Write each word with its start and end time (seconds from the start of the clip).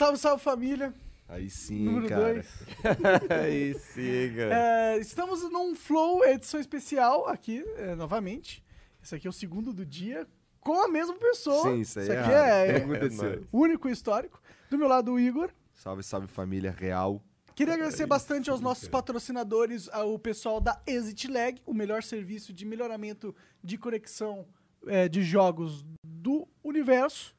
Salve, 0.00 0.16
salve 0.16 0.42
família. 0.42 0.94
Aí 1.28 1.50
sim, 1.50 1.84
Número 1.84 2.08
cara. 2.08 2.32
dois. 2.32 2.46
Aí 3.28 3.74
sim, 3.74 4.34
cara. 4.34 4.94
É, 4.94 4.98
estamos 4.98 5.42
num 5.52 5.74
Flow 5.74 6.24
edição 6.24 6.58
especial 6.58 7.28
aqui, 7.28 7.62
é, 7.76 7.94
novamente. 7.94 8.64
Esse 9.02 9.14
aqui 9.14 9.26
é 9.26 9.30
o 9.30 9.32
segundo 9.32 9.74
do 9.74 9.84
dia, 9.84 10.26
com 10.58 10.82
a 10.82 10.88
mesma 10.88 11.16
pessoa. 11.16 11.70
Sim, 11.70 11.80
isso 11.80 11.98
aí 11.98 12.06
Isso 12.06 12.12
é 12.14 12.18
aqui 12.18 12.32
é, 12.32 12.64
que 12.64 12.72
é 12.72 12.76
aconteceu? 12.76 13.46
único 13.52 13.90
e 13.90 13.92
histórico. 13.92 14.40
Do 14.70 14.78
meu 14.78 14.88
lado, 14.88 15.12
o 15.12 15.20
Igor. 15.20 15.50
Salve, 15.74 16.02
salve 16.02 16.28
família 16.28 16.70
real. 16.70 17.22
Queria 17.54 17.74
agradecer 17.74 18.06
bastante 18.06 18.48
aos 18.48 18.62
nossos 18.62 18.88
patrocinadores, 18.88 19.86
ao 19.90 20.18
pessoal 20.18 20.62
da 20.62 20.80
Exit 20.86 21.28
Lag, 21.28 21.60
o 21.66 21.74
melhor 21.74 22.02
serviço 22.02 22.54
de 22.54 22.64
melhoramento 22.64 23.36
de 23.62 23.76
conexão 23.76 24.46
é, 24.86 25.10
de 25.10 25.22
jogos 25.22 25.84
do 26.02 26.48
universo. 26.64 27.38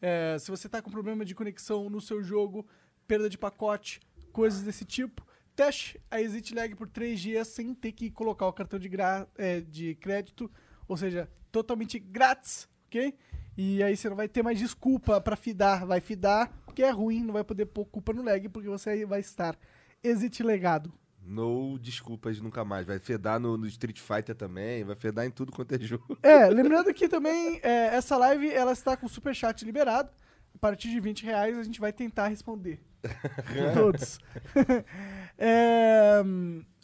É, 0.00 0.36
se 0.38 0.50
você 0.50 0.66
está 0.66 0.82
com 0.82 0.90
problema 0.90 1.24
de 1.24 1.34
conexão 1.34 1.88
no 1.88 2.00
seu 2.00 2.22
jogo, 2.22 2.66
perda 3.06 3.28
de 3.28 3.38
pacote, 3.38 4.00
coisas 4.32 4.62
desse 4.62 4.84
tipo, 4.84 5.26
teste 5.54 6.00
a 6.10 6.20
Exit 6.20 6.54
Lag 6.54 6.74
por 6.74 6.88
3 6.88 7.18
dias 7.18 7.48
sem 7.48 7.74
ter 7.74 7.92
que 7.92 8.10
colocar 8.10 8.46
o 8.46 8.52
cartão 8.52 8.78
de, 8.78 8.90
é, 9.36 9.60
de 9.60 9.94
crédito, 9.96 10.50
ou 10.86 10.96
seja, 10.96 11.28
totalmente 11.50 11.98
grátis, 11.98 12.68
ok? 12.86 13.14
E 13.56 13.82
aí 13.82 13.96
você 13.96 14.08
não 14.10 14.16
vai 14.16 14.28
ter 14.28 14.42
mais 14.42 14.58
desculpa 14.58 15.18
para 15.18 15.34
fidar, 15.34 15.86
vai 15.86 16.00
fidar 16.00 16.52
porque 16.66 16.82
é 16.82 16.90
ruim, 16.90 17.22
não 17.22 17.32
vai 17.32 17.42
poder 17.42 17.64
pôr 17.64 17.86
culpa 17.86 18.12
no 18.12 18.22
lag 18.22 18.46
porque 18.50 18.68
você 18.68 19.06
vai 19.06 19.20
estar 19.20 19.58
exit 20.04 20.42
legado. 20.42 20.92
No 21.26 21.78
desculpas 21.78 22.40
nunca 22.40 22.64
mais. 22.64 22.86
Vai 22.86 22.98
fedar 22.98 23.40
no, 23.40 23.56
no 23.56 23.66
Street 23.66 23.98
Fighter 24.00 24.34
também, 24.34 24.84
vai 24.84 24.94
fedar 24.96 25.26
em 25.26 25.30
tudo 25.30 25.50
quanto 25.52 25.72
é 25.74 25.78
jogo. 25.80 26.16
É, 26.22 26.46
lembrando 26.48 26.92
que 26.94 27.08
também 27.08 27.58
é, 27.62 27.86
essa 27.96 28.16
live 28.16 28.50
ela 28.50 28.72
está 28.72 28.96
com 28.96 29.06
o 29.06 29.08
superchat 29.08 29.64
liberado. 29.64 30.10
A 30.54 30.58
partir 30.58 30.88
de 30.88 30.98
20 31.00 31.24
reais 31.24 31.58
a 31.58 31.62
gente 31.62 31.80
vai 31.80 31.92
tentar 31.92 32.28
responder. 32.28 32.80
Todos. 33.74 34.18
É, 35.38 36.22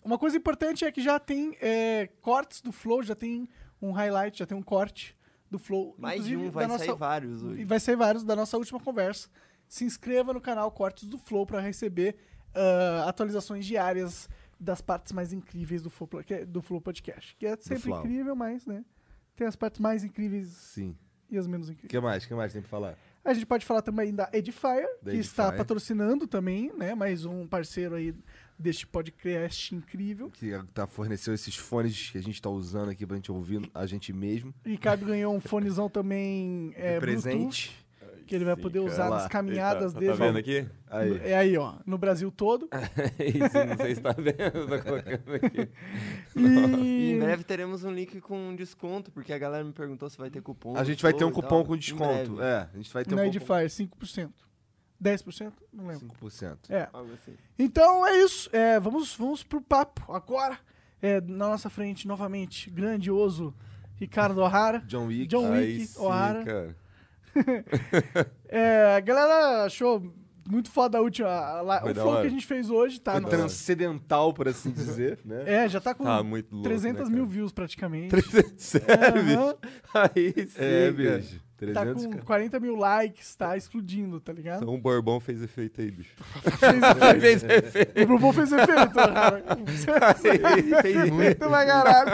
uma 0.04 0.18
coisa 0.18 0.36
importante 0.36 0.84
é 0.84 0.92
que 0.92 1.00
já 1.02 1.18
tem 1.18 1.56
é, 1.60 2.08
cortes 2.20 2.60
do 2.60 2.70
Flow, 2.70 3.02
já 3.02 3.14
tem 3.14 3.48
um 3.80 3.92
highlight, 3.92 4.38
já 4.38 4.46
tem 4.46 4.56
um 4.56 4.62
corte 4.62 5.16
do 5.50 5.58
Flow. 5.58 5.94
Mais 5.98 6.24
de 6.24 6.36
um, 6.36 6.50
vai 6.50 6.66
da 6.66 6.76
sair 6.78 6.88
nossa- 6.88 6.98
vários 6.98 7.42
E 7.42 7.44
hoje. 7.46 7.64
vai 7.64 7.80
sair 7.80 7.96
vários 7.96 8.24
da 8.24 8.36
nossa 8.36 8.56
última 8.58 8.78
conversa. 8.80 9.28
Se 9.66 9.84
inscreva 9.84 10.34
no 10.34 10.40
canal 10.40 10.70
Cortes 10.70 11.08
do 11.08 11.16
Flow 11.16 11.46
para 11.46 11.60
receber 11.60 12.16
ah, 12.54 13.04
atualizações 13.08 13.64
diárias 13.66 14.28
das 14.58 14.80
partes 14.80 15.12
mais 15.12 15.32
incríveis 15.32 15.82
do 15.82 15.90
Flow, 15.90 16.08
que- 16.24 16.44
do 16.44 16.62
Flow 16.62 16.80
Podcast. 16.80 17.34
Que 17.36 17.46
é 17.46 17.56
sempre 17.56 17.90
incrível, 17.90 18.34
mas, 18.36 18.66
né? 18.66 18.84
Tem 19.34 19.46
as 19.46 19.56
partes 19.56 19.80
mais 19.80 20.04
incríveis 20.04 20.48
Sim. 20.48 20.96
e 21.30 21.36
as 21.38 21.46
menos 21.46 21.68
O 21.68 21.72
incríveis. 21.72 21.90
que 21.90 22.00
mais? 22.00 22.24
O 22.24 22.28
que 22.28 22.34
mais 22.34 22.52
tem 22.52 22.62
pra 22.62 22.68
falar? 22.70 22.96
A 23.24 23.32
gente 23.34 23.46
pode 23.46 23.64
falar 23.64 23.82
também 23.82 24.12
da 24.12 24.28
Edifier, 24.32 24.86
Da 25.00 25.12
que 25.12 25.16
está 25.18 25.44
Edifier. 25.44 25.58
patrocinando 25.58 26.26
também, 26.26 26.72
né? 26.76 26.92
Mais 26.94 27.24
um 27.24 27.46
parceiro 27.46 27.94
aí 27.94 28.12
deste 28.58 28.84
podcast 28.86 29.74
incrível. 29.74 30.28
Que 30.30 30.50
tá, 30.74 30.86
forneceu 30.88 31.32
esses 31.32 31.56
fones 31.56 32.10
que 32.10 32.18
a 32.18 32.22
gente 32.22 32.42
tá 32.42 32.50
usando 32.50 32.90
aqui 32.90 33.06
pra 33.06 33.14
gente 33.16 33.30
ouvir 33.32 33.68
a 33.74 33.86
gente 33.86 34.12
mesmo. 34.12 34.52
O 34.64 34.68
Ricardo 34.68 35.06
ganhou 35.06 35.34
um 35.34 35.40
fonezão 35.40 35.88
também 35.88 36.72
é, 36.76 36.98
presente. 36.98 37.81
Que 38.32 38.36
ele 38.36 38.46
vai 38.46 38.56
Sim, 38.56 38.62
poder 38.62 38.78
cara. 38.78 38.90
usar 38.90 39.08
Lá. 39.10 39.16
nas 39.16 39.28
caminhadas 39.28 39.92
Eita, 39.92 40.00
dele. 40.00 40.12
Tá 40.12 40.24
vendo 40.24 40.38
aqui? 40.38 40.66
Aí. 40.88 41.20
É 41.22 41.36
aí, 41.36 41.58
ó, 41.58 41.74
no 41.84 41.98
Brasil 41.98 42.32
todo. 42.32 42.66
Sim, 43.52 43.68
não 43.68 43.76
sei 43.76 43.94
se 43.94 44.00
tá 44.00 44.12
vendo, 44.12 44.66
tô 44.68 44.82
colocando 44.82 45.34
aqui. 45.34 45.68
E 46.34 46.40
E 46.40 47.12
em 47.12 47.18
breve 47.18 47.44
teremos 47.44 47.84
um 47.84 47.92
link 47.92 48.22
com 48.22 48.56
desconto, 48.56 49.10
porque 49.12 49.34
a 49.34 49.38
galera 49.38 49.62
me 49.62 49.72
perguntou 49.74 50.08
se 50.08 50.16
vai 50.16 50.30
ter 50.30 50.40
cupom. 50.40 50.74
A 50.78 50.82
gente 50.82 51.02
vai 51.02 51.12
ter 51.12 51.26
um 51.26 51.30
cupom 51.30 51.62
com 51.62 51.76
desconto. 51.76 52.40
É, 52.40 52.70
a 52.72 52.76
gente 52.78 52.90
vai 52.90 53.04
ter 53.04 53.14
na 53.14 53.20
um 53.20 53.30
cupom. 53.30 53.58
Edifier, 53.58 53.88
5%. 53.90 54.30
10%? 55.04 55.52
Não 55.70 55.86
lembro. 55.88 56.06
5%. 56.22 56.56
É. 56.70 56.88
Assim. 56.94 57.34
Então 57.58 58.06
é 58.06 58.16
isso. 58.16 58.48
É, 58.50 58.80
vamos, 58.80 59.14
vamos 59.14 59.42
pro 59.42 59.60
papo 59.60 60.10
agora. 60.10 60.58
É, 61.02 61.20
na 61.20 61.48
nossa 61.48 61.68
frente, 61.68 62.08
novamente, 62.08 62.70
grandioso 62.70 63.54
Ricardo 63.96 64.40
O'Hara. 64.40 64.78
John 64.86 65.08
Wick. 65.08 65.26
John 65.26 65.50
Wick 65.50 65.86
sim, 65.86 66.00
O'Hara. 66.00 66.44
cara. 66.44 66.81
é, 68.48 68.94
a 68.96 69.00
galera 69.00 69.64
achou 69.64 70.12
muito 70.48 70.70
foda 70.70 70.98
a 70.98 71.00
última. 71.00 71.28
A, 71.28 71.60
a, 71.60 71.90
o 71.90 71.94
flow 71.94 72.20
que 72.20 72.26
a 72.26 72.30
gente 72.30 72.46
fez 72.46 72.70
hoje 72.70 73.00
tá. 73.00 73.12
Foi 73.12 73.30
transcendental, 73.30 74.32
por 74.32 74.48
assim 74.48 74.70
dizer, 74.70 75.18
né? 75.24 75.42
É, 75.46 75.68
já 75.68 75.80
tá 75.80 75.94
com 75.94 76.04
tá 76.04 76.22
muito 76.22 76.52
louco, 76.52 76.68
300 76.68 77.08
né, 77.08 77.14
mil 77.14 77.26
views 77.26 77.52
praticamente. 77.52 78.08
300, 78.08 78.52
sério. 78.62 79.58
Aí 79.94 80.34
é, 80.36 80.46
sim, 80.46 80.58
é, 80.58 80.90
bicho. 80.90 81.40
300, 81.62 82.02
tá 82.02 82.08
com 82.08 82.10
cara. 82.10 82.24
40 82.24 82.60
mil 82.60 82.74
likes, 82.74 83.36
tá 83.36 83.56
explodindo, 83.56 84.20
tá 84.20 84.32
ligado? 84.32 84.62
Então 84.62 84.74
o 84.74 84.78
Bourbon 84.78 85.20
fez 85.20 85.40
efeito 85.42 85.80
aí, 85.80 85.90
bicho. 85.90 86.14
fez 87.20 87.44
efeito. 87.44 88.02
o 88.02 88.06
Bourbon 88.06 88.32
fez 88.32 88.52
efeito. 88.52 88.72
Né, 88.72 90.50
aí, 90.54 90.82
fez 90.82 91.10
muito 91.10 91.38
pra 91.38 91.66
caralho. 91.66 92.10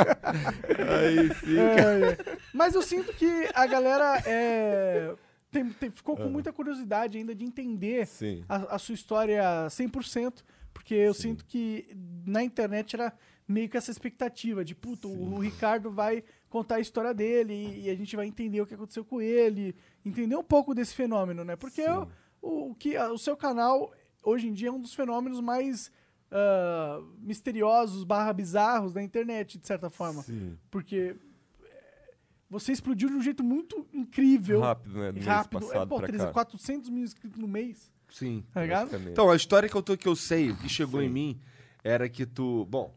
Aí 0.99 1.35
sim, 1.37 1.59
é, 1.59 2.11
é. 2.11 2.39
Mas 2.53 2.75
eu 2.75 2.83
sinto 2.83 3.13
que 3.15 3.49
a 3.55 3.67
galera 3.67 4.23
é, 4.27 5.15
tem, 5.51 5.71
tem, 5.71 5.91
ficou 5.91 6.17
com 6.17 6.29
muita 6.29 6.53
curiosidade 6.53 7.17
ainda 7.17 7.35
de 7.35 7.45
entender 7.45 8.07
a, 8.49 8.77
a, 8.77 8.79
sua 8.79 8.95
história 8.95 9.43
100%, 9.69 10.45
porque 10.75 10.95
eu 10.95 11.15
sim. 11.15 11.31
sinto 11.31 11.47
que 11.47 11.89
na 12.27 12.43
internet 12.43 12.95
era 12.95 13.15
meio 13.47 13.69
que 13.69 13.77
essa 13.79 13.91
expectativa 13.91 14.63
de, 14.63 14.75
puto 14.75 15.09
o 15.09 15.39
Ricardo 15.39 15.91
vai 15.91 16.23
contar 16.49 16.77
a 16.77 16.81
história 16.81 17.13
dele 17.13 17.53
e, 17.53 17.87
e 17.87 17.91
a 17.91 17.95
gente 17.95 18.15
vai 18.17 18.27
entender 18.27 18.61
o 18.61 18.67
que 18.67 18.75
aconteceu 18.75 19.05
com 19.05 19.21
ele, 19.21 19.75
entender 20.05 20.37
um 20.37 20.45
pouco 20.45 20.75
desse 20.75 20.95
fenômeno, 20.95 21.45
né? 21.45 21.57
Porque 21.57 21.85
Sim. 21.85 22.07
o, 22.41 22.71
o 22.71 22.75
que, 22.75 22.97
o 22.99 23.19
seu 23.19 23.37
canal, 23.37 23.93
hoje 24.23 24.49
em 24.49 24.53
dia, 24.53 24.69
é 24.69 24.73
um 24.73 24.81
dos 24.81 24.95
fenômenos 24.95 25.41
mais 25.41 25.91
ah, 26.31 27.01
misteriosos 27.21 28.05
barra 28.05 28.33
bizarros 28.33 28.93
da 28.93 29.03
internet, 29.03 29.59
de 29.59 29.67
certa 29.67 29.89
forma. 29.89 30.23
Sim. 30.23 30.59
Porque 30.71 31.17
é, 31.63 32.15
você 32.51 32.73
explodiu 32.73 33.09
de 33.09 33.15
um 33.15 33.23
jeito 33.23 33.43
muito 33.43 33.87
incrível. 33.93 34.61
Rápido, 34.61 34.99
né? 34.99 35.13
Do 35.13 35.15
mês 35.15 35.27
rápido. 35.27 35.65
É, 35.65 35.69
passado 35.69 35.89
pô, 35.89 36.01
300, 36.01 36.27
cá. 36.27 36.33
400 36.33 36.91
mil 36.91 37.05
inscritos 37.05 37.41
no 37.41 37.49
mês, 37.49 37.91
Sim. 38.11 38.45
tá 38.53 38.63
ligado? 38.63 38.95
Então, 39.11 39.31
a 39.31 39.37
história 39.37 39.69
que 39.69 39.75
eu, 39.75 39.83
tô, 39.83 39.97
que 39.97 40.07
eu 40.07 40.17
sei, 40.17 40.51
o 40.51 40.57
que 40.57 40.69
chegou 40.69 41.01
Sim. 41.01 41.07
em 41.07 41.11
mim, 41.11 41.41
era 41.83 42.09
que 42.09 42.27
tu. 42.27 42.67
Bom, 42.67 42.95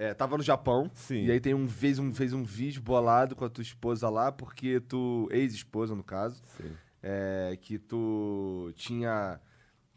é, 0.00 0.14
tava 0.14 0.38
no 0.38 0.42
Japão. 0.42 0.90
Sim. 0.94 1.26
E 1.26 1.30
aí 1.30 1.38
tem 1.38 1.52
um, 1.52 1.68
fez, 1.68 1.98
um, 1.98 2.10
fez 2.10 2.32
um 2.32 2.42
vídeo 2.42 2.80
bolado 2.80 3.36
com 3.36 3.44
a 3.44 3.50
tua 3.50 3.60
esposa 3.60 4.08
lá, 4.08 4.32
porque 4.32 4.80
tu. 4.80 5.28
Ex-esposa, 5.30 5.94
no 5.94 6.02
caso. 6.02 6.42
Sim. 6.56 6.72
é, 7.02 7.58
que 7.60 7.78
tu 7.78 8.72
tinha 8.76 9.38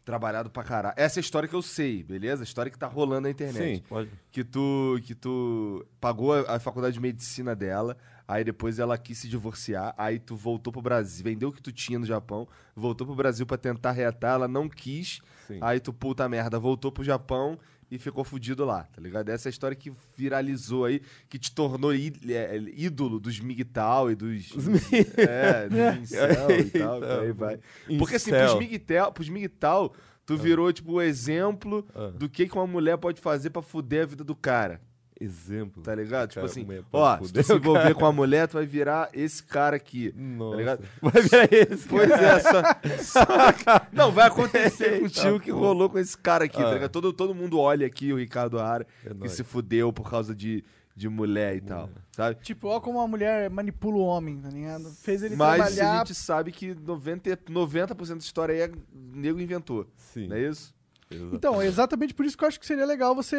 trabalhado 0.04 0.50
pra 0.50 0.62
caralho. 0.62 0.94
Essa 0.98 1.18
é 1.18 1.20
a 1.20 1.22
história 1.22 1.48
que 1.48 1.54
eu 1.54 1.62
sei, 1.62 2.02
beleza? 2.02 2.42
A 2.42 2.44
história 2.44 2.70
que 2.70 2.78
tá 2.78 2.86
rolando 2.86 3.22
na 3.22 3.30
internet. 3.30 3.76
Sim, 3.78 3.82
pode. 3.88 4.10
Que 4.30 4.44
tu, 4.44 5.00
que 5.02 5.14
tu 5.14 5.86
pagou 5.98 6.34
a, 6.34 6.56
a 6.56 6.60
faculdade 6.60 6.92
de 6.92 7.00
medicina 7.00 7.56
dela, 7.56 7.96
aí 8.28 8.44
depois 8.44 8.78
ela 8.78 8.98
quis 8.98 9.16
se 9.16 9.28
divorciar, 9.28 9.94
aí 9.96 10.18
tu 10.18 10.36
voltou 10.36 10.70
pro 10.70 10.82
Brasil, 10.82 11.24
vendeu 11.24 11.48
o 11.48 11.52
que 11.52 11.62
tu 11.62 11.72
tinha 11.72 11.98
no 11.98 12.04
Japão, 12.04 12.46
voltou 12.76 13.06
pro 13.06 13.16
Brasil 13.16 13.46
pra 13.46 13.56
tentar 13.56 13.92
reatar, 13.92 14.34
ela 14.34 14.48
não 14.48 14.68
quis, 14.68 15.20
Sim. 15.46 15.58
aí 15.62 15.80
tu, 15.80 15.94
puta 15.94 16.28
merda, 16.28 16.58
voltou 16.58 16.92
pro 16.92 17.02
Japão 17.02 17.58
e 17.94 17.98
ficou 17.98 18.24
fudido 18.24 18.64
lá, 18.64 18.82
tá 18.92 19.00
ligado? 19.00 19.28
Essa 19.28 19.48
é 19.48 19.50
a 19.50 19.52
história 19.52 19.76
que 19.76 19.92
viralizou 20.16 20.84
aí, 20.84 21.00
que 21.28 21.38
te 21.38 21.52
tornou 21.54 21.94
í- 21.94 22.12
é, 22.28 22.56
ídolo 22.74 23.20
dos 23.20 23.38
MGTOW 23.40 24.10
e 24.10 24.14
dos... 24.16 24.50
é, 25.16 25.68
dos 25.70 26.02
incel 26.02 26.50
e 26.60 26.64
tal, 26.70 27.00
por 27.00 27.08
aí 27.20 27.32
vai. 27.32 27.58
Porque 27.98 28.16
assim, 28.16 28.30
pros. 28.30 28.54
MGTOW, 28.54 29.12
pros 29.12 29.28
MGTOW, 29.28 29.92
tu 30.26 30.36
virou, 30.36 30.72
tipo, 30.72 30.92
o 30.94 31.02
exemplo 31.02 31.86
Ah. 31.94 32.08
do 32.08 32.28
que, 32.28 32.48
que 32.48 32.54
uma 32.54 32.66
mulher 32.66 32.96
pode 32.98 33.20
fazer 33.20 33.50
pra 33.50 33.62
fuder 33.62 34.02
a 34.02 34.06
vida 34.06 34.24
do 34.24 34.34
cara. 34.34 34.80
Exemplo. 35.20 35.82
Tá 35.82 35.94
ligado? 35.94 36.28
Tipo 36.30 36.40
Cara, 36.40 36.46
assim, 36.50 36.64
mulher 36.64 36.82
ó, 36.92 37.22
se 37.22 37.32
tu 37.32 37.42
se 37.42 37.52
envolver 37.54 37.82
cara. 37.82 37.94
com 37.94 38.06
a 38.06 38.12
mulher, 38.12 38.48
tu 38.48 38.54
vai 38.54 38.66
virar 38.66 39.08
esse 39.12 39.42
cara 39.42 39.76
aqui. 39.76 40.12
Nossa. 40.16 40.50
Tá 40.50 40.56
ligado? 40.58 40.84
Vai 41.00 41.22
virar 41.22 41.48
esse. 41.52 41.88
Pois 41.88 42.10
é, 42.10 42.40
só, 42.40 42.62
só 43.02 43.24
que- 43.52 43.96
Não, 43.96 44.10
vai 44.10 44.26
acontecer 44.26 44.98
contigo 45.00 45.38
que 45.40 45.50
rolou 45.50 45.88
com 45.88 45.98
esse 45.98 46.18
cara 46.18 46.44
aqui, 46.46 46.56
tá 46.56 46.68
Ah. 46.70 46.74
ligado? 46.74 46.90
Todo, 46.90 47.12
todo 47.12 47.34
mundo 47.34 47.58
olha 47.60 47.86
aqui 47.86 48.12
o 48.12 48.16
Ricardo 48.16 48.58
Ara, 48.58 48.86
É 49.04 49.08
que 49.10 49.14
nóis. 49.14 49.32
se 49.32 49.44
fudeu 49.44 49.92
por 49.92 50.10
causa 50.10 50.34
de, 50.34 50.64
de 50.96 51.08
mulher 51.08 51.56
e 51.56 51.60
tal, 51.60 51.88
sabe? 52.10 52.36
Tipo, 52.42 52.68
ó 52.68 52.80
como 52.80 52.98
uma 52.98 53.06
mulher 53.08 53.48
manipula 53.48 53.96
o 53.96 54.00
homem, 54.04 54.40
tá 54.40 54.48
ligado? 54.50 54.90
Fez 55.00 55.22
ele 55.22 55.36
Mas 55.36 55.60
a 55.60 55.66
trabalhar... 55.66 55.98
gente 56.06 56.14
sabe 56.16 56.50
que 56.50 56.74
90%, 56.74 57.48
90 57.50 57.94
da 57.94 58.16
história 58.16 58.52
aí 58.54 58.60
é 58.62 58.70
nego 58.92 59.40
inventou, 59.40 59.86
Sim. 59.96 60.26
não 60.26 60.36
é 60.36 60.42
isso? 60.48 60.74
Então, 61.32 61.60
é 61.60 61.66
exatamente 61.66 62.14
por 62.14 62.24
isso 62.24 62.36
que 62.36 62.44
eu 62.44 62.48
acho 62.48 62.60
que 62.60 62.66
seria 62.66 62.86
legal 62.86 63.14
você 63.14 63.36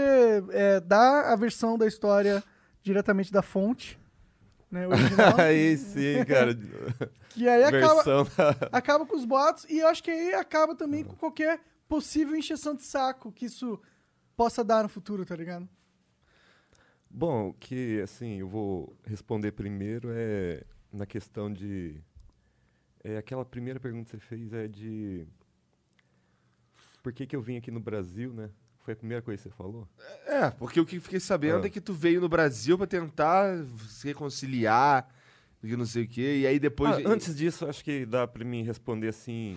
é, 0.52 0.80
dar 0.80 1.32
a 1.32 1.36
versão 1.36 1.78
da 1.78 1.88
história 1.88 2.44
diretamente 2.82 3.32
da 3.32 3.42
fonte, 3.42 4.00
né, 4.70 4.88
original, 4.88 5.36
aí 5.40 5.78
sim, 5.78 6.24
cara. 6.26 6.58
que 7.30 7.48
aí 7.48 7.64
acaba, 7.64 8.04
da... 8.04 8.68
acaba 8.78 9.06
com 9.06 9.16
os 9.16 9.26
boatos 9.26 9.66
e 9.66 9.80
eu 9.80 9.88
acho 9.88 10.04
que 10.04 10.12
aí 10.12 10.34
acaba 10.34 10.76
também 10.76 11.04
com 11.04 11.16
qualquer 11.16 11.60
possível 11.88 12.36
encheção 12.36 12.76
de 12.76 12.84
saco 12.84 13.32
que 13.32 13.46
isso 13.46 13.80
possa 14.36 14.64
dar 14.64 14.84
no 14.84 14.90
futuro, 14.90 15.26
tá 15.26 15.36
ligado? 15.36 15.68
Bom, 17.10 17.50
o 17.50 17.54
que, 17.54 18.02
assim, 18.02 18.40
eu 18.40 18.48
vou 18.48 18.94
responder 19.06 19.54
primeiro 19.54 20.10
é 20.12 20.64
na 20.92 21.06
questão 21.06 21.52
de... 21.52 22.02
É, 23.04 23.18
aquela 23.18 23.46
primeira 23.46 23.80
pergunta 23.80 24.06
que 24.06 24.12
você 24.12 24.20
fez 24.20 24.52
é 24.52 24.68
de... 24.68 25.26
Por 27.06 27.14
que 27.14 27.28
que 27.28 27.36
eu 27.36 27.42
vim 27.42 27.56
aqui 27.56 27.70
no 27.70 27.80
Brasil, 27.80 28.34
né? 28.34 28.50
Foi 28.84 28.94
a 28.96 28.98
primeira 28.98 29.22
coisa 29.22 29.38
que 29.44 29.48
você 29.48 29.56
falou? 29.56 29.88
É, 30.26 30.50
porque 30.50 30.80
o 30.80 30.86
que 30.88 30.96
eu 30.98 31.02
fiquei 31.02 31.20
sabendo 31.20 31.64
Ah. 31.64 31.68
é 31.68 31.70
que 31.70 31.80
tu 31.80 31.94
veio 31.94 32.20
no 32.20 32.28
Brasil 32.28 32.76
pra 32.80 32.88
tentar 32.88 33.64
se 33.88 34.08
reconciliar, 34.08 35.08
e 35.62 35.76
não 35.78 35.86
sei 35.86 36.06
o 36.06 36.08
quê, 36.08 36.40
e 36.40 36.48
aí 36.48 36.58
depois... 36.60 36.96
Ah, 36.96 37.02
antes 37.08 37.36
disso, 37.36 37.68
acho 37.68 37.84
que 37.84 38.08
dá 38.08 38.26
pra 38.28 38.44
mim 38.44 38.64
responder 38.64 39.10
assim... 39.10 39.56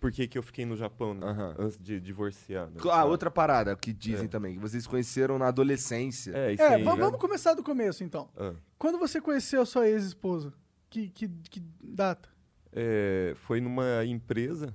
Por 0.00 0.10
que 0.10 0.26
que 0.26 0.38
eu 0.38 0.42
fiquei 0.42 0.64
no 0.64 0.74
Japão, 0.74 1.12
né? 1.12 1.26
Aham. 1.26 1.56
Antes 1.58 1.76
de 1.78 2.00
divorciar, 2.00 2.68
né? 2.70 2.80
Ah, 2.90 3.04
outra 3.04 3.30
parada 3.30 3.76
que 3.76 3.92
dizem 3.92 4.24
É. 4.24 4.28
também, 4.28 4.54
que 4.54 4.58
vocês 4.60 4.86
conheceram 4.86 5.38
na 5.38 5.48
adolescência. 5.48 6.32
É, 6.34 6.54
isso 6.54 6.62
É, 6.62 6.76
aí. 6.76 6.84
já- 6.84 6.94
vamos 6.94 7.20
começar 7.20 7.52
do 7.52 7.62
começo 7.62 8.02
então. 8.02 8.30
Ah. 8.34 8.54
Quando 8.78 8.98
você 8.98 9.20
conheceu 9.20 9.60
a 9.60 9.66
sua 9.66 9.86
ex-esposa? 9.86 10.54
Que, 10.88 11.10
que, 11.10 11.28
que 11.28 11.62
data? 11.82 12.30
É, 12.72 13.34
foi 13.46 13.60
numa 13.60 14.06
empresa 14.06 14.74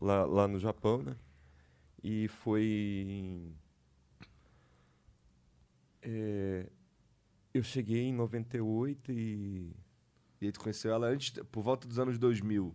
lá, 0.00 0.24
lá 0.24 0.48
no 0.48 0.58
Japão, 0.58 1.00
né? 1.00 1.14
E 2.02 2.28
foi. 2.28 3.52
é, 6.02 6.66
eu 7.52 7.62
cheguei 7.62 8.02
em 8.04 8.12
98 8.14 9.10
e 9.12 9.72
E 10.40 10.46
aí 10.46 10.52
tu 10.52 10.60
conheceu 10.60 10.92
ela 10.92 11.08
antes, 11.08 11.30
por 11.50 11.62
volta 11.62 11.88
dos 11.88 11.98
anos 11.98 12.16
2000. 12.18 12.72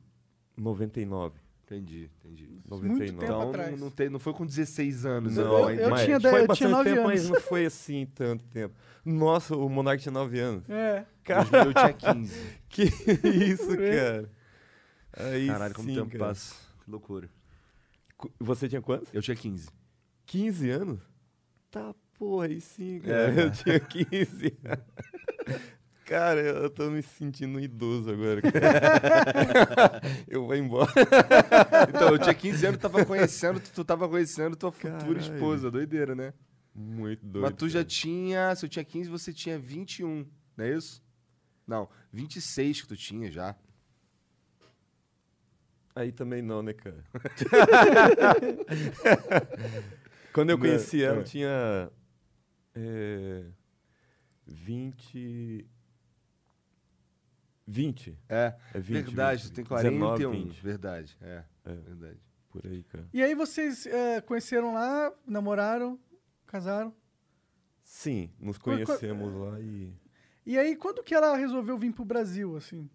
99. 0.58 1.40
Entendi, 1.66 2.10
entendi. 2.20 2.62
99. 2.70 3.06
tempo 3.12 3.24
Então 3.24 3.50
atrás. 3.50 3.80
não, 3.80 3.90
tem, 3.90 4.10
não 4.10 4.20
foi 4.20 4.34
com 4.34 4.46
16 4.46 5.06
anos, 5.06 5.38
Eu- 5.38 5.46
não. 5.46 5.60
eu- 5.60 5.68
ainda. 5.68 5.82
eu 5.84 5.90
mas 5.90 6.04
tinha 6.04 6.20
dez- 6.20 6.32
foi 6.34 6.44
eu 6.44 6.48
bastante 6.48 6.68
tinha 6.68 6.78
nove 6.78 6.90
tempo, 6.90 7.08
anos. 7.08 7.22
mas 7.22 7.30
não 7.30 7.40
foi 7.42 7.66
assim 7.66 8.06
tanto 8.14 8.44
tempo. 8.48 8.76
Nossa, 9.06 9.56
o 9.56 9.70
Monark 9.70 10.02
tinha 10.04 10.12
9 10.12 10.40
anos. 10.40 10.70
É. 10.70 11.06
2000 11.26 11.62
eu 11.64 11.74
tinha 11.74 11.94
15. 11.94 12.58
Que 12.70 12.84
isso, 12.84 13.68
cara? 13.78 14.30
Aí 15.14 15.48
Caralho, 15.48 15.74
como 15.74 15.88
o 15.88 15.92
sim, 15.92 15.98
tempo 16.00 16.12
cara. 16.12 16.26
passa. 16.26 16.56
Que 16.84 16.92
loucura. 16.92 17.30
Você 18.40 18.70
tinha 18.70 18.82
quantos? 18.82 19.14
Eu 19.14 19.22
tinha 19.22 19.36
15. 19.36 19.70
15 20.26 20.70
anos? 20.70 21.00
Tá, 21.70 21.94
porra, 22.18 22.48
aí 22.48 22.62
sim, 22.62 22.98
É, 22.98 23.00
cara. 23.08 23.42
Eu 23.42 23.52
tinha 23.52 23.80
15. 23.80 24.58
Cara, 26.06 26.42
eu 26.42 26.70
tô 26.70 26.90
me 26.90 27.02
sentindo 27.02 27.58
um 27.58 27.60
idoso 27.62 28.10
agora. 28.12 28.42
eu 30.28 30.46
vou 30.46 30.56
embora. 30.56 30.92
Então, 31.90 32.10
eu 32.10 32.20
tinha 32.20 32.34
15 32.34 32.66
anos, 32.68 32.80
tava 32.82 33.06
conhecendo, 33.06 33.60
tu, 33.60 33.72
tu 33.74 33.84
tava 33.86 34.08
conhecendo 34.08 34.56
tua 34.56 34.72
futura 34.72 35.00
Caralho. 35.00 35.20
esposa. 35.20 35.72
Doideira, 35.72 36.14
né? 36.16 36.34
Muito 36.74 37.26
doido. 37.26 37.44
Mas 37.44 37.54
tu 37.56 37.70
já 37.70 37.80
cara. 37.80 37.86
tinha. 37.86 38.56
Se 38.56 38.66
eu 38.66 38.70
tinha 38.70 38.84
15, 38.84 39.10
você 39.10 39.32
tinha 39.34 39.58
21, 39.60 40.26
não 40.58 40.66
é 40.66 40.76
isso? 40.76 41.02
Não, 41.68 41.88
26 42.12 42.82
que 42.82 42.88
tu 42.88 42.98
tinha 42.98 43.32
já. 43.32 43.56
Aí 45.96 46.12
também 46.12 46.42
não, 46.42 46.64
né, 46.64 46.74
cara? 46.74 47.04
Quando 50.34 50.50
eu 50.50 50.58
Não, 50.58 50.62
conheci 50.66 51.04
ela, 51.04 51.18
é. 51.18 51.20
eu 51.20 51.24
tinha. 51.24 51.92
É, 52.76 53.44
20. 54.48 55.68
20. 57.68 58.18
É, 58.28 58.56
É 58.74 58.80
20. 58.80 59.06
verdade, 59.06 59.44
20, 59.44 59.52
tu 59.52 59.56
tem 59.56 59.64
19, 59.64 60.00
41. 60.24 60.32
20, 60.32 60.62
Verdade, 60.64 61.18
é, 61.22 61.44
É. 61.66 61.74
verdade. 61.76 62.20
por 62.50 62.66
aí, 62.66 62.84
cara. 62.84 63.08
E 63.14 63.22
aí 63.24 63.36
vocês 63.36 63.86
é, 63.86 64.20
conheceram 64.22 64.74
lá, 64.74 65.14
namoraram, 65.26 66.00
casaram. 66.48 66.94
Sim, 67.84 68.32
nos 68.40 68.58
Qu- 68.58 68.72
qu- 68.72 68.86
conhecemos 68.86 69.34
lá 69.34 69.60
e. 69.60 69.94
E 70.46 70.58
aí, 70.58 70.76
quando 70.76 71.02
que 71.04 71.14
ela 71.16 71.38
resolveu 71.38 71.78
vir 71.78 71.94
pro 71.94 72.04
Brasil, 72.04 72.58
assim? 72.58 72.90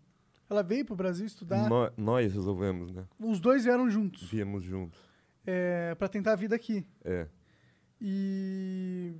Ela 0.51 0.63
veio 0.63 0.85
pro 0.85 0.97
Brasil 0.97 1.27
estudar? 1.27 1.69
nó- 1.69 1.91
nós 1.97 2.33
resolvemos, 2.33 2.93
né? 2.93 3.07
Os 3.19 3.39
dois 3.41 3.65
vieram 3.65 3.89
juntos, 3.91 4.23
Viemos 4.31 4.65
juntos. 4.65 4.99
é, 5.47 5.95
para 5.95 6.09
tentar 6.09 6.33
a 6.33 6.37
vida 6.37 6.55
aqui. 6.57 6.87
É. 7.05 7.27
E, 8.01 9.13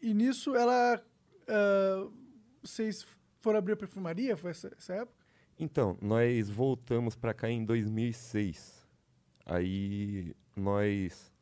e 0.00 0.14
nisso 0.14 0.54
ela... 0.54 1.02
ah, 1.48 2.08
vocês 2.62 3.06
foram 3.40 3.58
abrir 3.58 3.72
a 3.72 3.76
perfumaria? 3.76 4.36
Foi 4.36 4.50
essa, 4.50 4.70
essa 4.76 4.94
época? 4.94 5.18
Então, 5.58 5.96
nós 6.00 6.48
voltamos 6.48 7.16
para 7.16 7.34
cá 7.34 7.50
em 7.50 7.64
2006. 7.64 8.86
Aí 9.46 10.34
nós 10.56 11.32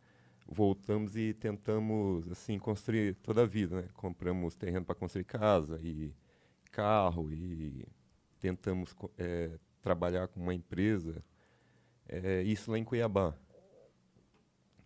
voltamos 0.47 1.17
e 1.17 1.35
tentamos 1.35 2.31
assim 2.31 2.59
construir 2.59 3.15
toda 3.17 3.43
a 3.43 3.47
vida, 3.47 3.83
né? 3.83 3.89
Compramos 3.95 4.55
terreno 4.57 4.85
para 4.85 4.95
construir 4.95 5.25
casa 5.25 5.79
e 5.83 6.15
carro 6.71 7.31
e 7.31 7.85
tentamos 8.39 8.95
eh, 9.19 9.59
trabalhar 9.83 10.29
com 10.29 10.41
uma 10.41 10.55
empresa. 10.55 11.23
eh, 12.09 12.43
isso 12.43 12.71
lá 12.71 12.79
em 12.79 12.85
Cuiabá. 12.85 13.35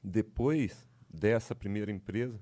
Depois 0.02 0.86
dessa 1.08 1.54
primeira 1.54 1.92
empresa 1.92 2.40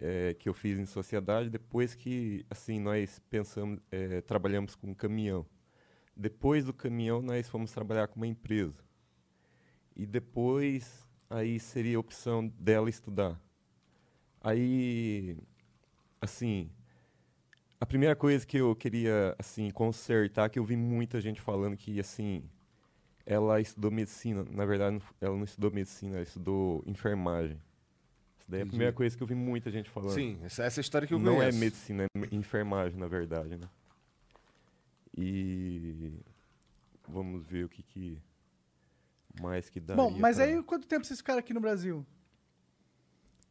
eh, 0.00 0.34
que 0.38 0.48
eu 0.48 0.54
fiz 0.54 0.78
em 0.78 0.86
sociedade, 0.86 1.50
depois 1.50 1.94
que 1.94 2.44
assim 2.50 2.80
nós 2.80 3.20
pensamos, 3.30 3.80
eh, 3.90 4.20
trabalhamos 4.22 4.74
com 4.74 4.88
um 4.88 4.94
caminhão. 4.94 5.46
Depois 6.16 6.64
do 6.64 6.72
caminhão, 6.72 7.20
nós 7.22 7.48
fomos 7.48 7.72
trabalhar 7.72 8.08
com 8.08 8.16
uma 8.16 8.26
empresa. 8.26 8.82
E 9.96 10.06
depois, 10.06 11.06
aí 11.28 11.58
seria 11.58 11.96
a 11.96 12.00
opção 12.00 12.46
dela 12.48 12.88
estudar. 12.88 13.40
Aí, 14.40 15.38
assim, 16.20 16.70
a 17.80 17.86
primeira 17.86 18.16
coisa 18.16 18.46
que 18.46 18.56
eu 18.56 18.74
queria, 18.74 19.34
assim, 19.38 19.70
consertar, 19.70 20.48
que 20.48 20.58
eu 20.58 20.64
vi 20.64 20.76
muita 20.76 21.20
gente 21.20 21.40
falando 21.40 21.76
que, 21.76 21.98
assim, 22.00 22.42
ela 23.26 23.60
estudou 23.60 23.90
medicina. 23.90 24.44
Na 24.50 24.64
verdade, 24.64 25.00
ela 25.20 25.36
não 25.36 25.44
estudou 25.44 25.70
medicina, 25.70 26.16
ela 26.16 26.22
estudou 26.22 26.82
enfermagem. 26.86 27.60
Isso 28.38 28.50
daí 28.50 28.60
é 28.60 28.62
a 28.64 28.66
primeira 28.66 28.92
coisa 28.92 29.16
que 29.16 29.22
eu 29.22 29.26
vi 29.26 29.34
muita 29.34 29.70
gente 29.70 29.88
falando. 29.88 30.14
Sim, 30.14 30.38
essa, 30.42 30.64
essa 30.64 30.80
é 30.80 30.82
a 30.82 30.82
história 30.82 31.08
que 31.08 31.14
eu 31.14 31.18
não 31.18 31.36
conheço. 31.36 31.56
é 31.56 31.60
medicina, 31.60 32.04
é 32.04 32.34
enfermagem, 32.34 32.98
na 32.98 33.06
verdade, 33.06 33.56
né? 33.56 33.68
E 35.16 36.12
vamos 37.08 37.46
ver 37.46 37.64
o 37.64 37.68
que, 37.68 37.82
que 37.82 38.18
mais 39.40 39.70
que 39.70 39.80
dá. 39.80 39.94
Bom, 39.94 40.10
mas 40.10 40.38
aí 40.38 40.62
quanto 40.62 40.86
tempo 40.86 41.04
vocês 41.04 41.20
ficaram 41.20 41.38
aqui 41.38 41.54
no 41.54 41.60
Brasil? 41.60 42.04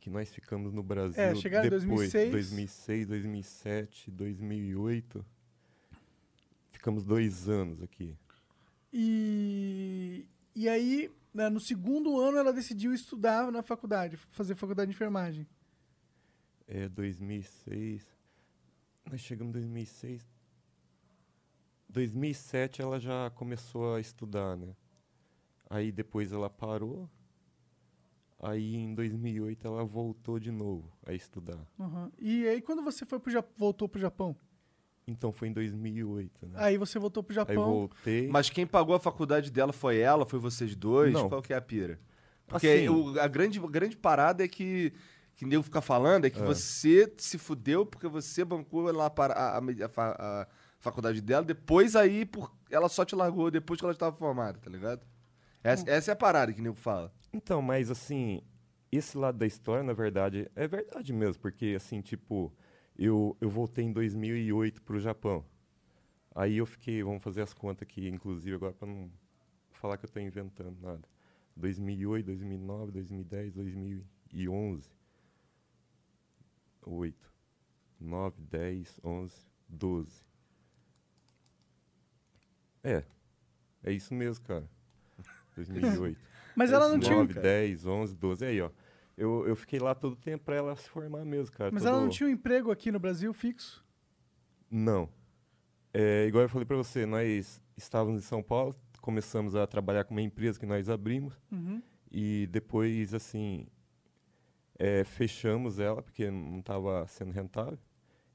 Que 0.03 0.09
nós 0.09 0.29
ficamos 0.33 0.73
no 0.73 0.83
Brasil 0.83 1.23
É, 1.23 1.33
chegaram 1.33 1.65
em 1.65 1.69
depois, 1.69 2.11
2006. 2.11 2.31
2006, 2.31 3.07
2007, 3.07 4.11
2008. 4.11 5.25
Ficamos 6.71 7.05
dois 7.05 7.47
anos 7.47 7.81
aqui. 7.81 8.13
E, 8.91 10.27
e 10.53 10.67
aí, 10.67 11.09
né, 11.33 11.47
no 11.47 11.61
segundo 11.61 12.19
ano, 12.19 12.37
ela 12.37 12.51
decidiu 12.51 12.93
estudar 12.93 13.49
na 13.49 13.63
faculdade, 13.63 14.17
fazer 14.17 14.55
faculdade 14.55 14.91
de 14.91 14.95
enfermagem. 14.95 15.47
É 16.67 16.89
2006. 16.89 18.05
Nós 19.09 19.21
chegamos 19.21 19.51
em 19.51 19.59
2006. 19.61 20.21
2007 21.87 22.81
ela 22.81 22.99
já 22.99 23.29
começou 23.29 23.95
a 23.95 24.01
estudar, 24.01 24.57
né? 24.57 24.75
Aí 25.69 25.93
depois 25.93 26.33
ela 26.33 26.49
parou. 26.49 27.09
Aí 28.45 28.75
em 28.75 28.93
2008 28.93 29.65
ela 29.65 29.83
voltou 29.85 30.37
de 30.39 30.51
novo 30.51 30.91
a 31.05 31.13
estudar. 31.13 31.59
Uhum. 31.79 32.11
E 32.19 32.45
aí, 32.47 32.61
quando 32.61 32.81
você 32.83 33.05
foi 33.05 33.19
pro 33.19 33.31
Japão, 33.31 33.53
voltou 33.57 33.87
pro 33.87 34.01
Japão? 34.01 34.35
Então 35.07 35.31
foi 35.31 35.47
em 35.49 35.53
2008, 35.53 36.45
né? 36.47 36.53
Aí 36.55 36.77
você 36.77 36.97
voltou 36.99 37.23
pro 37.23 37.31
Aí 37.33 37.35
Japão. 37.35 37.63
voltei. 37.65 38.27
Mas 38.27 38.49
quem 38.49 38.65
pagou 38.67 38.95
a 38.95 38.99
faculdade 38.99 39.51
dela 39.51 39.73
foi 39.73 39.97
ela, 39.97 40.25
foi 40.25 40.39
vocês 40.39 40.75
dois? 40.75 41.13
Não. 41.13 41.29
Qual 41.29 41.41
que 41.41 41.53
é 41.53 41.57
a 41.57 41.61
pira? 41.61 41.99
Porque 42.47 42.67
Assim- 42.67 42.89
o- 42.89 43.19
a, 43.19 43.27
grande, 43.27 43.59
a 43.59 43.67
grande 43.67 43.97
parada 43.97 44.43
é 44.43 44.47
que, 44.47 44.93
que 45.35 45.45
nego 45.45 45.63
fica 45.63 45.81
falando 45.81 46.25
é 46.25 46.29
que 46.29 46.39
É. 46.41 46.45
você 46.45 47.11
se 47.17 47.37
fudeu 47.37 47.85
porque 47.85 48.07
você 48.07 48.43
bancou 48.45 48.81
lá 48.91 49.09
para 49.09 49.33
a, 49.33 49.57
a, 49.57 50.41
a 50.41 50.47
faculdade 50.79 51.21
dela, 51.21 51.43
depois 51.45 51.95
aí 51.95 52.25
por, 52.25 52.53
ela 52.69 52.87
só 52.89 53.03
te 53.05 53.15
largou 53.15 53.49
depois 53.51 53.79
que 53.79 53.85
ela 53.85 53.93
estava 53.93 54.15
formada, 54.15 54.57
tá 54.59 54.69
ligado? 54.69 55.01
Essa, 55.63 55.89
essa 55.89 56.11
é 56.11 56.13
a 56.13 56.15
parada 56.15 56.53
que 56.53 56.59
o 56.59 56.63
nego 56.63 56.75
fala. 56.75 57.13
Então, 57.31 57.61
mas 57.61 57.89
assim, 57.89 58.41
esse 58.91 59.17
lado 59.17 59.37
da 59.37 59.45
história, 59.47 59.83
na 59.83 59.93
verdade, 59.93 60.49
é 60.55 60.67
verdade 60.67 61.13
mesmo, 61.13 61.41
porque 61.41 61.73
assim, 61.77 62.01
tipo, 62.01 62.53
Eu, 62.97 63.37
eu 63.41 63.49
voltei 63.49 63.85
em 63.85 63.93
2008 63.93 64.81
para 64.83 64.95
o 64.97 64.99
Japão. 64.99 65.45
Aí 66.35 66.57
eu 66.57 66.65
fiquei, 66.65 67.03
vamos 67.03 67.23
fazer 67.23 67.41
as 67.43 67.53
contas 67.53 67.83
aqui, 67.83 68.07
inclusive 68.09 68.55
agora 68.55 68.73
para 68.73 68.87
não 68.87 69.11
falar 69.71 69.97
que 69.97 70.05
eu 70.05 70.07
estou 70.07 70.21
inventando 70.21 70.79
nada. 70.81 71.07
2008, 71.55 72.25
2009, 72.27 72.91
2010, 72.93 73.53
2011. 73.53 74.89
8, 76.85 77.33
9, 77.99 78.41
10, 78.41 78.99
11, 79.03 79.35
12. 79.67 80.23
É, 82.83 83.03
é 83.83 83.91
isso 83.91 84.13
mesmo, 84.13 84.45
cara. 84.45 84.69
2008. 85.55 86.19
Mas 86.55 86.71
ela 86.71 86.87
não 86.87 86.99
tinha. 86.99 87.15
um- 87.15 87.19
9, 87.21 87.33
10, 87.39 87.85
11, 87.85 88.15
12. 88.15 88.45
Aí, 88.45 88.61
ó. 88.61 88.69
Eu, 89.17 89.47
eu 89.47 89.55
fiquei 89.55 89.79
lá 89.79 89.93
todo 89.93 90.13
o 90.13 90.15
tempo 90.15 90.43
pra 90.43 90.55
ela 90.55 90.75
se 90.75 90.89
formar 90.89 91.23
mesmo, 91.23 91.55
cara. 91.55 91.69
Mas 91.71 91.83
todo- 91.83 91.89
ela 91.93 92.01
não 92.01 92.09
tinha 92.09 92.27
um 92.27 92.31
emprego 92.31 92.71
aqui 92.71 92.91
no 92.91 92.99
Brasil 92.99 93.31
fixo? 93.33 93.85
Não. 94.69 95.07
É, 95.93 96.25
igual 96.27 96.43
eu 96.43 96.49
falei 96.49 96.65
pra 96.65 96.75
você, 96.77 97.05
nós 97.05 97.61
estávamos 97.77 98.23
em 98.23 98.25
São 98.27 98.41
Paulo, 98.41 98.75
começamos 99.01 99.55
a 99.55 99.67
trabalhar 99.67 100.03
com 100.05 100.13
uma 100.15 100.21
empresa 100.21 100.59
que 100.59 100.65
nós 100.65 100.89
abrimos 100.89 101.39
Uhum. 101.51 101.81
e 102.11 102.47
depois, 102.51 103.13
assim, 103.13 103.67
é, 104.79 105.03
fechamos 105.03 105.79
ela 105.79 106.01
porque 106.01 106.31
não 106.31 106.59
estava 106.59 107.05
sendo 107.07 107.31
rentável 107.31 107.77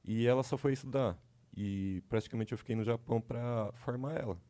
e 0.04 0.26
ela 0.26 0.42
só 0.44 0.56
foi 0.56 0.72
estudar. 0.72 1.18
E 1.56 2.02
praticamente 2.08 2.52
eu 2.52 2.58
fiquei 2.58 2.76
no 2.76 2.84
Japão 2.84 3.20
para 3.20 3.72
formar 3.72 4.14
ela. 4.14 4.40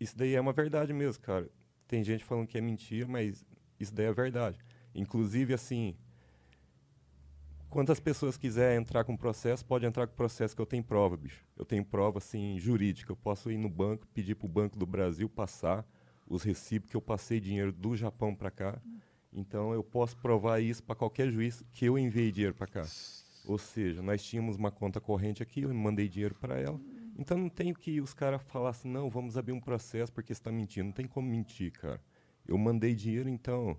Isso 0.00 0.16
daí 0.16 0.34
é 0.34 0.40
uma 0.40 0.52
verdade 0.54 0.92
mesmo, 0.94 1.22
cara. 1.22 1.50
Tem 1.86 2.02
gente 2.02 2.24
falando 2.24 2.46
que 2.46 2.58
é 2.58 2.60
mentira, 2.60 3.06
mas 3.06 3.44
isso 3.78 3.94
daí 3.94 4.06
é 4.06 4.12
verdade. 4.12 4.58
Inclusive, 4.94 5.52
assim, 5.52 5.96
quantas 7.68 7.98
pessoas 7.98 8.36
quiser 8.36 8.76
entrar 8.76 9.04
com 9.04 9.16
processo, 9.16 9.64
pode 9.64 9.84
entrar 9.84 10.06
com 10.06 10.14
processo 10.14 10.54
que 10.54 10.62
eu 10.62 10.66
tenho 10.66 10.82
prova, 10.82 11.16
bicho. 11.16 11.44
Eu 11.56 11.64
tenho 11.64 11.84
prova, 11.84 12.18
assim, 12.18 12.58
jurídica. 12.58 13.12
Eu 13.12 13.16
posso 13.16 13.50
ir 13.50 13.58
no 13.58 13.68
banco, 13.68 14.06
pedir 14.14 14.34
pro 14.34 14.48
Banco 14.48 14.78
do 14.78 14.86
Brasil 14.86 15.28
passar 15.28 15.86
os 16.26 16.42
recibos 16.42 16.88
que 16.88 16.96
eu 16.96 17.02
passei 17.02 17.40
dinheiro 17.40 17.72
do 17.72 17.96
Japão 17.96 18.34
para 18.34 18.50
cá. 18.50 18.80
Então, 19.32 19.72
eu 19.72 19.82
posso 19.82 20.16
provar 20.16 20.60
isso 20.60 20.82
para 20.82 20.94
qualquer 20.94 21.30
juiz 21.30 21.62
que 21.72 21.84
eu 21.84 21.98
enviei 21.98 22.30
dinheiro 22.30 22.54
para 22.54 22.68
cá. 22.68 22.86
Ou 23.44 23.58
seja, 23.58 24.00
nós 24.00 24.22
tínhamos 24.22 24.56
uma 24.56 24.70
conta 24.70 25.00
corrente 25.00 25.42
aqui, 25.42 25.62
eu 25.62 25.74
mandei 25.74 26.08
dinheiro 26.08 26.34
para 26.34 26.58
ela. 26.58 26.80
Então, 27.16 27.38
não 27.38 27.48
tem 27.48 27.72
que 27.72 28.00
os 28.00 28.12
caras 28.12 28.42
falar 28.42 28.70
assim, 28.70 28.88
não, 28.88 29.08
vamos 29.08 29.36
abrir 29.36 29.52
um 29.52 29.60
processo 29.60 30.12
porque 30.12 30.34
você 30.34 30.40
está 30.40 30.50
mentindo. 30.50 30.86
Não 30.86 30.92
tem 30.92 31.06
como 31.06 31.28
mentir, 31.28 31.72
cara. 31.72 32.00
Eu 32.46 32.58
mandei 32.58 32.94
dinheiro, 32.94 33.28
então, 33.28 33.76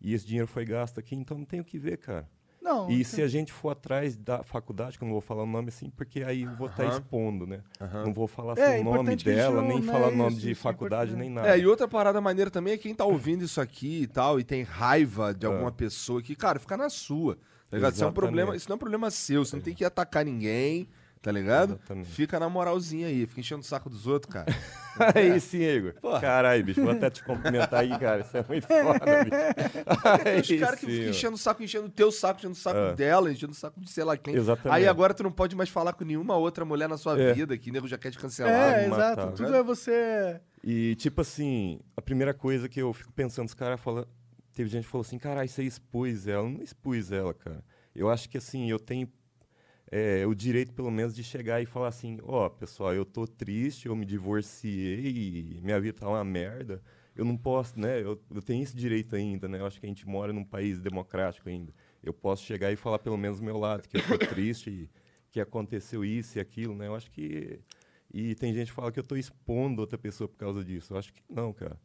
e 0.00 0.14
esse 0.14 0.26
dinheiro 0.26 0.46
foi 0.46 0.64
gasto 0.64 0.98
aqui, 0.98 1.14
então 1.14 1.36
não 1.36 1.44
tem 1.44 1.60
o 1.60 1.64
que 1.64 1.78
ver, 1.78 1.98
cara. 1.98 2.28
Não. 2.62 2.88
E 2.90 3.04
se 3.04 3.22
a 3.22 3.28
gente 3.28 3.52
for 3.52 3.70
atrás 3.70 4.16
da 4.16 4.42
faculdade, 4.42 4.98
que 4.98 5.04
eu 5.04 5.06
não 5.06 5.12
vou 5.12 5.20
falar 5.20 5.42
o 5.44 5.46
nome 5.46 5.68
assim, 5.68 5.90
porque 5.90 6.22
aí 6.22 6.42
eu 6.44 6.54
vou 6.54 6.66
estar 6.66 6.84
Aham. 6.84 6.92
expondo, 6.96 7.46
né? 7.46 7.62
Aham. 7.80 8.04
Não 8.06 8.12
vou 8.12 8.26
falar 8.26 8.54
É, 8.56 8.70
assim, 8.74 8.80
o 8.80 8.84
nome 8.84 9.14
dela, 9.16 9.56
não- 9.60 9.68
nem 9.68 9.80
não 9.80 9.92
falar 9.92 10.08
é 10.08 10.12
o 10.12 10.16
nome 10.16 10.36
isso, 10.36 10.40
de 10.46 10.50
é 10.50 10.54
faculdade, 10.54 11.12
importante. 11.12 11.28
nem 11.28 11.30
nada. 11.34 11.48
É, 11.56 11.58
e 11.60 11.66
outra 11.66 11.86
parada 11.86 12.20
maneira 12.20 12.50
também 12.50 12.72
é 12.74 12.78
quem 12.78 12.94
tá 12.94 13.04
ouvindo 13.04 13.44
isso 13.44 13.60
aqui 13.60 14.02
e 14.02 14.06
tal, 14.06 14.40
e 14.40 14.44
tem 14.44 14.62
raiva 14.62 15.32
de 15.34 15.46
alguma 15.46 15.70
pessoa 15.70 16.20
que, 16.22 16.34
cara, 16.34 16.58
fica 16.58 16.76
na 16.76 16.88
sua. 16.88 17.36
Tá 17.68 17.76
ligado? 17.76 17.94
Isso 17.94 18.04
é 18.04 18.06
um 18.06 18.12
problema, 18.12 18.56
isso 18.56 18.68
não 18.68 18.74
é 18.74 18.76
um 18.76 18.80
problema 18.80 19.10
seu, 19.10 19.44
você 19.44 19.54
não 19.56 19.62
tem 19.62 19.74
que 19.74 19.84
atacar 19.84 20.24
ninguém, 20.24 20.88
tá 21.26 21.32
ligado? 21.32 21.70
Exatamente. 21.72 22.08
Fica 22.08 22.38
na 22.38 22.48
moralzinha 22.48 23.08
aí, 23.08 23.26
fica 23.26 23.40
enchendo 23.40 23.60
o 23.62 23.64
saco 23.64 23.90
dos 23.90 24.06
outros, 24.06 24.32
cara. 24.32 24.46
Aí 25.14 25.38
sim, 25.40 25.60
Igor. 25.60 25.92
Caralho, 26.20 26.64
bicho, 26.64 26.80
vou 26.80 26.90
até 26.92 27.10
te 27.10 27.22
cumprimentar 27.22 27.80
aí, 27.80 27.98
cara. 27.98 28.22
Isso 28.22 28.34
é 28.34 28.42
muito 28.48 28.66
foda, 28.66 29.24
bicho. 29.24 30.22
Tem 30.24 30.40
os 30.56 30.60
caras 30.64 30.80
que 30.80 30.86
ficam 30.86 31.10
enchendo 31.10 31.34
o 31.34 31.38
saco, 31.38 31.62
enchendo 31.62 31.86
o 31.86 31.90
teu 31.90 32.10
saco, 32.10 32.38
enchendo 32.38 32.54
o 32.54 32.56
saco 32.56 32.78
É. 32.78 32.94
dela, 32.94 33.30
enchendo 33.30 33.52
o 33.52 33.54
saco 33.54 33.78
de 33.78 33.90
sei 33.90 34.04
lá 34.04 34.16
quem. 34.16 34.34
Exatamente. 34.34 34.74
Aí 34.74 34.88
agora 34.88 35.12
tu 35.12 35.22
não 35.22 35.30
pode 35.30 35.54
mais 35.54 35.68
falar 35.68 35.92
com 35.92 36.02
nenhuma 36.02 36.36
outra 36.36 36.64
mulher 36.64 36.88
na 36.88 36.96
sua 36.96 37.20
É. 37.20 37.34
vida, 37.34 37.58
que 37.58 37.70
nego 37.70 37.86
já 37.86 37.98
quer 37.98 38.10
te 38.10 38.18
cancelar. 38.18 38.52
É, 38.78 38.86
exato. 38.86 39.20
matar. 39.20 39.32
Tudo 39.32 39.54
é 39.54 39.62
você. 39.62 40.40
E, 40.64 40.94
tipo 40.94 41.20
assim, 41.20 41.78
a 41.94 42.00
primeira 42.00 42.32
coisa 42.32 42.66
que 42.66 42.80
eu 42.80 42.90
fico 42.94 43.12
pensando, 43.12 43.48
os 43.48 43.54
caras 43.54 43.78
falam. 43.78 44.06
Teve 44.54 44.70
gente 44.70 44.84
que 44.84 44.90
falou 44.90 45.04
assim, 45.04 45.18
caralho, 45.18 45.46
você 45.48 45.62
expôs 45.62 46.26
ela. 46.26 46.46
Eu 46.46 46.50
não 46.52 46.62
expus 46.62 47.12
ela, 47.12 47.34
cara. 47.34 47.62
Eu 47.94 48.08
acho 48.08 48.30
que, 48.30 48.38
assim, 48.38 48.70
eu 48.70 48.78
tenho 48.78 49.06
é, 49.90 50.26
o 50.26 50.34
direito, 50.34 50.72
pelo 50.72 50.90
menos, 50.90 51.14
de 51.14 51.22
chegar 51.22 51.60
e 51.62 51.66
falar 51.66 51.88
assim: 51.88 52.18
ó, 52.22 52.48
pessoal, 52.48 52.94
eu 52.94 53.04
tô 53.04 53.26
triste, 53.26 53.86
eu 53.86 53.96
me 53.96 54.04
divorciei, 54.04 55.60
minha 55.62 55.80
vida 55.80 55.98
tá 56.00 56.08
uma 56.08 56.24
merda. 56.24 56.82
Eu 57.14 57.24
não 57.24 57.36
posso, 57.36 57.78
né? 57.80 58.02
Eu, 58.02 58.20
eu 58.30 58.42
tenho 58.42 58.62
esse 58.62 58.76
direito 58.76 59.16
ainda, 59.16 59.48
né? 59.48 59.58
Eu 59.58 59.66
acho 59.66 59.80
que 59.80 59.86
a 59.86 59.88
gente 59.88 60.06
mora 60.06 60.32
num 60.32 60.44
país 60.44 60.78
democrático 60.78 61.48
ainda. 61.48 61.72
Eu 62.02 62.12
posso 62.12 62.44
chegar 62.44 62.70
e 62.70 62.76
falar, 62.76 62.98
pelo 62.98 63.16
menos, 63.16 63.38
do 63.38 63.44
meu 63.44 63.56
lado, 63.56 63.88
que 63.88 63.96
eu 63.96 64.06
tô 64.06 64.18
triste 64.18 64.90
que 65.30 65.40
aconteceu 65.40 66.04
isso 66.04 66.38
e 66.38 66.40
aquilo, 66.40 66.74
né? 66.74 66.88
Eu 66.88 66.94
acho 66.94 67.10
que. 67.10 67.60
E 68.12 68.34
tem 68.34 68.52
gente 68.54 68.68
que 68.68 68.74
fala 68.74 68.92
que 68.92 68.98
eu 68.98 69.04
tô 69.04 69.16
expondo 69.16 69.80
outra 69.80 69.98
pessoa 69.98 70.28
por 70.28 70.36
causa 70.36 70.64
disso. 70.64 70.92
Eu 70.92 70.98
acho 70.98 71.12
que 71.12 71.22
não, 71.28 71.52
cara. 71.52 71.78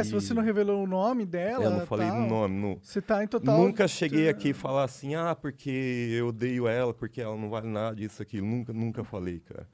É, 0.00 0.04
se 0.04 0.12
você 0.12 0.32
não 0.34 0.42
revelou 0.42 0.82
o 0.82 0.86
nome 0.86 1.24
dela. 1.26 1.64
eu 1.64 1.70
não 1.70 1.86
falei 1.86 2.10
o 2.10 2.26
nome. 2.26 2.54
Não, 2.60 2.78
Você 2.82 3.00
tá 3.02 3.22
em 3.24 3.26
total. 3.26 3.58
Nunca 3.58 3.86
cheguei 3.88 4.28
aqui 4.28 4.50
e 4.50 4.54
falar 4.54 4.84
assim, 4.84 5.14
ah, 5.14 5.34
porque 5.34 5.70
eu 6.18 6.28
odeio 6.28 6.66
ela, 6.68 6.92
porque 6.94 7.20
ela 7.20 7.36
não 7.36 7.48
vale 7.50 7.68
nada, 7.68 8.00
isso, 8.02 8.20
aquilo. 8.22 8.46
Nunca, 8.46 8.72
nunca 8.72 9.02
falei, 9.04 9.40
cara. 9.40 9.68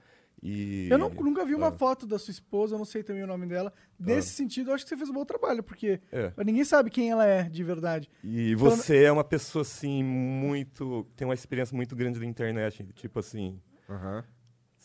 E, 0.45 0.89
Eu 0.91 0.99
não- 0.99 1.09
nunca 1.09 1.45
vi 1.45 1.55
uma 1.55 1.69
Ah. 1.69 1.73
foto 1.73 2.05
da 2.05 2.19
sua 2.19 2.33
esposa, 2.33 2.75
eu 2.75 2.79
não 2.79 2.85
sei 2.85 3.05
também 3.05 3.23
o 3.23 3.29
nome 3.29 3.47
dela. 3.47 3.73
Nesse 3.97 4.31
sentido, 4.31 4.71
eu 4.71 4.75
acho 4.75 4.85
que 4.85 4.89
você 4.89 4.97
fez 4.97 5.09
um 5.09 5.13
bom 5.13 5.25
trabalho, 5.25 5.63
porque 5.63 6.01
É. 6.11 6.33
ninguém 6.45 6.65
sabe 6.65 6.91
quem 6.91 7.11
ela 7.11 7.25
é 7.25 7.45
de 7.45 7.63
verdade. 7.63 8.11
E 8.25 8.53
você 8.57 9.05
é 9.05 9.13
uma 9.13 9.23
pessoa, 9.23 9.63
assim, 9.63 10.03
muito... 10.03 11.07
Tem 11.15 11.25
uma 11.29 11.35
experiência 11.35 11.77
muito 11.77 11.95
grande 11.95 12.19
da 12.19 12.27
internet. 12.27 12.85
Tipo 12.95 13.21
assim, 13.21 13.61
Aham. 13.89 14.25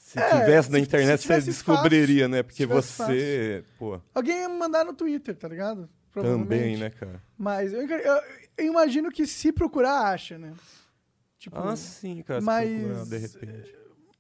Se 0.08 0.18
É, 0.20 0.40
tivesse 0.40 0.72
na 0.72 0.78
se- 0.78 0.84
internet, 0.84 1.18
se 1.20 1.24
você 1.28 1.34
tivesse 1.34 1.48
descobriria, 1.48 2.24
fácil, 2.24 2.30
né? 2.30 2.44
Porque 2.44 2.56
se 2.64 2.66
você, 2.66 3.64
pô, 3.78 4.00
Alguém 4.16 4.38
ia 4.40 4.48
me 4.48 4.58
mandar 4.58 4.86
no 4.86 4.94
Twitter, 4.94 5.36
tá 5.36 5.48
ligado? 5.50 5.90
também, 6.14 6.78
né, 6.78 6.90
cara? 6.90 7.22
Mas 7.38 7.74
eu, 7.74 7.82
eu- 7.88 8.22
eu 8.58 8.66
imagino 8.66 9.12
que 9.12 9.28
se 9.28 9.52
procurar, 9.52 10.08
acha, 10.14 10.38
né? 10.40 10.54
Tipo, 11.38 11.58
Ah, 11.60 11.76
sim, 11.76 12.24
cara. 12.24 12.40
se 12.40 12.46
mas- 12.46 12.70
procurar, 12.82 13.06
de 13.06 13.18
repente. 13.18 13.76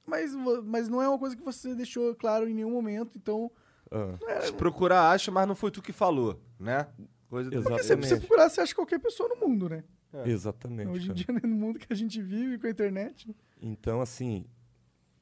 mas, 0.06 0.36
mas 0.66 0.90
não 0.90 1.02
é 1.02 1.08
uma 1.08 1.18
coisa 1.18 1.36
que 1.36 1.42
você 1.44 1.74
deixou 1.74 2.14
claro 2.16 2.48
em 2.50 2.54
nenhum 2.54 2.70
momento, 2.72 3.12
então. 3.16 3.50
Ah, 3.90 4.42
Se 4.42 4.52
procurar, 4.54 5.10
acha, 5.12 5.32
mas 5.32 5.48
não 5.48 5.56
foi 5.56 5.72
tu 5.72 5.82
que 5.82 5.94
falou, 5.94 6.40
né? 6.60 6.86
Coisa 7.30 7.50
do- 7.50 7.62
Porque 7.64 7.78
se 7.82 7.94
Exatamente. 7.94 8.08
você 8.10 8.18
procurar, 8.18 8.50
você 8.50 8.62
acha 8.62 8.76
qualquer 8.76 9.00
pessoa 9.00 9.30
no 9.30 9.48
mundo, 9.48 9.68
né? 9.70 9.84
Exatamente, 10.26 10.90
Hoje 10.90 11.06
em 11.06 11.08
cara. 11.08 11.16
dia, 11.16 11.34
né, 11.34 11.42
no 11.44 11.56
mundo 11.56 11.80
que 11.80 11.92
a 11.92 11.96
gente 11.96 12.22
vive 12.22 12.58
com 12.60 12.68
a 12.68 12.70
internet. 12.70 13.28
né? 13.30 13.34
Então, 13.62 14.02
assim, 14.02 14.46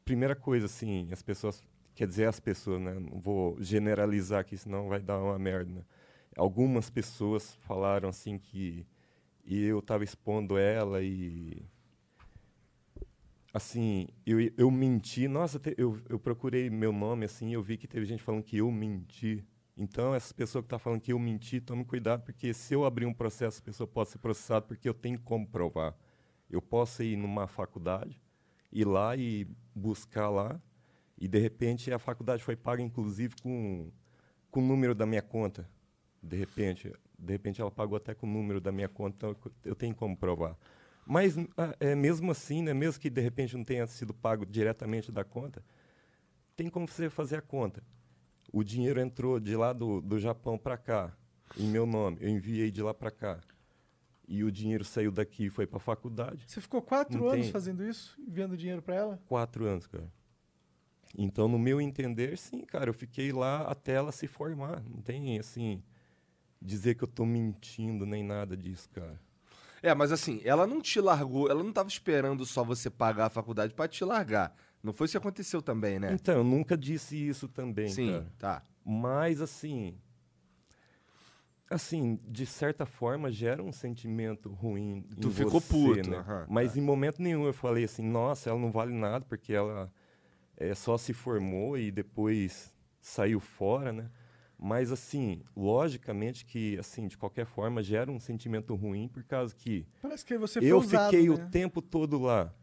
primeira 0.06 0.36
coisa, 0.36 0.68
assim, 0.68 1.10
as 1.12 1.22
pessoas, 1.24 1.64
quer 1.96 2.08
dizer, 2.08 2.28
as 2.28 2.40
pessoas, 2.40 2.82
né? 2.82 2.94
Não 2.96 3.20
vou 3.20 3.62
generalizar 3.62 4.42
aqui, 4.42 4.58
senão 4.58 4.88
vai 4.90 5.02
dar 5.02 5.20
uma 5.22 5.40
merda. 5.40 5.72
né? 5.74 5.86
Algumas 6.38 6.90
pessoas 6.90 7.56
falaram, 7.62 8.10
assim, 8.10 8.38
que 8.40 8.86
eu 9.46 9.82
tava 9.82 10.04
expondo 10.06 10.58
ela 10.58 11.04
e. 11.04 11.64
Assim, 13.54 14.08
eu, 14.26 14.38
eu 14.58 14.70
menti. 14.70 15.28
Nossa, 15.28 15.60
te- 15.60 15.74
eu, 15.78 16.00
eu 16.10 16.20
procurei 16.20 16.70
meu 16.70 16.92
nome, 16.92 17.26
assim, 17.26 17.54
eu 17.54 17.64
vi 17.64 17.78
que 17.78 17.88
teve 17.88 18.06
gente 18.06 18.22
falando 18.22 18.44
que 18.44 18.58
eu 18.58 18.70
menti. 18.72 19.46
Então, 19.78 20.14
essas 20.14 20.32
pessoas 20.34 20.64
que 20.64 20.68
estão 20.68 20.80
falando 20.80 21.02
que 21.02 21.14
eu 21.14 21.20
menti, 21.20 21.62
tome 21.62 21.86
cuidado, 21.86 22.24
porque 22.24 22.54
se 22.54 22.74
eu 22.74 22.86
abrir 22.86 23.06
um 23.06 23.14
processo, 23.14 23.60
a 23.62 23.64
pessoa 23.64 23.88
pode 23.88 24.10
ser 24.10 24.18
processada, 24.20 24.66
porque 24.66 24.88
eu 24.88 24.94
tenho 24.94 25.20
como 25.22 25.48
provar. 25.48 25.96
Eu 26.50 26.62
posso 26.62 27.02
ir 27.04 27.16
numa 27.18 27.48
faculdade, 27.48 28.22
ir 28.72 28.86
lá 28.86 29.16
e 29.16 29.48
buscar 29.76 30.30
lá, 30.30 30.60
e 31.18 31.28
de 31.28 31.40
repente 31.40 31.92
a 31.92 32.00
faculdade 32.00 32.44
foi 32.44 32.56
paga, 32.56 32.82
inclusive, 32.82 33.36
com, 33.42 33.92
com 34.52 34.62
o 34.62 34.66
número 34.66 34.96
da 34.96 35.06
minha 35.06 35.22
conta. 35.22 35.70
De 36.24 36.36
repente, 36.38 36.92
de 37.20 37.34
repente 37.34 37.62
ela 37.62 37.72
pagou 37.72 37.98
até 37.98 38.14
com 38.14 38.26
o 38.28 38.30
número 38.30 38.60
da 38.62 38.72
minha 38.72 38.90
conta, 38.90 39.16
então 39.16 39.52
eu- 39.64 39.76
tenho 39.76 39.94
como 39.96 40.16
provar. 40.18 40.58
Mas 41.06 41.38
ah, 41.58 41.76
é 41.80 41.94
mesmo 41.96 42.32
assim, 42.32 42.64
né, 42.64 42.74
mesmo 42.74 43.00
que 43.00 43.10
de 43.10 43.22
repente 43.22 43.56
não 43.56 43.64
tenha 43.64 43.86
sido 43.88 44.14
pago 44.14 44.46
diretamente 44.46 45.12
da 45.12 45.24
conta, 45.24 45.64
tem 46.56 46.70
como 46.70 46.88
você 46.88 47.10
fazer 47.10 47.38
a 47.38 47.42
conta. 47.42 47.84
O 48.52 48.64
dinheiro 48.64 49.00
entrou 49.00 49.40
de 49.40 49.56
lá 49.56 49.74
do, 49.74 50.02
do 50.02 50.20
Japão 50.20 50.58
para 50.58 50.78
cá, 50.78 51.16
em 51.58 51.68
meu 51.68 51.86
nome. 51.86 52.18
Eu 52.22 52.30
enviei 52.30 52.72
de 52.72 52.82
lá 52.82 52.94
para 52.94 53.12
cá. 53.12 53.40
E 54.28 54.44
o 54.44 54.52
dinheiro 54.52 54.84
saiu 54.84 55.12
daqui 55.12 55.46
e 55.46 55.50
foi 55.50 55.68
para 55.68 55.78
a 55.78 55.80
faculdade. 55.80 56.44
Você 56.48 56.60
ficou 56.60 56.82
quatro 56.82 57.20
Não 57.20 57.28
anos 57.30 57.46
tem. 57.46 57.52
fazendo 57.52 57.84
isso, 57.86 58.20
enviando 58.20 58.58
dinheiro 58.58 58.82
pra 58.82 58.96
ela? 58.96 59.20
Quatro 59.28 59.66
anos, 59.66 59.86
cara. 59.86 60.12
Então, 61.18 61.48
no 61.48 61.60
meu 61.60 61.80
entender, 61.80 62.38
sim, 62.38 62.62
cara, 62.66 62.90
eu 62.90 62.94
fiquei 62.94 63.32
lá 63.32 63.62
até 63.62 63.94
ela 63.94 64.12
se 64.12 64.28
formar. 64.28 64.84
Não 64.84 65.02
tem, 65.02 65.38
assim, 65.40 65.82
dizer 66.62 66.96
que 66.96 67.04
eu 67.04 67.08
tô 67.08 67.26
mentindo 67.26 68.06
nem 68.06 68.24
nada 68.24 68.58
disso, 68.58 68.90
cara. 68.90 69.20
É, 69.82 69.94
mas 69.94 70.12
assim, 70.12 70.42
ela 70.44 70.66
não 70.66 70.82
te 70.82 71.00
largou, 71.00 71.48
ela 71.50 71.64
não 71.64 71.72
tava 71.72 71.88
esperando 71.88 72.44
só 72.46 72.64
você 72.64 72.90
pagar 72.90 73.28
a 73.28 73.30
faculdade 73.30 73.74
pra 73.74 73.88
te 73.88 74.04
largar. 74.04 74.56
Não 74.82 74.92
foi 74.92 75.06
isso 75.06 75.14
que 75.14 75.18
aconteceu 75.18 75.62
também, 75.62 76.00
né? 76.00 76.14
Então, 76.14 76.36
eu 76.36 76.44
nunca 76.44 76.76
disse 76.76 77.16
isso 77.16 77.48
também, 77.48 77.90
Sim, 77.90 78.12
cara. 78.12 78.34
tá. 78.38 78.64
Mas, 78.84 79.40
assim. 79.42 79.98
Assim, 81.70 82.20
de 82.28 82.46
certa 82.46 82.86
forma, 82.86 83.32
gera 83.32 83.64
um 83.64 83.72
sentimento 83.72 84.50
ruim. 84.50 85.04
Tu 85.20 85.28
em 85.28 85.32
ficou 85.32 85.60
você, 85.60 85.68
puto, 85.70 86.10
né? 86.10 86.18
aham, 86.18 86.46
Mas 86.50 86.78
em 86.78 86.82
momento 86.82 87.22
nenhum 87.22 87.46
eu 87.46 87.54
falei 87.54 87.84
assim, 87.86 88.04
nossa, 88.04 88.50
ela 88.50 88.60
não 88.60 88.72
vale 88.72 88.94
nada 88.94 89.26
porque 89.26 89.54
ela 89.54 89.92
é, 90.58 90.74
só 90.76 90.98
se 90.98 91.14
formou 91.14 91.78
e 91.78 91.92
depois 91.92 92.74
saiu 93.02 93.40
fora, 93.40 93.92
né? 93.92 94.10
Mas 94.58 94.92
assim, 94.92 95.44
logicamente 95.56 96.46
que 96.46 96.78
assim, 96.80 97.08
de 97.08 97.18
qualquer 97.18 97.46
forma, 97.46 97.84
gera 97.84 98.10
um 98.12 98.20
sentimento 98.20 98.74
ruim 98.74 99.08
por 99.08 99.24
causa 99.24 99.54
que 99.54 99.86
Parece 100.02 100.26
que 100.26 100.38
você 100.38 100.60
foi 100.62 100.72
eu 100.72 100.78
usado, 100.78 101.12
fiquei 101.12 101.28
né? 101.28 101.36
o 101.36 101.50
tempo 101.50 101.82
todo 101.82 102.20
lá. 102.20 102.54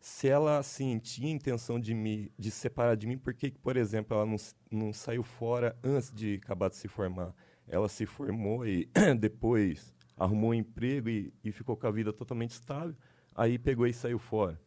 Se 0.00 0.28
ela, 0.28 0.58
assim, 0.58 0.98
tinha 0.98 1.30
intenção 1.30 1.80
de 1.80 1.94
me 1.94 2.30
de 2.38 2.50
se 2.50 2.58
separar 2.58 2.94
de 2.94 3.06
mim, 3.06 3.16
por 3.16 3.32
que, 3.34 3.50
por 3.50 3.76
exemplo, 3.76 4.16
ela 4.16 4.26
não, 4.26 4.36
não 4.70 4.92
saiu 4.92 5.22
fora 5.22 5.76
antes 5.82 6.10
de 6.12 6.40
acabar 6.42 6.68
de 6.68 6.76
se 6.76 6.88
formar? 6.88 7.34
Ela 7.68 7.88
se 7.88 8.06
formou 8.06 8.66
e 8.66 8.88
depois 9.18 9.94
arrumou 10.16 10.50
um 10.50 10.54
emprego 10.54 11.08
e, 11.08 11.32
e 11.42 11.50
ficou 11.50 11.76
com 11.76 11.86
a 11.86 11.90
vida 11.90 12.12
totalmente 12.12 12.50
estável. 12.50 12.94
Aí 13.34 13.58
pegou 13.58 13.86
e 13.86 13.92
saiu 13.92 14.18
fora. 14.18 14.60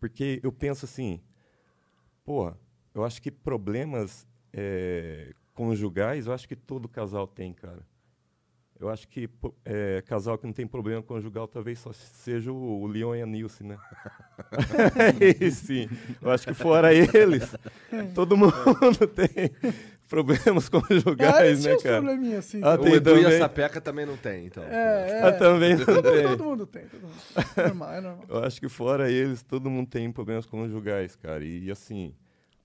Porque 0.00 0.40
eu 0.42 0.52
penso 0.52 0.84
assim, 0.84 1.20
porra, 2.24 2.58
eu 2.94 3.04
acho 3.04 3.20
que 3.20 3.30
problemas 3.30 4.26
eh, 4.52 5.34
conjugais, 5.52 6.26
eu 6.26 6.32
acho 6.32 6.48
que 6.48 6.56
todo 6.56 6.88
casal 6.88 7.26
tem, 7.26 7.52
cara. 7.52 7.86
Eu 8.78 8.88
acho 8.88 9.06
que 9.06 9.28
pô, 9.28 9.54
é, 9.64 10.02
casal 10.02 10.36
que 10.36 10.46
não 10.46 10.52
tem 10.52 10.66
problema 10.66 11.00
conjugal 11.00 11.46
talvez 11.46 11.78
só 11.78 11.92
seja 11.92 12.52
o, 12.52 12.82
o 12.82 12.86
Leon 12.86 13.14
e 13.14 13.22
a 13.22 13.26
Nilce, 13.26 13.62
né? 13.62 13.78
Sim. 15.52 15.88
Eu 16.20 16.30
acho 16.30 16.46
que 16.46 16.54
fora 16.54 16.92
eles, 16.92 17.54
todo 18.14 18.36
mundo 18.36 18.52
tem 19.14 19.50
problemas 20.08 20.68
Ah, 20.72 20.80
conjugais, 20.80 21.46
eles 21.48 21.60
tinham 21.62 21.76
né, 21.76 21.82
cara? 21.82 22.02
probleminhas 22.02 22.38
assim. 22.46 22.60
Ah, 22.62 22.78
O 22.80 22.88
Edu 22.88 23.16
e 23.18 23.26
a. 23.26 23.38
Sapeca 23.38 23.80
também 23.80 24.06
não 24.06 24.16
tem, 24.16 24.46
então. 24.46 24.62
É, 24.64 25.22
Ah, 25.22 25.28
é. 25.28 25.32
também 25.32 25.76
não 25.76 25.84
Todo, 25.84 26.02
tem. 26.12 26.22
todo 26.28 26.44
mundo 26.44 26.66
tem, 26.66 26.82
todo 26.86 27.00
mundo 27.02 27.14
tem. 27.34 27.44
É 27.64 27.66
normal, 27.68 27.92
é 27.92 28.00
normal. 28.00 28.24
Eu 28.28 28.44
acho 28.44 28.60
que 28.60 28.68
fora 28.68 29.10
eles, 29.10 29.42
todo 29.42 29.68
mundo 29.70 29.88
tem 29.88 30.10
problemas 30.12 30.46
conjugais, 30.46 31.16
cara. 31.16 31.44
E, 31.44 31.70
assim, 31.70 32.14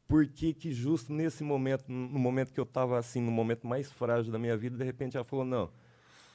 por 0.08 0.26
que 0.28 0.54
que 0.54 0.72
justo 0.72 1.14
nesse 1.14 1.44
momento, 1.44 1.86
no 1.88 2.20
momento 2.20 2.52
que 2.54 2.60
eu 2.60 2.66
tava 2.66 2.98
assim, 2.98 3.22
no 3.22 3.32
momento 3.32 3.68
mais 3.68 3.92
frágil 3.92 4.32
da 4.32 4.40
minha 4.40 4.58
vida, 4.58 4.78
de 4.78 4.84
repente 4.84 5.16
ela 5.16 5.24
falou, 5.26 5.46
não, 5.46 5.70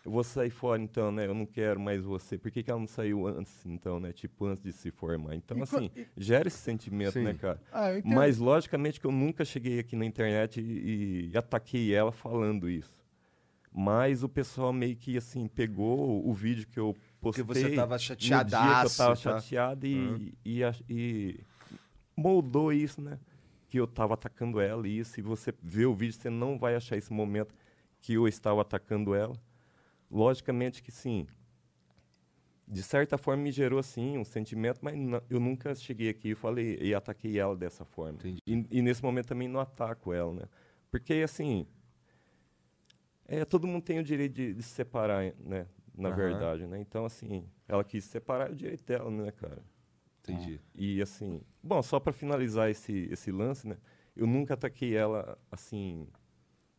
eu 0.04 0.10
vou 0.10 0.22
sair 0.22 0.50
fora 0.50 0.80
então, 0.82 1.10
né? 1.10 1.26
Eu 1.26 1.34
não 1.34 1.46
quero 1.46 1.80
mais 1.80 2.02
você. 2.04 2.36
Por 2.36 2.50
que, 2.50 2.62
que 2.62 2.70
ela 2.70 2.78
não 2.80 2.86
saiu 2.86 3.26
antes, 3.26 3.64
então, 3.64 3.98
né? 3.98 4.12
Tipo, 4.12 4.46
antes 4.46 4.62
de 4.62 4.72
se 4.72 4.90
formar. 4.90 5.34
Então, 5.34 5.56
E 5.56 5.62
assim, 5.62 5.90
gera 6.16 6.46
esse 6.48 6.58
sentimento, 6.58 7.18
né, 7.20 7.32
Sim. 7.32 7.38
cara? 7.38 7.60
Ah. 7.72 7.88
Mas, 8.04 8.38
logicamente, 8.38 9.00
que 9.00 9.06
eu 9.06 9.12
nunca 9.12 9.44
cheguei 9.44 9.78
aqui 9.78 9.96
na 9.96 10.04
internet 10.04 10.60
e, 10.60 11.30
e 11.32 11.36
ataquei 11.38 11.94
ela 11.94 12.12
falando 12.12 12.68
isso. 12.68 13.02
Mas 13.76 14.22
o 14.22 14.28
pessoal 14.28 14.72
meio 14.72 14.94
que, 14.94 15.16
assim, 15.16 15.48
pegou 15.48 16.24
o 16.28 16.32
vídeo 16.32 16.66
que 16.68 16.78
eu 16.78 16.94
Porque 17.20 17.42
postei. 17.42 17.70
você 17.70 17.74
tava 17.74 17.94
no 17.94 17.98
dia 17.98 18.06
que 18.08 18.12
eu 18.24 18.28
chateadaço. 18.28 18.96
tava 18.98 19.10
tá? 19.16 19.16
chateado 19.40 19.86
e, 19.86 20.34
e, 20.44 20.62
ach- 20.62 20.82
e 20.88 21.40
moldou 22.16 22.72
isso, 22.72 23.00
né? 23.00 23.18
Que 23.68 23.80
eu 23.80 23.86
tava 23.86 24.14
atacando 24.14 24.60
ela 24.60 24.86
e 24.86 24.98
isso. 24.98 25.18
E 25.18 25.22
você 25.22 25.52
vê 25.62 25.86
o 25.86 25.94
vídeo, 25.94 26.12
você 26.14 26.30
não 26.30 26.56
vai 26.58 26.76
achar 26.76 26.96
esse 26.96 27.12
momento 27.12 27.54
que 28.00 28.12
eu 28.14 28.28
estava 28.28 28.60
atacando 28.62 29.14
ela. 29.14 29.34
Logicamente 30.14 30.80
que 30.80 30.92
sim. 30.92 31.26
De 32.68 32.84
certa 32.84 33.18
forma 33.18 33.42
me 33.42 33.50
gerou, 33.50 33.82
sim, 33.82 34.16
um 34.16 34.24
sentimento, 34.24 34.78
mas 34.80 34.94
eu 35.28 35.40
nunca 35.40 35.74
cheguei 35.74 36.08
aqui 36.08 36.30
e 36.30 36.34
falei 36.36 36.78
e 36.80 36.94
ataquei 36.94 37.36
ela 37.38 37.56
dessa 37.56 37.84
forma. 37.84 38.20
E, 38.46 38.64
e 38.70 38.80
nesse 38.80 39.02
momento 39.02 39.26
também 39.26 39.48
não 39.48 39.58
ataco 39.58 40.12
ela, 40.12 40.32
né? 40.32 40.44
Porque, 40.88 41.14
assim, 41.14 41.66
é, 43.26 43.44
todo 43.44 43.66
mundo 43.66 43.82
tem 43.82 43.98
o 43.98 44.04
direito 44.04 44.34
de, 44.34 44.54
de 44.54 44.62
se 44.62 44.70
separar, 44.70 45.34
né? 45.40 45.66
Na 45.92 46.10
Aham. 46.10 46.16
verdade, 46.16 46.66
né? 46.66 46.78
Então, 46.80 47.04
assim, 47.04 47.44
ela 47.66 47.82
quis 47.82 48.04
se 48.04 48.10
separar, 48.10 48.48
é 48.48 48.52
o 48.52 48.56
direito 48.56 48.84
dela, 48.84 49.10
né, 49.10 49.32
cara? 49.32 49.62
Entendi. 50.22 50.60
E 50.76 51.02
assim, 51.02 51.42
bom, 51.62 51.82
só 51.82 51.98
para 51.98 52.12
finalizar 52.12 52.70
esse, 52.70 53.08
esse 53.10 53.32
lance, 53.32 53.66
né? 53.66 53.76
Eu 54.16 54.28
nunca 54.28 54.54
ataquei 54.54 54.96
ela 54.96 55.36
assim 55.50 56.06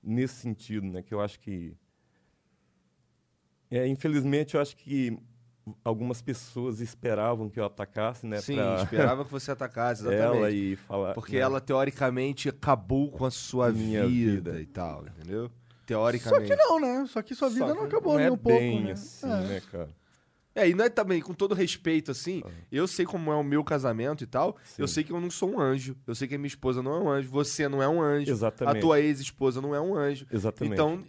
nesse 0.02 0.36
sentido, 0.36 0.88
né? 0.88 1.04
Que 1.04 1.14
eu 1.14 1.22
acho 1.22 1.40
que 1.40 1.78
é, 3.70 3.88
infelizmente 3.88 4.56
eu 4.56 4.62
acho 4.62 4.76
que 4.76 5.18
algumas 5.84 6.22
pessoas 6.22 6.80
esperavam 6.80 7.50
que 7.50 7.60
eu 7.60 7.66
atacasse, 7.66 8.26
né? 8.28 8.40
Sim, 8.40 8.56
pra 8.56 8.84
esperava 8.84 9.26
que 9.26 9.32
você 9.32 9.52
atacasse, 9.52 10.02
exatamente. 10.02 10.38
ela 10.38 10.52
e 10.52 10.76
falar. 10.76 11.14
Porque 11.14 11.34
né? 11.36 11.42
ela, 11.42 11.60
teoricamente, 11.60 12.50
acabou 12.50 13.10
com 13.10 13.26
a 13.26 13.32
sua 13.32 13.72
Minha 13.72 14.06
vida, 14.06 14.52
vida. 14.52 14.62
e 14.62 14.66
tal, 14.66 15.06
entendeu? 15.08 15.48
Só 15.48 15.52
Teoricamente. 15.86 16.48
que 16.50 16.56
não, 16.56 16.80
né? 16.80 17.06
Só 17.08 17.22
que 17.22 17.36
sua 17.36 17.50
vida 17.50 17.68
Só 17.68 17.76
não 17.76 17.84
acabou 17.84 18.14
não 18.14 18.20
nem 18.20 18.28
é 18.28 18.32
um 18.32 18.38
pouco, 18.38 18.58
bem 18.60 18.84
né? 18.86 18.92
assim, 18.94 19.28
É. 19.30 19.40
né, 19.42 19.62
cara? 19.72 19.90
É, 20.56 20.70
e 20.70 20.74
não 20.74 20.86
é 20.86 20.90
também, 20.90 21.22
com 21.22 21.34
todo 21.34 21.54
respeito, 21.54 22.12
assim, 22.12 22.42
eu 22.72 22.88
sei 22.88 23.06
como 23.06 23.30
é 23.30 23.36
o 23.36 23.44
meu 23.44 23.62
casamento 23.62 24.24
e 24.24 24.28
tal, 24.28 24.56
Sim. 24.64 24.82
eu 24.84 24.88
sei 24.88 25.04
que 25.04 25.12
eu 25.12 25.20
não 25.20 25.30
sou 25.30 25.52
um 25.52 25.60
anjo, 25.60 25.98
eu 26.08 26.16
sei 26.16 26.30
que 26.30 26.36
a 26.36 26.38
minha 26.38 26.48
esposa 26.48 26.82
não 26.82 26.94
é 26.96 27.00
um 27.02 27.10
anjo, 27.10 27.30
você 27.30 27.68
não 27.68 27.84
é 27.84 27.90
um 27.90 28.02
anjo, 28.02 28.32
Exatamente. 28.32 28.78
a 28.78 28.82
tua 28.82 29.02
ex-esposa 29.02 29.62
não 29.62 29.76
é 29.76 29.82
um 29.82 29.94
anjo. 29.96 30.26
Exatamente. 30.32 30.74
Então, 30.74 31.04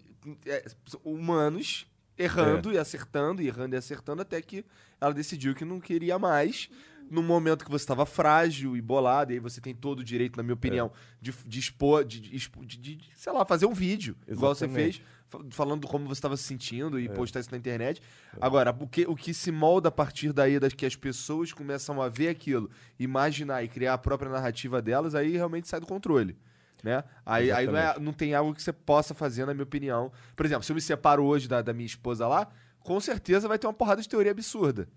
é, 0.47 0.65
humanos 1.05 1.87
errando 2.19 2.73
e 2.73 2.79
acertando, 2.79 3.43
e 3.43 3.47
errando 3.49 3.75
e 3.75 3.79
acertando, 3.79 4.23
até 4.23 4.41
que 4.41 4.65
ela 5.01 5.13
decidiu 5.13 5.55
que 5.55 5.65
não 5.65 5.81
queria 5.81 6.19
mais. 6.19 6.69
No 7.09 7.23
momento 7.23 7.65
que 7.65 7.71
você 7.71 7.85
estava 7.85 8.05
frágil 8.05 8.77
e 8.77 8.81
bolado, 8.81 9.31
e 9.31 9.35
aí 9.35 9.39
você 9.39 9.61
tem 9.61 9.73
todo 9.73 10.01
o 10.01 10.05
direito, 10.05 10.37
na 10.37 10.43
minha 10.43 10.55
opinião, 10.55 10.91
de, 11.21 11.33
de 11.47 11.61
expor, 11.61 12.05
de, 12.05 12.19
de, 12.21 12.77
de- 12.77 12.99
sei 13.15 13.33
lá, 13.33 13.45
fazer 13.45 13.65
um 13.67 13.73
vídeo, 13.73 14.17
igual 14.27 14.53
você 14.53 14.65
Exatamente. 14.65 14.99
fez, 14.99 15.07
fa- 15.29 15.39
falando 15.51 15.87
como 15.87 16.05
você 16.09 16.15
estava 16.19 16.37
se 16.37 16.43
sentindo 16.43 16.99
e 16.99 17.09
postar 17.09 17.39
isso 17.39 17.53
na 17.53 17.59
internet. 17.59 18.03
Agora, 18.41 18.77
o 18.81 18.89
que, 18.89 19.07
o 19.07 19.15
que 19.15 19.33
se 19.33 19.53
molda 19.53 19.89
a 19.89 19.93
partir 19.93 20.33
daí 20.33 20.59
das 20.59 20.73
que 20.73 20.85
as 20.85 20.97
pessoas 20.97 21.53
começam 21.53 22.03
a 22.03 22.09
ver 22.09 22.27
aquilo, 22.29 22.69
imaginar 22.99 23.63
e 23.63 23.69
criar 23.69 23.95
a 23.95 23.99
própria 23.99 24.29
narrativa 24.29 24.83
delas, 24.83 25.15
aí 25.15 25.31
realmente 25.31 25.69
sai 25.69 25.79
do 25.79 25.87
controle. 25.87 26.37
Né? 26.83 27.03
Aí, 27.25 27.51
aí 27.51 27.67
não, 27.67 27.77
é- 27.77 27.99
não 27.99 28.13
tem 28.13 28.35
algo 28.35 28.55
que 28.55 28.63
você 28.63 28.73
possa 28.73 29.15
fazer, 29.15 29.45
na 29.47 29.53
minha 29.55 29.65
opinião. 29.65 30.13
Por 30.37 30.47
exemplo, 30.47 30.63
se 30.63 30.71
eu 30.71 30.75
me 30.75 30.81
separo 30.81 31.25
hoje 31.25 31.49
da, 31.49 31.63
da 31.63 31.73
minha 31.73 31.87
esposa 31.87 32.29
lá, 32.29 32.49
com 32.81 33.01
certeza 33.01 33.49
vai 33.49 33.59
ter 33.59 33.67
uma 33.67 33.73
porrada 33.73 34.01
de 34.03 34.09
teoria 34.09 34.31
absurda. 34.31 34.89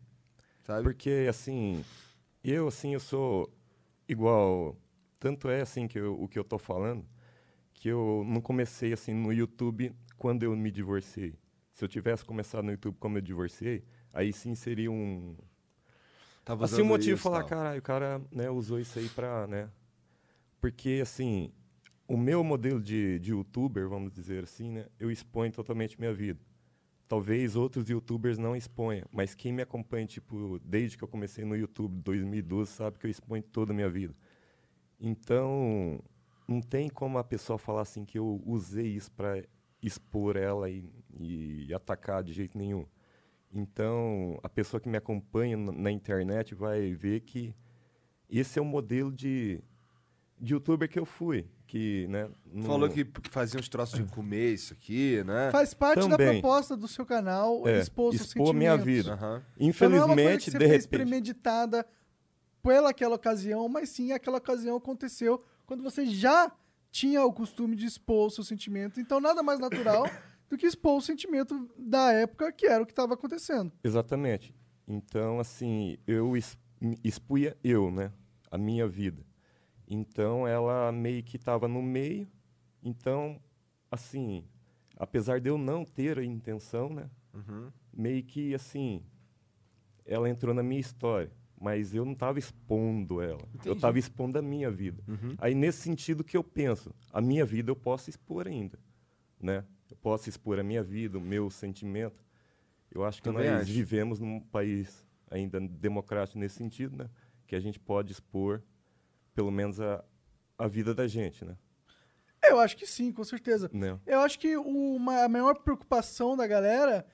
Sabe? 0.63 0.83
Porque, 0.83 1.25
assim, 1.29 1.83
eu, 2.43 2.67
assim, 2.67 2.93
eu 2.93 2.99
sou 2.99 3.51
igual... 4.07 4.77
Tanto 5.19 5.49
é, 5.49 5.61
assim, 5.61 5.87
que 5.87 5.97
eu- 5.99 6.21
o 6.21 6.27
que 6.27 6.37
eu 6.37 6.43
tô 6.43 6.57
falando, 6.57 7.05
que 7.73 7.89
eu 7.89 8.23
não 8.27 8.39
comecei, 8.39 8.93
assim, 8.93 9.13
no 9.13 9.33
YouTube 9.33 9.93
quando 10.17 10.43
eu 10.43 10.55
me 10.55 10.69
divorciei. 10.71 11.35
Se 11.73 11.83
eu 11.83 11.87
tivesse 11.89 12.23
começado 12.23 12.63
no 12.63 12.71
YouTube 12.71 12.97
como 12.99 13.17
eu 13.17 13.21
divorciei, 13.21 13.83
aí 14.13 14.31
sim 14.31 14.53
seria 14.53 14.91
um... 14.91 15.35
Tava 16.45 16.65
assim, 16.65 16.81
um 16.81 16.85
motivo 16.85 17.15
isso, 17.15 17.23
falar, 17.23 17.43
caralho, 17.45 17.79
o 17.79 17.81
cara 17.81 18.21
né, 18.31 18.49
usou 18.49 18.79
isso 18.79 18.99
aí 18.99 19.09
pra, 19.09 19.47
né... 19.47 19.69
Porque, 20.61 20.99
assim, 21.01 21.51
o 22.09 22.17
meu 22.17 22.43
modelo 22.43 22.81
de, 22.81 23.19
de 23.19 23.29
youtuber, 23.29 23.87
vamos 23.87 24.11
dizer 24.11 24.43
assim, 24.43 24.71
né? 24.71 24.87
Eu 24.99 25.11
exponho 25.11 25.51
totalmente 25.51 25.99
minha 25.99 26.11
vida. 26.11 26.39
Talvez 27.07 27.55
outros 27.55 27.87
youtubers 27.87 28.39
não 28.39 28.55
exponham, 28.55 29.05
mas 29.11 29.35
quem 29.35 29.53
me 29.53 29.61
acompanha, 29.61 30.07
tipo, 30.07 30.59
desde 30.65 30.97
que 30.97 31.03
eu 31.03 31.07
comecei 31.07 31.45
no 31.45 31.55
YouTube, 31.55 32.01
2012, 32.01 32.71
sabe 32.71 32.97
que 32.97 33.05
eu 33.05 33.11
exponho 33.11 33.43
toda 33.43 33.71
a 33.71 33.75
minha 33.75 33.89
vida. 33.89 34.15
Então, 34.99 36.03
não 36.47 36.61
tem 36.61 36.89
como 36.89 37.19
a 37.19 37.23
pessoa 37.23 37.59
falar 37.59 37.81
assim 37.81 38.03
que 38.03 38.17
eu 38.17 38.41
usei 38.43 38.87
isso 38.87 39.11
para 39.11 39.45
expor 39.79 40.35
ela 40.35 40.67
e, 40.67 40.91
e 41.19 41.71
atacar 41.75 42.23
de 42.23 42.33
jeito 42.33 42.57
nenhum. 42.57 42.87
Então, 43.53 44.39
a 44.41 44.49
pessoa 44.49 44.81
que 44.81 44.89
me 44.89 44.97
acompanha 44.97 45.55
na, 45.55 45.91
internet 45.91 46.55
vai 46.55 46.91
ver 46.91 47.21
que 47.21 47.55
esse 48.27 48.57
é 48.57 48.61
o 48.61 48.65
modelo 48.65 49.11
de, 49.11 49.61
de 50.39 50.53
youtuber 50.53 50.89
que 50.89 50.97
eu 50.97 51.05
fui. 51.05 51.47
Que, 51.71 52.07
né, 52.07 52.27
não- 52.51 52.63
Falou 52.65 52.89
que, 52.89 53.05
que 53.05 53.29
fazia 53.29 53.59
uns 53.59 53.69
troços 53.69 53.99
de 54.03 54.11
comer 54.11 54.53
isso 54.55 54.73
aqui, 54.73 55.23
né? 55.23 55.51
Faz 55.51 55.71
parte 55.71 55.99
da 56.09 56.17
Também. 56.17 56.41
proposta 56.41 56.75
do 56.75 56.87
seu 56.87 57.05
canal 57.05 57.61
É, 57.67 57.79
expor 57.79 58.11
seus 58.11 58.25
expor 58.29 58.55
minha 58.55 58.75
vida. 58.75 59.13
Aham. 59.13 59.43
Então 59.59 59.87
não 59.87 59.97
é 59.97 59.99
uma 60.03 60.07
coisa 60.15 60.19
Infelizmente, 60.31 60.45
que 60.45 60.51
você 60.51 60.57
de 60.57 60.65
fez 60.67 60.85
repente. 60.85 60.89
premeditada 60.89 61.85
pela 62.63 62.89
aquela 62.89 63.13
ocasião, 63.15 63.69
mas 63.69 63.89
sim 63.89 64.11
aquela 64.11 64.39
ocasião 64.39 64.77
aconteceu 64.77 65.43
quando 65.67 65.83
você 65.83 66.07
já 66.07 66.51
tinha 66.91 67.23
o 67.23 67.31
costume 67.31 67.75
de 67.75 67.85
expor 67.85 68.25
os 68.29 68.33
seus 68.33 68.47
sentimentos. 68.47 68.97
Então 68.97 69.19
nada 69.21 69.43
mais 69.43 69.59
natural 69.59 70.09
do 70.49 70.57
que 70.57 70.65
expor 70.65 70.97
o 70.97 71.01
sentimento 71.01 71.69
da 71.77 72.11
época 72.11 72.51
que 72.51 72.65
era 72.65 72.81
o 72.81 72.85
que 72.87 72.91
estava 72.93 73.13
acontecendo. 73.13 73.71
Exatamente. 73.83 74.55
Então, 74.87 75.39
assim, 75.39 75.99
eu 76.07 76.33
expunha 77.03 77.55
eu, 77.63 77.91
né? 77.91 78.11
A 78.49 78.57
minha 78.57 78.87
vida. 78.87 79.23
Então, 79.89 80.47
ela 80.47 80.91
meio 80.91 81.23
que 81.23 81.37
estava 81.37 81.67
no 81.67 81.81
meio. 81.81 82.27
Então, 82.83 83.39
assim, 83.89 84.45
apesar 84.95 85.39
de 85.39 85.49
eu 85.49 85.57
não 85.57 85.83
ter 85.83 86.19
a 86.19 86.23
intenção, 86.23 86.89
né? 86.89 87.09
Uhum. 87.33 87.71
Meio 87.91 88.23
que, 88.23 88.53
assim, 88.53 89.03
ela 90.05 90.29
entrou 90.29 90.53
na 90.53 90.61
minha 90.61 90.79
história. 90.79 91.31
Mas 91.59 91.93
eu 91.93 92.05
não 92.05 92.13
estava 92.13 92.39
expondo 92.39 93.21
ela. 93.21 93.41
Eu 93.65 93.73
estava 93.73 93.99
expondo 93.99 94.37
a 94.37 94.41
minha 94.41 94.71
vida. 94.71 95.03
Uhum. 95.07 95.35
Aí, 95.39 95.53
nesse 95.53 95.79
sentido 95.79 96.23
que 96.23 96.37
eu 96.37 96.43
penso, 96.43 96.93
a 97.11 97.19
minha 97.19 97.45
vida 97.45 97.69
eu 97.69 97.75
posso 97.75 98.09
expor 98.09 98.47
ainda, 98.47 98.79
né? 99.41 99.65
eu 99.89 99.97
posso 99.97 100.29
expor 100.29 100.59
a 100.59 100.63
minha 100.63 100.83
vida, 100.83 101.17
o 101.17 101.21
meu 101.21 101.49
sentimento. 101.49 102.23
Eu 102.91 103.03
acho 103.03 103.21
que 103.21 103.29
Também 103.29 103.49
nós 103.49 103.61
acho. 103.63 103.71
vivemos 103.71 104.19
num 104.19 104.39
país 104.39 105.05
ainda 105.29 105.59
democrático 105.59 106.39
nesse 106.39 106.55
sentido, 106.55 106.97
né? 106.97 107.09
Que 107.47 107.55
a 107.55 107.59
gente 107.59 107.79
pode 107.79 108.11
expor, 108.11 108.61
pelo 109.33 109.51
menos, 109.51 109.79
a, 109.79 110.03
a 110.57 110.67
vida 110.67 110.93
da 110.93 111.07
gente, 111.07 111.43
né? 111.45 111.55
Eu 112.43 112.59
acho 112.59 112.77
que 112.77 112.85
sim, 112.87 113.11
com 113.11 113.23
certeza. 113.23 113.69
né? 113.73 113.99
Eu 114.05 114.21
acho 114.21 114.39
que 114.39 114.55
uma, 114.57 115.23
a 115.23 115.29
maior 115.29 115.59
preocupação 115.59 116.37
da 116.37 116.47
galera 116.47 117.05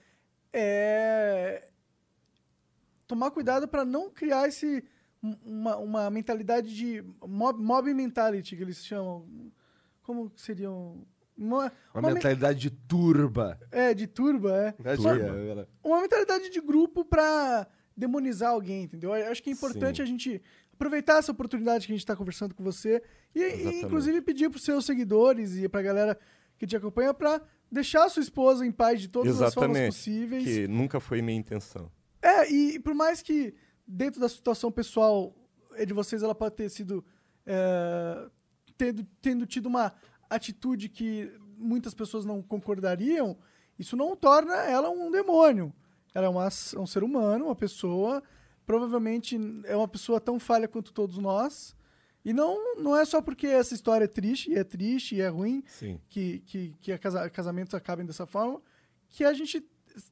é 0.54 1.68
tomar 3.08 3.32
cuidado 3.32 3.68
para 3.68 3.84
não 3.86 4.10
criar 4.10 4.48
esse 4.48 4.84
um- 5.24 5.36
uma, 5.44 5.78
uma 5.78 6.10
mentalidade 6.10 6.74
de 6.76 7.04
mob, 7.28 7.60
mob 7.62 7.94
mentality 7.94 8.56
que 8.56 8.62
eles 8.62 8.86
chamam. 8.86 9.28
Como 10.04 10.30
que 10.30 10.40
seriam? 10.42 11.04
Uma, 11.38 11.58
Uma, 11.58 11.72
uma 11.96 12.02
men- 12.04 12.14
mentalidade 12.14 12.60
de 12.60 12.70
turba. 12.70 13.60
é, 13.72 13.94
de 13.94 14.08
turba, 14.08 14.56
é. 14.56 14.96
Turba. 14.96 15.68
Uma 15.84 16.02
mentalidade 16.02 16.50
de 16.50 16.62
grupo 16.62 17.04
pra 17.04 17.68
demonizar 17.98 18.52
alguém, 18.52 18.84
entendeu? 18.84 19.16
Eu 19.16 19.32
acho 19.32 19.42
que 19.44 19.50
é 19.50 19.54
importante 19.54 19.98
Sim. 19.98 20.04
a 20.04 20.06
gente 20.06 20.42
aproveitar 20.76 21.18
essa 21.18 21.32
oportunidade 21.32 21.88
que 21.88 21.94
a 21.94 21.96
gente 21.96 22.06
tá 22.06 22.16
conversando 22.16 22.54
com 22.54 22.64
você 22.64 23.02
e, 23.34 23.40
e, 23.40 23.44
Exatamente. 23.44 23.86
inclusive 23.86 24.22
pedir 24.22 24.50
pros 24.50 24.64
seus 24.64 24.86
seguidores 24.86 25.56
e 25.58 25.68
pra 25.68 25.82
galera 25.82 26.20
que 26.58 26.68
te 26.68 26.76
acompanha 26.76 27.14
pra 27.14 27.42
deixar 27.72 28.06
a 28.06 28.10
sua 28.10 28.22
esposa 28.22 28.66
em 28.66 28.72
paz 28.72 29.02
de 29.02 29.08
todas 29.08 29.42
as 29.42 29.54
formas 29.54 29.78
Exatamente. 29.78 29.96
possíveis. 29.96 30.44
Que 30.44 30.68
nunca 30.68 31.00
foi 31.00 31.22
minha 31.22 31.38
intenção. 31.38 31.92
É, 32.22 32.50
e 32.52 32.80
por 32.80 32.94
mais 32.94 33.22
que 33.22 33.56
dentro 33.88 34.20
da 34.20 34.30
situação 34.30 34.72
pessoal 34.72 35.36
é 35.74 35.86
de 35.86 35.94
vocês 35.94 36.24
ela 36.24 36.36
pode 36.36 36.56
ter 36.56 36.70
sido 36.70 37.04
é, 37.46 38.30
tendo, 38.78 39.06
tendo 39.22 39.46
tido 39.46 39.68
uma 39.68 39.94
atitude 40.30 40.90
que 40.90 41.32
muitas 41.58 41.94
pessoas 41.94 42.26
não 42.26 42.42
concordariam, 42.42 43.38
isso 43.78 43.96
não 43.96 44.16
torna 44.16 44.56
ela 44.56 44.90
um 44.90 45.12
demônio. 45.12 45.74
Ela 46.14 46.28
é 46.28 46.30
uma, 46.30 46.48
é 46.48 46.80
um 46.80 46.88
ser 46.88 47.04
humano, 47.04 47.46
uma 47.46 47.56
pessoa, 47.56 48.24
provavelmente 48.66 49.38
é 49.66 49.76
uma 49.76 49.88
pessoa 49.88 50.20
tão 50.20 50.40
falha 50.40 50.68
quanto 50.68 50.92
todos 50.94 51.18
nós. 51.18 51.76
E 52.24 52.34
não, 52.34 52.76
não 52.76 52.98
é 52.98 53.06
só 53.06 53.22
porque 53.22 53.46
essa 53.46 53.74
história 53.76 54.06
é 54.06 54.08
triste, 54.08 54.50
e 54.52 54.56
é 54.56 54.64
triste, 54.64 55.16
e 55.16 55.22
é 55.22 55.28
ruim, 55.28 55.64
Sim. 55.68 56.00
que, 56.10 56.40
que, 56.40 56.74
que 56.82 56.98
casa- 56.98 57.30
casamentos 57.30 57.76
acabem 57.76 58.04
dessa 58.06 58.26
forma, 58.26 58.60
que 59.10 59.24
a 59.24 59.32
gente 59.32 59.64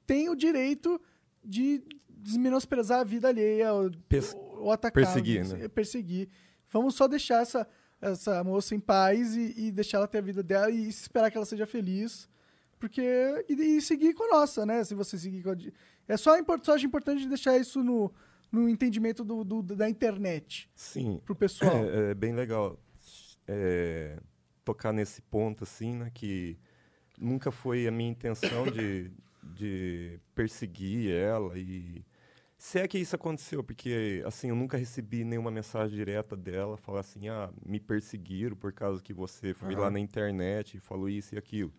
tem 0.06 0.30
o 0.30 0.36
direito 0.36 1.02
de 1.44 1.82
desmenosprezar 2.10 3.00
a 3.00 3.04
vida 3.04 3.28
alheia 3.30 3.74
ou, 3.74 3.92
Pers- 4.08 4.36
ou 4.36 4.72
atacar. 4.72 5.04
perseguir, 5.04 5.46
né? 5.46 5.68
Perseguir. 5.68 6.30
Vamos 6.72 6.94
só 6.96 7.08
deixar 7.08 7.42
essa, 7.42 7.68
essa 8.00 8.44
moça 8.44 8.76
em 8.76 8.80
paz 8.80 9.36
e, 9.36 9.54
e 9.68 9.72
deixar 9.72 9.98
ela 9.98 10.08
ter 10.08 10.20
a 10.20 10.22
vida 10.22 10.42
dela 10.44 10.70
e 10.70 10.88
esperar 10.88 11.30
que 11.32 11.38
ela 11.38 11.46
seja 11.46 11.66
feliz. 11.66 12.30
Porque. 12.80 13.02
E, 13.50 13.54
e 13.54 13.82
seguir 13.82 14.14
com 14.14 14.24
a 14.24 14.40
nossa, 14.40 14.66
né? 14.66 14.84
Se 14.84 14.94
você 14.94 15.18
seguir 15.18 15.42
com 15.44 15.50
a. 15.52 15.56
É 16.08 16.16
só, 16.16 16.32
só 16.62 16.76
acho 16.76 16.86
importante 16.86 17.28
deixar 17.28 17.58
isso 17.58 17.84
no, 17.84 18.14
no 18.54 18.70
entendimento 18.70 19.24
do, 19.26 19.44
do- 19.44 19.64
da 19.64 19.90
internet 19.90 20.70
Sim. 20.76 21.20
pro 21.26 21.36
pessoal. 21.36 21.76
É, 21.76 22.12
é 22.12 22.14
bem 22.14 22.34
legal 22.34 22.80
é, 23.48 24.20
tocar 24.64 24.94
nesse 24.94 25.24
ponto, 25.24 25.64
assim, 25.64 25.96
né? 25.96 26.12
Que 26.14 26.56
nunca 27.18 27.50
foi 27.52 27.88
a 27.88 27.92
minha 27.92 28.12
intenção 28.12 28.66
de, 28.70 29.12
de 29.42 30.20
perseguir 30.36 31.12
ela 31.12 31.58
e... 31.58 32.06
Se 32.56 32.80
é 32.80 32.88
que 32.88 32.98
isso 32.98 33.14
aconteceu, 33.14 33.62
porque, 33.62 34.24
assim, 34.26 34.48
eu 34.48 34.56
nunca 34.56 34.78
recebi 34.78 35.26
nenhuma 35.26 35.52
mensagem 35.52 35.98
direta 35.98 36.34
dela, 36.38 36.78
falar 36.78 37.02
assim, 37.02 37.28
ah, 37.28 37.52
me 37.66 37.78
perseguiram 37.78 38.56
por 38.56 38.72
causa 38.72 39.04
que 39.04 39.12
você 39.14 39.54
foi 39.54 39.76
lá 39.76 39.92
na 39.92 40.00
internet 40.00 40.78
e 40.78 40.80
falou 40.80 41.10
isso 41.10 41.36
e 41.36 41.38
aquilo. 41.38 41.74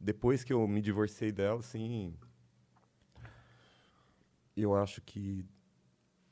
Depois 0.00 0.42
que 0.42 0.54
eu 0.54 0.66
me 0.66 0.80
divorciei 0.80 1.30
dela, 1.30 1.60
assim, 1.60 2.14
eu 4.56 4.74
acho 4.74 5.02
que 5.02 5.44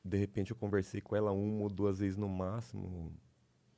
de 0.05 0.17
repente 0.17 0.51
eu 0.51 0.57
conversei 0.57 1.01
com 1.01 1.15
ela 1.15 1.31
uma 1.31 1.63
ou 1.63 1.69
duas 1.69 1.99
vezes 1.99 2.15
no 2.17 2.29
máximo, 2.29 3.11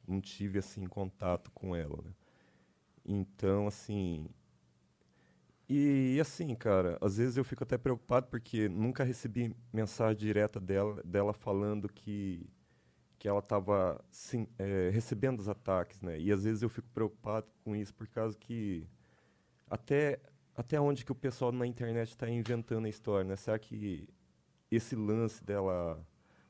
não 0.07 0.21
tive 0.21 0.59
assim 0.59 0.85
contato 0.85 1.49
com 1.51 1.75
ela, 1.75 2.01
né? 2.03 2.13
Então, 3.05 3.67
assim, 3.67 4.27
e, 5.69 6.17
assim, 6.21 6.55
cara, 6.55 6.97
às 7.01 7.17
vezes 7.17 7.35
eu 7.37 7.43
fico 7.43 7.63
até 7.63 7.77
preocupado 7.77 8.27
porque 8.27 8.69
nunca 8.69 9.03
recebi 9.03 9.53
mensagem 9.73 10.17
direta 10.17 10.59
dela, 10.59 11.01
dela 11.03 11.33
falando 11.33 11.89
que 11.89 12.49
que 13.19 13.27
ela 13.27 13.39
estava 13.39 13.99
recebendo 14.93 15.39
os 15.39 15.49
ataques, 15.49 16.01
né? 16.01 16.19
E 16.19 16.31
às 16.31 16.43
vezes 16.43 16.61
eu 16.61 16.69
fico 16.69 16.87
preocupado 16.93 17.47
com 17.63 17.75
isso 17.75 17.93
por 17.93 18.07
causa 18.07 18.37
que 18.37 18.87
até 19.69 20.19
até 20.55 20.79
onde 20.79 21.03
que 21.05 21.11
o 21.11 21.15
pessoal 21.15 21.51
na 21.51 21.65
internet 21.65 22.09
está 22.09 22.29
inventando 22.29 22.85
a 22.85 22.89
história, 22.89 23.23
né? 23.27 23.35
Será 23.35 23.57
que 23.59 24.07
esse 24.71 24.95
lance 24.95 25.43
dela 25.43 26.05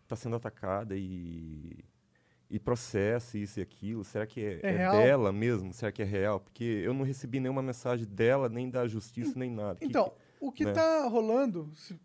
está 0.07 0.15
sendo 0.15 0.35
atacada 0.37 0.95
e 0.95 1.83
e 2.49 2.57
processo 2.57 3.37
isso 3.37 3.59
e 3.59 3.61
aquilo, 3.61 4.05
será 4.05 4.25
que 4.25 4.39
é, 4.39 4.59
É 4.63 4.73
é 4.75 4.89
dela 4.91 5.33
mesmo? 5.33 5.73
Será 5.73 5.91
que 5.91 6.01
é 6.01 6.05
real? 6.05 6.39
Porque 6.39 6.63
eu 6.63 6.93
não 6.93 7.03
recebi 7.03 7.41
nenhuma 7.41 7.61
mensagem 7.61 8.07
dela, 8.07 8.47
nem 8.47 8.69
da 8.69 8.87
justiça, 8.87 9.33
nem 9.37 9.51
nada. 9.51 9.75
Que- 9.79 9.85
Então, 9.85 10.13
o 10.39 10.49
que 10.49 10.63
né? 10.63 10.71
tá 10.71 11.05
rolando, 11.09 11.69
se, 11.75 11.99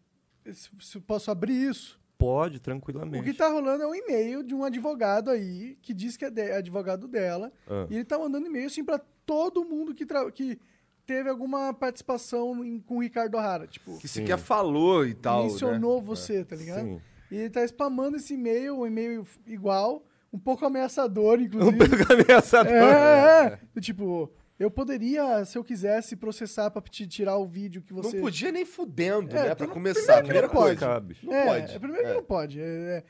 se, 0.53 0.69
se 0.81 0.97
eu 0.99 1.01
posso 1.03 1.31
abrir 1.31 1.55
isso, 1.71 1.97
pode 2.19 2.57
o 2.57 2.61
tranquilamente. 2.61 3.23
que 3.23 3.35
tá 3.35 3.49
rolando 3.49 3.85
é 3.85 3.87
um 3.87 3.95
e-mail 3.95 4.43
de 4.43 4.53
um 4.53 4.65
advogado 4.65 5.31
aí, 5.31 5.79
que 5.81 5.95
diz 5.95 6.17
que 6.17 6.25
é 6.25 6.31
de- 6.31 6.51
advogado 6.51 7.07
dela, 7.07 7.53
Ah. 7.69 7.87
e 7.89 7.95
ele 7.95 8.05
tá 8.05 8.19
mandando 8.19 8.45
e-mail 8.45 8.67
assim 8.67 8.85
pra 8.85 8.99
todo 9.25 9.65
mundo 9.65 9.95
que, 9.95 10.05
que 10.35 10.59
teve 11.07 11.29
alguma 11.31 11.73
participação 11.73 12.65
em- 12.65 12.81
com 12.81 12.97
o 12.97 13.01
Ricardo 13.01 13.37
O'Hara, 13.37 13.69
tipo, 13.69 13.97
Que 14.01 14.09
sequer 14.09 14.39
falou 14.39 15.07
e 15.07 15.15
tal. 15.15 15.45
mencionou 15.45 16.01
né? 16.01 16.05
você, 16.05 16.45
tá 16.45 16.57
ligado? 16.57 16.81
Sim. 16.85 17.01
E 17.33 17.37
ele 17.39 17.51
tá 17.51 17.65
spamando 17.65 18.17
esse 18.19 18.35
e-mail, 18.35 18.79
um 18.81 18.87
e-mail 18.87 19.27
igual, 19.47 20.05
um 20.33 20.39
pouco 20.39 20.65
ameaçador, 20.67 21.41
inclusive. 21.41 21.77
Ameaçador. 22.13 22.73
é, 22.73 23.45
é, 23.47 23.59
do 23.75 23.81
tipo, 23.81 24.31
eu 24.59 24.71
poderia, 24.71 25.45
se 25.45 25.57
eu 25.57 25.65
quisesse, 25.65 26.15
processar 26.15 26.71
pra 26.71 26.83
te 26.83 27.07
tirar 27.07 27.37
o 27.39 27.47
vídeo 27.47 27.81
que 27.83 27.93
você... 27.93 28.17
Não 28.17 28.23
podia 28.23 28.53
nem 28.53 28.65
fudendo, 28.67 29.35
É, 29.37 29.49
né? 29.49 29.55
Pra 29.55 29.67
começar. 29.67 30.23
primeiro 30.23 30.47
Primeira 30.47 30.49
que 30.49 30.55
não 30.55 30.63
coisa. 30.63 31.01
Bicho. 31.01 31.27
Não 31.27 31.35
é, 31.35 31.45
pode. 31.47 31.75
É, 31.75 31.79
primeiro 31.79 32.05
que 32.05 32.11
É. 32.11 32.15
não 32.15 32.23
pode. 32.23 32.61
é, 32.61 32.65
é, 32.65 33.05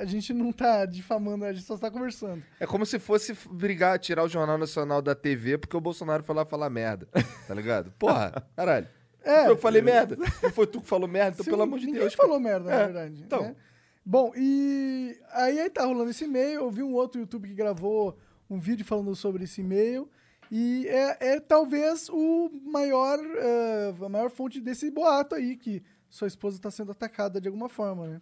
a 0.00 0.04
gente 0.04 0.32
não 0.32 0.52
tá 0.52 0.86
difamando, 0.86 1.44
a 1.44 1.52
gente 1.52 1.64
só 1.66 1.76
tá 1.76 1.90
conversando. 1.90 2.42
É 2.60 2.66
como 2.66 2.86
se 2.86 2.98
fosse 3.00 3.36
brigar, 3.50 3.98
tirar 3.98 4.22
o 4.22 4.28
Jornal 4.28 4.56
Nacional 4.56 5.02
da 5.02 5.16
TV 5.16 5.58
porque 5.58 5.76
o 5.76 5.80
Bolsonaro 5.80 6.22
foi 6.22 6.34
lá 6.34 6.44
falar 6.44 6.70
merda. 6.70 7.08
Tá 7.46 7.52
ligado? 7.54 7.92
Porra, 7.98 8.32
caralho. 8.56 8.86
É. 9.24 9.48
eu 9.48 9.56
falei 9.56 9.80
merda. 9.82 10.16
Não 10.42 10.50
foi 10.50 10.66
tu 10.66 10.80
que 10.80 10.86
falou 10.86 11.08
merda, 11.08 11.32
então 11.40 11.44
pelo 11.44 11.62
amor 11.62 11.78
de 11.78 11.90
Deus. 11.90 12.14
falou 12.14 12.38
merda, 12.38 12.70
na 12.70 12.74
É, 12.74 12.84
verdade. 12.84 13.22
então. 13.24 13.42
né? 13.42 13.56
Bom, 14.04 14.32
e 14.36 15.18
aí, 15.32 15.58
aí 15.60 15.70
tá 15.70 15.84
rolando 15.84 16.10
esse 16.10 16.24
e-mail. 16.24 16.60
Eu 16.60 16.70
vi 16.70 16.82
um 16.82 16.92
outro 16.92 17.20
YouTube 17.20 17.48
que 17.48 17.54
gravou 17.54 18.18
um 18.50 18.58
vídeo 18.58 18.84
falando 18.84 19.14
sobre 19.16 19.44
esse 19.44 19.62
e-mail. 19.62 20.08
E 20.50 20.86
é, 20.88 21.16
é 21.36 21.40
talvez 21.40 22.08
o 22.10 22.50
maior, 22.66 23.18
eh, 23.18 23.94
a 24.04 24.08
maior 24.10 24.28
fonte 24.30 24.60
desse 24.60 24.90
boato 24.90 25.34
aí, 25.34 25.56
que 25.56 25.82
sua 26.10 26.28
esposa 26.28 26.58
está 26.58 26.70
sendo 26.70 26.92
atacada 26.92 27.40
de 27.40 27.48
alguma 27.48 27.68
forma, 27.68 28.06
né? 28.06 28.20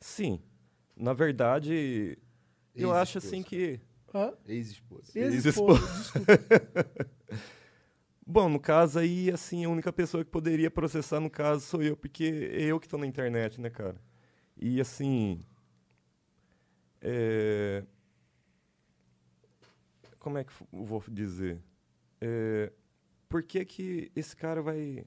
Sim. 0.00 0.40
Na 0.96 1.12
verdade, 1.12 2.16
eu 2.74 2.92
acho 2.92 3.18
assim 3.18 3.42
que. 3.42 3.78
Ex-esposa. 4.46 5.12
Ex-esposa, 5.14 5.86
desculpa. 5.98 6.32
Bom, 8.30 8.46
no 8.50 8.60
caso 8.60 8.98
aí, 8.98 9.30
assim, 9.30 9.64
a 9.64 9.70
única 9.70 9.90
pessoa 9.90 10.22
que 10.22 10.30
poderia 10.30 10.70
processar, 10.70 11.18
no 11.18 11.30
caso, 11.30 11.62
sou 11.62 11.82
eu, 11.82 11.96
porque 11.96 12.50
é 12.52 12.64
eu 12.64 12.78
que 12.78 12.86
tô 12.86 12.98
na 12.98 13.06
internet, 13.06 13.58
né, 13.58 13.70
cara? 13.70 13.96
E 14.54 14.78
assim. 14.82 15.40
É... 17.00 17.82
Como 20.18 20.36
é 20.36 20.44
que 20.44 20.52
eu 20.70 20.84
vou 20.84 21.02
dizer? 21.08 21.58
É... 22.20 22.70
Por 23.30 23.42
que 23.42 23.64
que 23.64 24.12
esse 24.14 24.36
cara 24.36 24.60
vai. 24.60 25.06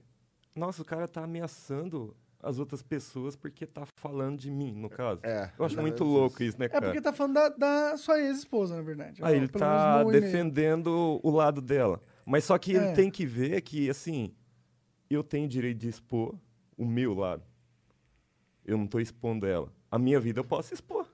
Nossa, 0.56 0.82
o 0.82 0.86
cara 0.86 1.08
tá 1.08 1.24
ameaçando 1.24 2.16
as 2.42 2.58
outras 2.58 2.82
pessoas 2.82 3.36
porque 3.36 3.68
tá 3.68 3.86
falando 3.98 4.40
de 4.40 4.50
mim, 4.50 4.74
no 4.74 4.90
caso. 4.90 5.20
É. 5.22 5.52
Eu 5.60 5.66
acho 5.66 5.80
muito 5.80 6.04
é 6.04 6.08
louco 6.08 6.42
isso, 6.42 6.60
né, 6.60 6.66
É 6.66 6.70
cara? 6.70 6.88
porque 6.88 7.00
tá 7.00 7.14
falando 7.14 7.36
da, 7.36 7.50
da 7.50 7.98
sua 7.98 8.20
ex-esposa, 8.20 8.76
na 8.76 8.82
verdade. 8.82 9.24
Aí 9.24 9.38
ele 9.38 9.48
tá 9.48 10.04
defendendo 10.06 11.20
o 11.22 11.30
lado 11.30 11.62
dela. 11.62 12.02
Mas 12.32 12.46
só 12.46 12.58
que 12.58 12.76
É. 12.76 12.78
ele 12.78 12.94
tem 12.96 13.12
que 13.12 13.26
ver 13.26 13.60
que, 13.62 13.90
assim, 13.90 14.34
eu 15.10 15.22
tenho 15.22 15.50
direito 15.50 15.80
de 15.80 15.90
expor 15.90 16.34
o 16.78 16.86
meu 16.86 17.14
lado. 17.14 17.44
Eu 18.64 18.78
não 18.78 18.88
tô 18.88 19.02
expondo 19.02 19.46
ela. 19.46 19.70
A 19.92 20.00
minha 20.00 20.18
vida 20.18 20.40
eu 20.40 20.44
posso 20.46 20.74
expor, 20.74 21.06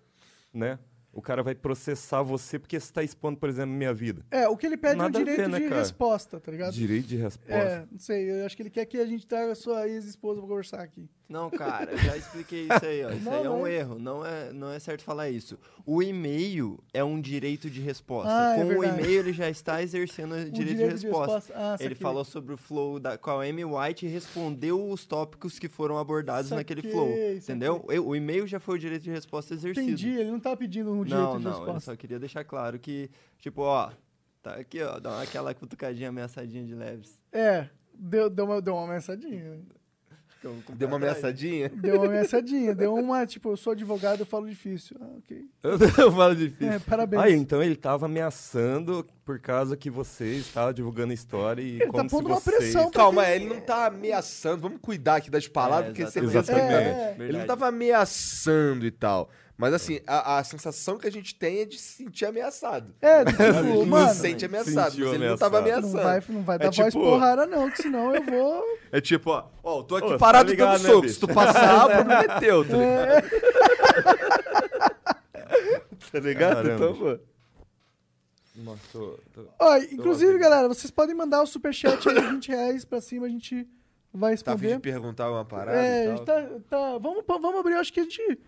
né? 0.53 0.77
O 1.11 1.19
cara 1.19 1.41
vai 1.41 1.55
processar 1.55 2.21
você 2.21 2.59
porque 2.59 2.79
você 2.79 2.93
tá 2.93 3.03
expondo, 3.03 3.39
por 3.39 3.49
exemplo, 3.49 3.73
a 3.73 3.77
minha 3.77 3.91
vida. 3.95 4.23
É, 4.29 4.47
o 4.47 4.55
que 4.55 4.67
ele 4.67 4.77
pede 4.77 4.93
é 4.93 4.95
um 4.97 4.99
Nada 4.99 5.17
ver, 5.17 5.25
direito 5.25 5.49
né, 5.49 5.59
de 5.59 5.69
cara? 5.69 5.81
resposta, 5.81 6.39
tá 6.39 6.51
ligado? 6.51 6.73
Direito 6.73 7.07
de 7.07 7.15
resposta. 7.15 7.55
É, 7.55 7.87
não 7.91 7.97
sei, 7.97 8.29
eu 8.29 8.45
acho 8.45 8.55
que 8.55 8.61
ele 8.61 8.69
quer 8.69 8.85
que 8.85 8.99
a 8.99 9.05
gente 9.07 9.25
traga 9.25 9.53
a 9.53 9.55
sua 9.55 9.87
ex-esposa 9.87 10.39
pra 10.39 10.47
conversar 10.47 10.81
aqui. 10.81 11.09
Não, 11.29 11.49
cara, 11.49 11.97
já 11.97 12.15
expliquei 12.15 12.61
isso 12.63 12.85
aí, 12.85 13.03
ó. 13.03 13.09
Isso 13.11 13.25
Não, 13.25 13.33
aí 13.33 13.45
é 13.45 13.49
um 13.49 13.57
não 13.59 13.67
é. 13.67 13.73
erro. 13.75 13.99
Não 13.99 14.25
é, 14.25 14.53
não 14.53 14.71
é 14.71 14.79
certo 14.79 15.03
falar 15.03 15.29
isso. 15.29 15.59
O 15.85 16.01
e-mail 16.01 16.79
é 16.93 17.03
um 17.03 17.19
direito 17.19 17.69
de 17.69 17.81
resposta. 17.81 18.31
Ah, 18.31 18.53
é 18.53 18.57
Com 18.57 18.63
o 18.63 18.67
verdade. 18.79 19.01
e-mail, 19.01 19.19
ele 19.19 19.33
já 19.33 19.49
está 19.49 19.83
exercendo 19.83 20.33
o 20.35 20.45
direito, 20.51 20.77
de 20.77 20.85
resposta. 20.85 21.53
Ah, 21.53 21.75
Ele 21.81 21.95
falou 21.95 22.23
sobre 22.23 22.53
o 22.53 22.57
flow 22.57 22.97
da, 22.99 23.17
com 23.17 23.29
a 23.31 23.43
Amy 23.43 23.65
White 23.65 24.05
e 24.05 24.09
respondeu 24.09 24.89
os 24.89 25.05
tópicos 25.05 25.59
que 25.59 25.67
foram 25.67 25.97
abordados 25.97 26.51
naquele 26.51 26.81
Saquei, 26.81 26.91
flow. 26.91 27.07
saquei. 27.09 27.37
Entendeu? 27.37 27.85
O 27.87 28.07
o 28.07 28.15
e-mail 28.15 28.47
já 28.47 28.59
foi 28.59 28.75
o 28.75 28.79
direito 28.79 29.03
de 29.03 29.11
resposta 29.11 29.53
exercido. 29.53 29.85
Entendi, 29.85 30.09
ele 30.11 30.31
não 30.31 30.39
tá 30.39 30.55
pedindo 30.55 30.91
um 30.93 31.03
direito 31.03 31.23
Não, 31.23 31.37
de 31.39 31.43
não, 31.43 31.51
eu 31.51 31.57
resposta. 31.59 31.91
só 31.91 31.95
queria 31.97 32.19
deixar 32.19 32.45
claro 32.45 32.79
que, 32.79 33.09
tipo, 33.39 33.61
ó, 33.63 33.91
tá 34.41 34.55
aqui, 34.55 34.81
ó, 34.81 34.97
dá 34.97 35.21
aquela 35.21 35.53
cutucadinha 35.53 36.07
ameaçadinha 36.07 36.63
de 36.63 36.73
leves. 36.73 37.21
É, 37.33 37.67
deu, 37.93 38.29
deu, 38.29 38.45
uma, 38.45 38.61
deu 38.61 38.75
uma 38.75 38.85
ameaçadinha. 38.85 39.59
Deu 40.75 40.87
uma 40.87 40.97
ameaçadinha? 40.97 41.69
Deu 41.73 41.95
uma 41.95 42.05
ameaçadinha, 42.05 42.73
deu 42.75 42.93
uma, 42.93 43.25
tipo, 43.25 43.49
eu 43.49 43.57
sou 43.57 43.71
advogado, 43.73 44.19
eu 44.21 44.25
falo 44.25 44.47
difícil. 44.47 44.95
Ah, 45.01 45.07
ok. 45.17 45.45
Eu 45.97 46.11
falo 46.11 46.35
difícil. 46.35 46.71
É, 46.73 46.79
parabéns. 46.79 47.21
Ah, 47.23 47.29
então 47.29 47.61
ele 47.61 47.75
tava 47.75 48.05
ameaçando 48.05 49.05
por 49.25 49.39
causa 49.39 49.75
que 49.75 49.89
você 49.89 50.35
estava 50.35 50.73
divulgando 50.73 51.11
a 51.11 51.13
história 51.13 51.61
e 51.61 51.71
Ele 51.75 51.85
tá 51.85 51.91
como 51.91 52.09
se 52.09 52.15
pondo 52.15 52.27
uma 52.27 52.35
vocês... 52.39 52.55
pressão 52.57 52.89
pra 52.89 53.01
Calma, 53.01 53.25
quem- 53.25 53.33
ele 53.33 53.45
não 53.45 53.59
tá 53.61 53.87
ameaçando. 53.87 54.61
Vamos 54.61 54.79
cuidar 54.81 55.17
aqui 55.17 55.29
das 55.29 55.47
palavras, 55.47 55.89
É, 55.89 56.03
porque 56.03 56.19
que 56.19 56.25
Exatamente. 56.25 56.63
É, 56.65 57.15
Ele 57.19 57.37
não 57.39 57.45
tava 57.45 57.67
ameaçando 57.67 58.85
e 58.85 58.91
tal. 58.91 59.29
Mas 59.57 59.73
assim, 59.73 59.99
a, 60.05 60.37
a 60.37 60.43
sensação 60.43 60.99
que 60.99 61.07
a 61.07 61.11
gente 61.11 61.33
tem 61.33 61.61
é 61.61 61.65
de 61.65 61.79
se 61.79 62.03
sentir 62.03 62.25
ameaçado. 62.25 62.93
É, 63.01 63.25
tipo, 63.25 63.85
mano, 63.87 64.09
se 64.13 64.19
sente 64.19 64.45
ameaçado, 64.45 64.95
mas 64.99 65.13
ele 65.13 65.27
não 65.29 65.35
tava 65.37 65.57
ameaçado. 65.57 65.81
não 65.93 65.99
ameaçando. 65.99 66.27
vai, 66.27 66.35
não 66.37 66.43
vai 66.43 66.55
É 66.57 66.59
dar 66.59 66.69
voz 66.71 66.93
tipo- 66.93 67.03
porrada 67.03 67.45
não, 67.47 67.71
que 67.71 67.81
senão 67.81 68.15
eu 68.15 68.23
vou... 68.23 68.63
É 68.91 69.01
tipo, 69.01 69.31
ó, 69.31 69.47
ó, 69.63 69.81
tô 69.81 69.95
aqui 69.95 70.05
Ô, 70.07 70.11
tá 70.11 70.17
parado 70.19 70.51
ligado, 70.51 70.73
dando 70.73 70.83
né, 70.83 70.89
soco. 70.89 71.01
bicho? 71.01 71.13
Se 71.15 71.19
tu 71.19 71.27
passar, 71.27 71.87
prometeu, 71.89 72.63
tá 72.67 72.77
ligado? 72.77 73.27
Tá 76.11 76.19
ligado? 76.19 76.55
Caramba. 76.55 76.73
Então, 76.75 76.95
pô. 76.95 77.19
Nossa, 78.63 78.79
tô- 78.91 79.19
tô- 79.33 79.47
Ó, 79.59 79.77
inclusive, 79.77 80.37
galera, 80.39 80.67
vocês 80.67 80.89
podem 80.89 81.15
mandar 81.15 81.41
o 81.41 81.47
superchat 81.47 82.07
aí 82.09 82.15
de 82.15 82.21
20 82.27 82.47
reais 82.49 82.85
pra 82.85 83.01
cima, 83.01 83.25
a 83.25 83.29
gente 83.29 83.67
vai 84.13 84.35
Tá 84.37 84.53
a 84.53 84.55
fim 84.55 84.61
de 84.61 84.67
responder. 84.67 84.91
perguntar 84.91 85.29
uma 85.31 85.45
parada 85.45 85.77
é, 85.77 86.01
a 86.01 86.05
e 86.05 86.17
gente 86.17 86.25
tal. 86.25 86.41
tá, 86.43 86.49
tá- 86.69 86.97
vamos, 86.97 87.23
vamos 87.27 87.55
abrir, 87.59 87.73
eu 87.73 87.79
acho 87.79 87.91
que 87.93 87.99
a 87.99 88.03
gente... 88.03 88.39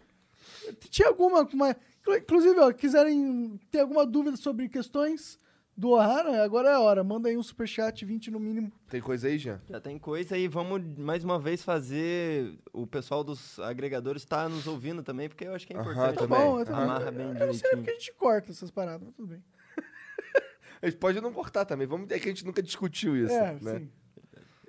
Tinha 0.89 1.07
alguma... 1.07 1.41
Uma, 1.41 1.75
inclusive, 2.17 2.59
ó, 2.59 2.71
quiserem 2.71 3.59
ter 3.69 3.79
alguma 3.81 4.05
dúvida 4.05 4.37
sobre 4.37 4.69
questões 4.69 5.39
do 5.79 5.91
Ohara, 5.91 6.43
agora 6.43 6.67
é 6.67 6.73
a 6.73 6.79
hora. 6.81 7.05
Manda 7.05 7.29
aí 7.29 7.37
um 7.37 7.43
superchat, 7.43 8.03
20 8.03 8.31
no 8.31 8.39
mínimo. 8.39 8.69
Tem 8.89 8.99
coisa 8.99 9.29
aí, 9.29 9.37
Jean? 9.37 9.61
Já 9.69 9.79
tem 9.79 9.97
coisa 9.97 10.35
aí, 10.35 10.45
vamos 10.45 10.81
mais 10.97 11.23
uma 11.23 11.39
vez 11.39 11.63
fazer. 11.63 12.59
O 12.73 12.85
pessoal 12.85 13.23
dos 13.23 13.57
agregadores 13.59 14.25
tá 14.25 14.49
nos 14.49 14.67
ouvindo 14.67 15.01
também, 15.01 15.29
porque 15.29 15.45
eu 15.45 15.55
acho 15.55 15.65
que 15.65 15.73
é 15.73 15.79
importante. 15.79 16.15
Tá 16.15 16.27
também. 16.27 16.37
bom, 16.37 16.65
tá 16.65 16.71
bom. 16.73 16.81
Amarra 16.81 17.11
bem 17.11 17.27
Eu 17.27 17.47
não 17.47 17.53
sei 17.53 17.69
porque 17.71 17.91
a 17.91 17.93
gente 17.93 18.13
corta 18.13 18.51
essas 18.51 18.69
paradas, 18.69 19.03
mas 19.05 19.15
tudo 19.15 19.29
bem. 19.29 19.41
A 20.81 20.85
gente 20.85 20.97
pode 20.97 21.19
não 21.19 21.33
cortar 21.33 21.65
também. 21.65 21.85
Vamos, 21.85 22.09
é 22.09 22.17
que 22.17 22.25
a 22.25 22.31
gente 22.31 22.45
nunca 22.45 22.63
discutiu 22.63 23.13
isso, 23.17 23.33
é, 23.33 23.59
né? 23.61 23.79
sim. 23.79 23.91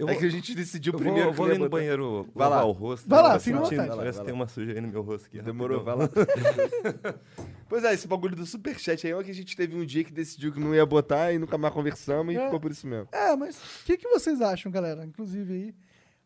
Eu 0.01 0.09
É 0.09 0.13
vou, 0.13 0.21
que 0.21 0.27
a 0.27 0.31
gente 0.31 0.55
decidiu 0.55 0.93
eu 0.95 0.99
primeiro 0.99 1.25
vou, 1.27 1.31
que 1.33 1.37
vou 1.37 1.47
ali 1.47 1.55
no 1.59 1.65
botar. 1.67 1.77
banheiro 1.77 2.29
Vai 2.35 2.49
lavar 2.49 2.65
lá. 2.65 2.69
o 2.69 2.73
rosto. 2.73 3.09
Vai 3.09 3.23
lá, 3.23 3.39
fica 3.39 3.59
sentindo. 3.65 3.77
Parece 3.77 3.97
Vai 3.97 4.13
que 4.13 4.19
lá. 4.19 4.25
tem 4.25 4.35
uma 4.35 4.49
sujeira 4.49 4.81
no 4.81 4.89
meu 4.89 5.03
rosto 5.03 5.27
aqui. 5.27 5.43
Demorou, 5.43 5.85
vai 5.85 5.97
rapidão. 5.97 6.25
lá. 7.05 7.15
pois 7.69 7.85
é, 7.85 7.93
esse 7.95 8.09
bagulho 8.09 8.35
do 8.35 8.47
superchat 8.47 9.07
aí 9.07 9.13
é 9.13 9.23
que 9.23 9.31
a 9.31 9.35
gente 9.35 9.57
teve 9.57 9.77
um 9.77 9.85
dia 9.85 10.03
que 10.03 10.13
decidiu 10.13 10.53
que 10.53 10.59
não 10.59 10.75
ia 10.75 10.87
botar 10.87 11.33
e 11.33 11.39
nunca 11.39 11.59
mais 11.59 11.73
conversamos 11.75 12.35
e 12.35 12.39
É. 12.39 12.45
ficou 12.45 12.59
por 12.59 12.71
isso 12.71 12.87
mesmo. 12.87 13.09
É, 13.13 13.37
mas 13.37 13.57
o 13.57 13.85
que, 13.85 13.97
que 13.99 14.09
vocês 14.09 14.41
acham, 14.41 14.73
galera? 14.73 15.05
Inclusive 15.05 15.53
aí. 15.53 15.75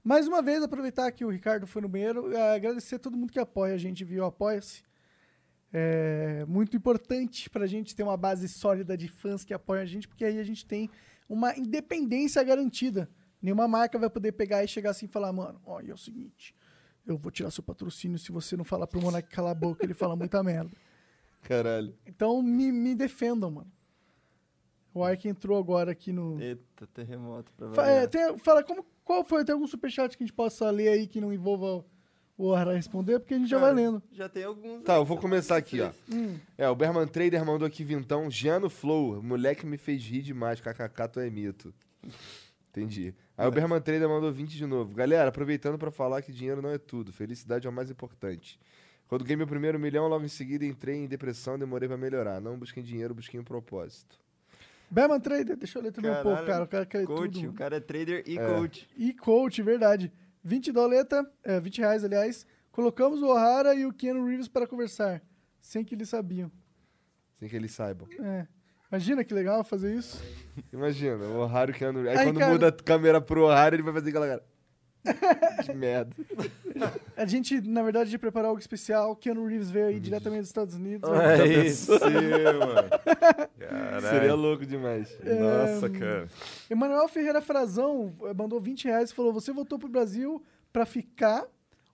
Mais 0.05 0.29
uma 0.29 0.41
vez, 0.43 0.63
aproveitar 0.63 1.11
que 1.11 1.25
o 1.25 1.31
Ricardo 1.31 1.67
foi 1.67 1.81
no 1.83 1.89
banheiro, 1.89 2.31
eh, 2.33 2.55
agradecer 2.57 2.97
a 2.97 2.99
todo 2.99 3.17
mundo 3.17 3.33
que 3.33 3.41
apoia 3.41 3.75
a 3.75 3.79
gente, 3.79 4.05
viu? 4.05 4.25
Apoia-se. 4.25 4.83
É 5.73 6.45
muito 6.47 6.77
importante 6.77 7.51
pra 7.51 7.67
gente 7.67 7.97
ter 7.97 8.03
uma 8.05 8.17
base 8.17 8.49
sólida 8.49 8.97
de 8.97 9.09
fãs 9.09 9.45
que 9.45 9.53
apoiam 9.53 9.83
a 9.83 9.87
gente, 9.87 10.07
porque 10.07 10.25
aí 10.25 10.39
a 10.39 10.45
gente 10.45 10.65
tem 10.65 10.89
uma 11.29 11.57
independência 11.59 12.43
garantida. 12.45 13.09
Nenhuma 13.45 13.69
marca 13.69 13.99
vai 13.99 14.09
poder 14.09 14.33
pegar 14.33 14.65
e 14.65 14.69
chegar 14.69 14.89
assim 14.93 15.05
e 15.05 15.09
falar, 15.09 15.31
mano, 15.31 15.61
olha, 15.67 15.91
é 15.91 15.95
o 15.95 15.99
seguinte, 15.99 16.57
eu 17.07 17.19
vou 17.19 17.31
tirar 17.31 17.51
seu 17.51 17.63
patrocínio 17.63 18.19
se 18.19 18.33
você 18.33 18.57
não 18.57 18.65
falar 18.65 18.87
pro 18.87 19.03
Monark 19.03 19.29
calar 19.29 19.53
a 19.53 19.55
boca, 19.55 19.85
ele 19.85 19.93
fala 19.93 20.17
muita 20.17 20.43
merda. 20.43 20.71
Caralho. 21.43 21.95
Então 22.07 22.41
me, 22.41 22.73
me 22.73 22.95
defendam, 22.95 23.51
mano. 23.51 23.71
O 24.95 25.05
Ark 25.05 25.27
entrou 25.29 25.59
agora 25.59 25.91
aqui 25.93 26.11
no. 26.11 26.41
Eita, 26.41 26.87
terremoto 26.87 27.53
pra 27.53 27.69
Fa- 27.69 27.83
variar. 27.83 28.05
é, 28.05 28.07
tem- 28.07 28.39
fala, 28.39 28.63
como, 28.65 28.83
qual 29.05 29.23
foi? 29.23 29.45
Tem 29.45 29.53
algum 29.53 29.67
superchat 29.67 30.17
que 30.17 30.25
a 30.25 30.27
gente 30.27 30.35
possa 30.35 30.71
ler 30.71 30.89
aí 30.89 31.07
que 31.07 31.21
não 31.21 31.31
envolva 31.31 31.85
o 32.39 32.47
Ohara 32.47 32.73
responder? 32.75 33.19
Porque 33.19 33.35
a 33.35 33.39
gente 33.39 33.51
já 33.51 33.59
vai 33.59 33.75
Cara, 33.75 33.83
lendo. 33.83 34.03
Já 34.11 34.27
tem 34.29 34.45
alguns. 34.45 34.85
Tá, 34.85 34.95
eu 34.95 35.05
vou 35.05 35.19
começar 35.19 35.57
aqui, 35.59 35.83
ó. 35.83 35.91
Hum. 36.11 36.39
É, 36.57 36.67
o 36.71 36.75
Berman 36.75 37.07
Trader 37.09 37.45
mandou 37.45 37.67
aqui 37.67 37.85
vintão. 37.85 38.31
Giano 38.31 38.71
Flow, 38.71 39.23
moleque 39.23 39.67
me 39.67 39.77
fez 39.77 40.03
rir 40.03 40.23
demais. 40.23 40.61
KKK, 40.61 41.09
tu 41.13 41.21
é 41.21 41.29
mito. 41.29 41.75
Entendi. 42.77 43.15
Aí 43.39 43.47
o 43.47 43.51
Berman 43.53 43.81
Trader 43.81 44.09
mandou 44.09 44.33
20 44.33 44.57
de 44.57 44.67
novo. 44.67 44.95
Galera, 44.95 45.29
aproveitando 45.29 45.79
pra 45.79 45.91
falar 45.93 46.23
que 46.23 46.33
dinheiro 46.33 46.61
não 46.61 46.71
é 46.71 46.79
tudo. 46.79 47.13
Felicidade 47.13 47.67
é 47.67 47.71
o 47.71 47.73
mais 47.73 47.89
importante. 47.91 48.59
Quando 49.07 49.23
ganhei 49.23 49.37
meu 49.37 49.47
primeiro 49.47 49.79
milhão, 49.79 50.09
logo 50.09 50.25
em 50.25 50.29
seguida 50.29 50.65
entrei 50.65 50.97
em 50.97 51.07
depressão, 51.07 51.57
demorei 51.59 51.89
pra 51.89 51.97
melhorar. 51.97 52.41
Não 52.41 52.59
busquem 52.59 52.83
dinheiro, 52.83 53.15
busquem 53.15 53.39
um 53.39 53.45
propósito. 53.45 54.19
Berman 54.91 55.21
Trader, 55.21 55.57
deixa 55.57 55.79
eu 55.79 55.83
ler 55.83 55.93
também 55.93 56.11
um 56.11 56.15
pouco, 56.23 56.29
Caralho, 56.45 56.47
cara. 56.47 56.65
O 56.65 56.69
cara 56.69 56.87
quer 56.87 57.07
Coach, 57.07 57.41
tudo. 57.41 57.51
o 57.51 57.55
cara 57.55 57.77
é 57.77 57.81
trader 57.81 58.25
e 58.27 58.39
É. 58.39 58.47
coach. 58.47 58.89
E 58.97 59.13
coach, 59.13 59.63
verdade. 59.63 60.13
20 60.43 60.73
doleta, 60.73 61.31
é, 61.43 61.61
20 61.61 61.79
reais, 61.79 62.05
aliás. 62.05 62.47
Colocamos 62.73 63.23
o 63.23 63.27
Ohara 63.27 63.75
e 63.75 63.87
o 63.87 63.93
Keanu 63.93 64.27
Reeves 64.27 64.49
para 64.49 64.67
conversar. 64.67 65.23
Sem 65.61 65.85
que 65.85 65.95
eles 65.95 66.09
sabiam. 66.09 66.51
Sem 67.39 67.49
que 67.49 67.57
eles 67.57 67.73
saibam. 67.73 68.09
É. 68.21 68.47
Imagina 68.95 69.25
que 69.25 69.35
legal 69.35 69.65
fazer 69.65 69.93
isso. 69.93 70.23
Imagina, 70.73 71.17
o 71.17 71.39
Ohara 71.41 71.73
que 71.73 71.85
anda... 71.85 71.99
Aí, 72.09 72.17
Aí, 72.17 72.27
quando 72.27 72.39
cara- 72.39 72.53
muda 72.53 72.69
a 72.69 72.73
câmera 72.73 73.21
pro 73.21 73.43
Ohara, 73.43 73.75
ele 73.75 73.83
vai 73.83 73.93
fazer 73.93 74.11
aquela 74.11 74.29
cara. 74.29 74.45
que 75.67 75.73
merda. 75.75 76.15
A 77.17 77.27
gente, 77.27 77.61
na 77.61 77.83
verdade, 77.83 78.13
ia 78.13 78.19
preparar 78.21 78.51
algo 78.51 78.61
especial. 78.61 79.11
O 79.11 79.17
Keanu 79.17 79.45
Reeves 79.47 79.69
veio 79.69 79.87
aí 79.87 79.99
diretamente 79.99 80.43
dos 80.43 80.49
Estados 80.51 80.77
Unidos. 80.77 81.11
É 81.11 81.45
isso, 81.67 81.91
mano. 82.01 82.89
Caralho. 83.59 84.07
Seria 84.09 84.35
louco 84.35 84.65
demais. 84.65 85.11
Nossa, 85.25 85.91
cara. 85.91 86.29
Emanuel 86.71 87.09
Ferreira 87.09 87.43
Frazão 87.43 88.15
mandou 88.37 88.61
20 88.61 88.85
reais 88.85 89.11
e 89.11 89.15
falou: 89.15 89.33
Você 89.33 89.53
voltou 89.53 89.77
pro 89.79 89.89
Brasil 89.89 90.41
pra 90.73 90.87
ficar 90.87 91.45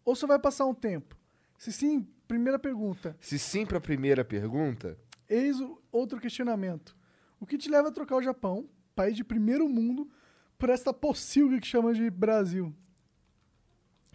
ou 0.05 0.15
só 0.15 0.27
vai 0.27 0.39
passar 0.39 0.67
um 0.67 0.75
tempo? 0.75 1.17
Se 1.59 1.73
sim, 1.73 2.07
primeira 2.29 2.59
pergunta. 2.61 3.17
Se 3.21 3.39
sim 3.41 3.67
pra 3.67 3.81
primeira 3.81 4.25
pergunta, 4.25 4.97
Eis 5.31 5.57
outro 5.93 6.21
questionamento. 6.21 6.97
O 7.39 7.47
que 7.47 7.57
te 7.57 7.71
leva 7.71 7.89
a 7.89 7.93
trocar 7.93 8.17
o 8.17 8.23
Japão, 8.23 8.69
país 8.95 9.15
de 9.17 9.23
primeiro 9.25 9.69
mundo, 9.69 10.11
por 10.59 10.69
esta 10.69 10.93
pocilga 10.93 11.59
que 11.61 11.67
chama 11.67 11.95
de 11.95 12.11
Brasil? 12.11 12.75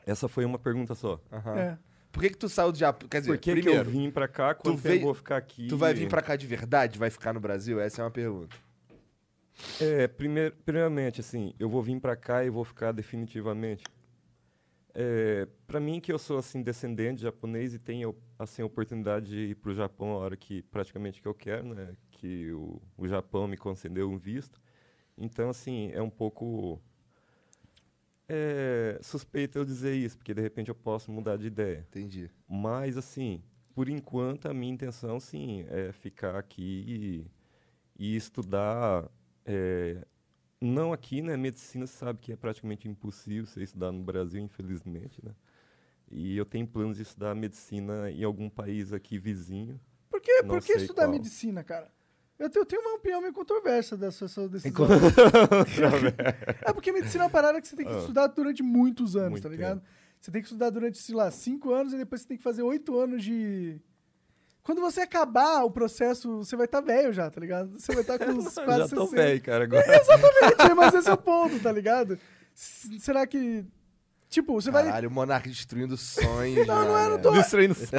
Essa 0.06 0.28
foi 0.28 0.44
uma 0.46 0.60
pergunta 0.60 0.94
só. 0.94 1.20
aham. 1.32 1.56
É. 1.58 1.78
por 2.12 2.22
que 2.22 2.30
que 2.30 2.38
tu 2.38 2.48
saiu 2.48 2.72
do 2.72 2.78
Japão? 2.78 3.10
Quer 3.10 3.22
dizer, 3.22 3.32
Por 3.34 3.40
que, 3.40 3.54
que 3.56 3.62
primeiro, 3.62 3.90
eu 3.90 3.92
vim 3.92 4.12
pra 4.12 4.28
cá? 4.28 4.54
Quanto 4.54 4.76
tempo 4.76 4.88
veio- 4.88 5.00
eu 5.00 5.06
vou 5.06 5.14
ficar 5.14 5.38
aqui? 5.38 5.68
tu 5.68 5.78
vai 5.78 5.94
vir 5.94 6.08
pra 6.10 6.22
cá 6.22 6.36
de 6.36 6.46
verdade? 6.46 7.00
Vai 7.00 7.10
ficar 7.10 7.34
no 7.34 7.40
Brasil? 7.40 7.80
Essa 7.80 8.02
é 8.02 8.06
uma 8.06 8.12
pergunta. 8.12 8.56
É, 9.82 10.08
primeir, 10.08 10.52
primeiramente, 10.66 11.22
assim, 11.22 11.54
eu 11.58 11.70
vou 11.70 11.82
vir 11.82 12.00
pra 12.00 12.16
cá 12.16 12.44
e 12.46 12.50
vou 12.50 12.64
ficar 12.66 12.92
definitivamente. 12.92 13.84
É, 14.94 15.48
para 15.66 15.80
mim, 15.80 16.00
que 16.00 16.12
eu 16.12 16.20
sou 16.20 16.38
assim 16.38 16.62
descendente 16.62 17.18
de 17.18 17.24
japonês 17.24 17.74
e 17.74 17.80
tenho 17.80 18.16
assim 18.38 18.62
a 18.62 18.66
oportunidade 18.66 19.28
de 19.28 19.38
ir 19.52 19.56
pro 19.56 19.74
Japão 19.74 20.14
a 20.14 20.18
hora 20.18 20.38
que 20.38 20.62
praticamente 20.64 21.22
que 21.22 21.28
eu 21.28 21.34
quero, 21.34 21.74
né? 21.74 21.96
Que 22.12 22.52
o, 22.52 22.82
o 22.98 23.08
Japão 23.08 23.48
me 23.48 23.58
concedeu 23.58 24.10
um 24.10 24.18
visto. 24.18 24.62
Então, 25.18 25.50
assim, 25.50 25.92
é 25.94 26.02
um 26.02 26.10
pouco 26.10 26.82
é, 28.28 29.00
suspeito 29.02 29.58
eu 29.58 29.66
dizer 29.66 29.96
isso, 29.96 30.18
porque 30.18 30.34
de 30.34 30.42
repente 30.42 30.70
eu 30.70 30.76
posso 30.76 31.12
mudar 31.12 31.38
de 31.38 31.48
ideia. 31.48 31.86
Entendi. 31.90 32.30
Mas, 32.48 32.98
assim, 32.98 33.42
por 33.74 33.90
enquanto, 33.90 34.48
a 34.48 34.54
minha 34.54 34.74
intenção, 34.74 35.20
sim, 35.20 35.66
é 35.70 35.92
ficar 35.92 36.36
aqui 36.36 37.26
e, 37.98 38.14
e 38.14 38.16
estudar. 38.16 39.10
é, 39.46 40.06
não 40.62 40.94
aqui, 40.94 41.22
né? 41.22 41.38
Medicina, 41.38 41.86
você 41.86 41.94
sabe 41.98 42.20
que 42.20 42.32
é 42.32 42.36
praticamente 42.36 42.88
impossível 42.88 43.46
você 43.46 43.64
estudar 43.64 43.92
no 43.92 44.04
Brasil, 44.04 44.42
infelizmente, 44.42 45.24
né? 45.24 45.34
E 46.12 46.38
eu 46.38 46.46
tenho 46.46 46.68
planos 46.68 46.98
de 46.98 47.04
estudar 47.04 47.34
medicina 47.36 48.10
em 48.12 48.24
algum 48.24 48.50
país 48.50 48.94
aqui 48.94 49.18
vizinho. 49.18 49.80
Por 50.10 50.22
que, 50.22 50.44
por 50.44 50.62
que 50.62 50.74
estudar 50.74 51.04
qual. 51.04 51.12
medicina, 51.12 51.64
cara? 51.64 51.92
Eu 52.38 52.50
tenho, 52.50 52.62
eu 52.62 52.66
tenho 52.66 52.82
uma 52.82 52.96
opinião 52.96 53.22
meio 53.22 53.34
controversa 53.34 53.96
dessa 53.98 54.28
sua 54.28 54.48
decisão. 54.50 54.86
é 56.66 56.74
porque 56.74 56.92
medicina 56.92 57.24
é 57.24 57.26
uma 57.28 57.32
parada 57.32 57.62
que 57.62 57.68
você 57.68 57.76
tem 57.76 57.86
que 57.86 57.94
Ah. 57.94 58.00
estudar 58.00 58.28
durante 58.28 58.62
muitos 58.62 59.16
anos, 59.16 59.32
Muito 59.32 59.44
tá 59.44 59.50
ligado? 59.50 59.82
Você 60.20 60.32
tem 60.32 60.42
que 60.42 60.48
estudar 60.48 60.70
durante, 60.70 60.98
sei 60.98 61.16
lá, 61.16 61.30
cinco 61.32 61.72
anos 61.74 61.94
e 61.94 61.98
depois 61.98 62.22
você 62.22 62.28
tem 62.28 62.38
que 62.38 62.44
fazer 62.44 62.62
oito 62.64 62.98
anos 62.98 63.24
de. 63.24 63.80
Quando 64.64 64.82
você 64.82 65.02
acabar 65.02 65.64
o 65.64 65.70
processo, 65.70 66.38
você 66.38 66.56
vai 66.56 66.66
estar 66.66 66.82
velho 66.82 67.14
já, 67.14 67.30
tá 67.30 67.40
ligado? 67.40 67.80
Você 67.80 67.92
vai 67.94 68.02
estar 68.02 68.18
com 68.18 68.26
uns 68.34 68.54
quase 68.56 68.80
Já 68.80 68.88
tô 68.90 69.06
60. 69.08 69.16
velho, 69.16 69.42
cara, 69.42 69.64
agora. 69.66 69.86
Exatamente, 70.02 70.74
mas 70.76 70.94
esse 70.96 71.10
é 71.10 71.14
o 71.14 71.18
ponto, 71.18 71.60
tá 71.60 71.72
ligado? 71.72 72.18
Será 72.54 73.28
que. 73.28 73.64
Tipo, 74.30 74.54
você 74.54 74.72
vai. 74.72 74.84
Caralho, 74.86 75.08
o 75.10 75.12
Monark 75.12 75.48
destruindo 75.48 75.96
sonhos. 75.96 76.66
Não, 76.68 76.86
não 76.86 76.98
é, 76.98 77.10
não 77.10 77.22
tô. 77.22 77.32
Destruindo 77.32 77.74
só. 77.76 77.96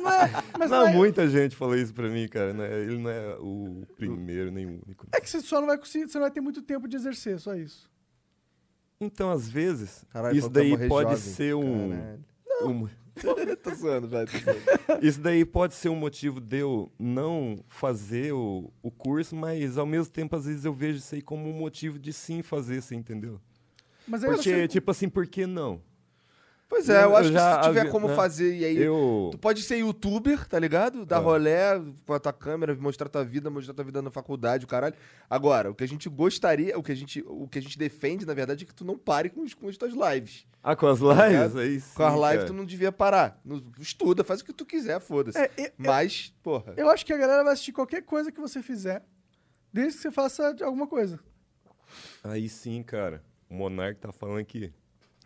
Não 0.00 0.10
é, 0.10 0.30
mas 0.58 0.70
Não, 0.70 0.80
não 0.80 0.88
é, 0.88 0.92
muita 0.94 1.28
gente 1.28 1.54
falou 1.54 1.76
isso 1.76 1.92
pra 1.94 2.08
mim, 2.08 2.26
cara. 2.26 2.52
né? 2.52 2.80
Ele 2.80 2.98
não 2.98 3.10
é 3.10 3.36
o 3.38 3.86
primeiro 3.96 4.50
nem 4.50 4.66
o 4.66 4.80
único. 4.86 5.06
é 5.12 5.20
que 5.20 5.28
você 5.30 5.40
só 5.40 5.60
não 5.60 5.66
vai 5.68 5.78
conseguir, 5.78 6.08
você 6.08 6.18
não 6.18 6.24
vai 6.24 6.30
ter 6.30 6.40
muito 6.40 6.62
tempo 6.62 6.88
de 6.88 6.96
exercer, 6.96 7.38
só 7.38 7.54
isso. 7.54 7.88
Então, 9.00 9.30
às 9.30 9.48
vezes, 9.48 10.04
Caralho, 10.10 10.36
isso 10.36 10.48
daí 10.48 10.88
pode 10.88 11.10
jovem. 11.10 11.16
ser 11.34 11.54
um. 11.54 11.90
Caralho. 11.90 12.68
um- 12.68 12.88
tô 13.62 13.74
zoando, 13.74 14.08
velho. 14.08 14.26
Tô 14.30 14.38
zoando. 14.38 15.06
Isso 15.06 15.20
daí 15.20 15.44
pode 15.44 15.74
ser 15.74 15.90
um 15.90 15.96
motivo 15.96 16.40
de 16.40 16.58
eu 16.58 16.90
não 16.98 17.62
fazer 17.68 18.32
o, 18.32 18.72
o 18.82 18.90
curso, 18.90 19.36
mas 19.36 19.76
ao 19.76 19.84
mesmo 19.86 20.10
tempo, 20.12 20.34
às 20.34 20.46
vezes, 20.46 20.64
eu 20.64 20.72
vejo 20.72 20.98
isso 20.98 21.14
aí 21.14 21.20
como 21.20 21.48
um 21.48 21.52
motivo 21.52 21.98
de 21.98 22.12
sim 22.12 22.40
fazer, 22.42 22.80
você 22.80 22.94
entendeu? 22.94 23.38
Mas 24.12 24.22
aí 24.22 24.30
Porque, 24.30 24.50
você, 24.50 24.68
tipo 24.68 24.90
assim, 24.90 25.08
por 25.08 25.26
que 25.26 25.46
não? 25.46 25.80
Pois 26.68 26.86
é, 26.90 26.98
eu, 26.98 27.10
Eu 27.10 27.16
acho 27.16 27.28
que 27.28 27.34
já 27.34 27.62
se 27.62 27.68
tiver 27.68 27.90
como 27.90 28.08
né? 28.08 28.14
fazer, 28.14 28.56
e 28.58 28.64
aí. 28.64 28.76
Eu. 28.76 29.28
Tu 29.32 29.38
pode 29.38 29.62
ser 29.62 29.76
youtuber, 29.78 30.46
tá 30.46 30.58
ligado? 30.58 31.06
Dar 31.06 31.16
Ah. 31.16 31.20
rolé 31.20 31.80
com 32.06 32.12
a 32.12 32.18
tua 32.20 32.32
câmera, 32.32 32.74
mostrar 32.74 33.08
tua 33.08 33.24
vida, 33.24 33.48
mostrar 33.48 33.72
tua 33.72 33.84
vida 33.84 34.02
na 34.02 34.10
faculdade, 34.10 34.66
o 34.66 34.68
caralho. 34.68 34.94
Agora, 35.30 35.70
o 35.70 35.74
que 35.74 35.82
a 35.82 35.88
gente 35.88 36.10
gostaria, 36.10 36.78
o 36.78 36.82
que 36.82 36.92
a 36.92 36.94
gente, 36.94 37.24
o 37.26 37.48
que 37.48 37.58
a 37.58 37.62
gente 37.62 37.78
defende, 37.78 38.26
na 38.26 38.34
verdade, 38.34 38.64
é 38.64 38.66
que 38.66 38.74
tu 38.74 38.84
não 38.84 38.98
pare 38.98 39.30
com, 39.30 39.40
os, 39.42 39.54
com 39.54 39.66
as 39.68 39.78
tuas 39.78 39.92
lives. 39.94 40.46
Ah, 40.62 40.76
com 40.76 40.86
as 40.88 40.98
ligado? 41.00 41.30
lives? 41.30 41.56
Aí 41.56 41.80
sim, 41.80 41.94
Com 41.94 42.02
as 42.04 42.12
lives 42.14 42.28
cara. 42.36 42.46
tu 42.46 42.52
não 42.52 42.64
devia 42.66 42.92
parar. 42.92 43.40
No- 43.42 43.62
estuda, 43.78 44.22
faz 44.24 44.40
o 44.40 44.44
que 44.44 44.52
tu 44.52 44.66
quiser, 44.66 45.00
foda-se. 45.00 45.38
É, 45.38 45.50
eu- 45.56 45.70
Mas, 45.78 46.34
porra. 46.42 46.74
eu 46.76 46.90
acho 46.90 47.04
que 47.06 47.14
a 47.14 47.16
galera 47.18 47.42
vai 47.44 47.54
assistir 47.54 47.72
qualquer 47.72 48.02
coisa 48.02 48.30
que 48.30 48.40
você 48.40 48.62
fizer, 48.62 49.02
desde 49.72 49.96
que 49.96 50.02
você 50.02 50.10
faça 50.10 50.54
alguma 50.62 50.86
coisa. 50.86 51.18
Aí 52.24 52.48
sim, 52.48 52.82
cara. 52.82 53.22
O 53.52 53.54
Monark 53.54 54.00
tá 54.00 54.10
falando. 54.10 54.46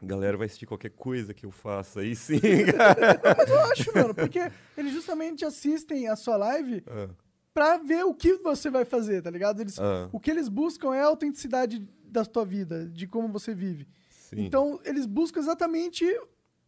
A 0.03 0.05
galera 0.05 0.37
vai 0.37 0.47
assistir 0.47 0.67
qualquer 0.67 0.91
coisa 0.91 1.33
que 1.33 1.47
eu 1.47 1.51
faça. 1.53 2.01
Aí 2.01 2.17
sim, 2.17 2.41
cara. 2.77 3.21
Mas 3.39 3.49
eu 3.49 3.61
acho, 3.67 3.95
mano, 3.95 4.13
porque 4.15 4.41
eles 4.77 4.93
justamente 4.93 5.45
assistem 5.45 6.09
a 6.09 6.17
sua 6.17 6.37
live 6.37 6.83
Ah, 6.89 7.09
pra 7.55 7.79
ver 7.79 8.05
o 8.05 8.13
que 8.13 8.35
você 8.39 8.69
vai 8.69 8.85
fazer, 8.85 9.23
tá 9.23 9.31
ligado? 9.31 9.61
Eles, 9.61 9.79
Ah. 9.79 10.09
O 10.13 10.19
que 10.19 10.31
eles 10.31 10.49
buscam 10.49 10.93
é 10.95 11.01
a 11.03 11.07
autenticidade 11.07 11.79
da 12.05 12.25
tua 12.25 12.45
vida, 12.45 12.87
de 12.89 13.07
como 13.07 13.29
você 13.29 13.55
vive. 13.55 13.87
sim. 14.11 14.45
Então, 14.45 14.81
eles 14.85 15.07
buscam 15.07 15.39
exatamente 15.41 16.05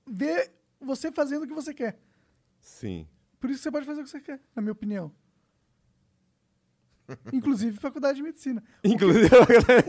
ver 0.06 0.52
você 0.80 1.10
fazendo 1.10 1.42
o 1.42 1.46
que 1.48 1.52
você 1.54 1.74
quer. 1.74 1.98
Sim. 2.60 3.06
Por 3.40 3.50
isso 3.50 3.62
você 3.62 3.70
pode 3.70 3.84
fazer 3.84 4.00
o 4.00 4.04
que 4.04 4.10
você 4.10 4.20
quer, 4.20 4.40
na 4.54 4.62
minha 4.62 4.72
opinião. 4.72 5.12
Inclusive 7.32 7.78
faculdade 7.78 8.16
de 8.16 8.22
medicina. 8.22 8.62
Inclusive. 8.84 9.26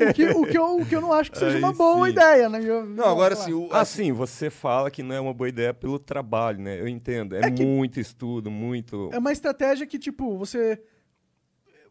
O 0.09 0.13
que, 0.13 0.25
o 0.29 0.45
que, 0.45 0.57
eu, 0.57 0.77
o 0.79 0.85
que 0.85 0.95
eu 0.95 1.01
não 1.01 1.11
acho 1.11 1.31
que 1.31 1.37
seja 1.37 1.57
Aí 1.57 1.63
uma 1.63 1.73
boa 1.73 2.05
sim. 2.07 2.13
ideia, 2.13 2.47
na 2.49 2.59
minha 2.59 2.83
Não, 2.83 3.05
agora 3.05 3.33
assim, 3.33 3.51
lá. 3.53 3.59
o, 3.59 3.73
Assim, 3.73 4.11
você 4.11 4.49
fala 4.49 4.89
que 4.89 5.03
não 5.03 5.15
é 5.15 5.19
uma 5.19 5.33
boa 5.33 5.49
ideia 5.49 5.73
pelo 5.73 5.99
trabalho, 5.99 6.59
né? 6.59 6.79
Eu 6.79 6.87
entendo. 6.87 7.35
É, 7.35 7.41
É 7.47 7.49
muito 7.49 7.99
estudo, 7.99 8.49
muito. 8.49 9.09
É 9.11 9.17
uma 9.17 9.31
estratégia 9.31 9.85
que, 9.85 9.99
tipo, 9.99 10.37
você. 10.37 10.81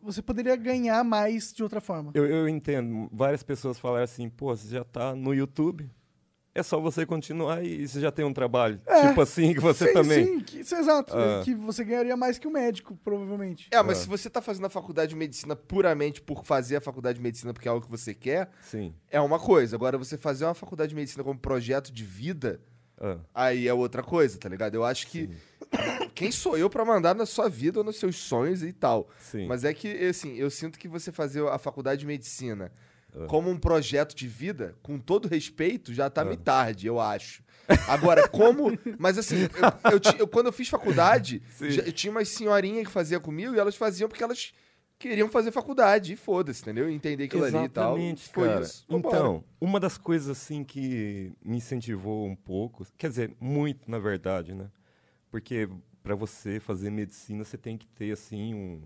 Você 0.01 0.23
poderia 0.23 0.55
ganhar 0.55 1.03
mais 1.03 1.53
de 1.53 1.63
outra 1.63 1.81
forma. 1.81 2.13
Eu, 2.15 2.25
eu 2.25 2.49
entendo. 2.49 3.09
Várias 3.13 3.43
pessoas 3.43 3.79
falaram 3.79 4.05
assim, 4.05 4.29
pô, 4.29 4.57
você 4.57 4.69
já 4.69 4.85
tá 4.85 5.15
no 5.15 5.35
YouTube. 5.35 5.91
É 6.55 6.63
só 6.63 6.81
você 6.81 7.07
continuar 7.07 7.63
e 7.65 7.87
você 7.87 8.01
já 8.01 8.11
tem 8.11 8.25
um 8.25 8.33
trabalho. 8.33 8.81
É. 8.87 9.09
Tipo 9.09 9.21
assim, 9.21 9.55
que 9.55 9.61
você 9.61 9.89
sim, 9.89 9.93
também. 9.93 10.25
Sim, 10.25 10.41
que, 10.41 10.61
isso 10.61 10.75
é 10.75 10.81
exato. 10.81 11.15
Ah. 11.17 11.43
Que 11.45 11.55
você 11.55 11.85
ganharia 11.85 12.17
mais 12.17 12.37
que 12.39 12.49
o 12.49 12.51
médico, 12.51 12.99
provavelmente. 13.05 13.69
É, 13.71 13.81
mas 13.83 13.99
Ah. 13.99 14.01
se 14.03 14.09
você 14.09 14.29
tá 14.29 14.43
fazendo 14.43 14.67
a 14.67 14.71
faculdade 14.71 15.11
de 15.11 15.17
medicina 15.17 15.55
puramente 15.55 16.21
por 16.21 16.45
fazer 16.45 16.77
a 16.77 16.81
faculdade 16.81 17.19
de 17.19 17.23
medicina 17.23 17.53
porque 17.53 17.69
é 17.69 17.71
algo 17.71 17.85
que 17.85 17.91
você 17.91 18.13
quer, 18.13 18.51
Sim. 18.63 18.93
é 19.11 19.21
uma 19.21 19.39
coisa. 19.39 19.77
Agora, 19.77 19.97
você 19.97 20.17
fazer 20.19 20.47
uma 20.47 20.55
faculdade 20.55 20.89
de 20.91 20.97
medicina 20.97 21.23
como 21.23 21.39
projeto 21.39 21.93
de 21.93 22.03
vida, 22.05 22.61
Ah, 23.01 23.19
aí 23.33 23.69
é 23.69 23.73
outra 23.75 24.03
coisa, 24.03 24.37
tá 24.39 24.49
ligado? 24.49 24.75
Eu 24.75 24.85
acho 24.85 25.07
que. 25.07 25.31
Quem 26.15 26.33
sou 26.33 26.59
eu 26.59 26.69
pra 26.69 26.85
mandar 26.85 27.15
na 27.15 27.27
sua 27.27 27.49
vida 27.49 27.79
ou 27.79 27.85
nos 27.85 27.97
seus 28.01 28.17
sonhos 28.17 28.63
e 28.65 28.73
tal? 28.73 29.09
sim. 29.21 29.47
Mas 29.47 29.63
é 29.63 29.73
que, 29.73 29.87
assim, 30.07 30.35
eu 30.35 30.51
sinto 30.51 30.77
que 30.79 30.89
você 30.89 31.13
fazer 31.13 31.47
a 31.47 31.59
faculdade 31.59 32.01
de 32.01 32.07
medicina. 32.07 32.73
Como 33.27 33.51
um 33.51 33.59
projeto 33.59 34.15
de 34.15 34.29
vida, 34.29 34.75
com 34.83 34.99
todo 34.99 35.29
respeito, 35.29 35.93
já 35.95 36.09
tá 36.11 36.25
meio 36.25 36.37
tarde, 36.37 36.87
eu 36.87 37.01
acho. 37.01 37.43
Agora, 37.87 38.27
como. 38.29 38.79
Mas 38.99 39.19
assim, 39.19 39.43
eu, 39.43 39.93
eu 39.93 40.01
eu- 40.21 40.29
quando 40.29 40.47
eu 40.47 40.53
fiz 40.53 40.69
faculdade, 40.69 41.43
já- 41.61 41.83
eu 41.83 41.93
tinha 41.93 42.11
umas 42.11 42.29
senhorinhas 42.29 42.87
que 42.87 42.93
faziam 42.93 43.21
comigo 43.21 43.55
e 43.55 43.59
elas 43.59 43.77
faziam 43.77 44.09
porque 44.09 44.23
elas 44.25 44.53
queriam 44.99 45.29
fazer 45.29 45.51
faculdade. 45.53 46.13
E 46.15 46.17
foda-se, 46.17 46.63
entendeu? 46.63 46.89
Entender 46.91 47.25
aquilo 47.25 47.45
ali 47.45 47.65
e 47.65 47.69
tal. 47.69 47.97
Exatamente, 47.97 48.29
Foi 48.31 48.49
cara. 48.49 48.61
isso. 48.63 48.85
Vambora. 48.89 49.17
Então, 49.17 49.45
uma 49.61 49.79
das 49.79 49.99
coisas 49.99 50.29
assim 50.31 50.65
que 50.65 51.33
me 51.45 51.57
incentivou 51.59 52.27
um 52.27 52.35
pouco, 52.37 52.87
quer 52.97 53.09
dizer, 53.11 53.35
muito 53.41 53.91
na 53.91 53.99
verdade, 53.99 54.55
né? 54.55 54.71
Porque 55.31 55.69
para 56.03 56.15
você 56.15 56.59
fazer 56.59 56.91
medicina, 56.91 57.45
você 57.45 57.59
tem 57.59 57.77
que 57.77 57.87
ter 57.87 58.13
assim 58.13 58.55
um, 58.55 58.83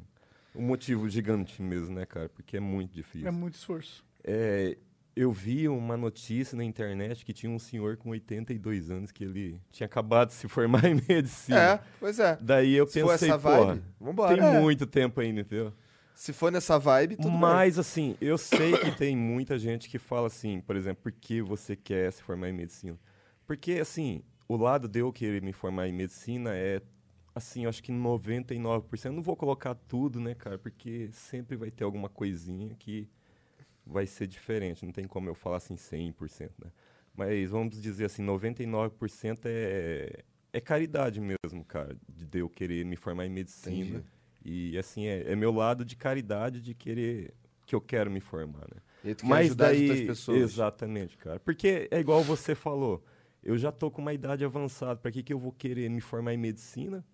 um 0.57 0.63
motivo 0.63 1.09
gigante 1.09 1.63
mesmo, 1.63 1.95
né, 1.95 2.05
cara? 2.05 2.29
Porque 2.29 2.57
é 2.57 2.61
muito 2.61 2.93
difícil. 2.93 3.29
É 3.29 3.31
muito 3.31 3.55
esforço. 3.55 4.05
É, 4.25 4.77
eu 5.15 5.31
vi 5.31 5.69
uma 5.69 5.97
notícia 5.97 6.57
na 6.57 6.65
internet 6.65 7.25
que 7.25 7.33
tinha 7.33 7.51
um 7.51 7.59
senhor 7.59 7.97
com 7.97 8.11
82 8.11 8.91
anos 8.91 9.11
que 9.13 9.25
ele 9.25 9.61
tinha 9.71 9.87
acabado 9.87 10.29
de 10.29 10.35
se 10.35 10.49
formar 10.49 10.85
em 10.89 11.01
medicina. 11.09 11.59
É, 11.61 11.81
pois 12.01 12.19
é. 12.19 12.39
Daí 12.41 12.75
eu 12.75 12.87
Se 12.87 13.03
pensei, 13.03 13.29
vibe, 13.31 13.83
vambora. 14.01 14.35
tem 14.37 14.45
É. 14.45 14.61
muito 14.61 14.87
tempo 14.87 15.21
ainda, 15.21 15.41
entendeu? 15.41 15.73
Se 16.15 16.33
for 16.33 16.53
nessa 16.53 16.79
vibe, 16.79 17.17
tudo 17.17 17.31
bem. 17.31 17.39
Mas, 17.41 17.79
assim, 17.79 18.17
eu 18.21 18.39
sei 18.39 18.77
que 18.79 18.93
tem 18.97 19.17
muita 19.17 19.59
gente 19.59 19.89
que 19.89 19.99
fala 19.99 20.29
assim, 20.29 20.61
por 20.61 20.77
exemplo, 20.77 21.03
por 21.03 21.13
que 21.13 21.43
você 21.43 21.75
quer 21.75 22.13
se 22.13 22.23
formar 22.23 22.49
em 22.49 22.53
medicina? 22.53 22.97
Porque, 23.47 23.73
assim, 23.73 24.23
o 24.47 24.57
lado 24.57 24.87
de 24.87 25.01
eu 25.01 25.13
querer 25.13 25.43
me 25.43 25.53
formar 25.53 25.89
em 25.89 25.93
medicina 25.93 26.55
é, 26.55 26.81
assim, 27.35 27.65
eu 27.65 27.69
acho 27.71 27.83
que 27.83 27.91
99%. 27.93 29.07
Eu 29.07 29.13
não 29.13 29.23
vou 29.23 29.35
colocar 29.37 29.75
tudo, 29.75 30.21
né, 30.21 30.35
cara? 30.35 30.59
Porque 30.59 31.09
sempre 31.13 31.57
vai 31.57 31.71
ter 31.71 31.83
alguma 31.83 32.09
coisinha 32.09 32.75
que 32.79 33.09
vai 33.87 34.07
ser 34.07 34.27
diferente. 34.27 34.85
Não 34.85 34.93
tem 34.93 35.07
como 35.07 35.29
eu 35.29 35.35
falar 35.35 35.57
assim 35.59 35.75
100%, 35.75 36.51
né? 36.65 36.71
Mas 37.15 37.51
vamos 37.51 37.81
dizer 37.81 38.07
assim, 38.07 38.25
99% 38.25 39.41
é, 39.45 40.25
é 40.53 40.61
caridade 40.61 41.21
mesmo, 41.21 41.65
cara, 41.67 41.97
de 42.09 42.39
eu 42.39 42.49
querer 42.49 42.85
me 42.85 42.97
formar 42.97 43.27
em 43.27 43.31
medicina. 43.31 43.99
Entendi. 43.99 44.05
E 44.45 44.79
assim, 44.79 45.07
é, 45.07 45.33
é 45.33 45.37
meu 45.37 45.53
lado 45.53 45.85
de 45.85 45.95
caridade 45.95 46.61
de 46.61 46.75
querer 46.75 47.35
que 47.67 47.75
eu 47.75 47.81
quero 47.81 48.11
me 48.11 48.21
formar, 48.21 48.67
né? 48.75 48.81
E 49.05 49.15
tu 49.15 49.27
Mas 49.27 49.47
ajudar 49.47 49.67
daí, 49.67 49.91
as 49.91 50.01
pessoas. 50.01 50.39
exatamente, 50.39 51.17
cara. 51.17 51.41
Porque 51.41 51.89
é 51.91 51.99
igual 52.01 52.23
você 52.23 52.55
falou, 52.55 53.05
eu 53.43 53.57
já 53.59 53.73
tô 53.73 53.91
com 53.91 54.01
uma 54.01 54.13
idade 54.13 54.45
avançada, 54.45 54.97
para 54.97 55.11
que 55.11 55.23
que 55.23 55.33
eu 55.33 55.39
vou 55.39 55.53
querer 55.53 55.89
me 55.91 56.01
formar 56.01 56.35
em 56.35 56.39
medicina? 56.39 57.05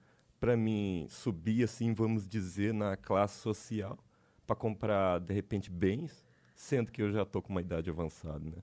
Para 0.41 0.57
mim 0.57 1.07
subir 1.09 1.65
assim, 1.65 1.93
vamos 1.93 2.27
dizer, 2.27 2.73
na 2.73 2.97
classe 2.97 3.41
social, 3.41 3.99
para 4.47 4.55
comprar 4.55 5.19
de 5.21 5.35
repente 5.35 5.71
bens, 5.71 6.28
sendo 6.59 6.91
que 6.91 7.01
eu 7.01 7.13
já 7.13 7.25
tô 7.25 7.41
com 7.41 7.51
uma 7.51 7.61
idade 7.61 7.89
avançada, 7.89 8.41
né? 8.45 8.57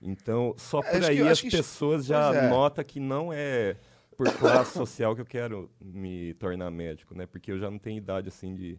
Então, 0.00 0.54
só 0.56 0.78
É, 0.78 0.82
por 0.82 0.90
acho 0.90 1.00
que- 1.00 1.06
aí 1.06 1.18
eu 1.18 1.26
as 1.26 1.32
acho 1.32 1.42
que- 1.42 1.50
pessoas 1.56 2.06
já 2.06 2.32
é. 2.34 2.48
notam 2.48 2.84
que 2.84 3.00
não 3.00 3.32
é 3.32 3.76
por 4.16 4.30
classe 4.38 4.72
social 4.72 5.14
que 5.14 5.20
eu 5.20 5.26
quero 5.26 5.70
me 5.80 6.34
tornar 6.34 6.70
médico, 6.70 7.14
né? 7.16 7.26
Porque 7.26 7.50
eu 7.50 7.58
já 7.58 7.68
não 7.70 7.78
tenho 7.78 7.98
idade 7.98 8.28
assim 8.28 8.54
de 8.54 8.78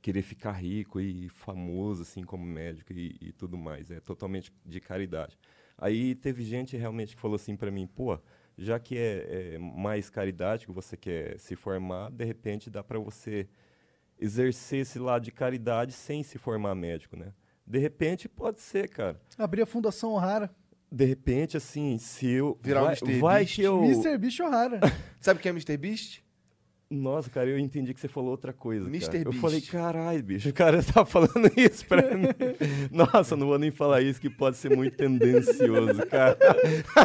querer 0.00 0.22
ficar 0.22 0.52
rico 0.52 1.00
e 1.00 1.28
famoso 1.28 2.02
assim 2.02 2.22
como 2.22 2.44
médico 2.44 2.92
e, 2.92 3.16
e 3.20 3.32
tudo 3.32 3.56
mais. 3.58 3.90
É 3.90 3.98
totalmente 4.00 4.52
de 4.64 4.80
caridade. 4.80 5.36
Aí 5.76 6.14
teve 6.14 6.44
gente 6.44 6.76
realmente 6.76 7.16
que 7.16 7.20
falou 7.20 7.34
assim 7.36 7.56
para 7.56 7.70
mim, 7.70 7.86
pô, 7.86 8.16
já 8.56 8.78
que 8.78 8.96
é, 8.96 9.54
é 9.54 9.58
mais 9.58 10.08
caridade 10.08 10.66
que 10.66 10.72
você 10.72 10.96
quer 10.96 11.36
se 11.40 11.56
formar, 11.56 12.10
de 12.12 12.24
repente 12.24 12.70
dá 12.70 12.84
para 12.84 12.98
você 12.98 13.48
exercer 14.18 14.80
esse 14.80 14.98
lado 14.98 15.24
de 15.24 15.32
caridade 15.32 15.92
sem 15.92 16.22
se 16.22 16.38
formar 16.38 16.74
médico, 16.76 17.16
né? 17.16 17.32
De 17.66 17.78
repente 17.78 18.28
pode 18.28 18.60
ser, 18.60 18.88
cara. 18.88 19.20
Abrir 19.38 19.62
a 19.62 19.66
Fundação 19.66 20.12
O'Hara. 20.12 20.50
De 20.92 21.04
repente, 21.04 21.56
assim, 21.56 21.98
se 21.98 22.28
eu. 22.30 22.58
Virar 22.62 22.82
um 22.82 22.86
vai, 22.86 22.94
Mr. 23.02 23.20
vai 23.20 23.40
Beast. 23.44 23.54
que 23.56 23.62
eu. 23.62 23.82
Mr. 23.84 24.18
Beast 24.18 24.40
O'Hara. 24.40 24.80
Sabe 25.20 25.40
quem 25.40 25.50
é 25.50 25.52
Mr. 25.52 25.76
Beast? 25.76 26.22
Nossa, 26.94 27.28
cara, 27.30 27.48
eu 27.50 27.58
entendi 27.58 27.92
que 27.92 28.00
você 28.00 28.08
falou 28.08 28.30
outra 28.30 28.52
coisa. 28.52 28.86
Mr. 28.88 29.06
cara. 29.10 29.22
Eu 29.24 29.32
falei, 29.34 29.60
caralho, 29.60 30.22
bicho, 30.22 30.48
o 30.48 30.52
cara 30.52 30.82
tá 30.82 31.04
falando 31.06 31.50
isso 31.56 31.84
pra 31.86 32.14
mim. 32.14 32.28
Nossa, 32.90 33.36
não 33.36 33.46
vou 33.46 33.58
nem 33.58 33.70
falar 33.70 34.00
isso 34.02 34.20
que 34.20 34.30
pode 34.30 34.56
ser 34.56 34.74
muito 34.76 34.96
tendencioso, 34.96 36.04
cara. 36.08 36.36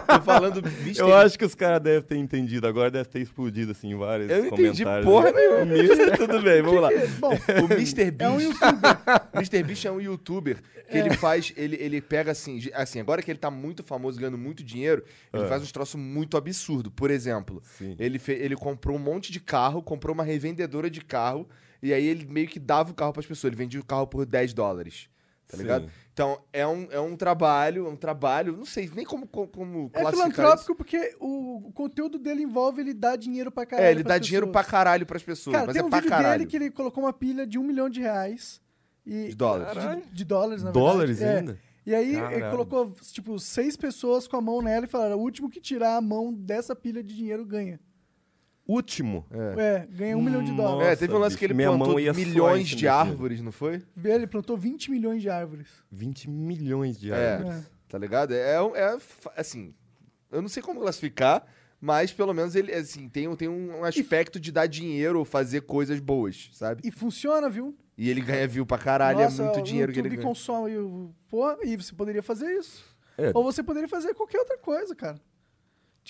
Tô 0.08 0.22
falando 0.22 0.60
Mr. 0.82 1.00
Eu 1.00 1.16
acho 1.16 1.38
que 1.38 1.46
os 1.46 1.56
caras 1.56 1.82
devem 1.82 2.02
ter 2.02 2.18
entendido, 2.18 2.68
agora 2.68 2.92
deve 2.92 3.10
ter 3.10 3.20
explodido 3.20 3.72
assim 3.72 3.96
vários 3.96 4.30
Eu 4.30 4.40
não 4.40 4.48
entendi 4.48 4.84
comentários. 4.84 5.06
porra 5.06 5.32
nenhuma. 5.32 6.18
Tudo 6.18 6.42
bem, 6.42 6.62
vamos 6.62 6.82
lá. 6.82 6.90
Bom, 7.20 7.30
O 7.34 7.74
Mr. 7.74 8.12
Beast. 8.12 8.22
é 8.22 8.30
um 8.30 8.40
youtuber. 8.42 8.98
Mr. 9.34 9.64
Beast 9.64 9.86
é 9.86 9.92
um 9.92 10.02
youtuber 10.02 10.58
que 10.90 10.98
ele 10.98 11.14
faz. 11.16 11.54
Ele, 11.56 11.76
ele 11.80 12.02
pega 12.02 12.32
assim. 12.32 12.60
Assim, 12.74 13.00
agora 13.00 13.22
que 13.22 13.32
ele 13.32 13.40
tá 13.40 13.50
muito 13.52 13.84
famoso, 13.84 14.20
ganhando 14.20 14.38
muito 14.38 14.64
dinheiro, 14.64 15.04
ele 15.34 15.44
É. 15.44 15.48
faz 15.48 15.62
uns 15.64 15.72
troços 15.72 16.00
muito 16.00 16.38
absurdos. 16.38 16.92
Por 16.96 17.10
exemplo, 17.12 17.62
Sim. 17.78 17.96
ele, 18.00 18.20
fe- 18.20 18.34
ele 18.34 18.56
comprou 18.56 18.96
um 18.96 19.00
monte 19.00 19.32
de 19.32 19.40
carro, 19.40 19.79
comprou 19.82 20.14
uma 20.14 20.24
revendedora 20.24 20.90
de 20.90 21.02
carro, 21.02 21.48
e 21.82 21.94
aí 21.94 22.06
ele 22.06 22.26
meio 22.26 22.48
que 22.48 22.60
dava 22.60 22.92
o 22.92 22.94
carro 22.96 23.14
pras 23.14 23.26
pessoas. 23.26 23.50
Ele 23.52 23.58
vendia 23.58 23.80
o 23.80 23.86
carro 23.86 24.06
por 24.08 24.26
10 24.26 24.54
dólares. 24.54 25.10
tá 25.48 25.58
Sim. 25.58 25.64
ligado? 25.64 25.90
Então, 26.14 26.42
é 26.52 26.68
um, 26.68 26.88
é 26.92 27.00
um 27.00 27.16
trabalho, 27.16 27.88
é 27.88 27.90
um 27.90 27.96
trabalho, 27.96 28.58
não 28.58 28.66
sei 28.66 28.92
nem 28.94 29.06
como, 29.06 29.26
como, 29.26 29.48
como 29.48 29.92
É 29.94 30.02
classificar 30.02 30.32
filantrópico 30.34 30.76
porque 30.76 31.16
o, 31.20 31.68
o 31.70 31.72
conteúdo 31.72 32.20
dele 32.20 32.44
envolve 32.44 32.82
ele 32.82 32.94
dar 32.94 33.16
dinheiro 33.16 33.50
pra 33.50 33.64
isso. 33.64 33.70
caralho. 33.72 33.88
É, 33.88 33.92
ele 33.92 34.04
dá 34.04 34.18
dinheiro 34.18 34.48
pra 34.48 34.62
pessoas. 34.62 34.72
caralho 34.72 35.06
pras 35.06 35.24
pessoas, 35.24 35.54
Cara, 35.56 35.68
mas 35.68 35.74
tem 35.74 35.82
é 35.82 35.86
um 35.86 35.90
pra 35.90 36.00
vídeo 36.00 36.10
caralho. 36.10 36.40
dele 36.40 36.50
que 36.50 36.58
ele 36.58 36.70
colocou 36.70 37.04
uma 37.06 37.14
pilha 37.14 37.48
de 37.48 37.58
um 37.58 37.64
milhão 37.64 37.90
de 37.90 38.02
reais. 38.02 38.62
E, 39.06 39.30
De 39.30 39.36
dólares. 39.36 39.82
De, 39.82 40.14
de 40.14 40.26
dólares, 40.26 40.62
na 40.64 40.72
Dólares 40.72 41.20
verdade. 41.20 41.38
É. 41.38 41.40
ainda? 41.40 41.60
E 41.86 41.96
aí 41.96 42.16
ele 42.34 42.52
colocou, 42.52 42.94
tipo, 43.14 43.40
seis 43.40 43.76
pessoas 43.78 44.28
com 44.28 44.36
a 44.38 44.42
mão 44.42 44.62
nela 44.62 44.86
e 44.86 44.90
falaram: 44.90 45.18
o 45.18 45.22
último 45.22 45.50
que 45.50 45.60
tirar 45.62 45.96
a 45.96 46.02
mão 46.02 46.32
dessa 46.34 46.76
pilha 46.76 47.02
de 47.02 47.16
dinheiro 47.16 47.44
ganha. 47.46 47.80
Último. 48.72 49.26
É, 49.58 49.88
ganha 49.90 50.16
um 50.16 50.22
milhão 50.22 50.44
de 50.44 50.52
dólares. 50.52 50.94
É, 50.94 50.96
teve 50.96 51.14
um 51.14 51.18
lance 51.18 51.36
que 51.36 51.44
ele 51.46 51.56
minha 51.56 51.70
plantou 51.70 51.88
mão 51.88 52.00
ia 52.00 52.14
milhões 52.14 52.68
de 52.68 52.88
árvores, 52.88 53.42
não 53.42 53.52
foi? 53.52 53.82
Ele 54.04 54.28
plantou 54.28 54.56
20 54.56 54.92
milhões 54.92 55.24
de 55.24 55.30
árvores. 55.30 55.68
20 55.92 56.30
milhões 56.30 57.00
de 57.00 57.12
É. 57.12 57.34
árvores. 57.38 57.56
É. 57.58 57.66
Tá 57.88 57.98
ligado? 57.98 58.34
É, 58.36 58.62
um- 58.62 58.76
é 58.76 59.00
fa- 59.00 59.34
assim, 59.36 59.74
eu 60.32 60.40
não 60.40 60.48
sei 60.48 60.62
como 60.62 60.80
classificar, 60.82 61.44
mas 61.82 62.14
pelo 62.14 62.32
menos 62.32 62.56
ele, 62.56 62.72
assim, 62.72 63.10
tem, 63.10 63.28
um- 63.28 63.36
tem 63.36 63.48
um 63.50 63.84
aspecto 63.84 64.40
de 64.40 64.52
dar 64.52 64.68
dinheiro 64.68 65.18
ou 65.18 65.26
fazer 65.26 65.62
coisas 65.62 66.00
boas, 66.00 66.52
sabe? 66.54 66.82
E 66.86 66.92
funciona, 66.92 67.50
viu? 67.50 67.76
E 67.98 68.08
ele 68.08 68.22
ganha 68.22 68.48
view 68.48 68.68
pra 68.68 68.78
caralho, 68.78 69.18
Nossa, 69.20 69.42
é 69.42 69.46
muito 69.46 69.60
o 69.62 69.64
dinheiro 69.64 69.92
que 69.92 70.00
ele 70.00 70.10
ganha. 70.10 70.22
consome 70.22 70.78
o... 70.78 71.10
Pô, 71.28 71.58
e 71.64 71.76
você 71.76 71.94
poderia 71.96 72.22
fazer 72.22 72.46
isso. 72.56 72.86
É. 73.18 73.32
Ou 73.34 73.44
você 73.44 73.64
poderia 73.64 73.90
fazer 73.90 74.14
qualquer 74.14 74.38
outra 74.40 74.58
coisa, 74.60 74.96
cara. 74.96 75.20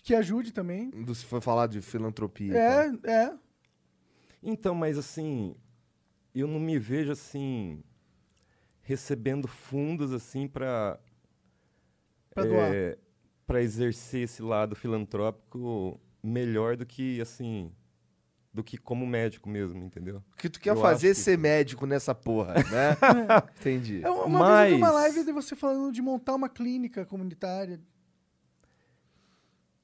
Que 0.04 0.16
ajude 0.16 0.52
também. 0.54 0.90
Do- 0.90 1.14
Se 1.16 1.26
for 1.26 1.42
falar 1.42 1.68
de 1.68 1.82
filantropia. 1.82 2.52
e 2.52 2.54
tal. 2.54 3.12
É, 3.12 3.24
é. 3.26 3.34
Então, 4.42 4.74
mas 4.74 4.98
assim, 4.98 5.56
eu 6.34 6.48
não 6.48 6.60
me 6.60 6.80
vejo 6.80 7.12
assim 7.12 7.84
recebendo 8.82 9.48
fundos 9.48 10.12
assim 10.12 10.48
para 10.48 11.00
Pra 12.34 12.44
doar. 12.44 12.98
para 13.46 13.62
exercer 13.62 14.24
esse 14.24 14.42
lado 14.42 14.76
filantrópico 14.76 16.00
melhor 16.24 16.76
do 16.78 16.86
que 16.86 17.20
assim 17.22 17.72
do 18.52 18.64
que 18.64 18.78
como 18.78 19.06
médico 19.06 19.48
mesmo, 19.48 19.84
entendeu? 19.84 20.24
O 20.34 20.36
que 20.38 20.50
tu 20.50 20.60
quer 20.60 20.72
Eu 20.72 20.78
fazer 20.82 21.08
é 21.10 21.14
que- 21.14 21.20
ser 21.20 21.38
médico 21.38 21.86
nessa 21.86 22.16
porra, 22.16 22.56
né? 22.56 22.98
Entendi. 23.60 24.02
É, 24.04 24.10
uma 24.10 24.58
vez 24.58 24.72
eu 24.72 24.78
vi 24.78 24.82
uma 24.84 24.92
Mas- 24.94 24.94
live 25.14 25.24
de 25.26 25.32
você 25.32 25.56
falando 25.56 25.92
de 25.92 26.02
montar 26.02 26.34
uma 26.34 26.50
clínica 26.50 27.06
comunitária. 27.06 27.80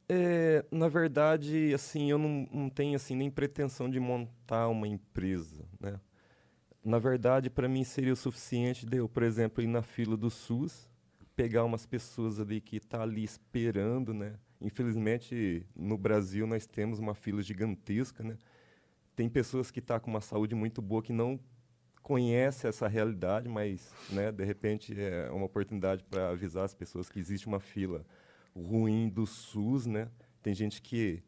É, 0.07 0.63
na 0.71 0.87
verdade, 0.87 1.73
assim, 1.73 2.11
eu 2.11 2.17
não, 2.17 2.47
não 2.51 2.69
tenho 2.69 2.95
assim 2.95 3.15
nem 3.15 3.31
pretensão 3.31 3.89
de 3.89 3.99
montar 3.99 4.67
uma 4.67 4.87
empresa, 4.87 5.65
né? 5.79 5.99
Na 6.83 6.99
verdade, 6.99 7.49
para 7.49 7.67
mim 7.67 7.83
seria 7.83 8.13
o 8.13 8.15
suficiente 8.15 8.85
de 8.85 8.97
eu, 8.97 9.09
por 9.09 9.23
exemplo, 9.23 9.63
ir 9.63 9.67
na 9.67 9.81
fila 9.81 10.15
do 10.15 10.29
SUS, 10.29 10.87
pegar 11.35 11.63
umas 11.63 11.85
pessoas 11.87 12.39
ali 12.39 12.61
que 12.61 12.79
tá 12.79 13.01
ali 13.01 13.23
esperando, 13.23 14.13
né? 14.13 14.35
Infelizmente, 14.61 15.65
no 15.75 15.97
Brasil 15.97 16.45
nós 16.45 16.67
temos 16.67 16.99
uma 16.99 17.15
fila 17.15 17.41
gigantesca, 17.41 18.23
né? 18.23 18.37
Tem 19.15 19.27
pessoas 19.27 19.71
que 19.71 19.81
tá 19.81 19.99
com 19.99 20.11
uma 20.11 20.21
saúde 20.21 20.53
muito 20.53 20.81
boa 20.81 21.01
que 21.01 21.13
não 21.13 21.39
conhece 22.03 22.67
essa 22.67 22.87
realidade, 22.87 23.49
mas, 23.49 23.91
né, 24.11 24.31
de 24.31 24.43
repente 24.45 24.93
é 24.95 25.31
uma 25.31 25.45
oportunidade 25.45 26.03
para 26.03 26.29
avisar 26.29 26.63
as 26.63 26.75
pessoas 26.75 27.09
que 27.09 27.19
existe 27.19 27.47
uma 27.47 27.59
fila 27.59 28.05
ruim 28.55 29.09
do 29.09 29.25
SUS, 29.25 29.85
né? 29.85 30.07
Tem 30.41 30.53
gente 30.53 30.81
que, 30.81 31.21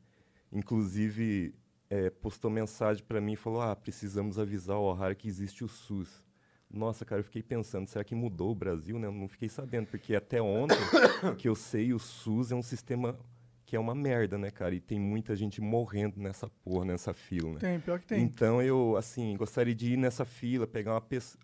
inclusive, 0.52 1.54
eh, 1.90 2.10
postou 2.10 2.50
mensagem 2.50 3.04
para 3.04 3.20
mim 3.20 3.34
e 3.34 3.36
falou: 3.38 3.62
Ah, 3.62 3.76
precisamos 3.76 4.40
avisar 4.40 4.78
o 4.78 4.84
O'Hara 4.84 5.16
que 5.16 5.28
existe 5.28 5.64
o 5.64 5.68
SUS. 5.68 6.24
Nossa, 6.70 7.06
cara, 7.06 7.22
eu 7.22 7.24
fiquei 7.24 7.42
pensando, 7.42 7.88
será 7.88 8.04
que 8.04 8.14
mudou 8.14 8.52
o 8.52 8.56
Brasil, 8.56 9.00
né? 9.00 9.08
Eu 9.08 9.12
não 9.12 9.28
fiquei 9.28 9.48
sabendo, 9.48 9.88
porque 9.88 10.16
até 10.16 10.42
ontem, 10.42 10.78
que 11.38 11.48
eu 11.48 11.56
sei, 11.56 11.94
o 11.94 12.00
SUS 12.00 12.52
é 12.52 12.56
um 12.56 12.62
sistema 12.62 13.18
que 13.66 13.76
é 13.76 13.80
uma 13.80 13.96
merda, 13.96 14.38
né, 14.38 14.52
cara? 14.52 14.76
E 14.76 14.80
tem 14.80 15.00
muita 15.00 15.36
gente 15.36 15.62
morrendo 15.62 16.20
nessa 16.20 16.50
porra, 16.64 16.86
nessa 16.86 17.14
fila, 17.14 17.54
né? 17.54 17.60
Tem, 17.60 17.80
pior 17.80 18.00
que 18.00 18.08
tem. 18.08 18.24
Então 18.24 18.62
eu, 18.62 18.96
assim, 18.98 19.36
gostaria 19.38 19.76
de 19.76 19.94
ir 19.94 19.98
nessa 19.98 20.26
fila, 20.26 20.66
pegar 20.66 20.94
uma 20.94 21.02
pessoa. 21.02 21.42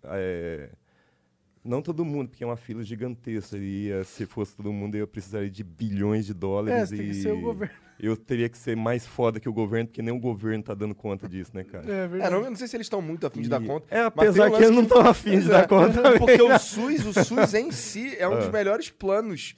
Não 1.64 1.80
todo 1.80 2.04
mundo, 2.04 2.28
porque 2.28 2.44
é 2.44 2.46
uma 2.46 2.56
fila 2.56 2.82
gigantesca. 2.84 3.56
E 3.56 3.90
eh, 3.90 4.04
se 4.04 4.26
fosse 4.26 4.54
todo 4.54 4.70
mundo, 4.72 4.96
eu 4.96 5.06
precisaria 5.06 5.50
de 5.50 5.64
bilhões 5.64 6.26
de 6.26 6.32
É, 6.32 6.34
dólares. 6.34 6.90
tem 6.90 7.00
e 7.00 7.06
que 7.08 7.14
ser 7.14 7.32
o 7.32 7.40
governo. 7.40 7.74
Eu 7.98 8.16
teria 8.16 8.48
que 8.48 8.58
ser 8.58 8.76
mais 8.76 9.06
foda 9.06 9.38
que 9.40 9.48
o 9.48 9.52
governo, 9.52 9.86
porque 9.88 10.02
nem 10.02 10.12
o 10.12 10.18
governo 10.18 10.62
tá 10.64 10.74
dando 10.74 10.94
conta 10.94 11.28
disso, 11.28 11.52
né, 11.54 11.62
cara? 11.64 11.84
É 11.90 12.04
É, 12.04 12.08
verdade. 12.08 12.32
não, 12.34 12.42
eu 12.42 12.50
não 12.50 12.56
sei 12.56 12.66
se 12.68 12.76
eles 12.76 12.86
estão 12.86 13.00
muito 13.00 13.26
afim 13.26 13.40
de 13.40 13.48
dar 13.48 13.62
conta. 13.62 13.86
É, 13.88 14.02
mas 14.02 14.12
tem 14.14 14.24
apesar 14.28 14.50
que 14.50 14.56
eles 14.56 14.70
não 14.70 14.82
estão 14.82 15.00
afim 15.06 15.38
de 15.40 15.48
dar 15.48 15.66
conta. 15.68 16.18
Porque 16.18 16.42
o 16.42 16.58
SUS, 16.58 17.06
o 17.06 17.24
SUS 17.24 17.54
em 17.54 17.70
si 17.70 18.14
é 18.18 18.28
um 18.28 18.36
dos 18.36 18.46
Ah. 18.48 18.52
melhores 18.52 18.90
planos 18.90 19.54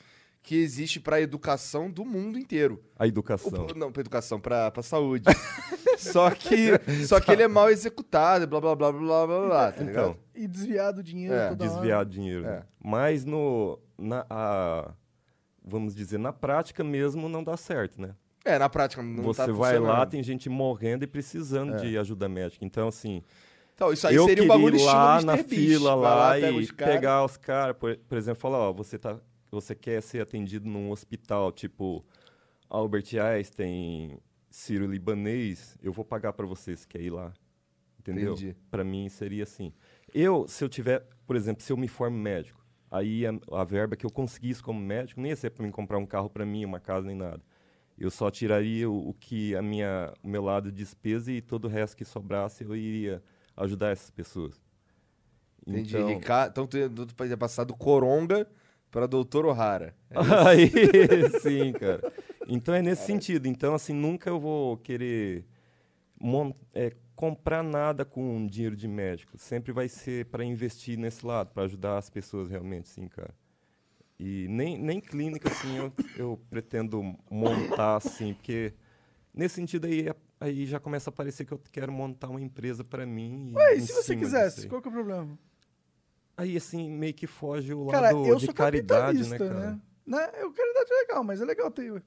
que 0.46 0.54
existe 0.54 1.00
pra 1.00 1.20
educação 1.20 1.90
do 1.90 2.04
mundo 2.04 2.38
inteiro. 2.38 2.80
A 2.96 3.02
O- 3.02 3.06
educação. 3.08 3.66
não, 3.74 3.90
pra 3.90 4.00
educação, 4.00 4.38
pra, 4.40 4.70
pra 4.70 4.80
saúde. 4.80 5.24
só, 5.98 6.30
que, 6.30 6.70
só 7.04 7.18
que 7.18 7.32
ele 7.32 7.42
é 7.42 7.48
mal 7.48 7.68
executado, 7.68 8.46
blá 8.46 8.60
blá 8.60 8.76
blá 8.76 8.92
blá 8.92 9.26
blá 9.26 9.46
blá, 9.48 9.72
tá 9.72 9.82
ligado? 9.82 10.10
Então, 10.10 10.16
E 10.36 10.46
desviar 10.46 10.92
do 10.92 11.02
dinheiro 11.02 11.34
É, 11.34 11.48
toda 11.48 11.64
hora. 11.64 11.74
desviar 11.74 12.04
dinheiro. 12.06 12.42
né? 12.44 12.58
É. 12.58 12.62
Mas 12.80 13.24
no. 13.24 13.76
Na, 13.98 14.24
a- 14.30 14.92
vamos 15.64 15.94
dizer, 15.96 16.18
na 16.18 16.32
prática 16.32 16.84
mesmo 16.84 17.28
não 17.28 17.42
dá 17.42 17.56
certo, 17.56 18.00
né? 18.00 18.14
É, 18.44 18.56
na 18.56 18.68
prática 18.68 19.02
não 19.02 19.24
Você 19.24 19.46
tá 19.46 19.52
vai 19.52 19.78
lá, 19.80 20.06
tem 20.06 20.22
gente 20.22 20.48
morrendo 20.48 21.02
e 21.02 21.06
precisando 21.08 21.74
É. 21.74 21.76
de 21.78 21.98
ajuda 21.98 22.28
médica. 22.28 22.64
Então, 22.64 22.86
assim, 22.86 23.20
Então, 23.74 23.92
isso 23.92 24.06
aí 24.06 24.14
eu 24.14 24.24
seria 24.26 24.44
um 24.44 24.46
bagulho 24.46 24.76
ir 24.76 24.84
lá 24.84 25.20
na. 25.22 25.34
Beast. 25.34 25.48
fila 25.48 25.94
lá, 25.96 26.34
pega 26.34 26.50
e 26.52 26.58
os 26.60 26.70
pegar 26.70 27.24
os 27.24 27.36
caras, 27.36 27.76
por, 27.76 27.96
por 28.08 28.16
exemplo, 28.16 28.40
falar, 28.40 28.58
ó, 28.58 28.72
você 28.72 28.96
tá, 28.96 29.18
você 29.50 29.74
quer 29.74 30.00
ser 30.02 30.20
atendido 30.20 30.68
num 30.68 30.90
hospital 30.90 31.52
tipo 31.52 32.04
Albert 32.68 33.06
Einstein, 33.20 34.18
Ciro 34.50 34.86
Libanês, 34.86 35.76
eu 35.82 35.92
vou 35.92 36.04
pagar 36.04 36.32
pra 36.32 36.46
você 36.46 36.76
se 36.76 36.86
quer 36.86 37.00
ir 37.00 37.10
lá. 37.10 37.32
Entendeu? 37.98 38.36
Pra 38.70 38.84
mim 38.84 39.08
seria 39.08 39.42
assim. 39.42 39.72
Eu, 40.14 40.46
se 40.46 40.62
eu 40.62 40.68
tiver, 40.68 41.04
por 41.26 41.34
exemplo, 41.34 41.62
se 41.62 41.72
eu 41.72 41.76
me 41.76 41.88
formo 41.88 42.16
médico, 42.16 42.64
aí 42.90 43.26
a, 43.26 43.32
a 43.52 43.64
verba 43.64 43.96
que 43.96 44.06
eu 44.06 44.10
conseguisse 44.10 44.62
como 44.62 44.80
médico 44.80 45.20
não 45.20 45.28
ia 45.28 45.34
ser 45.34 45.50
pra 45.50 45.64
mim 45.64 45.72
comprar 45.72 45.98
um 45.98 46.06
carro 46.06 46.30
pra 46.30 46.46
mim, 46.46 46.64
uma 46.64 46.78
casa 46.78 47.06
nem 47.06 47.16
nada. 47.16 47.42
Eu 47.98 48.10
só 48.10 48.30
tiraria 48.30 48.88
o, 48.88 49.08
o 49.08 49.14
que 49.14 49.56
a 49.56 49.62
minha, 49.62 50.12
o 50.22 50.28
meu 50.28 50.42
lado 50.42 50.70
de 50.70 50.78
despesa 50.78 51.32
e 51.32 51.40
todo 51.40 51.64
o 51.64 51.68
resto 51.68 51.96
que 51.96 52.04
sobrasse 52.04 52.62
eu 52.62 52.76
iria 52.76 53.22
ajudar 53.56 53.90
essas 53.90 54.10
pessoas. 54.10 54.62
Entendi. 55.66 55.96
Então, 55.96 56.46
então 56.46 56.66
tu 56.66 57.24
ia 57.26 57.36
passar 57.36 57.64
do 57.64 57.74
Coronga 57.74 58.46
pra 58.96 59.06
Doutor 59.06 59.44
O'Hara. 59.44 59.94
Aí, 60.48 60.70
sim, 61.42 61.70
cara. 61.74 62.10
Então 62.48 62.74
é 62.74 62.80
nesse 62.80 63.04
sentido. 63.04 63.46
Então, 63.46 63.74
assim, 63.74 63.92
nunca 63.92 64.30
eu 64.30 64.40
vou 64.40 64.78
querer 64.78 65.44
é, 66.72 66.96
comprar 67.14 67.62
nada 67.62 68.06
com 68.06 68.46
dinheiro 68.46 68.74
de 68.74 68.88
médico. 68.88 69.36
Sempre 69.36 69.70
vai 69.70 69.86
ser 69.86 70.24
para 70.24 70.42
investir 70.42 70.96
nesse 70.96 71.26
lado, 71.26 71.52
para 71.52 71.64
ajudar 71.64 71.98
as 71.98 72.08
pessoas 72.08 72.48
realmente, 72.48 72.88
sim, 72.88 73.06
cara. 73.06 73.34
E 74.18 74.48
nem, 74.48 74.78
nem 74.78 74.98
clínica, 74.98 75.50
assim, 75.50 75.76
eu, 75.76 75.92
eu 76.16 76.40
pretendo 76.48 77.02
montar, 77.30 77.96
assim, 77.96 78.32
porque 78.32 78.72
nesse 79.34 79.56
sentido 79.56 79.86
aí, 79.86 80.06
aí 80.40 80.64
já 80.64 80.80
começa 80.80 81.10
a 81.10 81.12
parecer 81.12 81.44
que 81.44 81.52
eu 81.52 81.60
quero 81.70 81.92
montar 81.92 82.30
uma 82.30 82.40
empresa 82.40 82.82
para 82.82 83.04
mim. 83.04 83.52
Ué, 83.54 83.74
e 83.74 83.80
se 83.82 83.92
você 83.92 84.16
quisesse, 84.16 84.66
qual 84.68 84.80
que 84.80 84.88
é 84.88 84.90
o 84.90 84.94
problema? 84.94 85.38
Aí, 86.36 86.56
assim, 86.56 86.90
meio 86.90 87.14
que 87.14 87.26
foge 87.26 87.72
o 87.72 87.84
lado 87.84 87.92
Cara, 87.92 88.12
eu 88.12 88.36
de 88.36 88.52
caridade, 88.52 89.28
né, 89.28 89.38
cara? 89.38 89.54
né? 89.54 89.80
né? 90.06 90.30
Eu, 90.38 90.52
caridade 90.52 90.92
é 90.92 90.94
legal, 90.96 91.24
mas 91.24 91.40
é 91.40 91.44
legal 91.44 91.70
ter... 91.70 92.02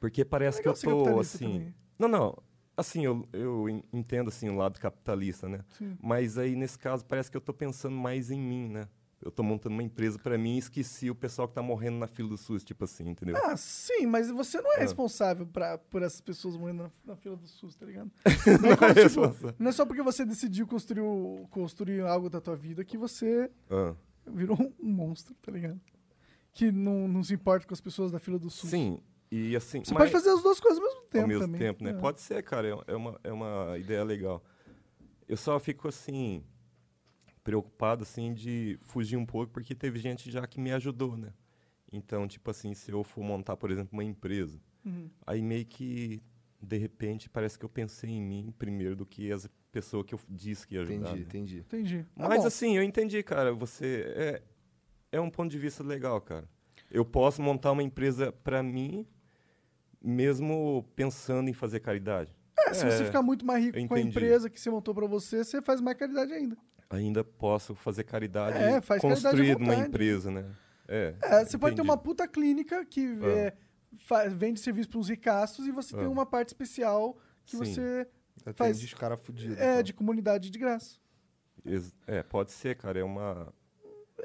Porque 0.00 0.24
parece 0.24 0.60
É 0.60 0.62
que 0.62 0.68
eu 0.68 0.74
tô 0.74 1.20
assim. 1.20 1.44
também. 1.44 1.74
Não, 1.98 2.08
não. 2.08 2.38
Assim, 2.76 3.04
eu, 3.04 3.26
eu 3.32 3.68
en- 3.68 3.82
entendo 3.92 4.28
assim 4.28 4.48
o 4.50 4.56
lado 4.56 4.78
capitalista, 4.78 5.48
né? 5.48 5.60
Sim. 5.70 5.96
Mas 6.02 6.36
aí 6.36 6.54
nesse 6.54 6.78
caso 6.78 7.04
parece 7.04 7.30
que 7.30 7.36
eu 7.36 7.40
tô 7.40 7.52
pensando 7.54 7.96
mais 7.96 8.30
em 8.30 8.38
mim, 8.40 8.68
né? 8.68 8.86
Eu 9.22 9.30
tô 9.30 9.42
montando 9.42 9.74
uma 9.74 9.82
empresa 9.82 10.18
pra 10.18 10.36
mim 10.36 10.56
e 10.56 10.58
esqueci 10.58 11.10
o 11.10 11.14
pessoal 11.14 11.48
que 11.48 11.54
tá 11.54 11.62
morrendo 11.62 11.96
na 11.96 12.06
fila 12.06 12.28
do 12.28 12.36
SUS, 12.36 12.62
tipo 12.62 12.84
assim, 12.84 13.08
entendeu? 13.08 13.34
Ah, 13.44 13.56
sim, 13.56 14.04
mas 14.06 14.30
você 14.30 14.60
não 14.60 14.72
é 14.74 14.76
Ah. 14.76 14.80
responsável 14.80 15.46
pra, 15.46 15.78
por 15.78 16.02
essas 16.02 16.20
pessoas 16.20 16.54
morrendo 16.56 16.82
na, 16.84 16.90
na 17.12 17.16
fila 17.16 17.34
do 17.34 17.46
SUS, 17.46 17.74
tá 17.76 17.86
ligado? 17.86 18.10
Não 18.62 18.70
é, 18.72 18.76
como, 18.76 18.88
tipo, 18.90 19.02
responsável. 19.02 19.54
não 19.58 19.68
é 19.70 19.72
só 19.72 19.86
porque 19.86 20.02
você 20.02 20.24
decidiu 20.24 20.66
construir, 20.66 21.00
o- 21.00 21.46
construir 21.50 22.02
algo 22.02 22.28
da 22.28 22.40
tua 22.42 22.54
vida 22.54 22.84
que 22.84 22.98
você 22.98 23.50
Ah. 23.70 23.94
virou 24.26 24.56
um, 24.60 24.72
monstro, 24.92 25.34
tá 25.42 25.50
ligado? 25.50 25.80
Que 26.52 26.70
não, 26.70 27.08
não 27.08 27.22
se 27.24 27.32
importa 27.34 27.66
com 27.66 27.72
as 27.74 27.80
pessoas 27.80 28.12
da 28.12 28.18
fila 28.18 28.38
do 28.38 28.50
SUS. 28.50 28.68
Sim. 28.70 29.00
E 29.30 29.56
assim, 29.56 29.82
Você 29.82 29.94
pode 29.94 30.12
fazer 30.12 30.28
as 30.30 30.42
duas 30.42 30.60
coisas 30.60 30.78
ao 30.78 30.84
mesmo 30.86 31.00
tempo 31.08 31.22
ao 31.22 31.28
mesmo 31.28 31.42
também. 31.46 31.60
tempo, 31.60 31.82
né? 31.84 31.90
É. 31.90 31.94
Pode 31.94 32.20
ser, 32.20 32.42
cara. 32.44 32.68
É, 32.68 32.92
é 32.92 32.96
uma, 32.96 33.20
é 33.24 33.32
uma 33.32 33.76
ideia 33.78 34.04
legal. 34.04 34.44
Eu 35.26 35.36
só 35.38 35.58
fico 35.58 35.88
assim 35.88 36.44
preocupado 37.46 38.02
assim 38.02 38.34
de 38.34 38.78
fugir 38.82 39.16
um 39.16 39.24
pouco 39.24 39.52
porque 39.52 39.74
teve 39.74 39.98
gente 39.98 40.30
já 40.30 40.46
que 40.46 40.60
me 40.60 40.72
ajudou, 40.72 41.16
né? 41.16 41.32
Então, 41.92 42.26
tipo 42.26 42.50
assim, 42.50 42.74
se 42.74 42.90
eu 42.90 43.04
for 43.04 43.22
montar, 43.22 43.56
por 43.56 43.70
exemplo, 43.70 43.90
uma 43.92 44.04
empresa, 44.04 44.60
Uhum. 44.86 45.10
Aí 45.26 45.42
meio 45.42 45.66
que, 45.66 46.22
de 46.62 46.78
repente, 46.78 47.28
parece 47.28 47.58
que 47.58 47.64
eu 47.64 47.68
pensei 47.68 48.08
em 48.08 48.22
mim 48.22 48.54
primeiro 48.56 48.94
do 48.94 49.04
que 49.04 49.32
as 49.32 49.50
pessoas 49.72 50.06
que 50.06 50.14
eu 50.14 50.20
disse 50.28 50.66
que 50.66 50.76
ia 50.76 50.82
ajudar. 50.82 50.94
Entendi, 50.94 51.14
né? 51.14 51.26
entendi. 51.26 51.58
Entendi. 51.58 52.06
Tá 52.16 52.28
Mas 52.28 52.46
assim, 52.46 52.76
eu 52.76 52.82
entendi, 52.82 53.22
cara. 53.22 53.52
Você. 53.52 54.04
É, 54.16 54.42
é 55.12 55.20
um 55.20 55.28
ponto 55.28 55.50
de 55.50 55.58
vista 55.58 55.82
legal, 55.82 56.20
cara. 56.20 56.48
Eu 56.88 57.04
posso 57.04 57.42
montar 57.42 57.72
uma 57.72 57.82
empresa 57.82 58.30
para 58.30 58.62
mim, 58.62 59.04
mesmo 60.00 60.88
pensando 60.94 61.50
em 61.50 61.52
fazer 61.52 61.80
caridade. 61.80 62.32
É, 62.56 62.72
se 62.72 62.84
você 62.84 63.04
ficar 63.04 63.22
muito 63.22 63.44
mais 63.44 63.64
rico 63.64 63.88
com 63.88 63.94
a 63.94 64.00
empresa 64.00 64.48
que 64.48 64.60
você 64.60 64.70
montou 64.70 64.94
pra 64.94 65.06
você, 65.06 65.44
você 65.44 65.60
faz 65.60 65.80
mais 65.80 65.98
caridade 65.98 66.32
ainda. 66.32 66.56
Ainda 66.88 67.24
posso 67.24 67.74
fazer 67.74 68.04
caridade 68.04 68.56
É, 68.58 68.78
e 68.78 68.80
faz 68.80 69.02
vontade. 69.02 69.86
empresa, 69.86 70.30
né? 70.30 70.44
É, 70.88 71.14
É, 71.20 71.44
você 71.44 71.58
pode 71.58 71.74
ter 71.74 71.80
entendi. 71.82 71.88
uma 71.90 71.96
puta 71.96 72.28
clínica 72.28 72.84
que 72.84 73.18
Ah. 73.22 74.22
é, 74.24 74.28
vende 74.28 74.60
serviço 74.60 74.88
para 74.90 74.98
uns 75.00 75.08
ricaços 75.08 75.66
e 75.66 75.72
você 75.72 75.96
tem 75.96 76.04
Ah. 76.04 76.08
uma 76.08 76.24
parte 76.24 76.48
especial 76.48 77.18
que 77.44 77.56
Sim. 77.56 77.64
você 77.64 78.06
Atende 78.42 78.56
faz- 78.56 78.82
os 78.84 78.94
caras 78.94 79.20
fudidos. 79.20 79.58
é 79.58 79.72
então. 79.72 79.82
de 79.82 79.92
comunidade 79.92 80.48
de 80.50 80.58
graça. 80.58 80.96
É, 82.06 82.22
pode 82.22 82.52
ser, 82.52 82.76
cara. 82.76 83.00
É 83.00 83.04
uma. 83.04 83.52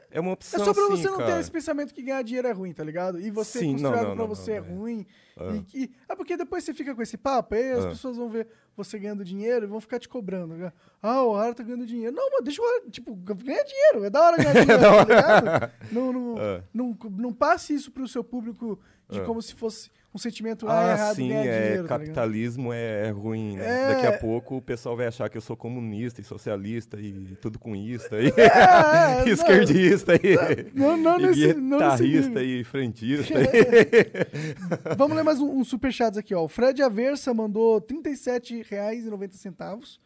É 0.09 0.19
uma 0.19 0.31
opção. 0.33 0.61
é 0.61 0.65
só 0.65 0.73
pra 0.73 0.83
sim, 0.83 0.89
você 0.91 1.09
não 1.09 1.17
ter 1.17 1.25
cara. 1.25 1.39
esse 1.41 1.51
pensamento 1.51 1.93
que 1.93 2.01
ganhar 2.01 2.21
dinheiro 2.21 2.47
é 2.47 2.51
ruim, 2.51 2.73
tá 2.73 2.83
ligado? 2.83 3.19
E 3.19 3.29
você 3.29 3.59
Sim, 3.59 3.75
não, 3.75 3.91
não, 3.91 3.99
pra 3.99 4.15
não, 4.15 4.27
você 4.27 4.53
é 4.53 4.55
é. 4.55 4.59
ruim. 4.59 5.05
Ah. 5.37 5.53
E, 5.55 5.61
que- 5.63 5.91
é 6.07 6.15
porque 6.15 6.37
depois 6.37 6.63
você 6.63 6.73
fica 6.73 6.95
com 6.95 7.01
esse 7.01 7.17
papo, 7.17 7.55
aí 7.55 7.71
as 7.71 7.85
Ah. 7.85 7.89
pessoas 7.89 8.15
vão 8.17 8.29
ver 8.29 8.47
você 8.75 8.97
ganhando 8.97 9.23
dinheiro 9.25 9.65
e 9.65 9.67
vão 9.67 9.81
ficar 9.81 9.99
te 9.99 10.07
cobrando. 10.07 10.55
né? 10.55 10.71
Ah, 11.01 11.23
o 11.23 11.33
Rara 11.35 11.53
tá 11.53 11.61
ganhando 11.63 11.85
dinheiro. 11.85 12.15
Não, 12.15 12.29
mas 12.31 12.43
deixa 12.43 12.61
o 12.61 12.65
Rara, 12.65 12.89
tipo, 12.89 13.13
ganha 13.15 13.63
dinheiro. 13.65 14.05
É 14.05 14.09
da 14.09 14.21
hora 14.21 14.37
ganhar 14.37 14.53
dinheiro, 14.65 14.81
tá 14.81 15.03
ligado? 15.03 15.71
Não, 15.91 16.13
não, 16.13 16.35
não, 16.73 16.97
não 17.17 17.33
passe 17.33 17.73
isso 17.73 17.91
pro 17.91 18.07
seu 18.07 18.23
público 18.23 18.79
de 19.11 19.19
Ah. 19.19 19.23
como 19.23 19.41
se 19.41 19.53
fosse 19.53 19.89
um 20.13 20.17
sentimento 20.17 20.67
ah, 20.67 20.73
é 20.73 20.89
Ah, 20.89 20.93
errado 20.93 21.15
sim, 21.15 21.29
ganhar 21.29 21.45
é, 21.45 21.61
dinheiro. 21.63 21.87
tá 21.87 21.97
capitalismo 21.99 22.73
é, 22.73 23.07
é 23.07 23.09
ruim. 23.11 23.55
né? 23.55 23.65
É. 23.65 23.87
Daqui 23.95 24.07
a 24.07 24.17
pouco 24.19 24.57
o 24.57 24.61
pessoal 24.61 24.97
vai 24.97 25.07
achar 25.07 25.29
que 25.29 25.37
eu 25.37 25.41
sou 25.41 25.55
comunista 25.55 26.19
e 26.19 26.23
socialista 26.23 26.99
e 26.99 27.37
tudo 27.41 27.57
com 27.59 27.75
isso 27.75 28.13
aí. 28.13 28.31
É, 28.37 29.19
não. 29.23 29.27
esquerdista 29.27 30.13
e, 30.15 30.71
Não, 30.73 30.97
não 30.97 31.19
e 31.19 31.27
nesse, 31.27 31.53
não 31.53 31.79
nesse 31.79 32.03
guitarrista 32.03 32.43
e 32.43 32.63
frentista. 32.63 33.33
Vamos 34.97 35.15
ler 35.15 35.23
mais 35.23 35.39
um, 35.39 35.59
um 35.59 35.63
superchats 35.63 36.17
aqui, 36.17 36.33
ó. 36.35 36.43
O 36.43 36.47
Fred 36.47 36.81
Aversa 36.81 37.33
mandou 37.33 37.75
R$ 37.75 37.81
37,90 37.85 39.99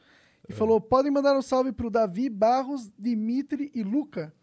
e 0.47 0.51
É. 0.51 0.55
falou: 0.55 0.79
podem 0.79 1.11
mandar 1.11 1.37
um 1.37 1.41
salve 1.41 1.71
pro 1.71 1.89
Davi, 1.89 2.29
Barros, 2.29 2.91
Dimitri 2.97 3.71
e 3.73 3.83
Luca. 3.83 4.33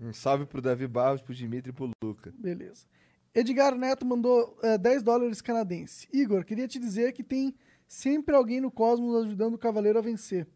Um 0.00 0.12
salve 0.12 0.46
pro 0.46 0.62
Davi 0.62 0.86
Barros, 0.86 1.20
pro 1.22 1.34
Dimitri 1.34 1.70
e 1.70 1.72
pro 1.72 1.90
Luca. 2.02 2.32
Beleza. 2.38 2.86
Edgar 3.34 3.74
Neto 3.76 4.04
mandou 4.06 4.58
eh, 4.62 4.78
10 4.78 5.02
dólares 5.02 5.40
canadense. 5.40 6.08
Igor, 6.12 6.44
queria 6.44 6.66
te 6.66 6.78
dizer 6.78 7.12
que 7.12 7.22
tem 7.22 7.54
sempre 7.86 8.34
alguém 8.34 8.60
no 8.60 8.70
cosmos 8.70 9.24
ajudando 9.24 9.54
o 9.54 9.58
cavaleiro 9.58 9.98
a 9.98 10.02
vencer. 10.02 10.46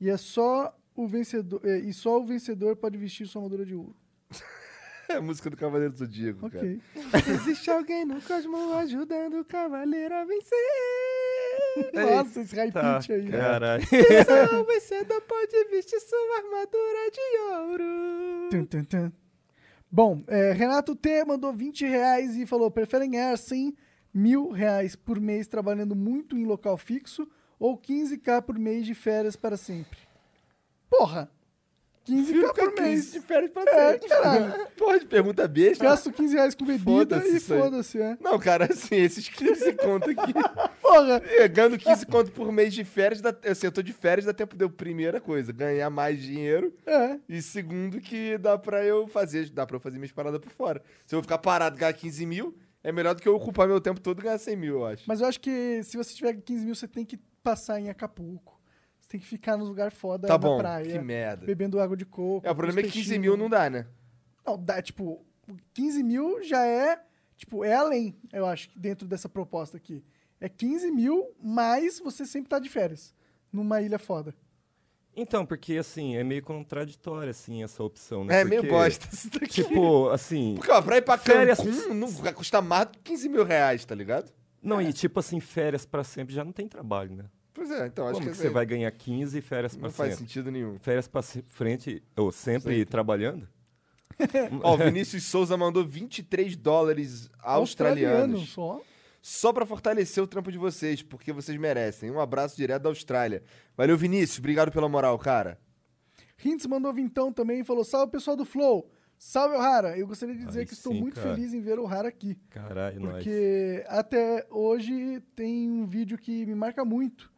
E 0.00 0.08
é 0.10 0.16
só 0.16 0.76
o 0.94 1.06
vencedor, 1.08 1.60
eh, 1.64 1.78
e 1.78 1.92
só 1.92 2.20
o 2.20 2.24
vencedor 2.24 2.76
pode 2.76 2.96
vestir 2.98 3.26
sua 3.26 3.40
armadura 3.40 3.64
de 3.64 3.74
ouro. 3.74 3.96
É 5.06 5.16
a 5.16 5.20
música 5.20 5.50
do 5.50 5.56
Cavaleiro 5.58 5.92
do 5.92 5.98
Zodíaco, 5.98 6.48
cara. 6.48 6.64
Ok. 6.64 6.80
Existe 7.34 7.70
alguém 7.70 8.06
no 8.06 8.22
cosmos 8.22 8.72
ajudando 8.72 9.38
o 9.38 9.44
cavaleiro 9.44 10.14
a 10.14 10.24
vencer. 10.24 10.58
Nossa, 11.92 12.40
esse 12.40 12.56
high 12.56 12.72
Tá, 12.72 12.98
pitch 12.98 13.10
aí. 13.10 13.22
né? 13.28 13.36
caralho. 13.38 13.84
Só 13.86 14.60
o 14.62 14.64
vencedor 14.64 15.20
pode 15.20 15.64
vestir 15.68 16.00
sua 16.00 16.36
armadura 16.38 17.10
de 17.12 17.38
ouro. 17.52 18.48
Tum, 18.50 18.64
tum, 18.64 18.84
tum. 18.84 19.12
Bom, 19.96 20.24
é, 20.26 20.50
Renato 20.50 20.96
T 20.96 21.24
mandou 21.24 21.52
20 21.52 21.86
reais 21.86 22.34
e 22.34 22.44
falou: 22.44 22.68
preferem 22.68 23.12
ganhar 23.12 23.38
100 23.38 23.76
mil 24.12 24.50
reais 24.50 24.96
por 24.96 25.20
mês 25.20 25.46
trabalhando 25.46 25.94
muito 25.94 26.36
em 26.36 26.44
local 26.44 26.76
fixo 26.76 27.28
ou 27.60 27.78
15k 27.78 28.42
por 28.42 28.58
mês 28.58 28.84
de 28.84 28.92
férias 28.92 29.36
para 29.36 29.56
sempre? 29.56 30.00
Porra! 30.90 31.30
15k 32.06 32.26
Fica 32.26 32.52
por 32.54 32.72
15 32.74 32.82
mês. 32.82 33.12
de 33.12 33.20
férias 33.20 33.50
pra 33.50 33.62
É, 33.62 33.92
sempre. 33.92 34.08
caralho. 34.08 34.66
Porra 34.76 34.98
de 35.00 35.06
pergunta 35.06 35.48
besta. 35.48 35.84
Gasto 35.84 36.12
15 36.12 36.34
reais 36.34 36.54
com 36.54 36.64
bebida 36.64 36.84
Foda-se 36.84 37.28
e 37.32 37.36
isso 37.36 37.54
aí. 37.54 37.60
foda-se, 37.60 38.00
é. 38.00 38.18
Não, 38.20 38.38
cara, 38.38 38.66
assim, 38.70 38.96
esses 38.96 39.28
15 39.28 39.72
conto 39.74 40.10
aqui. 40.10 40.32
Porra! 40.82 41.20
Pegando 41.20 41.78
15 41.78 42.06
conto 42.06 42.30
por 42.32 42.52
mês 42.52 42.74
de 42.74 42.84
férias, 42.84 43.20
dá, 43.20 43.34
assim, 43.50 43.66
eu 43.66 43.72
tô 43.72 43.82
de 43.82 43.92
férias, 43.92 44.26
dá 44.26 44.32
tempo 44.34 44.54
de 44.56 44.64
eu, 44.64 44.70
primeira 44.70 45.20
coisa, 45.20 45.52
ganhar 45.52 45.88
mais 45.90 46.20
dinheiro. 46.20 46.74
É. 46.86 47.18
E 47.28 47.40
segundo, 47.40 48.00
que 48.00 48.36
dá 48.38 48.58
pra 48.58 48.84
eu 48.84 49.06
fazer, 49.08 49.48
dá 49.50 49.66
pra 49.66 49.76
eu 49.76 49.80
fazer 49.80 49.96
minhas 49.98 50.12
paradas 50.12 50.40
por 50.40 50.50
fora. 50.52 50.82
Se 51.06 51.14
eu 51.16 51.22
ficar 51.22 51.38
parado 51.38 51.76
e 51.76 51.80
ganhar 51.80 51.92
15 51.94 52.26
mil, 52.26 52.54
é 52.82 52.92
melhor 52.92 53.14
do 53.14 53.22
que 53.22 53.28
eu 53.28 53.34
ocupar 53.34 53.66
meu 53.66 53.80
tempo 53.80 53.98
todo 54.00 54.20
e 54.20 54.24
ganhar 54.24 54.36
100 54.38 54.56
mil, 54.56 54.74
eu 54.74 54.86
acho. 54.86 55.04
Mas 55.06 55.20
eu 55.22 55.26
acho 55.26 55.40
que 55.40 55.80
se 55.84 55.96
você 55.96 56.14
tiver 56.14 56.34
15 56.34 56.64
mil, 56.66 56.74
você 56.74 56.86
tem 56.86 57.04
que 57.04 57.18
passar 57.42 57.80
em 57.80 57.88
Acapulco. 57.88 58.53
Tem 59.14 59.20
que 59.20 59.28
ficar 59.28 59.56
nos 59.56 59.68
lugar 59.68 59.92
foda 59.92 60.26
tá 60.26 60.34
na 60.34 60.38
bom, 60.38 60.58
praia. 60.58 60.90
que 60.90 60.98
merda. 60.98 61.46
Bebendo 61.46 61.78
água 61.78 61.96
de 61.96 62.04
coco. 62.04 62.44
É, 62.44 62.50
o 62.50 62.54
problema 62.56 62.80
é 62.80 62.82
que 62.82 62.88
os 62.88 62.94
15 62.94 63.16
mil 63.16 63.36
não 63.36 63.48
dá, 63.48 63.70
né? 63.70 63.86
Não, 64.44 64.58
dá, 64.58 64.82
tipo, 64.82 65.24
15 65.72 66.02
mil 66.02 66.42
já 66.42 66.66
é, 66.66 67.00
tipo, 67.36 67.64
é 67.64 67.74
além, 67.76 68.16
eu 68.32 68.44
acho, 68.44 68.70
dentro 68.76 69.06
dessa 69.06 69.28
proposta 69.28 69.76
aqui. 69.76 70.02
É 70.40 70.48
15 70.48 70.90
mil, 70.90 71.30
mas 71.40 72.00
você 72.00 72.26
sempre 72.26 72.48
tá 72.48 72.58
de 72.58 72.68
férias, 72.68 73.14
numa 73.52 73.80
ilha 73.80 74.00
foda. 74.00 74.34
Então, 75.14 75.46
porque 75.46 75.76
assim, 75.76 76.16
é 76.16 76.24
meio 76.24 76.42
contraditório 76.42 77.30
assim 77.30 77.62
essa 77.62 77.84
opção, 77.84 78.24
né? 78.24 78.40
É 78.40 78.44
meio 78.44 78.62
Porque, 78.62 78.74
bosta 78.76 79.08
isso 79.14 79.30
daqui. 79.30 79.62
Tipo, 79.62 80.08
assim, 80.08 80.54
Porque, 80.56 80.72
ó, 80.72 80.82
pra 80.82 80.96
ir 80.96 81.02
pra 81.02 81.16
Férias- 81.16 81.58
Cancún 81.58 81.94
não 81.94 82.08
vai 82.08 82.32
custar 82.32 82.60
mais 82.60 82.86
do 82.86 82.98
que 82.98 83.12
15 83.12 83.28
mil 83.28 83.44
reais, 83.44 83.84
tá 83.84 83.94
ligado? 83.94 84.32
não, 84.60 84.82
e 84.82 84.92
tipo 84.92 85.20
assim, 85.20 85.38
férias 85.38 85.86
pra 85.86 86.02
sempre 86.02 86.34
já 86.34 86.42
não 86.42 86.50
tem 86.50 86.66
trabalho, 86.66 87.14
né? 87.14 87.26
Pois 87.54 87.70
é, 87.70 87.86
então 87.86 88.04
acho 88.06 88.14
Como 88.14 88.26
que, 88.26 88.30
que 88.32 88.36
você 88.36 88.46
assim, 88.48 88.52
vai 88.54 88.66
ganhar 88.66 88.90
15 88.90 89.38
e 89.38 89.40
férias 89.40 89.76
pra 89.76 89.86
não 89.88 89.92
faz 89.94 90.10
sempre? 90.14 90.26
sentido 90.26 90.50
nenhum. 90.50 90.76
Férias 90.80 91.06
pra 91.08 91.22
se- 91.22 91.44
frente, 91.48 92.02
ou 92.16 92.32
sempre, 92.32 92.72
Sempre. 92.78 92.84
trabalhando? 92.84 93.48
Ó, 94.62 94.74
o 94.74 94.76
Vinícius 94.78 95.24
Souza 95.24 95.56
mandou 95.56 95.84
23 95.84 96.56
dólares 96.56 97.30
australianos. 97.40 98.50
só. 98.50 98.80
Só 99.22 99.52
pra 99.54 99.64
fortalecer 99.64 100.22
o 100.22 100.26
trampo 100.26 100.52
de 100.52 100.58
vocês, 100.58 101.02
porque 101.02 101.32
vocês 101.32 101.56
merecem. 101.58 102.10
Um 102.10 102.20
abraço 102.20 102.56
direto 102.56 102.82
da 102.82 102.90
Austrália. 102.90 103.42
Valeu, 103.76 103.96
Vinícius. 103.96 104.38
Obrigado 104.38 104.70
pela 104.70 104.88
moral, 104.88 105.18
cara. 105.18 105.58
Hintz 106.44 106.66
mandou 106.66 106.92
vintão 106.92 107.32
também 107.32 107.60
e 107.60 107.64
falou: 107.64 107.84
Salve 107.84 108.12
pessoal 108.12 108.36
do 108.36 108.44
Flow! 108.44 108.90
Salve, 109.16 109.54
Ohara! 109.56 109.96
Eu 109.96 110.06
gostaria 110.06 110.34
de 110.34 110.44
dizer 110.44 110.60
Aí 110.60 110.66
que 110.66 110.74
estou 110.74 110.92
sim, 110.92 111.00
muito 111.00 111.14
cara. 111.20 111.34
feliz 111.34 111.54
em 111.54 111.60
ver 111.62 111.78
o 111.78 111.84
Ohara 111.84 112.08
aqui. 112.08 112.36
Caralho, 112.50 113.00
nós. 113.00 113.12
Porque 113.14 113.82
até 113.88 114.46
hoje 114.50 115.20
tem 115.34 115.70
um 115.70 115.86
vídeo 115.86 116.18
que 116.18 116.44
me 116.44 116.54
marca 116.54 116.84
muito, 116.84 117.32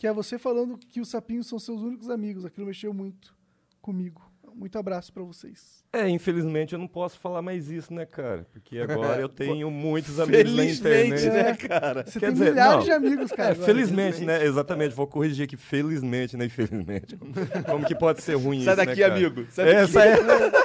que 0.00 0.06
é 0.06 0.12
você 0.14 0.38
falando 0.38 0.78
que 0.78 0.98
os 0.98 1.10
sapinhos 1.10 1.46
são 1.46 1.58
seus 1.58 1.82
únicos 1.82 2.08
amigos. 2.08 2.46
Aquilo 2.46 2.66
mexeu 2.66 2.90
muito 2.94 3.34
comigo. 3.82 4.22
Muito 4.54 4.78
abraço 4.78 5.12
pra 5.12 5.22
vocês. 5.22 5.84
É, 5.92 6.08
infelizmente 6.08 6.72
eu 6.72 6.78
não 6.78 6.88
posso 6.88 7.18
falar 7.18 7.42
mais 7.42 7.70
isso, 7.70 7.92
né, 7.92 8.06
cara? 8.06 8.46
Porque 8.50 8.78
agora 8.80 9.20
eu 9.20 9.28
tenho 9.28 9.70
muitos 9.70 10.18
amigos 10.18 10.52
na 10.54 10.62
Felizmente, 10.62 11.26
internet. 11.26 11.28
né, 11.28 11.54
cara? 11.68 12.04
Você 12.06 12.18
Quer 12.18 12.26
tem 12.26 12.32
dizer, 12.32 12.50
milhares 12.52 12.76
não. 12.76 12.82
de 12.84 12.90
amigos, 12.92 13.30
cara. 13.30 13.50
É, 13.50 13.52
agora. 13.52 13.66
felizmente, 13.66 14.24
né? 14.24 14.42
Exatamente, 14.44 14.94
vou 14.94 15.06
corrigir 15.06 15.44
aqui, 15.44 15.56
felizmente, 15.58 16.34
né? 16.34 16.46
Infelizmente. 16.46 17.18
Como 17.70 17.84
que 17.84 17.94
pode 17.94 18.22
ser 18.22 18.36
ruim 18.36 18.64
Sai 18.64 18.72
isso, 18.74 18.86
daqui, 18.86 19.00
né, 19.02 19.06
cara? 19.08 19.14
amigo. 19.16 19.46
Sai 19.50 19.68
É, 19.70 19.74
daqui. 19.82 19.92
sai... 19.92 20.08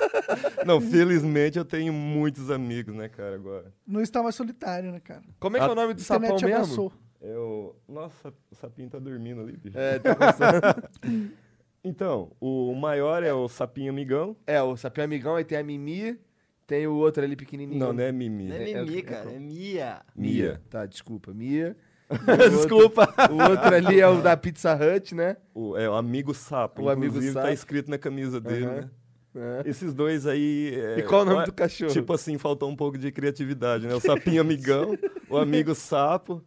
Não, 0.66 0.80
felizmente 0.80 1.58
eu 1.58 1.66
tenho 1.66 1.92
muitos 1.92 2.50
amigos, 2.50 2.96
né, 2.96 3.10
cara, 3.10 3.36
agora. 3.36 3.74
Não 3.86 4.00
está 4.02 4.24
mais 4.24 4.34
solitário, 4.36 4.92
né, 4.94 5.00
cara? 5.02 5.24
Como 5.40 5.58
é 5.58 5.60
que 5.60 5.66
é 5.66 5.72
o 5.72 5.76
nome 5.76 5.94
do 5.94 6.00
A 6.02 6.04
sapão 6.04 6.36
internet 6.38 6.46
mesmo? 6.46 6.64
abraçou. 6.64 6.94
Eu... 7.28 7.76
Nossa, 7.88 8.34
o 8.52 8.56
sapinho 8.56 8.90
tá 8.90 9.00
dormindo 9.00 9.42
ali, 9.42 9.58
bicho. 9.58 9.78
É, 9.78 10.00
tá. 10.00 10.16
Então, 11.84 12.32
o 12.42 12.74
maior 12.74 13.22
é 13.22 13.32
o 13.32 13.48
sapinho 13.48 13.92
amigão. 13.92 14.36
é, 14.48 14.60
o 14.62 14.76
sapinho 14.76 15.06
amigão, 15.06 15.36
aí 15.36 15.44
tem 15.44 15.56
a 15.58 15.64
Mimi, 15.64 16.18
tem 16.66 16.88
o 16.88 16.96
outro 16.96 17.24
ali 17.24 17.36
pequenininho. 17.36 17.80
Não, 17.80 17.94
não 17.94 18.04
é 18.04 18.12
Mimi. 18.12 18.48
Não 18.48 18.56
É- 18.56 18.64
é 18.64 18.72
é- 18.72 18.84
Mimi, 18.84 18.98
é- 18.98 19.02
cara, 19.04 19.32
é 19.32 19.38
Mia. 19.40 20.02
Mia. 20.16 20.62
Tá, 20.70 20.86
desculpa. 20.88 21.32
Mia. 21.32 21.78
Desculpa. 22.52 23.08
O 23.32 23.50
outro 23.50 23.74
ali 23.76 24.00
é 24.00 24.08
o 24.08 24.22
da 24.22 24.38
Pizza 24.38 24.76
Hut, 24.76 25.16
né? 25.16 25.38
O, 25.56 25.76
é 25.76 25.90
o 25.90 25.94
amigo 25.96 26.36
sapo. 26.36 26.84
O 26.84 26.90
amigo 26.90 27.08
Inclusive, 27.08 27.34
sapo. 27.34 27.48
tá 27.48 27.52
escrito 27.54 27.90
na 27.90 27.98
camisa 27.98 28.40
dele, 28.40 28.66
né? 28.68 28.90
É. 29.36 29.70
Esses 29.70 29.92
dois 29.94 30.28
aí. 30.28 30.72
é, 30.76 31.00
E 31.00 31.04
qual 31.04 31.24
o 31.24 31.26
nome 31.26 31.46
do 31.46 31.52
cachorro? 31.54 31.92
Tipo 31.92 32.14
assim, 32.14 32.38
faltou 32.38 32.70
um 32.70 32.76
pouco 32.76 32.96
de 32.98 33.12
criatividade, 33.12 33.88
né? 33.88 33.94
O 33.96 34.00
sapinho 34.00 34.40
amigão, 34.40 34.96
o 35.30 35.36
amigo 35.38 35.74
sapo. 35.76 36.44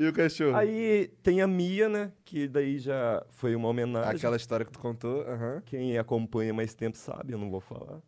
E 0.00 0.08
o 0.08 0.14
cachorro? 0.14 0.56
Aí 0.56 1.12
tem 1.22 1.42
a 1.42 1.46
Mia, 1.46 1.86
né? 1.86 2.10
Que 2.24 2.48
daí 2.48 2.78
já 2.78 3.22
foi 3.28 3.54
uma 3.54 3.68
homenagem. 3.68 4.16
Aquela 4.16 4.36
história 4.36 4.64
que 4.64 4.72
tu 4.72 4.78
contou. 4.78 5.22
Quem 5.66 5.98
acompanha 5.98 6.54
mais 6.54 6.72
tempo 6.72 6.96
sabe, 6.96 7.34
eu 7.34 7.38
não 7.38 7.50
vou 7.50 7.60
falar. 7.60 8.00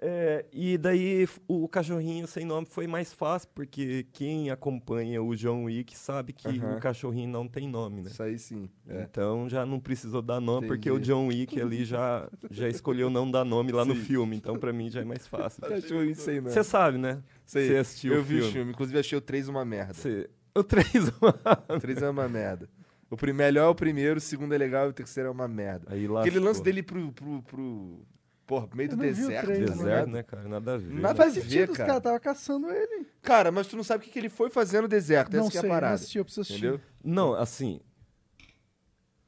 É, 0.00 0.44
e 0.52 0.78
daí 0.78 1.28
o 1.48 1.68
cachorrinho 1.68 2.26
sem 2.26 2.44
nome 2.44 2.66
foi 2.66 2.86
mais 2.86 3.12
fácil, 3.12 3.48
porque 3.52 4.06
quem 4.12 4.48
acompanha 4.48 5.20
o 5.20 5.34
John 5.34 5.64
Wick 5.64 5.96
sabe 5.98 6.32
que 6.32 6.48
o 6.48 6.78
cachorrinho 6.78 7.28
não 7.28 7.48
tem 7.48 7.68
nome, 7.68 8.02
né? 8.02 8.10
Isso 8.10 8.22
aí 8.22 8.38
sim. 8.38 8.70
É. 8.88 9.02
Então 9.02 9.48
já 9.48 9.66
não 9.66 9.80
precisou 9.80 10.22
dar 10.22 10.40
nome, 10.40 10.68
porque 10.68 10.88
o 10.88 10.94
Entendi. 10.94 11.08
John 11.08 11.26
Wick 11.26 11.60
ali 11.60 11.84
já, 11.84 12.28
já 12.48 12.68
escolheu 12.68 13.10
não 13.10 13.28
dar 13.28 13.44
nome 13.44 13.72
lá 13.72 13.84
no 13.84 13.94
Sim. 13.94 14.02
filme. 14.02 14.36
Então 14.36 14.56
pra 14.56 14.72
mim 14.72 14.88
já 14.88 15.00
é 15.00 15.04
mais 15.04 15.26
fácil. 15.26 15.62
Cachorro, 15.62 16.04
isso 16.04 16.30
aí, 16.30 16.40
né? 16.40 16.50
Você 16.50 16.62
sabe, 16.62 16.98
né? 16.98 17.20
Você 17.44 17.76
assistiu 17.76 18.14
Eu 18.14 18.20
o 18.20 18.22
vi 18.22 18.34
filme. 18.36 18.48
o 18.48 18.52
filme. 18.52 18.70
Inclusive, 18.70 18.98
achei 19.00 19.18
o 19.18 19.20
3 19.20 19.48
uma 19.48 19.64
merda. 19.64 19.94
Você... 19.94 20.30
O 20.54 20.64
3, 20.64 20.86
uma... 21.20 21.40
O 21.76 21.80
3 21.80 22.02
é 22.02 22.10
uma 22.10 22.28
merda. 22.28 22.68
O 23.10 23.16
primeiro 23.16 23.58
é 23.58 23.66
o 23.66 23.74
primeiro, 23.74 24.18
o 24.18 24.20
segundo 24.20 24.52
é 24.54 24.58
legal 24.58 24.86
e 24.86 24.90
o 24.90 24.92
terceiro 24.92 25.28
é 25.28 25.32
uma 25.32 25.48
merda. 25.48 25.86
Aí 25.92 26.06
lá 26.06 26.20
Aquele 26.20 26.38
lance 26.38 26.62
dele 26.62 26.82
pro, 26.82 27.10
pro, 27.12 27.42
pro, 27.42 28.06
porra, 28.46 28.68
meio 28.74 28.90
do 28.90 28.96
não 28.96 29.02
deserto. 29.04 29.46
trailer, 29.46 29.68
tá 29.68 29.74
Deserto, 29.74 29.88
ligado? 29.88 30.10
né, 30.10 30.22
cara? 30.22 30.48
Nada 30.48 30.74
a 30.74 30.76
ver. 30.76 30.92
Nada 30.94 31.14
Faz 31.14 31.34
ver, 31.34 31.40
sentido, 31.42 31.70
os 31.70 31.76
cara. 31.78 31.86
caras 31.86 32.00
estavam 32.00 32.20
caçando 32.20 32.70
ele. 32.70 33.06
Cara, 33.22 33.50
mas 33.50 33.66
tu 33.66 33.76
não 33.76 33.82
sabe 33.84 34.02
o 34.02 34.06
que, 34.06 34.12
que 34.12 34.18
ele 34.18 34.28
foi 34.28 34.50
fazer 34.50 34.82
no 34.82 34.88
deserto. 34.88 35.32
não 35.32 35.40
Essa 35.46 35.50
que 35.50 35.58
sei, 35.58 35.60
é 35.60 35.60
a 35.60 35.68
não 35.68 35.74
parada. 35.80 35.94
assisti, 35.94 36.18
eu 36.18 36.24
preciso 36.24 36.40
assistir. 36.42 36.66
Entendeu? 36.66 36.80
Não, 37.02 37.32
assim. 37.34 37.80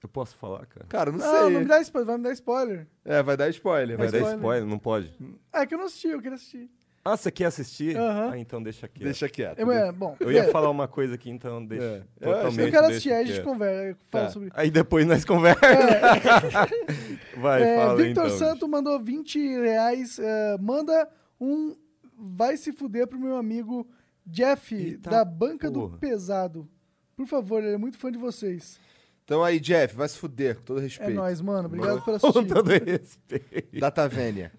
Eu 0.03 0.09
posso 0.09 0.35
falar, 0.37 0.67
cara? 0.67 0.87
Cara, 0.87 1.11
não 1.13 1.19
Não, 1.19 1.31
sei. 1.45 1.51
não 1.55 1.61
me 1.61 1.67
dá 1.67 1.81
spoiler, 1.81 2.07
vai 2.07 2.17
me 2.19 2.23
dar 2.25 2.33
spoiler. 2.33 2.87
É, 3.05 3.23
vai 3.23 3.37
dar 3.37 3.49
spoiler. 3.51 3.97
Vai 3.99 4.07
Vai 4.09 4.13
dar 4.13 4.19
spoiler. 4.19 4.37
spoiler? 4.39 4.67
Não 4.69 4.79
pode? 4.79 5.15
É 5.53 5.67
que 5.67 5.75
eu 5.75 5.79
não 5.79 5.87
assisti, 5.87 6.09
eu 6.09 6.21
queria 6.21 6.35
assistir. 6.37 6.71
Ah, 7.03 7.17
você 7.17 7.31
quer 7.31 7.47
assistir? 7.47 7.97
Aham. 7.97 8.31
Ah, 8.33 8.39
então 8.39 8.63
deixa 8.63 8.85
aqui. 8.85 9.03
Deixa 9.03 9.27
quieto. 9.29 9.59
Eu, 9.59 9.73
é, 9.73 9.91
bom, 9.91 10.15
Eu 10.21 10.31
ia 10.31 10.41
é, 10.45 10.51
falar 10.51 10.69
uma 10.69 10.87
coisa 10.87 11.15
aqui, 11.15 11.31
então 11.31 11.65
deixa. 11.65 12.07
É. 12.21 12.25
Totalmente 12.25 12.61
eu 12.61 12.71
quero 12.71 12.87
assistir, 12.89 13.13
aí 13.13 13.23
a 13.23 13.25
gente 13.25 13.35
quieto. 13.37 13.45
conversa, 13.45 13.83
eu 13.89 13.97
falo 14.11 14.25
Tá. 14.27 14.31
sobre 14.31 14.51
Aí 14.55 14.71
depois 14.71 15.07
nós 15.07 15.25
conversamos. 15.25 15.65
Vai, 17.39 17.63
É, 17.63 17.77
fala 17.77 17.97
Victor 17.97 18.27
então. 18.27 18.39
Santo 18.39 18.69
mandou 18.69 19.01
20 19.01 19.39
reais. 19.61 20.19
é, 20.19 20.57
manda 20.59 21.09
um 21.41 21.75
vai 22.19 22.57
se 22.59 22.71
fuder 22.73 23.07
pro 23.07 23.19
meu 23.19 23.37
amigo 23.37 23.89
Jeff, 24.27 24.75
Eita 24.75 25.09
da 25.11 25.25
banca 25.25 25.71
do 25.71 25.81
porra. 25.81 25.99
pesado. 25.99 26.69
Por 27.17 27.27
favor, 27.27 27.63
ele 27.63 27.75
é 27.75 27.79
muito 27.79 27.97
fã 27.99 28.13
de 28.13 28.19
vocês. 28.19 28.79
Então 29.25 29.43
aí, 29.43 29.59
Jeff, 29.59 29.95
vai 29.95 30.09
se 30.09 30.19
fuder, 30.19 30.57
com 30.57 30.63
todo 30.63 30.81
É 30.81 30.83
respeito. 30.83 31.15
nóis, 31.15 31.41
mano. 31.41 31.67
Obrigado 31.67 32.03
por 32.03 32.19
Com 32.21 32.29
assistir. 32.29 32.47
todo 32.55 32.69
respeito. 32.69 33.79
Data 33.81 34.07
Vênia. 34.09 34.53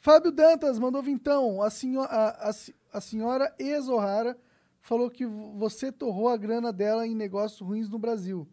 Fábio 0.00 0.32
Dantas 0.32 0.78
mandou 0.78 1.02
vintão. 1.02 1.62
A, 1.62 1.70
senho- 1.70 2.00
a- 2.02 2.48
a 2.48 2.52
a 2.92 3.00
senhora 3.00 3.54
ex-Ohara 3.58 4.36
falou 4.80 5.08
que 5.10 5.24
vo- 5.24 5.52
você 5.56 5.92
torrou 5.92 6.28
a 6.28 6.36
grana 6.36 6.72
dela 6.72 7.06
em 7.06 7.14
negócios 7.14 7.60
ruins 7.60 7.88
no 7.88 7.98
Brasil. 8.00 8.48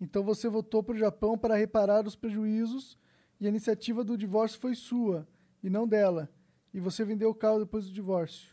Então 0.00 0.22
você 0.22 0.48
voltou 0.48 0.82
pro 0.82 0.96
Japão 0.98 1.38
para 1.38 1.54
reparar 1.56 2.06
os 2.06 2.14
prejuízos 2.14 2.98
e 3.40 3.46
a 3.46 3.48
iniciativa 3.48 4.04
do 4.04 4.16
divórcio 4.18 4.60
foi 4.60 4.74
sua 4.74 5.26
e 5.62 5.70
não 5.70 5.88
dela. 5.88 6.28
E 6.74 6.80
você 6.80 7.02
vendeu 7.04 7.30
o 7.30 7.34
carro 7.34 7.60
depois 7.60 7.86
do 7.86 7.92
divórcio. 7.92 8.50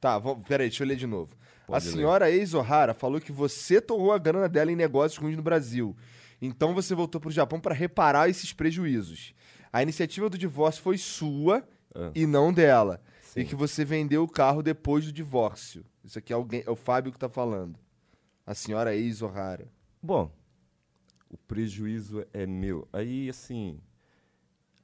Tá, 0.00 0.18
vamos, 0.18 0.46
peraí, 0.46 0.68
deixa 0.68 0.84
eu 0.84 0.88
ler 0.88 0.96
de 0.96 1.06
novo. 1.06 1.34
Pode 1.66 1.84
a 1.84 1.88
ler. 1.90 1.96
senhora 1.96 2.30
ex-Ohara 2.30 2.92
falou 2.92 3.20
que 3.20 3.32
você 3.32 3.80
torrou 3.80 4.12
a 4.12 4.18
grana 4.18 4.48
dela 4.48 4.70
em 4.70 4.76
negócios 4.76 5.18
ruins 5.20 5.36
no 5.36 5.42
Brasil. 5.42 5.96
Então 6.40 6.74
você 6.74 6.94
voltou 6.94 7.20
pro 7.20 7.30
Japão 7.30 7.58
para 7.58 7.74
reparar 7.74 8.28
esses 8.28 8.52
prejuízos. 8.52 9.34
A 9.76 9.82
iniciativa 9.82 10.30
do 10.30 10.38
divórcio 10.38 10.82
foi 10.82 10.96
sua 10.96 11.62
Ah. 11.94 12.10
e 12.14 12.26
não 12.26 12.50
dela. 12.50 12.98
Sim. 13.20 13.40
E 13.40 13.44
que 13.44 13.54
você 13.54 13.84
vendeu 13.84 14.22
o 14.22 14.28
carro 14.28 14.62
depois 14.62 15.04
do 15.04 15.12
divórcio. 15.12 15.84
Isso 16.02 16.18
aqui 16.18 16.32
é, 16.32 16.36
alguém, 16.36 16.62
é 16.64 16.70
o 16.70 16.74
Fábio 16.74 17.12
que 17.12 17.18
tá 17.18 17.28
falando. 17.28 17.78
A 18.46 18.54
senhora 18.54 18.96
ex-Ohara. 18.96 19.70
Bom, 20.02 20.32
o 21.28 21.36
prejuízo 21.36 22.24
é 22.32 22.46
meu. 22.46 22.88
Aí, 22.90 23.28
assim, 23.28 23.78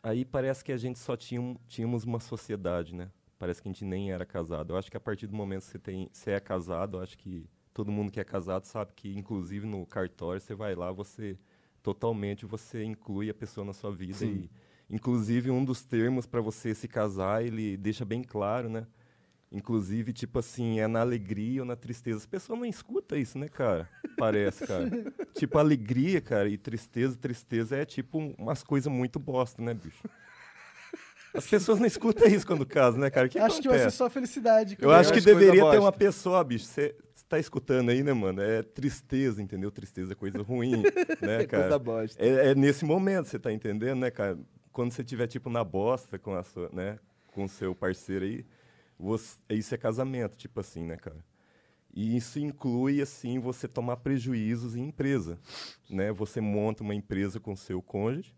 aí 0.03 0.27
parece 0.27 0.63
que 0.63 0.73
a 0.73 0.77
gente 0.77 0.99
só 0.99 1.17
tinha, 1.17 1.57
tínhamos 1.67 2.05
uma 2.05 2.21
sociedade, 2.21 2.95
né? 2.95 3.11
Parece 3.39 3.63
que 3.63 3.69
a 3.69 3.73
gente 3.73 3.87
nem 3.87 4.13
era 4.13 4.27
casado. 4.27 4.75
Eu 4.75 4.77
acho 4.77 4.91
que 4.91 4.97
a 4.99 5.01
partir 5.01 5.27
do 5.27 5.35
momento 5.35 5.63
que 5.63 5.71
você, 5.71 5.79
tem, 5.79 6.11
você 6.13 6.33
é 6.33 6.41
casado, 6.41 6.99
eu 6.99 7.03
acho 7.03 7.17
que 7.17 7.49
todo 7.73 7.91
mundo 7.91 8.13
que 8.13 8.21
é 8.21 8.25
casado 8.25 8.67
sabe 8.67 8.93
que, 8.95 9.17
inclusive 9.17 9.67
no 9.67 9.87
cartório, 9.87 10.39
você 10.39 10.55
vai 10.55 10.75
lá, 10.75 10.93
você 10.93 11.39
totalmente 11.83 12.45
você 12.45 12.85
inclui 12.85 13.31
a 13.31 13.35
pessoa 13.35 13.65
na 13.65 13.73
sua 13.73 13.91
vida 13.91 14.23
e 14.27 14.51
inclusive 14.93 15.51
um 15.51 15.65
dos 15.65 15.83
termos 15.83 16.27
para 16.27 16.41
você 16.41 16.75
se 16.75 16.87
casar 16.87 17.43
ele 17.45 17.77
deixa 17.77 18.05
bem 18.05 18.23
claro 18.23 18.69
né 18.69 18.87
inclusive 19.51 20.13
tipo 20.13 20.39
assim 20.39 20.79
é 20.81 20.87
na 20.87 21.01
alegria 21.01 21.63
ou 21.63 21.67
na 21.67 21.75
tristeza 21.77 22.19
as 22.19 22.27
pessoas 22.27 22.59
não 22.59 22.67
escutam 22.67 23.19
isso 23.19 23.39
né 23.39 23.49
cara 23.49 23.89
parece 24.17 24.65
cara 24.69 24.91
tipo 25.35 25.59
alegria 25.59 26.21
cara 26.21 26.49
e 26.49 26.57
tristeza 26.57 27.17
tristeza 27.17 27.77
é 27.77 27.85
tipo 27.85 28.19
um- 28.19 28.35
umas 28.39 28.63
coisas 28.63 28.93
muito 28.93 29.19
bosta 29.19 29.61
né 29.63 29.75
bicho 29.75 30.03
as 31.35 31.47
pessoas 31.47 31.79
não 31.79 31.87
escutam 31.87 32.29
isso 32.29 32.47
quando 32.47 32.67
casam 32.67 33.01
né 33.01 33.09
cara 33.11 33.27
que 33.29 33.39
Acho 33.39 33.61
que 33.63 33.69
vai 33.69 33.79
ser 33.79 33.85
acontece? 33.85 33.97
só 33.97 34.11
felicidade. 34.11 34.77
Eu 34.79 34.91
acho 34.91 35.11
que 35.13 35.19
acho 35.19 35.27
coisa 35.27 35.41
deveria 35.41 35.71
ter 35.71 35.79
uma 35.79 35.91
pessoa, 35.93 36.45
bicho. 36.45 36.67
Você 36.67 36.95
tá 37.27 37.39
escutando 37.39 37.89
aí, 37.91 38.03
né, 38.03 38.13
mano? 38.13 38.43
É 38.43 38.63
tristeza, 38.63 39.41
entendeu? 39.41 39.71
Tristeza 39.71 40.13
é 40.13 40.15
coisa 40.15 40.43
ruim, 40.43 40.83
né, 41.23 41.47
cara? 41.47 41.63
Coisa 41.63 41.79
bosta. 41.79 42.23
É, 42.23 42.49
é 42.51 42.55
nesse 42.55 42.85
momento, 42.85 43.29
você 43.29 43.39
tá 43.39 43.51
entendendo, 43.51 44.01
né, 44.01 44.11
cara? 44.11 44.39
Quando 44.73 44.93
você 44.93 45.05
tiver, 45.05 45.27
tipo, 45.27 45.51
na 45.51 45.63
bosta 45.63 46.19
com 46.19 46.35
a 46.35 46.43
sua, 46.43 46.69
né? 46.73 46.99
Com 47.29 47.47
seu 47.47 47.75
parceiro 47.75 48.25
aí, 48.25 48.47
você, 48.99 49.37
isso 49.51 49.75
é 49.75 49.79
casamento, 49.79 50.37
tipo 50.37 50.61
assim, 50.61 50.85
né, 50.85 50.97
cara? 50.97 51.25
E 51.95 52.17
isso 52.17 52.39
inclui, 52.39 53.03
assim, 53.03 53.39
você 53.39 53.69
tomar 53.69 53.99
prejuízos 53.99 54.75
em 54.77 54.89
empresa, 54.89 55.39
né? 55.91 56.11
Você 56.13 56.41
monta 56.41 56.83
uma 56.83 56.95
empresa 56.95 57.39
com 57.39 57.55
seu 57.55 57.83
cônjuge 57.83 58.35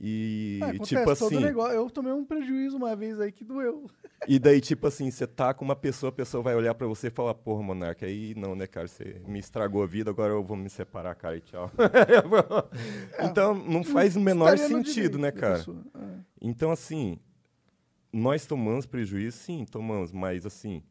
e, 0.00 0.58
Ah, 0.62 0.66
acontece, 0.70 0.96
tipo 0.96 1.10
assim... 1.10 1.40
negócio. 1.40 1.74
Eu 1.74 1.88
tomei 1.88 2.12
um 2.12 2.24
prejuízo 2.24 2.76
uma 2.76 2.94
vez 2.96 3.20
aí 3.20 3.32
que 3.32 3.44
doeu. 3.44 3.88
E 4.26 4.38
daí, 4.38 4.58
tipo 4.58 4.86
assim, 4.86 5.10
você 5.10 5.26
tá 5.26 5.52
com 5.52 5.66
uma 5.66 5.76
pessoa, 5.76 6.08
a 6.08 6.12
pessoa 6.12 6.42
vai 6.42 6.54
olhar 6.54 6.74
pra 6.74 6.86
você 6.86 7.08
e 7.08 7.10
falar, 7.10 7.34
porra, 7.34 7.62
Monarca, 7.62 8.06
aí 8.06 8.34
não, 8.34 8.54
né, 8.54 8.66
cara, 8.66 8.88
você 8.88 9.20
me 9.26 9.38
estragou 9.38 9.82
a 9.82 9.86
vida, 9.86 10.08
agora 10.08 10.32
eu 10.32 10.42
vou 10.42 10.56
me 10.56 10.70
separar, 10.70 11.14
cara, 11.14 11.36
e 11.36 11.42
tchau. 11.42 11.70
então, 13.20 13.54
não 13.54 13.84
faz 13.84 14.16
o 14.16 14.20
menor 14.20 14.56
sentido, 14.56 14.82
direito 14.84 15.18
né, 15.18 15.30
cara? 15.30 15.58
pessoa. 15.58 15.84
É. 15.94 16.18
Então, 16.40 16.70
assim, 16.70 17.18
nós 18.10 18.46
tomamos 18.46 18.86
prejuízo, 18.86 19.36
sim, 19.36 19.66
tomamos, 19.70 20.10
mas 20.10 20.46
assim, 20.46 20.82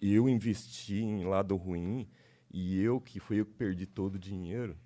eu 0.00 0.28
investi 0.28 1.00
em 1.00 1.24
lado 1.24 1.56
ruim 1.56 2.06
e 2.52 2.80
eu, 2.80 3.00
que 3.00 3.18
fui 3.18 3.40
eu 3.40 3.46
que 3.46 3.54
perdi 3.54 3.86
todo 3.86 4.14
o 4.14 4.18
dinheiro, 4.18 4.76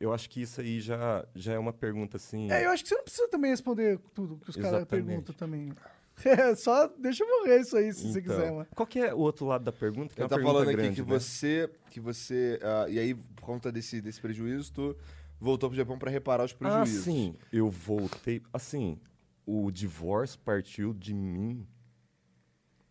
eu 0.00 0.12
acho 0.12 0.28
que 0.28 0.42
isso 0.42 0.60
aí 0.60 0.80
já, 0.80 1.24
já 1.34 1.52
é 1.54 1.58
uma 1.58 1.72
pergunta, 1.72 2.16
assim... 2.16 2.50
É, 2.50 2.66
eu 2.66 2.70
acho 2.70 2.82
que 2.82 2.88
você 2.88 2.94
não 2.96 3.04
precisa 3.04 3.28
também 3.28 3.50
responder 3.50 3.98
tudo 4.14 4.36
que 4.38 4.50
os 4.50 4.56
caras 4.56 4.84
perguntam 4.86 5.34
também. 5.34 5.72
É, 6.24 6.54
só 6.54 6.86
deixa 6.96 7.24
eu 7.24 7.28
morrer 7.40 7.60
isso 7.60 7.76
aí, 7.76 7.92
se 7.92 8.02
você 8.02 8.20
Então, 8.20 8.36
quiser, 8.36 8.52
mano. 8.52 8.68
Qual 8.72 8.86
que 8.86 9.00
é 9.00 9.12
o 9.12 9.18
outro 9.18 9.46
lado 9.46 9.64
da 9.64 9.72
pergunta? 9.72 10.14
Que 10.14 10.20
é 10.20 10.22
Ele 10.22 10.26
uma 10.26 10.28
tá 10.28 10.36
pergunta 10.36 10.52
falando 10.54 10.68
aqui 10.68 10.76
grande, 10.76 11.02
que 11.02 11.10
né? 11.10 11.18
você. 11.18 11.70
Que 11.90 11.98
você 11.98 12.60
ah, 12.62 12.86
e 12.88 13.00
aí, 13.00 13.14
por 13.16 13.42
conta 13.42 13.72
desse, 13.72 14.00
desse 14.00 14.20
prejuízo, 14.20 14.72
tu 14.72 14.96
voltou 15.40 15.68
pro 15.68 15.76
Japão 15.76 15.98
para 15.98 16.12
reparar 16.12 16.44
os 16.44 16.52
Ah, 16.52 16.56
prejuízos. 16.56 17.02
sim. 17.04 17.34
Eu 17.52 17.68
voltei. 17.68 18.40
Assim, 18.52 18.96
o 19.44 19.72
divórcio 19.72 20.38
partiu 20.38 20.94
de 20.94 21.12
mim. 21.12 21.66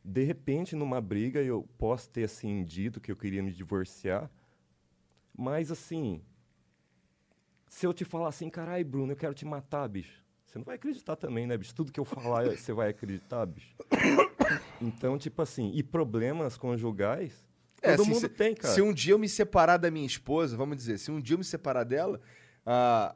De 0.03 0.21
repente, 0.23 0.75
numa 0.75 0.99
briga, 0.99 1.41
eu 1.41 1.65
posso 1.77 2.09
ter 2.09 2.25
assim 2.25 2.61
dito 2.65 2.99
que 2.99 3.09
eu 3.09 3.15
queria 3.15 3.41
me 3.41 3.53
divorciar. 3.53 4.29
Mas 5.33 5.71
assim. 5.71 6.21
Se 7.73 7.87
eu 7.87 7.91
te 7.91 8.05
falar 8.05 8.29
assim, 8.29 8.51
carai, 8.51 8.83
Bruno, 8.83 9.13
eu 9.13 9.15
quero 9.15 9.33
te 9.33 9.43
matar, 9.45 9.89
bicho. 9.89 10.23
Você 10.45 10.59
não 10.59 10.63
vai 10.63 10.75
acreditar 10.75 11.15
também, 11.15 11.47
né, 11.47 11.57
bicho? 11.57 11.73
Tudo 11.73 11.91
que 11.91 11.99
eu 11.99 12.05
falar, 12.05 12.45
você 12.55 12.71
vai 12.71 12.89
acreditar, 12.89 13.47
bicho. 13.47 13.75
Então, 14.79 15.17
tipo 15.17 15.41
assim, 15.41 15.71
e 15.73 15.81
problemas 15.81 16.55
conjugais, 16.55 17.33
É, 17.81 17.95
todo 17.95 18.03
assim, 18.03 18.11
mundo 18.11 18.19
se, 18.19 18.29
tem, 18.29 18.53
cara. 18.53 18.71
Se 18.71 18.79
um 18.79 18.93
dia 18.93 19.13
eu 19.13 19.17
me 19.17 19.27
separar 19.27 19.77
da 19.77 19.89
minha 19.89 20.05
esposa, 20.05 20.55
vamos 20.55 20.77
dizer, 20.77 20.99
se 20.99 21.09
um 21.09 21.19
dia 21.19 21.33
eu 21.33 21.39
me 21.39 21.43
separar 21.43 21.83
dela, 21.83 22.21
ah, 22.63 23.15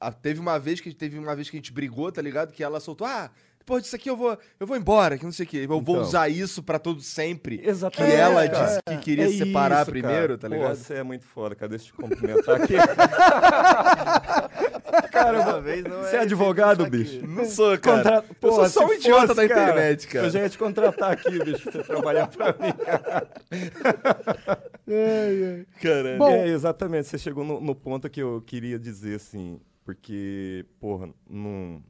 ah, 0.00 0.12
teve 0.12 0.40
uma 0.40 0.58
vez 0.58 0.80
que 0.80 0.92
teve 0.92 1.16
uma 1.16 1.36
vez 1.36 1.48
que 1.48 1.56
a 1.56 1.58
gente 1.58 1.72
brigou, 1.72 2.10
tá 2.10 2.20
ligado? 2.20 2.52
Que 2.52 2.64
ela 2.64 2.80
soltou, 2.80 3.06
ah, 3.06 3.30
depois 3.64 3.82
disso 3.82 3.96
aqui 3.96 4.10
eu 4.10 4.16
vou, 4.16 4.36
eu 4.60 4.66
vou 4.66 4.76
embora, 4.76 5.16
que 5.16 5.24
não 5.24 5.32
sei 5.32 5.46
o 5.46 5.48
quê. 5.48 5.56
Eu 5.64 5.68
vou 5.68 5.80
Então. 5.80 5.94
usar 6.02 6.28
isso 6.28 6.62
pra 6.62 6.78
todo 6.78 7.00
sempre. 7.00 7.56
Que 7.56 7.68
Exatamente. 7.70 8.14
ela 8.14 8.46
cara. 8.46 8.66
disse 8.66 8.80
que 8.86 8.96
queria 8.98 9.24
É 9.24 9.28
se 9.28 9.38
separar 9.38 9.80
isso, 9.82 9.90
primeiro, 9.90 10.36
cara. 10.36 10.38
tá 10.38 10.48
Pô, 10.50 10.54
ligado? 10.54 10.76
você 10.76 10.94
é 10.94 11.02
muito 11.02 11.24
foda, 11.24 11.54
cara. 11.54 11.70
Deixa 11.70 11.84
eu 11.86 11.88
te 11.88 11.92
cumprimentar 11.94 12.60
aqui. 12.62 12.74
Cara, 15.10 15.60
vez 15.60 15.82
não 15.84 16.02
Você 16.02 16.16
é 16.16 16.20
advogado, 16.20 16.86
bicho? 16.90 17.26
Não 17.26 17.44
sou, 17.44 17.78
cara. 17.78 17.96
Contra- 18.20 18.24
eu 18.28 18.34
Pô, 18.40 18.52
sou 18.52 18.68
só 18.68 18.86
um 18.86 18.92
idiota 18.92 19.28
fosse, 19.28 19.34
da 19.40 19.48
cara, 19.48 19.62
internet, 19.70 20.08
cara. 20.08 20.26
Eu 20.26 20.30
já 20.30 20.40
ia 20.40 20.48
te 20.48 20.58
contratar 20.58 21.12
aqui, 21.12 21.38
bicho, 21.44 21.62
pra 21.62 21.72
você 21.72 21.82
trabalhar 21.84 22.26
pra 22.28 22.46
mim. 22.48 22.74
Ai. 24.88 25.66
Caralho. 25.80 26.18
Bom- 26.18 26.30
É, 26.30 26.48
exatamente. 26.48 27.08
Você 27.08 27.18
chegou 27.18 27.44
no, 27.44 27.60
no 27.60 27.74
ponto 27.74 28.08
que 28.10 28.20
eu 28.20 28.42
queria 28.44 28.78
dizer, 28.78 29.16
assim, 29.16 29.60
porque, 29.84 30.64
porra, 30.80 31.08
não, 31.28 31.82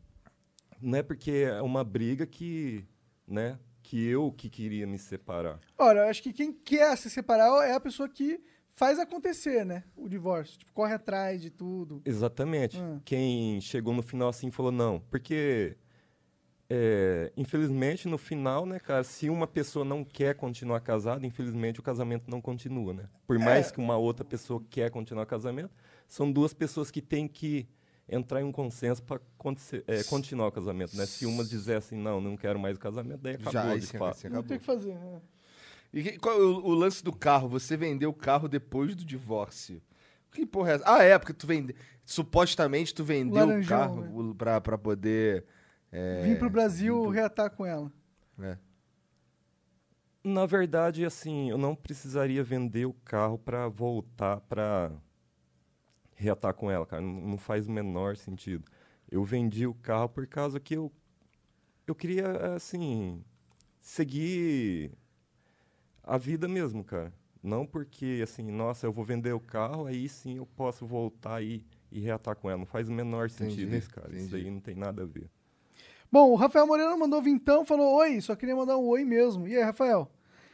não 0.84 0.98
é 0.98 1.02
porque 1.02 1.46
é 1.48 1.62
uma 1.62 1.82
briga 1.82 2.26
que, 2.26 2.84
né, 3.26 3.58
que 3.82 4.04
eu 4.06 4.30
que 4.32 4.48
queria 4.48 4.86
me 4.86 4.98
separar. 4.98 5.58
Olha, 5.78 6.00
eu 6.00 6.08
acho 6.08 6.22
que 6.22 6.32
quem 6.32 6.52
quer 6.52 6.96
se 6.96 7.10
separar 7.10 7.66
é 7.68 7.72
a 7.72 7.80
pessoa 7.80 8.08
que 8.08 8.40
faz 8.74 8.98
acontecer, 8.98 9.64
né? 9.64 9.84
O 9.96 10.08
divórcio. 10.08 10.58
Tipo, 10.58 10.72
corre 10.72 10.94
atrás 10.94 11.40
de 11.40 11.50
tudo. 11.50 12.02
Exatamente. 12.04 12.80
Hum. 12.80 13.00
Quem 13.04 13.60
chegou 13.60 13.94
no 13.94 14.02
final 14.02 14.28
assim 14.28 14.50
falou 14.50 14.72
não, 14.72 15.00
porque 15.10 15.76
é, 16.68 17.32
infelizmente 17.36 18.08
no 18.08 18.18
final, 18.18 18.66
né, 18.66 18.78
cara, 18.80 19.04
se 19.04 19.28
uma 19.28 19.46
pessoa 19.46 19.84
não 19.84 20.04
quer 20.04 20.34
continuar 20.34 20.80
casada, 20.80 21.26
infelizmente 21.26 21.78
o 21.78 21.82
casamento 21.82 22.30
não 22.30 22.40
continua, 22.40 22.92
né? 22.92 23.08
Por 23.26 23.38
mais 23.38 23.70
que 23.70 23.78
uma 23.78 23.96
outra 23.96 24.24
pessoa 24.24 24.62
quer 24.70 24.90
continuar 24.90 25.24
o 25.24 25.26
casamento, 25.26 25.70
são 26.08 26.30
duas 26.30 26.52
pessoas 26.52 26.90
que 26.90 27.02
têm 27.02 27.28
que 27.28 27.68
entrar 28.08 28.40
em 28.40 28.44
um 28.44 28.52
consenso 28.52 29.02
para 29.02 29.20
continuar 30.08 30.48
o 30.48 30.52
casamento, 30.52 30.96
né? 30.96 31.06
Se 31.06 31.24
uma 31.26 31.44
dizer 31.44 31.76
assim, 31.76 31.96
não, 31.96 32.20
não 32.20 32.36
quero 32.36 32.58
mais 32.58 32.76
o 32.76 32.80
casamento, 32.80 33.20
daí 33.22 33.34
acabou 33.34 33.52
Já, 33.52 33.76
de 33.76 33.86
sim, 33.86 33.98
fato. 33.98 34.16
assim, 34.16 34.28
Não 34.28 34.40
acabou. 34.40 34.48
tem 34.48 34.56
o 34.56 34.60
que 34.60 34.66
fazer. 34.66 34.94
né? 34.94 35.20
E 35.92 36.02
que- 36.02 36.18
qual 36.18 36.34
é 36.38 36.42
o, 36.42 36.56
o 36.66 36.74
lance 36.74 37.02
do 37.04 37.12
carro? 37.12 37.48
Você 37.48 37.76
vendeu 37.76 38.10
o 38.10 38.14
carro 38.14 38.48
depois 38.48 38.94
do 38.96 39.04
divórcio. 39.04 39.80
Que 40.32 40.44
porra 40.44 40.72
é 40.72 40.74
essa? 40.74 40.84
Ah, 40.86 41.02
é, 41.02 41.16
porque 41.18 41.32
tu 41.32 41.46
vende. 41.46 41.74
Supostamente 42.04 42.92
tu 42.92 43.04
vendeu 43.04 43.44
o 43.44 43.46
Laranjão, 43.46 43.78
carro 43.78 44.00
né? 44.00 44.10
o- 44.12 44.34
pra, 44.34 44.60
pra 44.60 44.76
poder. 44.76 45.44
É, 45.92 46.22
Vim 46.24 46.34
pro 46.34 46.50
Brasil 46.50 47.00
pro- 47.02 47.10
reatar 47.10 47.50
com 47.50 47.64
ela. 47.64 47.90
é. 48.40 48.58
Na 50.24 50.46
verdade, 50.46 51.04
assim, 51.04 51.50
eu 51.50 51.58
não 51.58 51.74
precisaria 51.76 52.42
vender 52.42 52.86
o 52.86 52.94
carro 53.04 53.38
para 53.38 53.68
voltar 53.68 54.40
para 54.40 54.90
reatar 56.14 56.54
com 56.54 56.70
ela, 56.70 56.86
cara. 56.86 57.02
Não, 57.02 57.20
não 57.20 57.38
faz 57.38 57.66
o 57.66 57.72
menor 57.72 58.16
sentido. 58.16 58.64
Eu 59.10 59.24
vendi 59.24 59.66
o 59.66 59.74
carro 59.74 60.08
por 60.08 60.26
causa 60.26 60.58
que 60.58 60.74
eu 60.74 60.90
eu 61.86 61.94
queria 61.94 62.54
assim 62.54 63.22
seguir 63.80 64.92
a 66.02 66.16
vida 66.16 66.48
mesmo, 66.48 66.82
cara. 66.82 67.12
Não 67.42 67.66
porque 67.66 68.20
assim, 68.22 68.50
nossa, 68.50 68.86
eu 68.86 68.92
vou 68.92 69.04
vender 69.04 69.32
o 69.32 69.40
carro, 69.40 69.86
aí 69.86 70.08
sim 70.08 70.38
eu 70.38 70.46
posso 70.46 70.86
voltar 70.86 71.42
e, 71.42 71.64
e 71.92 72.00
reatar 72.00 72.34
com 72.36 72.48
ela. 72.48 72.58
Não 72.58 72.66
faz 72.66 72.88
o 72.88 72.92
menor 72.92 73.28
sentido 73.28 73.62
Entendi, 73.62 73.76
isso, 73.76 73.90
cara. 73.90 74.08
Isso 74.14 74.28
entendi. 74.28 74.46
aí 74.46 74.50
não 74.50 74.60
tem 74.60 74.74
nada 74.74 75.02
a 75.02 75.06
ver. 75.06 75.30
Bom, 76.10 76.30
o 76.30 76.36
Rafael 76.36 76.66
Moreira 76.66 76.96
mandou 76.96 77.20
vintão, 77.20 77.66
falou 77.66 77.96
oi, 77.96 78.20
só 78.20 78.34
queria 78.34 78.56
mandar 78.56 78.78
um 78.78 78.86
oi 78.86 79.04
mesmo. 79.04 79.46
E 79.46 79.56
aí, 79.56 79.62
Rafael? 79.62 80.10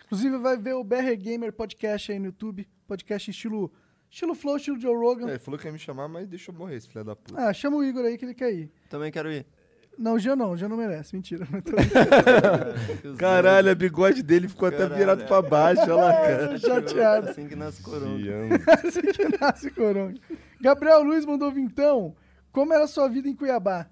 Inclusive 0.06 0.38
vai 0.38 0.56
ver 0.56 0.74
o 0.74 0.82
BR 0.82 1.14
Gamer 1.16 1.52
Podcast 1.52 2.10
aí 2.10 2.18
no 2.18 2.26
YouTube, 2.26 2.68
podcast 2.86 3.30
estilo, 3.30 3.72
estilo 4.10 4.34
Flow, 4.34 4.56
estilo 4.56 4.78
Joe 4.78 4.94
Rogan. 4.94 5.28
É, 5.28 5.30
ele 5.30 5.38
falou 5.38 5.58
que 5.58 5.66
ia 5.66 5.72
me 5.72 5.78
chamar, 5.78 6.08
mas 6.08 6.26
deixa 6.28 6.50
eu 6.50 6.54
morrer, 6.54 6.76
esse 6.76 6.88
filho 6.88 7.04
da 7.04 7.14
puta. 7.16 7.40
Ah, 7.40 7.52
chama 7.52 7.76
o 7.76 7.84
Igor 7.84 8.04
aí 8.04 8.18
que 8.18 8.24
ele 8.24 8.34
quer 8.34 8.52
ir. 8.52 8.70
Também 8.88 9.10
quero 9.10 9.30
ir. 9.30 9.46
Não, 9.98 10.14
o 10.14 10.18
Jean 10.18 10.34
não, 10.34 10.52
o 10.52 10.56
Jean 10.56 10.68
não 10.68 10.76
merece, 10.78 11.14
mentira. 11.14 11.46
Caralho, 13.18 13.70
a 13.70 13.74
bigode 13.74 14.22
dele 14.22 14.48
ficou 14.48 14.68
até 14.68 14.78
Caralho, 14.78 14.96
virado 14.96 15.22
é. 15.22 15.26
pra 15.26 15.42
baixo, 15.42 15.82
olha 15.82 15.94
lá, 15.94 16.12
cara. 16.12 16.58
Chateado. 16.58 17.28
Assim 17.28 17.46
que 17.46 17.56
nasce 17.56 17.82
coronga. 17.82 18.32
Assim 18.86 19.02
que 19.02 19.38
nasce 19.38 19.70
coronga. 19.70 20.18
Gabriel 20.60 21.02
Luiz 21.02 21.24
mandou 21.26 21.50
vintão. 21.50 22.16
Como 22.52 22.72
era 22.72 22.84
a 22.84 22.88
sua 22.88 23.08
vida 23.08 23.28
em 23.28 23.34
Cuiabá? 23.34 23.88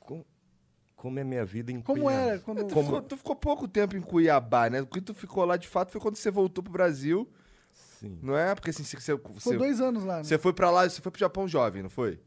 Com- 0.00 0.24
Como 0.96 1.18
é 1.18 1.24
minha 1.24 1.44
vida 1.44 1.70
em 1.70 1.80
Como 1.80 2.02
Cuiabá? 2.02 2.22
era 2.22 2.38
quando... 2.40 2.64
Tu 2.64 2.82
ficou, 2.82 3.02
tu 3.02 3.16
ficou 3.16 3.36
pouco 3.36 3.68
tempo 3.68 3.96
em 3.96 4.00
Cuiabá, 4.00 4.68
né? 4.68 4.82
O 4.82 4.86
que 4.86 5.00
tu 5.00 5.14
ficou 5.14 5.44
lá 5.44 5.56
de 5.56 5.68
fato 5.68 5.92
foi 5.92 6.00
quando 6.00 6.16
você 6.16 6.30
voltou 6.30 6.62
pro 6.62 6.72
Brasil, 6.72 7.28
Sim. 7.98 8.16
não 8.22 8.36
é? 8.36 8.54
Porque 8.54 8.70
assim, 8.70 8.84
você, 8.84 8.96
você, 8.96 9.16
Ficou 9.16 9.58
dois 9.58 9.80
anos 9.80 10.04
lá, 10.04 10.18
né? 10.18 10.24
você 10.24 10.38
foi 10.38 10.52
pra 10.52 10.70
lá, 10.70 10.88
você 10.88 11.02
foi 11.02 11.10
pro 11.10 11.18
Japão 11.18 11.48
jovem, 11.48 11.82
não 11.82 11.90
foi? 11.90 12.20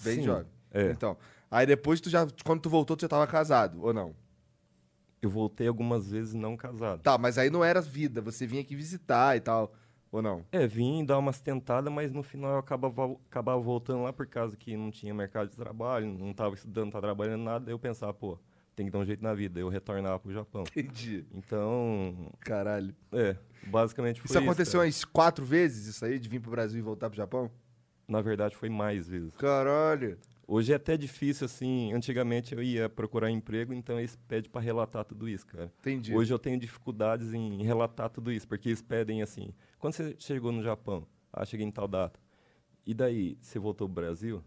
Bem 0.00 0.16
Sim, 0.16 0.22
jovem. 0.22 0.46
É. 0.70 0.90
Então, 0.90 1.16
aí 1.50 1.66
depois 1.66 2.00
tu 2.00 2.08
já, 2.08 2.24
quando 2.44 2.60
tu 2.60 2.70
voltou, 2.70 2.96
tu 2.96 3.02
já 3.02 3.08
tava 3.08 3.26
casado, 3.26 3.82
ou 3.82 3.92
não? 3.92 4.14
Eu 5.20 5.28
voltei 5.28 5.66
algumas 5.66 6.12
vezes 6.12 6.34
não 6.34 6.56
casado. 6.56 7.02
Tá, 7.02 7.18
mas 7.18 7.36
aí 7.36 7.50
não 7.50 7.64
era 7.64 7.80
vida, 7.80 8.20
você 8.20 8.46
vinha 8.46 8.62
aqui 8.62 8.76
visitar 8.76 9.36
e 9.36 9.40
tal, 9.40 9.74
ou 10.12 10.22
não? 10.22 10.44
É, 10.52 10.68
vim 10.68 11.04
dar 11.04 11.18
umas 11.18 11.40
tentadas, 11.40 11.92
mas 11.92 12.12
no 12.12 12.22
final 12.22 12.52
eu 12.52 12.58
acabava, 12.58 13.16
acabava 13.28 13.60
voltando 13.60 14.04
lá 14.04 14.12
por 14.12 14.26
causa 14.28 14.56
que 14.56 14.76
não 14.76 14.92
tinha 14.92 15.12
mercado 15.12 15.48
de 15.48 15.56
trabalho, 15.56 16.06
não 16.06 16.30
estava 16.30 16.54
estudando, 16.54 16.84
não 16.84 16.92
tava 16.92 17.06
trabalhando 17.06 17.42
nada. 17.42 17.70
Eu 17.70 17.78
pensava, 17.78 18.14
pô, 18.14 18.38
tem 18.76 18.86
que 18.86 18.92
dar 18.92 18.98
um 18.98 19.04
jeito 19.04 19.22
na 19.22 19.34
vida. 19.34 19.58
Eu 19.58 19.68
retornava 19.68 20.18
pro 20.20 20.30
Japão. 20.30 20.62
Entendi. 20.76 21.24
Então, 21.34 22.30
Caralho. 22.40 22.94
é, 23.10 23.36
basicamente 23.66 24.20
foi 24.20 24.26
Isso 24.26 24.34
isso. 24.38 24.44
aconteceu 24.44 24.80
cara. 24.80 24.86
umas 24.86 25.04
quatro 25.04 25.44
vezes, 25.44 25.86
isso 25.86 26.04
aí, 26.04 26.18
de 26.18 26.28
vir 26.28 26.40
pro 26.40 26.50
Brasil 26.50 26.78
e 26.78 26.82
voltar 26.82 27.08
pro 27.08 27.16
Japão? 27.16 27.50
Na 28.06 28.20
verdade, 28.20 28.54
foi 28.54 28.68
mais 28.68 29.08
vezes. 29.08 29.34
Caralho. 29.36 30.16
Hoje 30.46 30.72
é 30.72 30.76
até 30.76 30.96
difícil, 30.96 31.44
assim. 31.46 31.92
Antigamente 31.92 32.54
eu 32.54 32.62
ia 32.62 32.88
procurar 32.88 33.30
emprego, 33.30 33.72
então 33.72 33.98
eles 33.98 34.14
pedem 34.28 34.48
para 34.48 34.60
relatar 34.60 35.04
tudo 35.04 35.28
isso, 35.28 35.44
cara. 35.44 35.72
Entendi. 35.80 36.14
Hoje 36.14 36.32
eu 36.32 36.38
tenho 36.38 36.56
dificuldades 36.60 37.34
em 37.34 37.64
relatar 37.64 38.08
tudo 38.10 38.30
isso, 38.30 38.46
porque 38.46 38.68
eles 38.68 38.80
pedem 38.80 39.22
assim: 39.22 39.52
quando 39.80 39.94
você 39.94 40.14
chegou 40.20 40.52
no 40.52 40.62
Japão? 40.62 41.04
Ah, 41.32 41.44
cheguei 41.44 41.66
em 41.66 41.70
tal 41.72 41.88
data. 41.88 42.20
E 42.86 42.94
daí, 42.94 43.36
você 43.40 43.58
voltou 43.58 43.88
pro 43.88 43.94
Brasil? 44.02 44.40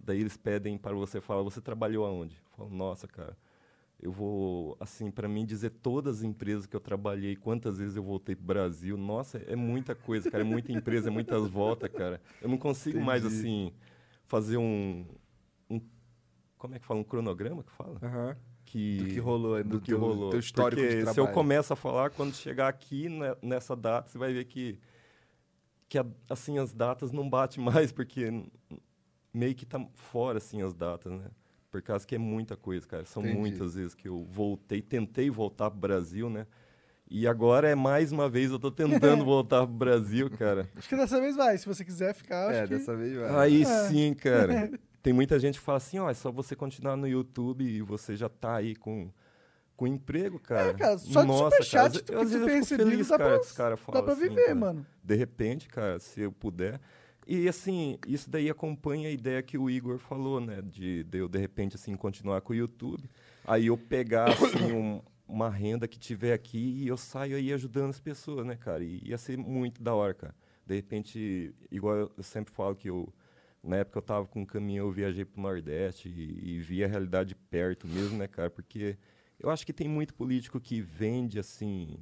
Daí 0.00 0.18
eles 0.20 0.36
pedem 0.36 0.76
para 0.76 0.96
você 0.96 1.20
falar: 1.20 1.42
você 1.42 1.60
trabalhou 1.60 2.04
aonde? 2.04 2.34
Eu 2.34 2.56
falo: 2.56 2.70
nossa, 2.70 3.06
cara, 3.06 3.36
eu 4.00 4.12
vou, 4.12 4.76
assim, 4.78 5.10
para 5.10 5.28
mim 5.28 5.44
dizer 5.44 5.70
todas 5.70 6.18
as 6.18 6.22
empresas 6.22 6.66
que 6.66 6.76
eu 6.76 6.80
trabalhei, 6.80 7.34
quantas 7.36 7.78
vezes 7.78 7.96
eu 7.96 8.02
voltei 8.02 8.36
pro 8.36 8.44
Brasil, 8.44 8.96
nossa, 8.96 9.38
é 9.38 9.56
muita 9.56 9.94
coisa, 9.94 10.30
cara, 10.30 10.42
é 10.42 10.46
muita 10.46 10.72
empresa, 10.72 11.08
é 11.08 11.10
muitas 11.10 11.48
voltas, 11.48 11.90
cara. 11.90 12.20
Eu 12.40 12.48
não 12.48 12.58
consigo 12.58 13.00
mais, 13.00 13.24
Entendi. 13.24 13.40
assim, 13.40 13.72
fazer 14.26 14.56
um, 14.56 15.04
um. 15.68 15.80
Como 16.56 16.74
é 16.74 16.78
que 16.78 16.86
fala? 16.86 17.00
Um 17.00 17.04
cronograma 17.04 17.62
que 17.64 17.72
fala? 17.72 17.98
Aham. 18.02 18.36
que, 18.64 18.98
Do 18.98 19.06
que 19.14 19.20
rolou, 19.20 19.62
do 19.64 19.70
do 19.70 19.80
que 19.80 19.92
rolou. 19.94 20.30
teu 20.30 20.38
histórico 20.40 20.80
de 20.82 20.88
Porque 20.88 21.00
se 21.00 21.18
eu 21.20 21.24
trabalho. 21.24 21.34
começo 21.34 21.72
a 21.72 21.76
falar, 21.76 22.10
quando 22.10 22.34
chegar 22.34 22.68
aqui 22.68 23.08
né, 23.08 23.34
nessa 23.42 23.74
data, 23.74 24.08
você 24.10 24.18
vai 24.18 24.32
ver 24.32 24.44
que, 24.44 24.78
que 25.88 25.98
a- 25.98 26.06
assim 26.28 26.58
as 26.58 26.72
datas 26.72 27.10
não 27.12 27.28
batem 27.28 27.62
mais, 27.64 27.90
porque 27.92 28.44
meio 29.32 29.54
que 29.54 29.66
tá 29.66 29.84
fora 29.94 30.38
assim 30.38 30.62
as 30.62 30.74
datas, 30.74 31.12
né? 31.12 31.30
Por 31.70 31.82
causa 31.82 32.06
que 32.06 32.14
é 32.14 32.18
muita 32.18 32.56
coisa, 32.56 32.86
cara. 32.86 33.04
São 33.04 33.22
Entendi. 33.22 33.38
muitas 33.38 33.74
vezes 33.74 33.94
que 33.94 34.08
eu 34.08 34.24
voltei, 34.24 34.80
tentei 34.80 35.28
voltar 35.30 35.70
pro 35.70 35.78
Brasil, 35.80 36.30
né? 36.30 36.46
E 37.10 37.26
agora 37.26 37.68
é 37.68 37.74
mais 37.74 38.12
uma 38.12 38.28
vez 38.28 38.50
eu 38.50 38.58
tô 38.58 38.70
tentando 38.70 39.24
voltar 39.24 39.66
pro 39.66 39.74
Brasil, 39.74 40.30
cara. 40.30 40.68
Acho 40.76 40.88
que 40.88 40.96
dessa 40.96 41.20
vez 41.20 41.36
vai, 41.36 41.56
se 41.58 41.66
você 41.66 41.84
quiser 41.84 42.14
ficar, 42.14 42.48
acho 42.48 42.58
É, 42.58 42.62
que... 42.66 42.74
dessa 42.74 42.94
vez 42.96 43.14
vai. 43.16 43.36
Aí 43.46 43.62
É. 43.62 43.88
sim, 43.88 44.14
cara. 44.14 44.70
Tem 45.02 45.12
muita 45.12 45.38
gente 45.38 45.58
que 45.58 45.64
fala 45.64 45.78
assim, 45.78 45.98
ó, 45.98 46.10
é 46.10 46.14
só 46.14 46.30
você 46.30 46.56
continuar 46.56 46.96
no 46.96 47.06
YouTube 47.06 47.64
e 47.64 47.80
você 47.80 48.16
já 48.16 48.28
tá 48.28 48.56
aí 48.56 48.74
com, 48.74 49.10
com 49.76 49.86
emprego, 49.86 50.38
cara. 50.38 50.70
É, 50.70 50.74
cara, 50.74 50.98
só 50.98 51.20
de 51.22 51.26
Nossa, 51.28 51.44
superchat 51.56 51.72
cara, 51.72 51.90
que 51.90 51.96
às 51.98 52.02
tu 52.04 52.12
vezes 52.18 52.34
eu 52.34 52.46
tem 52.46 52.56
recebido, 52.56 52.90
feliz, 52.90 53.08
dá 53.08 53.16
cara, 53.18 53.38
pra- 53.38 53.46
que 53.48 53.54
caras 53.54 53.80
Dá 53.92 54.02
pra 54.02 54.12
assim, 54.12 54.22
viver, 54.28 54.42
cara. 54.44 54.54
mano. 54.54 54.86
De 55.02 55.14
repente, 55.14 55.68
cara, 55.68 55.98
se 56.00 56.20
eu 56.20 56.32
puder. 56.32 56.80
E 57.28 57.46
assim, 57.48 57.98
isso 58.06 58.30
daí 58.30 58.48
acompanha 58.48 59.08
a 59.08 59.12
ideia 59.12 59.42
que 59.42 59.58
o 59.58 59.68
Igor 59.68 59.98
falou, 59.98 60.40
né? 60.40 60.62
De, 60.62 61.04
de 61.04 61.18
eu, 61.18 61.28
de 61.28 61.38
repente, 61.38 61.76
assim, 61.76 61.94
continuar 61.94 62.40
com 62.40 62.54
o 62.54 62.56
YouTube. 62.56 63.08
Aí 63.44 63.66
eu 63.66 63.76
pegar, 63.76 64.30
assim, 64.30 64.72
um- 64.72 65.02
uma 65.28 65.50
renda 65.50 65.86
que 65.86 65.98
tiver 65.98 66.32
aqui 66.32 66.58
e 66.82 66.88
eu 66.88 66.96
saio 66.96 67.36
aí 67.36 67.52
ajudando 67.52 67.90
as 67.90 68.00
pessoas, 68.00 68.46
né, 68.46 68.56
cara? 68.56 68.82
E 68.82 69.02
ia 69.04 69.18
ser 69.18 69.36
muito 69.36 69.82
da 69.82 69.94
hora, 69.94 70.14
cara. 70.14 70.34
De 70.66 70.74
repente, 70.74 71.54
igual 71.70 72.10
eu 72.16 72.22
sempre 72.22 72.52
falo 72.54 72.74
que 72.74 72.88
eu. 72.88 73.12
Na 73.62 73.76
época 73.76 73.98
eu 73.98 74.02
tava 74.02 74.26
com 74.26 74.40
um 74.42 74.46
caminhão, 74.46 74.86
eu 74.86 74.92
viajei 74.92 75.24
pro 75.24 75.42
Nordeste 75.42 76.08
e, 76.08 76.54
e 76.56 76.58
vi 76.60 76.82
a 76.82 76.86
realidade 76.88 77.30
de 77.30 77.34
perto 77.34 77.86
mesmo, 77.86 78.16
né, 78.16 78.26
cara? 78.26 78.48
Porque 78.48 78.96
eu 79.38 79.50
acho 79.50 79.66
que 79.66 79.72
tem 79.72 79.88
muito 79.88 80.14
político 80.14 80.58
que 80.60 80.80
vende, 80.80 81.38
assim, 81.38 81.98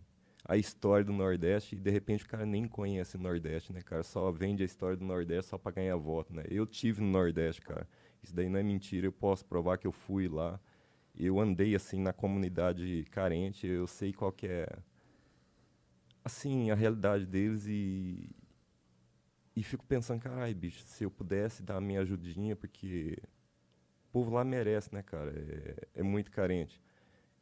a 0.49 0.57
história 0.57 1.05
do 1.05 1.12
Nordeste 1.12 1.74
e 1.74 1.78
de 1.78 1.90
repente 1.90 2.24
o 2.24 2.28
cara 2.28 2.47
nem 2.47 2.68
conhece 2.68 3.16
o 3.16 3.20
Nordeste, 3.20 3.72
né, 3.72 3.82
cara? 3.82 4.03
Só 4.03 4.30
vende 4.30 4.62
a 4.62 4.66
história 4.66 4.97
do 4.97 5.05
Nordeste 5.05 5.51
só 5.51 5.59
pra 5.59 5.72
ganhar 5.72 5.97
voto, 5.97 6.32
né? 6.34 6.44
Eu 6.49 6.66
tive 6.66 7.01
no 7.03 7.09
Nordeste, 7.09 7.61
cara. 7.62 7.88
Isso 8.22 8.34
daí 8.34 8.49
não 8.49 8.59
é 8.59 8.62
mentira, 8.62 9.07
eu 9.07 9.12
posso 9.12 9.44
provar 9.44 9.78
que 9.78 9.86
eu 9.86 9.92
fui 9.92 10.28
lá. 10.28 10.61
Eu 11.16 11.40
andei 11.40 11.74
assim 11.74 12.01
na 12.01 12.12
comunidade 12.12 13.05
carente, 13.11 13.66
eu 13.66 13.86
sei 13.86 14.12
qual 14.12 14.30
que 14.32 14.47
é 14.47 14.68
assim 16.24 16.70
a 16.70 16.74
realidade 16.74 17.26
deles 17.26 17.66
e 17.66 18.30
e 19.57 19.62
fico 19.62 19.86
pensando, 19.86 20.20
caralho, 20.20 20.55
bicho, 20.55 20.82
se 20.84 21.03
eu 21.05 21.11
pudesse 21.11 21.62
dar 21.62 21.76
a 21.76 21.80
minha 21.80 22.03
ajudinha, 22.03 22.55
porque 22.55 23.16
o 24.09 24.12
povo 24.12 24.30
lá 24.34 24.44
merece, 24.44 24.92
né, 24.94 25.03
cara? 25.03 25.32
É, 25.34 26.01
é 26.01 26.03
muito 26.03 26.30
carente. 26.30 26.80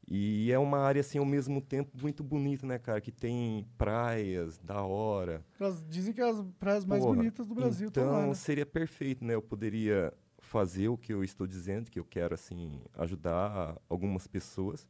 E 0.06 0.52
é 0.52 0.58
uma 0.58 0.78
área, 0.78 1.00
assim, 1.00 1.18
ao 1.18 1.24
mesmo 1.24 1.60
tempo, 1.62 1.90
muito 2.00 2.22
bonita, 2.22 2.66
né, 2.66 2.78
cara? 2.78 3.00
Que 3.00 3.10
tem 3.10 3.66
praias 3.78 4.58
da 4.58 4.82
hora. 4.82 5.44
Elas 5.58 5.84
dizem 5.88 6.12
que 6.12 6.20
é 6.20 6.28
as 6.28 6.42
praias 6.60 6.84
mais 6.84 7.02
Porra, 7.02 7.16
bonitas 7.16 7.46
do 7.46 7.54
Brasil 7.54 7.88
estão 7.88 8.02
Então, 8.04 8.14
lá, 8.20 8.26
né? 8.26 8.34
seria 8.34 8.66
perfeito, 8.66 9.24
né? 9.24 9.34
Eu 9.34 9.40
poderia 9.42 10.12
fazer 10.38 10.88
o 10.88 10.98
que 10.98 11.12
eu 11.12 11.24
estou 11.24 11.46
dizendo, 11.46 11.90
que 11.90 11.98
eu 11.98 12.04
quero, 12.04 12.34
assim, 12.34 12.82
ajudar 12.98 13.76
algumas 13.88 14.26
pessoas. 14.26 14.86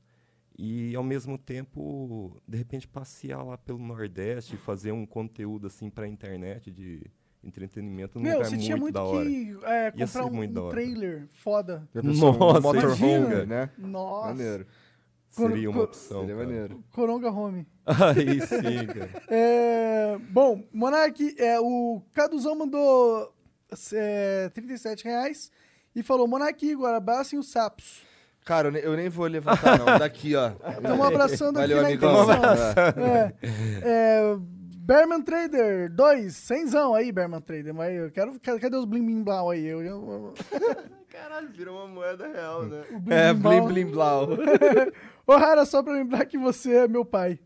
E, 0.58 0.94
ao 0.96 1.02
mesmo 1.02 1.38
tempo, 1.38 2.36
de 2.46 2.58
repente, 2.58 2.86
passear 2.88 3.42
lá 3.42 3.56
pelo 3.56 3.78
Nordeste, 3.78 4.56
fazer 4.56 4.92
um 4.92 5.06
conteúdo, 5.06 5.68
assim, 5.68 5.90
pra 5.90 6.08
internet 6.08 6.70
de 6.72 7.02
entretenimento 7.42 8.18
num 8.18 8.24
Meu, 8.24 8.38
lugar 8.38 8.50
você 8.50 8.56
tinha 8.56 8.76
muito 8.76 8.94
da 8.94 9.04
hora. 9.04 9.24
que 9.28 9.56
é, 9.64 9.90
comprar 9.90 10.24
um, 10.26 10.30
muito 10.32 10.60
um 10.60 10.68
trailer 10.70 11.28
foda. 11.32 11.88
Pensou 11.92 12.34
um 12.34 12.38
Nossa, 12.38 12.60
motorhome, 12.60 13.46
né? 13.46 13.70
Nossa. 13.76 14.28
Maneiro. 14.28 14.66
Seria 15.34 15.70
uma 15.70 15.82
opção, 15.82 16.20
Seria 16.20 16.34
cara. 16.36 16.46
maneiro. 16.46 16.84
Coronga 16.92 17.30
Home. 17.30 17.66
Aí 17.86 18.40
sim, 18.40 18.86
cara. 18.86 19.10
É, 19.28 20.16
bom, 20.30 20.62
Monark, 20.72 21.34
é, 21.38 21.58
o 21.60 22.00
Caduzão 22.12 22.54
mandou 22.54 23.32
é, 23.92 24.48
37 24.54 25.04
reais 25.04 25.50
e 25.94 26.02
falou: 26.02 26.26
Monark 26.28 26.64
Igor, 26.64 26.88
abracem 26.88 27.38
os 27.38 27.50
sapos. 27.50 28.02
Cara, 28.44 28.68
eu 28.68 28.72
ne- 28.72 28.80
eu 28.84 28.94
nem 28.96 29.08
vou 29.08 29.26
levantar, 29.26 29.78
não. 29.78 29.98
Daqui, 29.98 30.34
ó. 30.36 30.52
Estamos 30.76 31.06
abraçando 31.06 31.58
Valeu, 31.58 31.78
aqui 31.80 31.86
amigão. 31.92 32.26
na 32.26 32.34
intenção. 32.34 33.02
É, 33.02 33.34
é, 33.82 34.36
Berman 34.76 35.22
Trader 35.22 35.90
2, 35.90 36.34
cenzão 36.36 36.94
aí, 36.94 37.10
Berman 37.10 37.40
Trader. 37.40 37.72
Mas 37.74 37.94
eu 37.96 38.10
quero. 38.10 38.38
Cadê 38.40 38.76
os 38.76 38.84
blim 38.84 39.02
blim 39.04 39.22
blau 39.22 39.48
aí? 39.50 39.64
Eu, 39.64 39.82
eu, 39.82 40.34
Caralho, 41.08 41.48
virou 41.48 41.76
uma 41.76 41.86
moeda 41.88 42.26
real, 42.28 42.64
né? 42.64 42.82
blim, 43.00 43.14
É, 43.14 43.32
blau. 43.32 43.64
blim 43.66 43.72
blim 43.84 43.90
blau. 43.92 44.28
Ô, 45.26 45.36
Rara, 45.36 45.64
só 45.64 45.82
pra 45.82 45.92
lembrar 45.92 46.26
que 46.26 46.36
você 46.36 46.74
é 46.74 46.88
meu 46.88 47.04
pai. 47.04 47.38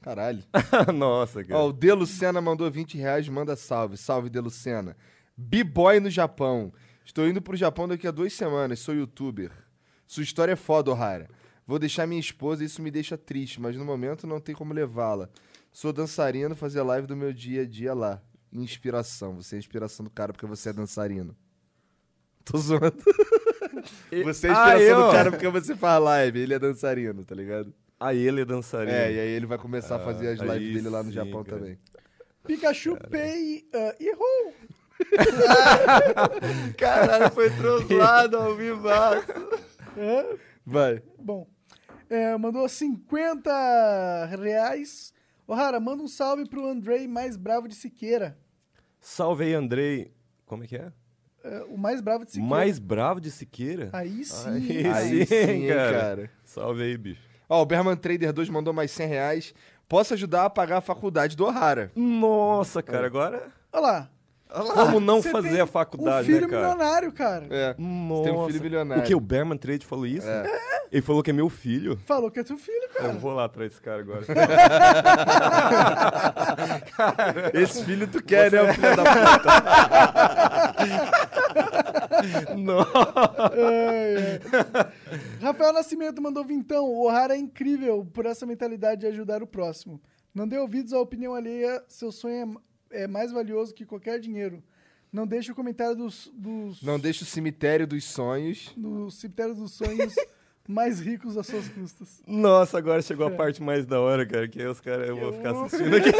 Caralho. 0.00 0.42
Nossa, 0.94 1.44
cara. 1.44 1.60
Ó, 1.60 1.68
o 1.68 1.72
De 1.72 1.92
Lucena 1.92 2.40
mandou 2.40 2.70
20 2.70 2.98
reais, 2.98 3.28
manda 3.28 3.56
salve. 3.56 3.96
Salve, 3.96 4.28
De 4.28 4.40
Lucena. 4.40 4.96
B-Boy 5.36 6.00
no 6.00 6.10
Japão. 6.10 6.72
Estou 7.04 7.26
indo 7.26 7.40
pro 7.40 7.56
Japão 7.56 7.88
daqui 7.88 8.06
a 8.06 8.10
duas 8.10 8.32
semanas, 8.32 8.80
sou 8.80 8.94
youtuber. 8.94 9.50
Sua 10.06 10.22
história 10.22 10.52
é 10.52 10.56
foda, 10.56 10.90
O'Hara. 10.90 11.28
Vou 11.66 11.78
deixar 11.78 12.06
minha 12.06 12.20
esposa 12.20 12.62
e 12.62 12.66
isso 12.66 12.82
me 12.82 12.90
deixa 12.90 13.16
triste, 13.16 13.60
mas 13.60 13.76
no 13.76 13.84
momento 13.84 14.26
não 14.26 14.40
tem 14.40 14.54
como 14.54 14.74
levá-la. 14.74 15.28
Sou 15.72 15.92
dançarino, 15.92 16.54
fazer 16.54 16.82
live 16.82 17.06
do 17.06 17.16
meu 17.16 17.32
dia 17.32 17.62
a 17.62 17.66
dia 17.66 17.94
lá. 17.94 18.20
Inspiração. 18.52 19.36
Você 19.36 19.54
é 19.54 19.56
a 19.56 19.60
inspiração 19.60 20.04
do 20.04 20.10
cara 20.10 20.32
porque 20.32 20.46
você 20.46 20.68
é 20.68 20.72
dançarino. 20.72 21.34
Tô 22.44 22.58
zoando. 22.58 22.92
Você 24.24 24.48
é 24.48 24.50
a 24.50 24.64
Ah, 24.64 24.74
inspiração 24.74 25.00
eu? 25.00 25.06
do 25.06 25.12
cara 25.12 25.30
porque 25.30 25.48
você 25.48 25.74
faz 25.76 26.02
live. 26.02 26.40
Ele 26.40 26.54
é 26.54 26.58
dançarino, 26.58 27.24
tá 27.24 27.34
ligado? 27.34 27.72
Aí 27.98 28.18
ele 28.18 28.40
é 28.42 28.44
dançarino. 28.44 28.90
É, 28.92 29.12
e 29.12 29.20
aí 29.20 29.28
ele 29.28 29.46
vai 29.46 29.58
começar 29.58 29.96
a 29.96 29.98
fazer 30.00 30.28
as 30.28 30.40
aí 30.40 30.58
lives 30.58 30.74
dele 30.74 30.88
lá 30.88 31.02
no 31.02 31.12
Japão 31.12 31.44
cara. 31.44 31.58
também. 31.58 31.78
Pikachu 32.44 32.96
Pay. 33.10 33.68
Uh, 33.72 34.02
errou! 34.02 34.54
Caralho, 36.76 37.30
foi 37.32 37.50
troslado 37.50 38.36
ao 38.36 38.54
vivo. 38.56 38.88
É, 39.96 40.36
Vai. 40.64 41.02
bom. 41.18 41.46
É, 42.08 42.36
mandou 42.36 42.68
50 42.68 44.26
reais. 44.26 45.12
Ohara, 45.46 45.80
manda 45.80 46.02
um 46.02 46.08
salve 46.08 46.48
pro 46.48 46.66
Andrei 46.66 47.06
mais 47.08 47.36
bravo 47.36 47.66
de 47.68 47.74
Siqueira. 47.74 48.36
Salve 49.00 49.44
aí, 49.44 49.54
Andrei. 49.54 50.12
Como 50.46 50.64
é 50.64 50.66
que 50.66 50.76
é? 50.76 50.92
É, 51.44 51.64
o 51.68 51.76
mais 51.76 52.00
bravo 52.00 52.24
de 52.24 52.32
Siqueira. 52.32 52.48
Mais 52.48 52.78
bravo 52.78 53.20
de 53.20 53.30
Siqueira? 53.30 53.90
Aí 53.92 54.24
sim. 54.24 54.48
Aí 54.48 54.86
Aí 54.86 55.26
sim, 55.26 55.68
cara. 55.68 55.98
cara. 56.00 56.30
Salve 56.44 56.82
aí, 56.82 56.96
bicho. 56.96 57.20
Ó, 57.48 57.62
o 57.62 57.66
Berman 57.66 57.96
Trader 57.96 58.32
2 58.32 58.48
mandou 58.48 58.72
mais 58.72 58.90
100 58.92 59.06
reais. 59.08 59.54
Posso 59.88 60.14
ajudar 60.14 60.46
a 60.46 60.50
pagar 60.50 60.78
a 60.78 60.80
faculdade 60.80 61.36
do 61.36 61.44
O'Hara. 61.44 61.90
Nossa, 61.94 62.82
cara, 62.82 63.06
agora... 63.06 63.48
Olha 63.72 63.82
lá. 63.82 64.10
Como 64.52 65.00
não 65.00 65.22
Você 65.22 65.30
fazer 65.30 65.50
tem 65.50 65.60
a 65.60 65.66
faculdade, 65.66 66.30
um 66.30 66.34
filho 66.34 66.46
né, 66.46 66.52
cara? 66.52 66.68
milionário, 66.74 67.12
cara. 67.12 67.46
É. 67.50 67.74
Nossa. 67.78 68.24
tem 68.24 68.32
um 68.32 68.46
filho 68.46 68.62
milionário. 68.62 69.02
O 69.02 69.06
que? 69.06 69.14
O 69.14 69.20
Berman 69.20 69.56
Trade 69.58 69.86
falou 69.86 70.06
isso? 70.06 70.26
Ele 70.90 71.02
falou 71.02 71.22
que 71.22 71.30
é 71.30 71.32
meu 71.32 71.48
filho? 71.48 71.96
Falou 72.04 72.30
que 72.30 72.38
é 72.40 72.44
teu 72.44 72.58
filho, 72.58 72.88
cara. 72.92 73.14
Eu 73.14 73.18
vou 73.18 73.32
lá 73.32 73.44
atrás 73.46 73.70
desse 73.70 73.80
cara 73.80 74.00
agora. 74.00 74.26
Esse 77.54 77.82
filho 77.84 78.06
tu 78.06 78.22
quer, 78.22 78.52
né, 78.52 78.62
o 78.62 78.74
filho 78.74 78.96
da 78.96 79.04
puta? 79.04 79.50
Ai, 82.22 82.44
ai. 83.58 84.40
Rafael 85.40 85.72
Nascimento 85.72 86.20
mandou 86.22 86.44
vintão. 86.44 86.84
O 86.84 87.06
Ohara 87.06 87.34
é 87.34 87.38
incrível 87.38 88.06
por 88.12 88.26
essa 88.26 88.46
mentalidade 88.46 89.00
de 89.00 89.06
ajudar 89.08 89.42
o 89.42 89.46
próximo. 89.46 90.00
Não 90.34 90.46
dê 90.46 90.58
ouvidos 90.58 90.92
à 90.92 91.00
opinião 91.00 91.34
alheia. 91.34 91.82
Seu 91.88 92.12
sonho 92.12 92.36
é, 92.36 92.44
é 92.92 93.06
mais 93.06 93.32
valioso 93.32 93.74
que 93.74 93.84
qualquer 93.84 94.18
dinheiro. 94.20 94.62
Não 95.12 95.26
deixe 95.26 95.52
o 95.52 95.54
comentário 95.54 95.94
dos, 95.94 96.30
dos 96.34 96.82
Não 96.82 96.98
deixa 96.98 97.22
o 97.22 97.26
cemitério 97.26 97.86
dos 97.86 98.04
sonhos. 98.04 98.72
no 98.76 99.10
cemitério 99.10 99.54
dos 99.54 99.72
sonhos 99.72 100.14
mais 100.66 101.00
ricos 101.00 101.36
às 101.36 101.46
suas 101.46 101.68
custas. 101.68 102.22
Nossa, 102.26 102.78
agora 102.78 103.02
chegou 103.02 103.26
a 103.26 103.30
parte 103.30 103.62
mais 103.62 103.84
da 103.84 104.00
hora, 104.00 104.24
cara, 104.24 104.48
que 104.48 104.60
aí 104.60 104.66
os 104.66 104.80
caras, 104.80 105.08
eu 105.08 105.16
vou 105.16 105.32
ficar 105.34 105.50
assistindo 105.50 105.96
aqui. 105.96 106.10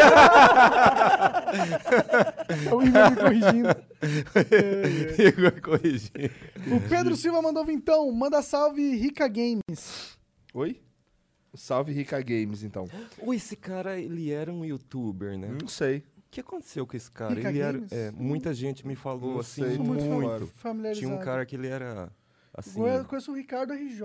É 2.49 2.69
o 2.75 2.83
Igor 2.83 3.11
me 3.11 3.17
corrigindo. 3.17 3.69
Igor 5.19 5.63
corrigindo. 5.63 6.31
O 6.77 6.89
Pedro 6.89 7.17
Silva 7.17 7.41
mandou 7.41 7.65
vintão. 7.65 8.11
Manda 8.13 8.43
salve 8.43 8.95
Rica 8.97 9.27
Games. 9.29 10.19
Oi? 10.53 10.81
Salve 11.55 11.93
Rica 11.93 12.21
Games, 12.21 12.63
então. 12.63 12.89
Ô, 13.19 13.33
esse 13.35 13.57
cara, 13.57 13.99
ele 13.99 14.31
era 14.31 14.51
um 14.53 14.65
youtuber, 14.65 15.39
né? 15.39 15.49
Não 15.61 15.69
sei. 15.69 16.03
O 16.33 16.35
que 16.35 16.41
aconteceu 16.41 16.87
com 16.87 16.97
esse 16.97 17.11
cara? 17.11 17.35
Rica 17.35 17.51
ele 17.51 17.59
era, 17.59 17.79
é, 17.91 18.11
muita 18.11 18.55
gente 18.55 18.87
me 18.87 18.97
falou 18.97 19.35
Não 19.35 19.41
assim, 19.41 19.63
sei, 19.69 19.77
muito 19.77 20.03
muito. 20.03 20.51
Tinha 20.95 21.11
um 21.11 21.19
cara 21.19 21.45
que 21.45 21.55
ele 21.55 21.69
era 21.69 22.11
assim. 22.55 22.81
Eu 22.83 23.05
conheço 23.05 23.33
o 23.33 23.35
Ricardo 23.35 23.75
RJ. 23.75 24.01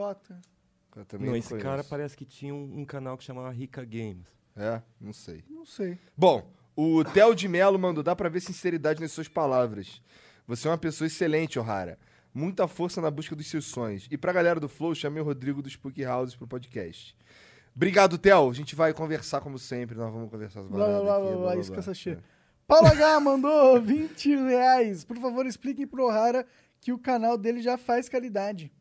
Eu 0.94 1.06
também 1.06 1.26
Não, 1.28 1.32
não 1.32 1.38
esse 1.38 1.48
conheço. 1.48 1.66
cara 1.66 1.86
parece 1.86 2.18
que 2.18 2.26
tinha 2.26 2.54
um, 2.54 2.82
um 2.82 2.84
canal 2.84 3.18
que 3.18 3.24
chamava 3.24 3.50
Rica 3.50 3.86
Games. 3.86 4.26
É, 4.58 4.82
não 5.00 5.14
sei. 5.14 5.42
Não 5.50 5.66
sei. 5.66 5.98
Bom, 6.18 6.52
o 6.76 7.02
Theo 7.06 7.34
de 7.34 7.48
Mello 7.48 7.80
mandou, 7.80 8.04
dá 8.04 8.14
pra 8.14 8.28
ver 8.28 8.42
sinceridade 8.42 9.00
nas 9.00 9.14
suas 9.14 9.30
palavras. 9.30 10.02
Você 10.46 10.68
é 10.68 10.72
uma 10.72 10.78
pessoa 10.78 11.08
excelente, 11.08 11.58
O'Hara. 11.58 11.98
Muita 12.34 12.68
força 12.68 13.00
na 13.00 13.10
busca 13.10 13.38
dos 13.38 13.48
seus 13.48 13.68
sonhos. 13.68 14.06
E 14.12 14.18
pra 14.18 14.34
galera 14.34 14.60
do 14.60 14.68
Flow, 14.68 14.94
chamei 14.94 15.22
o 15.22 15.26
Rodrigo 15.26 15.62
do 15.62 15.70
Spook 15.70 16.04
Houses 16.06 16.36
pro 16.36 16.46
podcast. 16.46 17.16
Obrigado, 17.78 18.18
Theo. 18.18 18.50
A 18.50 18.54
gente 18.54 18.76
vai 18.76 18.92
conversar 18.92 19.40
como 19.40 19.60
sempre. 19.60 19.96
Nós 19.96 20.12
vamos 20.12 20.32
conversar 20.32 20.62
as 20.62 20.68
Blá, 20.68 20.88
blá, 20.88 21.00
blá, 21.00 21.20
blá, 21.20 21.36
blá, 21.38 21.56
isso 21.58 21.70
blá. 21.70 21.76
que 21.76 21.80
essa 21.80 21.94
cheia. 21.94 22.16
É. 22.16 22.38
Paulo 22.66 22.88
H 22.88 23.20
mandou 23.20 23.80
20 23.80 24.36
reais. 24.36 25.06
Por 25.06 25.16
favor, 25.18 25.46
expliquem 25.46 25.86
pro 25.86 26.06
Ohara 26.06 26.44
que 26.82 26.92
o 26.92 26.98
canal 26.98 27.38
dele 27.38 27.62
já 27.62 27.78
faz 27.78 28.10
caridade. 28.10 28.74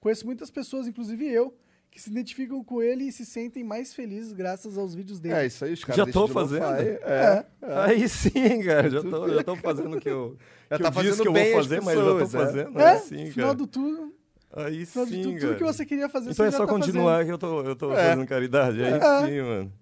Conheço 0.00 0.26
muitas 0.26 0.50
pessoas, 0.50 0.88
inclusive 0.88 1.24
eu, 1.26 1.56
que 1.92 2.00
se 2.00 2.10
identificam 2.10 2.62
com 2.64 2.82
ele 2.82 3.04
e 3.04 3.12
se 3.12 3.24
sentem 3.24 3.62
mais 3.62 3.94
felizes 3.94 4.32
graças 4.32 4.76
aos 4.76 4.96
vídeos 4.96 5.20
dele. 5.20 5.36
É, 5.36 5.46
isso 5.46 5.64
aí, 5.64 5.72
os 5.72 5.84
caras 5.84 6.04
Já 6.04 6.12
tô 6.12 6.26
fazendo? 6.26 6.66
lo-fi. 6.66 6.88
É. 7.04 7.46
Aí 7.62 8.08
sim, 8.08 8.62
cara, 8.64 8.90
já 8.90 9.00
tô, 9.00 9.28
já 9.28 9.44
tô 9.44 9.54
fazendo 9.62 9.96
o 9.96 10.00
que 10.00 10.10
eu, 10.10 10.36
Já 10.68 10.76
que 10.76 10.82
tá 10.82 10.88
eu 10.88 10.92
fazendo 10.92 11.10
disse 11.12 11.22
que 11.22 11.28
eu 11.28 11.32
vou 11.32 11.52
fazer, 11.52 11.80
mas 11.82 11.96
eu 11.96 12.04
já 12.04 12.10
tô 12.10 12.18
pessoas, 12.18 12.34
é. 12.34 12.46
fazendo. 12.46 12.80
É, 12.80 12.90
Aí 12.94 12.98
sim, 12.98 13.30
final 13.30 13.46
cara. 13.50 13.54
do 13.54 13.66
tudo, 13.68 14.12
Aí 14.56 14.86
final 14.86 15.06
de 15.06 15.12
sim, 15.12 15.22
tudo, 15.38 15.56
que 15.56 15.64
você 15.64 15.84
queria 15.84 16.08
fazer, 16.08 16.30
Então 16.30 16.44
você 16.44 16.48
é 16.48 16.52
já 16.52 16.58
só 16.58 16.66
tá 16.66 16.72
continuar 16.72 17.24
que 17.24 17.32
eu 17.32 17.38
tô, 17.38 17.62
eu 17.62 17.74
tô 17.74 17.92
É. 17.92 18.10
fazendo 18.10 18.26
caridade. 18.26 18.82
Aí 18.84 18.92
É. 18.92 19.26
sim, 19.26 19.40
mano. 19.42 19.72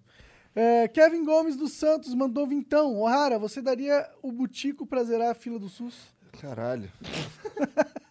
É, 0.55 0.89
Kevin 0.89 1.25
Gomes 1.25 1.57
dos 1.57 1.73
Santos 1.73 2.15
mandou 2.15 2.47
vintão. 2.47 2.95
Ohara, 3.01 3.39
você 3.39 3.61
daria 3.63 4.09
o 4.23 4.31
butico 4.33 4.87
pra 4.87 5.03
zerar 5.05 5.31
a 5.31 5.35
fila 5.35 5.59
do 5.59 5.69
SUS? 5.69 5.95
Caralho. 6.41 6.91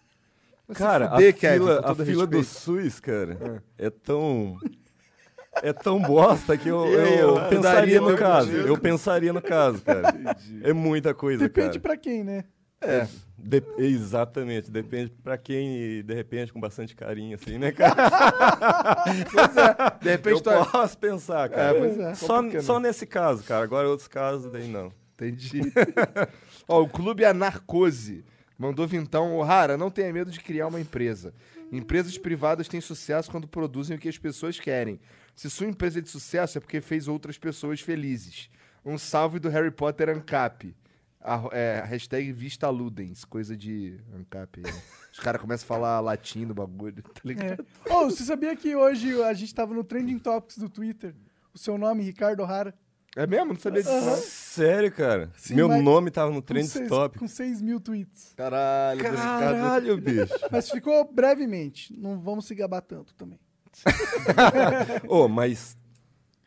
Cara, 0.74 1.10
fuder, 1.10 1.34
a 1.34 1.38
Kevin, 1.38 1.58
fila, 1.58 1.80
a 1.84 1.94
fila 1.94 2.26
do. 2.26 2.42
SUS, 2.44 2.98
cara, 3.00 3.62
é 3.76 3.90
tão... 3.90 4.56
É 5.62 5.70
tão 5.70 6.00
bosta 6.00 6.56
que 6.56 6.66
eu, 6.68 6.86
eu 6.86 7.36
eu 7.36 7.48
pensaria 7.50 8.00
no 8.00 8.16
caso. 8.16 8.50
Eu 8.52 8.78
pensaria 8.78 9.32
no 9.34 9.42
caso, 9.42 9.82
cara. 9.82 10.14
É 10.62 10.72
muita 10.72 11.12
coisa, 11.12 11.42
Depende 11.42 11.78
cara. 11.78 11.80
pra 11.80 11.96
quem, 11.98 12.24
né? 12.24 12.44
É. 12.80 13.06
De- 13.44 13.62
exatamente, 13.76 14.70
depende 14.70 15.10
pra 15.22 15.36
quem, 15.36 16.02
de 16.04 16.14
repente, 16.14 16.52
com 16.52 16.60
bastante 16.60 16.94
carinho, 16.94 17.34
assim, 17.34 17.58
né, 17.58 17.72
cara? 17.72 17.96
De 20.00 20.08
repente, 20.10 20.42
Eu 20.46 20.52
é- 20.52 20.64
posso 20.64 20.98
pensar, 20.98 21.46
É, 21.46 21.48
cara. 21.48 21.78
pois 21.78 21.98
é. 21.98 22.14
Só, 22.14 22.60
só 22.60 22.80
nesse 22.80 23.06
caso, 23.06 23.42
cara. 23.44 23.64
Agora, 23.64 23.88
outros 23.88 24.08
casos, 24.08 24.50
daí 24.52 24.68
não. 24.68 24.92
Entendi. 25.14 25.60
Ó, 26.68 26.82
o 26.82 26.88
Clube 26.88 27.24
Anarcose 27.24 28.24
mandou 28.58 28.86
vintão. 28.86 29.36
O'Hara, 29.36 29.76
não 29.76 29.90
tenha 29.90 30.12
medo 30.12 30.30
de 30.30 30.40
criar 30.40 30.68
uma 30.68 30.80
empresa. 30.80 31.34
Empresas 31.70 32.16
privadas 32.18 32.68
têm 32.68 32.80
sucesso 32.80 33.30
quando 33.30 33.48
produzem 33.48 33.96
o 33.96 34.00
que 34.00 34.08
as 34.08 34.18
pessoas 34.18 34.58
querem. 34.60 35.00
Se 35.34 35.48
sua 35.50 35.66
empresa 35.66 35.98
é 35.98 36.02
de 36.02 36.10
sucesso, 36.10 36.58
é 36.58 36.60
porque 36.60 36.80
fez 36.80 37.08
outras 37.08 37.38
pessoas 37.38 37.80
felizes. 37.80 38.50
Um 38.84 38.98
salve 38.98 39.38
do 39.38 39.48
Harry 39.48 39.70
Potter 39.70 40.08
Ancap. 40.10 40.74
A, 41.24 41.48
é, 41.52 41.82
hashtag 41.86 42.32
Vista 42.32 42.68
Ludens, 42.68 43.24
coisa 43.24 43.56
de 43.56 43.98
Ancap. 44.14 44.60
né? 44.60 44.70
Os 45.12 45.20
caras 45.20 45.40
começam 45.40 45.64
a 45.64 45.68
falar 45.68 46.00
latim 46.00 46.44
no 46.44 46.54
bagulho, 46.54 47.02
tá 47.02 47.20
ligado? 47.24 47.64
É. 47.86 47.92
Ô, 47.94 48.04
você 48.10 48.24
sabia 48.24 48.56
que 48.56 48.74
hoje 48.74 49.22
a 49.22 49.32
gente 49.32 49.54
tava 49.54 49.72
no 49.74 49.84
Trending 49.84 50.18
Topics 50.18 50.58
do 50.58 50.68
Twitter? 50.68 51.14
O 51.54 51.58
seu 51.58 51.76
nome, 51.78 52.02
Ricardo 52.02 52.40
Ohara? 52.40 52.74
É, 53.14 53.26
mesmo? 53.26 53.52
Não 53.52 53.60
sabia 53.60 53.82
disso, 53.82 53.94
não. 53.94 54.16
Sério, 54.16 54.90
cara? 54.90 55.30
Sim, 55.36 55.54
Meu 55.54 55.68
nome 55.82 56.10
tava 56.10 56.30
no 56.30 56.36
Com 56.40 56.46
Trend 56.46 56.66
seis- 56.66 56.88
Top. 56.88 57.18
Com 57.18 57.28
6 57.28 57.60
mil 57.60 57.78
tweets. 57.78 58.32
Caralho. 58.34 59.02
Caralho, 59.04 59.98
bicho. 60.00 60.32
Mas 60.50 60.70
ficou 60.70 61.04
brevemente. 61.12 61.94
Não 61.96 62.18
vamos 62.18 62.46
se 62.46 62.54
gabar 62.54 62.80
tanto 62.80 63.14
também. 63.14 63.38
Ô, 65.08 65.28
mas... 65.28 65.76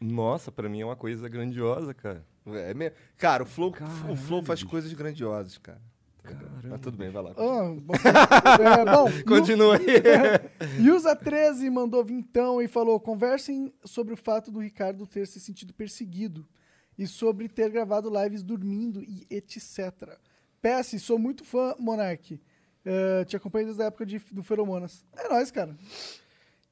Nossa, 0.01 0.51
pra 0.51 0.67
mim 0.69 0.82
é 0.82 0.86
uma 0.86 0.95
coisa 0.95 1.28
grandiosa, 1.30 1.93
cara. 1.93 2.26
É 2.48 2.74
mesmo. 2.74 2.96
Cara, 3.18 3.43
o 3.43 3.46
Flow, 3.46 3.74
o 4.10 4.16
Flow 4.16 4.43
faz 4.43 4.64
coisas 4.64 4.91
grandiosas, 4.93 5.58
cara. 5.58 5.82
Tá? 6.22 6.30
Caramba. 6.32 6.62
Mas 6.64 6.82
tudo 6.82 6.98
bem, 6.98 7.10
vai 7.10 7.24
lá. 7.24 7.32
Ah, 7.32 7.76
bom, 7.80 7.93
é, 7.96 8.86
bom 8.86 9.24
Continua 9.28 9.78
aí. 9.78 9.86
Yusa13 10.82 11.70
mandou 11.72 12.04
vintão 12.04 12.62
e 12.62 12.68
falou: 12.68 13.00
conversem 13.00 13.74
sobre 13.84 14.14
o 14.14 14.18
fato 14.18 14.52
do 14.52 14.60
Ricardo 14.60 15.06
ter 15.06 15.28
se 15.28 15.39
sentido 15.39 15.74
perseguido 15.74 16.48
e 16.98 17.08
sobre 17.08 17.48
ter 17.48 17.70
gravado 17.70 18.10
lives 18.10 18.41
dormindo 18.41 19.04
e 19.04 19.26
etc. 19.30 20.18
PS, 20.62 21.02
sou 21.02 21.20
muito 21.20 21.43
fã, 21.43 21.76
Monark. 21.78 22.39
Eh, 22.86 23.26
te 23.26 23.36
acompanho 23.36 23.66
desde 23.66 23.82
a 23.84 23.88
época 23.88 24.06
de, 24.06 24.20
do 24.32 24.43
Feromonas. 24.43 25.04
É 25.18 25.28
nóis, 25.28 25.50
cara. 25.52 25.76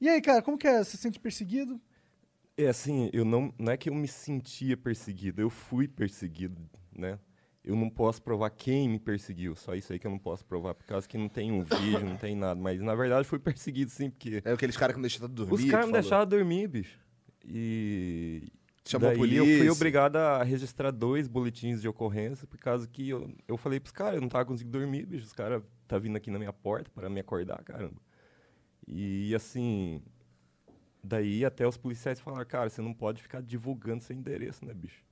E 0.00 0.08
aí, 0.08 0.20
cara, 0.20 0.42
como 0.42 0.56
que 0.56 0.66
é? 0.66 0.78
Você 0.78 0.92
se 0.92 0.98
sente 0.98 1.18
perseguido? 1.18 1.80
É 2.56 2.68
assim, 2.68 3.10
eu 3.12 3.24
não, 3.24 3.52
não 3.58 3.72
é 3.72 3.76
que 3.76 3.88
eu 3.90 3.94
me 3.94 4.06
sentia 4.06 4.76
perseguido, 4.76 5.40
eu 5.42 5.50
fui 5.50 5.88
perseguido, 5.88 6.60
né? 6.96 7.18
Eu 7.64 7.74
não 7.74 7.88
posso 7.88 8.22
provar 8.22 8.50
quem 8.50 8.88
me 8.88 8.98
perseguiu, 8.98 9.56
só 9.56 9.74
isso 9.74 9.92
aí 9.92 9.98
que 9.98 10.06
eu 10.06 10.10
não 10.10 10.18
posso 10.18 10.44
provar, 10.44 10.74
por 10.74 10.84
causa 10.84 11.08
que 11.08 11.16
não 11.16 11.28
tem 11.28 11.50
um 11.50 11.62
vídeo, 11.64 12.00
não 12.04 12.16
tem 12.16 12.36
nada. 12.36 12.60
Mas 12.60 12.80
na 12.80 12.94
verdade 12.94 13.26
fui 13.26 13.38
perseguido 13.40 13.90
sim, 13.90 14.10
porque 14.10 14.42
É 14.44 14.52
aqueles 14.52 14.76
caras 14.76 14.94
que 14.94 14.98
não 14.98 15.02
deixam 15.02 15.26
tu 15.26 15.32
dormir. 15.32 15.54
os 15.54 15.64
caras 15.64 15.86
me 15.86 15.92
falou. 15.92 16.00
deixavam 16.02 16.26
dormir, 16.26 16.68
bicho. 16.68 16.98
E 17.44 18.42
Chamou 18.86 19.08
Daí 19.08 19.16
a 19.16 19.18
polícia. 19.18 19.38
eu 19.54 19.58
fui 19.58 19.70
obrigado 19.70 20.16
a 20.16 20.42
registrar 20.44 20.90
dois 20.90 21.26
boletins 21.26 21.80
de 21.80 21.88
ocorrência, 21.88 22.46
por 22.46 22.58
causa 22.58 22.86
que 22.86 23.08
eu, 23.08 23.34
eu 23.48 23.56
falei 23.56 23.80
pros 23.80 23.92
caras, 23.92 24.16
eu 24.16 24.20
não 24.20 24.28
tava 24.28 24.44
conseguindo 24.44 24.78
dormir, 24.78 25.06
bicho, 25.06 25.24
os 25.24 25.32
caras 25.32 25.62
tá 25.88 25.98
vindo 25.98 26.16
aqui 26.16 26.30
na 26.30 26.38
minha 26.38 26.52
porta 26.52 26.90
para 26.94 27.08
me 27.08 27.18
acordar, 27.18 27.64
caramba. 27.64 27.96
E 28.86 29.34
assim, 29.34 30.02
daí 31.04 31.44
até 31.44 31.66
os 31.66 31.76
policiais 31.76 32.18
falaram, 32.20 32.44
cara, 32.46 32.68
você 32.70 32.80
não 32.82 32.94
pode 32.94 33.22
ficar 33.22 33.42
divulgando 33.42 34.02
seu 34.02 34.16
endereço, 34.16 34.64
né, 34.64 34.72
bicho? 34.74 35.02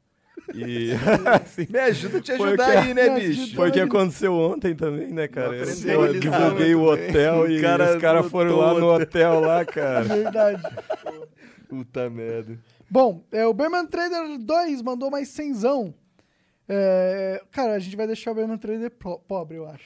E 0.54 0.90
assim, 1.42 1.66
Me 1.70 1.78
ajuda 1.78 2.18
a 2.18 2.20
te 2.22 2.32
ajudar 2.32 2.68
aí, 2.78 2.94
né, 2.94 3.10
Me 3.14 3.20
bicho? 3.28 3.54
foi 3.54 3.68
o 3.68 3.72
que 3.72 3.80
aconteceu 3.80 4.34
ontem 4.34 4.74
também, 4.74 5.08
né, 5.12 5.28
cara? 5.28 5.54
Eu, 5.56 5.64
eu 5.84 6.02
a 6.02 6.12
divulguei 6.18 6.74
o 6.74 6.80
muito 6.80 6.96
bem. 6.96 7.08
hotel 7.08 7.50
e 7.50 7.58
O 7.58 7.60
cara 7.62 7.94
os 7.96 8.00
caras 8.00 8.26
foram 8.30 8.56
lá 8.56 8.74
no 8.74 8.86
hotel. 8.86 9.02
hotel 9.34 9.40
lá, 9.40 9.64
cara. 9.64 10.04
Verdade. 10.04 10.62
Puta 11.68 12.08
merda. 12.10 12.58
Bom, 12.90 13.24
é, 13.32 13.46
o 13.46 13.54
Berman 13.54 13.86
Trader 13.86 14.38
2 14.38 14.82
mandou 14.82 15.10
mais 15.10 15.28
cenzão. 15.28 15.94
É, 16.68 17.42
cara, 17.50 17.74
a 17.74 17.78
gente 17.78 17.96
vai 17.96 18.06
deixar 18.06 18.30
o 18.30 18.34
Berman 18.34 18.56
Trader 18.56 18.90
po- 18.92 19.18
pobre, 19.20 19.56
eu 19.58 19.66
acho. 19.66 19.84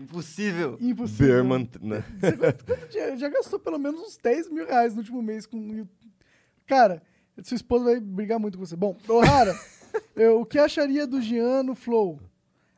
Impossível. 0.00 0.78
Impossível. 0.80 1.26
Berman, 1.26 1.68
né? 1.80 2.04
Você 2.20 2.32
quanto- 2.36 2.64
quanto 2.64 2.88
dinheiro? 2.90 3.16
já 3.16 3.28
gastou 3.28 3.58
pelo 3.58 3.78
menos 3.78 4.00
uns 4.00 4.16
10 4.16 4.48
mil 4.50 4.66
reais 4.66 4.94
no 4.94 5.00
último 5.00 5.20
mês 5.22 5.46
com. 5.46 5.86
Cara, 6.66 7.02
sua 7.42 7.56
esposa 7.56 7.84
vai 7.86 8.00
brigar 8.00 8.38
muito 8.38 8.56
com 8.56 8.64
você. 8.64 8.76
Bom, 8.76 8.96
O'Hara, 9.08 9.54
eu- 10.16 10.40
o 10.40 10.46
que 10.46 10.58
acharia 10.58 11.06
do 11.06 11.20
Jean 11.20 11.62
no 11.62 11.74
Flow? 11.74 12.20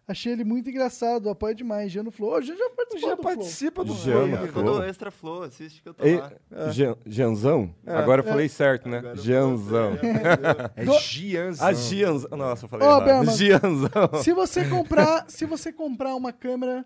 Achei 0.07 0.33
ele 0.33 0.45
muito 0.45 0.69
engraçado, 0.69 1.31
apoio 1.31 1.55
demais. 1.55 1.91
Jean 1.91 2.03
no 2.03 2.11
Flow. 2.11 2.33
Ô, 2.35 2.37
O 2.39 2.43
Jean 2.43 2.57
já 2.57 2.69
participou 2.71 3.01
Já 3.09 3.15
do 3.17 3.23
Flow. 3.23 3.35
participa 3.37 3.85
do 3.85 3.95
Já, 3.95 4.49
Flow, 4.53 4.65
do 4.81 4.83
Extra 4.85 5.11
Flow, 5.11 5.43
assiste 5.45 5.83
que 5.83 5.89
eu 5.89 5.95
tô 5.95 6.05
Ei, 6.05 6.17
lá. 6.19 6.31
Jean- 6.71 6.97
Jeanzão? 7.07 7.75
Agora 7.87 8.21
eu 8.21 8.25
falei 8.27 8.49
certo, 8.49 8.87
né? 8.89 9.01
Jeanzão. 9.17 9.93
É 10.77 10.85
Gianzão. 11.01 11.67
A 11.67 11.73
Gianzão. 11.73 12.37
Nossa, 12.37 12.65
eu 12.67 12.69
falei 12.69 12.87
errado. 12.87 13.05
Berman. 13.05 13.35
Gianzão. 13.35 14.23
Se 14.23 14.33
você 14.35 14.65
comprar, 14.69 15.25
se 15.29 15.47
você 15.47 15.73
comprar 15.73 16.15
uma 16.15 16.33
câmera 16.33 16.85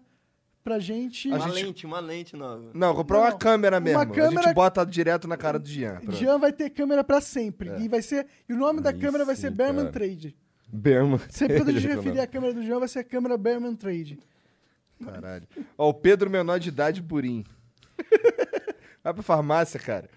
pra 0.63 0.79
gente, 0.79 1.29
Uma 1.29 1.47
lente, 1.47 1.87
uma 1.87 1.99
lente 1.99 2.37
nova. 2.37 2.71
Não, 2.75 2.95
comprar 2.95 3.19
uma 3.21 3.33
câmera 3.37 3.81
mesmo. 3.81 3.99
uma 3.99 4.05
A 4.05 4.07
câmera- 4.07 4.43
gente 4.43 4.55
bota 4.55 4.85
direto 4.85 5.27
na 5.27 5.37
cara 5.37 5.59
do 5.59 5.67
Jean. 5.69 5.99
Jean 6.11 6.39
vai 6.39 6.53
ter 6.53 6.71
câmera 6.71 7.03
pra 7.03 7.21
sempre. 7.21 7.71
E 7.81 7.89
vai 7.89 8.03
ser, 8.03 8.27
e 8.49 8.53
o 8.53 8.57
nome 8.57 8.81
da 8.81 8.91
Aí 8.91 8.99
câmera 8.99 9.25
vai 9.25 9.35
ser 9.35 9.49
sim, 9.51 9.57
Berman 9.57 9.87
cara. 9.87 9.93
Trade. 9.93 10.37
Berman. 10.71 11.19
Sempre 11.31 11.59
gente 11.59 11.69
Ele 11.87 11.95
referir 11.95 12.21
a 12.21 12.27
câmera 12.27 12.55
do 12.55 12.63
Jean 12.63 12.79
vai 12.79 12.89
ser 12.89 13.01
a 13.01 13.05
câmera 13.05 13.37
Berman 13.37 13.75
Trade. 13.75 14.19
Caralho. 15.05 15.47
Ó, 15.77 15.89
o 15.89 15.95
Pedro 15.95 16.29
menor 16.29 16.59
de 16.59 16.69
idade 16.69 17.01
Burim. 17.01 17.45
Vai 19.03 19.15
pra 19.15 19.23
farmácia, 19.23 19.79
cara. 19.79 20.11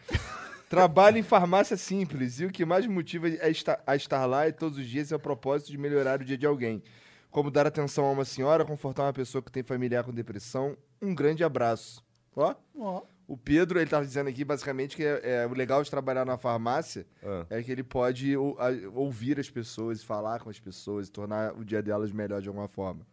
Trabalho 0.67 1.17
em 1.17 1.23
farmácia 1.23 1.77
simples 1.77 2.39
e 2.39 2.45
o 2.45 2.49
que 2.51 2.65
mais 2.65 2.85
me 2.85 2.93
motiva 2.93 3.27
a 3.27 3.49
estar, 3.49 3.81
a 3.85 3.95
estar 3.95 4.25
lá 4.25 4.47
e 4.47 4.53
todos 4.53 4.77
os 4.77 4.85
dias 4.85 5.11
é 5.11 5.15
o 5.15 5.19
propósito 5.19 5.69
de 5.71 5.77
melhorar 5.77 6.21
o 6.21 6.25
dia 6.25 6.37
de 6.37 6.45
alguém. 6.45 6.81
Como 7.29 7.51
dar 7.51 7.67
atenção 7.67 8.05
a 8.05 8.11
uma 8.11 8.25
senhora, 8.25 8.65
confortar 8.65 9.03
uma 9.03 9.13
pessoa 9.13 9.41
que 9.41 9.51
tem 9.51 9.63
familiar 9.63 10.03
com 10.03 10.13
depressão. 10.13 10.77
Um 11.01 11.13
grande 11.13 11.43
abraço. 11.43 12.03
Ó, 12.35 12.55
Ó, 12.77 13.03
o 13.33 13.37
Pedro, 13.37 13.79
ele 13.79 13.89
tava 13.89 14.05
dizendo 14.05 14.27
aqui 14.29 14.43
basicamente 14.43 14.95
que 14.95 15.03
é, 15.03 15.43
é 15.43 15.47
o 15.47 15.53
legal 15.53 15.81
de 15.83 15.89
trabalhar 15.89 16.25
na 16.25 16.37
farmácia 16.37 17.05
Ah. 17.23 17.45
é 17.49 17.63
que 17.63 17.71
ele 17.71 17.83
pode 17.83 18.35
ou- 18.35 18.57
a- 18.59 18.71
ouvir 18.93 19.39
as 19.39 19.49
pessoas, 19.49 20.03
falar 20.03 20.39
com 20.41 20.49
as 20.49 20.59
pessoas, 20.59 21.09
tornar 21.09 21.53
o 21.53 21.63
dia 21.63 21.81
delas 21.81 22.11
melhor 22.11 22.41
de 22.41 22.47
alguma 22.49 22.67
forma. 22.67 23.05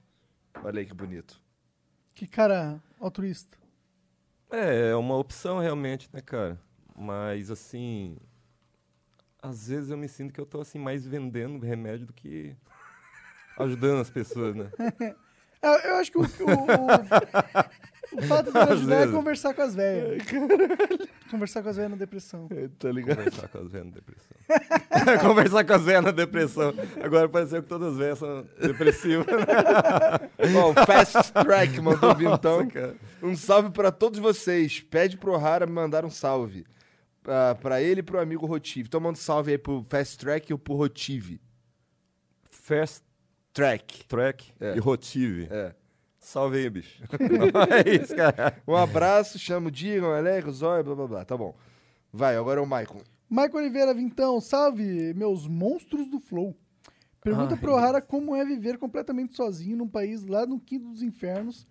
Olha 0.65 0.81
aí 0.81 0.87
que 0.87 0.95
bonito. 0.95 1.41
que 2.15 2.27
cara 2.27 2.83
altruísta. 2.99 3.57
É, 4.51 4.91
é 4.91 4.97
uma 4.97 5.17
opção 5.17 5.59
realmente, 5.61 6.09
né, 6.13 6.21
cara? 6.21 6.59
Mas 6.97 7.49
assim, 7.51 8.17
às 9.41 9.69
vezes 9.69 9.91
eu 9.91 9.97
me 9.97 10.09
sinto 10.09 10.33
que 10.33 10.41
eu 10.41 10.47
tô 10.47 10.61
assim 10.61 10.79
mais 10.81 11.07
vendendo 11.07 11.65
remédio 11.65 12.07
do 12.07 12.13
que 12.13 12.57
ajudando 13.57 14.01
as 14.01 14.11
pessoas, 14.11 14.57
né? 14.57 14.69
Eu, 15.63 15.71
eu 15.71 15.97
acho 15.97 16.13
que 16.13 16.19
o, 16.19 16.23
o, 16.23 16.25
o, 16.25 18.19
o 18.19 18.23
fato 18.23 18.51
de 18.51 18.59
ajudar 18.59 19.09
é 19.09 19.13
conversar 19.13 19.55
com 19.55 19.63
as 19.63 19.75
velhas. 19.75 20.23
Conversar 21.31 21.63
com 21.63 21.69
as 21.69 21.77
velhas 21.77 21.91
na 21.91 21.97
depressão. 21.97 22.49
Tá 22.79 22.91
ligado? 22.91 23.19
Conversar 23.19 23.49
com 23.49 23.59
as 23.59 23.71
velhas 23.71 23.87
na 23.87 23.93
depressão. 23.93 25.19
Conversar 25.29 25.65
com 25.65 25.73
as 25.75 25.83
velhas 25.83 26.05
na 26.05 26.11
depressão. 26.11 26.75
Agora 27.03 27.29
pareceu 27.29 27.63
que 27.63 27.69
todas 27.69 27.93
as 27.93 27.99
velhas 27.99 28.19
são 28.19 28.47
depressivas. 28.61 29.27
Ó, 30.57 30.71
o 30.71 30.87
Fast 30.87 31.33
Track 31.33 31.81
mandou 31.81 32.15
vir 32.15 32.29
então. 32.31 32.59
Nossa, 32.59 32.71
cara. 32.71 32.97
Um 33.23 33.37
salve 33.37 33.71
pra 33.71 33.93
todos 33.93 34.19
vocês. 34.19 34.81
Pede 34.81 35.17
pro 35.17 35.33
O'Hara 35.33 35.67
me 35.67 35.73
mandar 35.73 36.05
um 36.05 36.11
salve. 36.11 36.65
Ah, 37.27 37.55
pra 37.61 37.83
ele 37.83 38.01
e 38.01 38.03
pro 38.03 38.21
amigo 38.21 38.47
Rotive. 38.47 38.87
Então 38.89 39.01
manda 39.01 39.19
um 39.19 39.21
salve 39.21 39.53
aí 39.53 39.59
pro 39.59 39.85
Fast 39.89 40.19
Track 40.19 40.51
e 40.53 40.57
pro 40.57 40.75
Rotive. 40.75 41.41
Fast 42.51 43.05
Track. 43.59 44.05
Track 44.07 44.53
É. 44.61 44.77
e 44.77 44.79
Rotive. 44.79 45.49
É. 45.51 45.75
Salve 46.21 46.59
aí, 46.59 46.71
bicho. 46.71 47.03
é 47.85 47.97
isso, 47.97 48.15
cara. 48.15 48.57
Um 48.67 48.77
abraço, 48.77 49.37
chamo 49.37 49.69
Digam, 49.69 50.13
Aleco, 50.13 50.53
Zóia, 50.53 50.81
blá 50.85 50.95
blá 50.95 51.07
blá. 51.09 51.25
Tá 51.25 51.37
bom. 51.37 51.57
Vai, 52.13 52.37
agora 52.37 52.61
é 52.61 52.63
o 52.63 52.67
Maicon. 52.67 53.01
Michael 53.29 53.57
Oliveira, 53.57 53.93
Vintão, 53.93 54.41
salve, 54.41 55.13
meus 55.15 55.49
monstros 55.49 56.09
do 56.09 56.21
Flow. 56.21 56.57
Pergunta 57.21 57.55
Ai, 57.55 57.61
pro 57.61 57.73
O'Hara 57.73 58.01
como 58.01 58.37
é 58.37 58.45
viver 58.45 58.79
completamente 58.79 59.35
sozinho 59.35 59.77
num 59.77 59.89
país 59.89 60.25
lá 60.25 60.47
no 60.47 60.61
quinto 60.61 60.89
dos 60.89 61.03
infernos, 61.03 61.67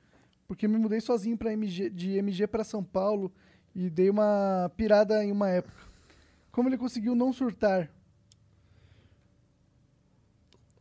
porque 0.45 0.67
me 0.67 0.77
mudei 0.77 0.99
sozinho 0.99 1.37
pra 1.37 1.53
MG, 1.53 1.89
de 1.89 2.17
MG 2.17 2.47
para 2.47 2.65
São 2.65 2.83
Paulo 2.83 3.31
e 3.73 3.89
dei 3.89 4.09
uma 4.09 4.69
pirada 4.75 5.23
em 5.23 5.31
uma 5.31 5.49
época. 5.49 5.77
Como 6.51 6.67
ele 6.67 6.77
conseguiu 6.77 7.15
não 7.15 7.31
surtar? 7.31 7.89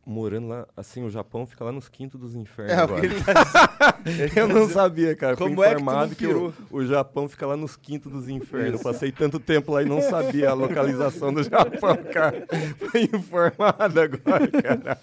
Morando 0.09 0.47
lá, 0.47 0.65
assim, 0.77 1.03
o 1.03 1.09
Japão 1.09 1.45
fica 1.45 1.65
lá 1.65 1.71
nos 1.73 1.89
quintos 1.89 2.17
dos 2.17 2.33
infernos 2.33 2.71
É, 2.71 2.77
agora. 2.77 3.05
ele 3.05 3.15
tá... 3.21 3.99
Eu 4.39 4.47
não 4.47 4.69
sabia, 4.69 5.13
cara. 5.17 5.35
Fui 5.35 5.49
Como 5.49 5.61
é 5.61 5.67
que 5.67 5.73
informado 5.73 6.15
que, 6.15 6.25
o, 6.27 6.53
o 6.71 6.85
Japão 6.85 7.27
fica 7.27 7.45
lá 7.45 7.57
nos 7.57 7.75
quintos 7.75 8.09
dos 8.09 8.29
infernos. 8.29 8.79
Eu 8.79 8.79
passei 8.79 9.11
tanto 9.11 9.37
tempo 9.37 9.73
lá 9.73 9.83
e 9.83 9.85
não 9.85 10.01
sabia 10.01 10.51
a 10.51 10.53
localização 10.53 11.33
do 11.33 11.43
Japão, 11.43 11.97
cara. 12.13 12.47
Fui 12.89 13.01
informado 13.13 13.99
agora, 13.99 14.47
cara. 14.49 14.97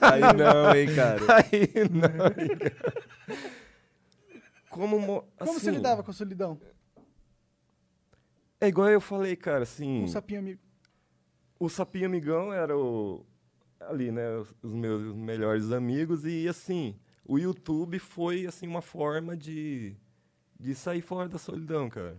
Aí 0.00 0.20
não, 0.36 0.74
hein, 0.74 0.94
cara. 0.96 1.20
Aí 1.38 1.88
não, 1.88 2.26
hein, 2.42 2.58
cara. 2.58 3.38
Como, 4.68 4.98
mo- 4.98 5.24
Como 5.38 5.52
você 5.52 5.68
assim, 5.68 5.76
lidava 5.76 6.02
com 6.02 6.10
a 6.10 6.14
solidão? 6.14 6.60
É 8.60 8.66
igual 8.66 8.88
eu 8.88 9.00
falei, 9.00 9.36
cara, 9.36 9.62
assim... 9.62 10.02
Um 10.02 10.08
sapinho 10.08 10.40
amigo. 10.40 10.60
o 11.60 11.68
Sapinho 11.68 12.06
Amigão 12.06 12.52
era 12.52 12.76
o 12.76 13.24
ali, 13.80 14.10
né, 14.10 14.36
os, 14.38 14.54
meus 14.62 15.14
melhores 15.14 15.70
amigos 15.72 16.24
e 16.24 16.46
assim, 16.48 16.96
o 17.24 17.38
YouTube 17.38 17.98
foi 17.98 18.46
assim 18.46 18.66
uma 18.66 18.82
forma 18.82 19.36
de 19.36 19.94
de 20.60 20.74
sair 20.74 21.00
fora 21.00 21.28
da 21.28 21.38
solidão, 21.38 21.88
cara. 21.88 22.16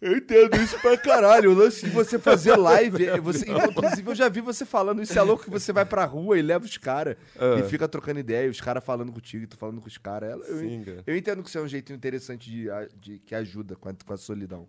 Eu 0.00 0.16
entendo 0.16 0.56
isso 0.56 0.78
pra 0.80 0.96
caralho. 0.96 1.50
O 1.50 1.54
lance 1.54 1.84
de 1.84 1.90
você 1.90 2.18
fazer 2.20 2.54
live. 2.56 3.06
Você, 3.20 3.44
inclusive, 3.50 4.10
eu 4.10 4.14
já 4.14 4.28
vi 4.28 4.40
você 4.40 4.64
falando 4.64 5.02
isso. 5.02 5.18
É 5.18 5.22
louco 5.22 5.42
que 5.44 5.50
você 5.50 5.72
vai 5.72 5.84
pra 5.84 6.04
rua 6.04 6.38
e 6.38 6.42
leva 6.42 6.64
os 6.64 6.78
caras 6.78 7.16
Ah. 7.38 7.58
e 7.58 7.68
fica 7.68 7.88
trocando 7.88 8.20
ideia, 8.20 8.48
os 8.48 8.60
caras 8.60 8.82
falando 8.84 9.12
contigo 9.12 9.42
e 9.42 9.46
tu 9.48 9.56
falando 9.56 9.80
com 9.80 9.88
os 9.88 9.98
caras. 9.98 10.30
Eu, 10.48 10.84
cara. 10.84 11.02
eu 11.04 11.16
entendo 11.16 11.42
que 11.42 11.48
isso 11.48 11.58
é 11.58 11.62
um 11.62 11.66
jeito 11.68 11.92
interessante 11.92 12.48
de, 12.48 12.68
de- 13.00 13.18
que 13.18 13.34
ajuda 13.34 13.74
com 13.74 13.88
a, 13.88 13.94
com 14.06 14.12
a 14.12 14.16
solidão. 14.16 14.68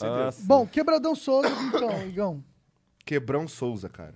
Ah. 0.00 0.30
Bom, 0.44 0.66
Quebradão 0.66 1.14
Souza, 1.14 1.48
então, 1.66 1.90
Igão. 2.06 2.44
Quebrão 3.04 3.48
Souza, 3.48 3.88
cara. 3.88 4.14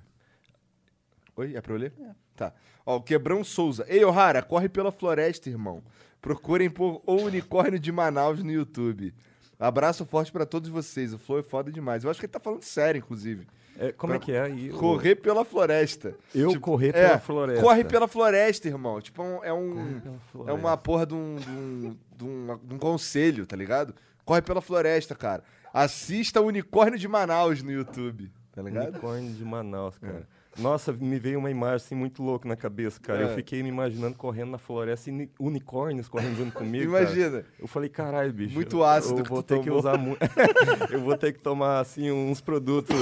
Oi, 1.37 1.57
é 1.57 1.61
pra 1.61 1.73
eu 1.73 1.79
ler? 1.79 1.93
Tá. 2.37 2.53
Ó, 2.85 2.97
o 2.97 3.03
Quebrão 3.03 3.43
Souza. 3.45 3.85
Ei, 3.89 4.05
O'Hara, 4.05 4.43
corre 4.43 4.69
pela 4.69 4.91
floresta, 4.93 5.49
irmão. 5.49 5.83
Procurem 6.21 6.69
por 6.71 7.03
O 7.07 7.15
Unicórnio 7.17 7.79
de 7.79 7.91
Manaus 7.91 8.43
no 8.43 8.51
YouTube. 8.51 9.15
Abraço 9.59 10.05
forte 10.05 10.31
pra 10.33 10.45
todos 10.45 10.69
vocês. 10.69 11.13
O 11.15 11.19
Flow 11.19 11.39
é 11.39 11.43
foda 11.43 11.71
demais. 11.71 12.03
Eu 12.05 12.11
acho 12.11 12.19
que 12.21 12.27
ele 12.27 12.33
tá 12.33 12.41
falando 12.41 12.63
sério, 12.63 12.99
inclusive. 12.99 13.47
É, 13.79 13.91
como 13.93 14.13
é 14.13 14.19
que 14.19 14.33
é 14.33 14.43
aí? 14.43 14.71
o- 14.71 14.77
Correr 14.79 15.15
pela 15.17 15.45
floresta. 15.45 16.15
Eu 16.35 16.61
correr 16.61 16.89
É, 16.95 17.07
pela 17.09 17.19
floresta. 17.19 17.63
Corre 17.63 17.85
pela 17.85 18.07
floresta, 18.09 18.69
irmão. 18.69 19.01
Tipo, 19.01 19.23
um- 19.23 19.43
é 19.45 19.53
um. 19.53 19.97
É 19.99 20.01
floresta. 20.31 20.55
uma 20.61 20.77
porra 20.77 21.07
de 21.07 21.15
um, 21.15 21.37
de, 21.37 21.49
um, 21.51 21.97
de, 22.17 22.25
um, 22.25 22.59
de 22.63 22.75
um 22.75 22.79
conselho, 22.79 23.47
tá 23.47 23.57
ligado? 23.57 23.95
Corre 24.25 24.43
pela 24.43 24.61
floresta, 24.61 25.15
cara. 25.15 25.43
Assista 25.73 26.41
o 26.41 26.47
Unicórnio 26.47 26.99
de 26.99 27.09
Manaus 27.09 27.63
no 27.63 27.73
YouTube, 27.73 28.31
tá 28.53 28.61
ligado? 28.63 28.89
Unicórnio 28.91 29.33
de 29.33 29.45
Manaus, 29.45 29.97
cara. 29.99 30.29
Nossa, 30.59 30.93
me 30.93 31.19
veio 31.19 31.39
uma 31.39 31.51
imagem 31.51 31.77
assim 31.77 31.95
muito 31.95 32.23
louca 32.23 32.47
na 32.49 32.55
cabeça, 32.57 33.01
cara. 33.01 33.21
É. 33.21 33.25
Eu 33.25 33.35
fiquei 33.35 33.63
me 33.63 33.69
imaginando 33.71 34.17
correndo 34.17 34.51
na 34.51 34.59
floresta 34.59 35.09
e 35.09 35.13
uni- 35.13 35.31
unicórnios 35.39 36.09
correndo 36.09 36.37
junto 36.37 36.53
comigo. 36.53 36.93
cara. 36.93 37.05
Imagina. 37.05 37.45
Eu 37.59 37.67
falei, 37.67 37.89
caralho, 37.89 38.33
bicho. 38.33 38.55
Muito 38.55 38.85
ácido 38.85 39.21
Eu 39.21 39.25
que 39.25 39.31
vou 39.31 39.43
ter 39.43 39.59
que 39.61 39.65
tomou." 39.65 39.79
usar 39.79 39.97
muito. 39.97 40.19
eu 40.93 41.01
vou 41.01 41.17
ter 41.17 41.33
que 41.33 41.39
tomar, 41.41 41.81
assim, 41.81 42.11
uns 42.11 42.41
produtos 42.41 42.95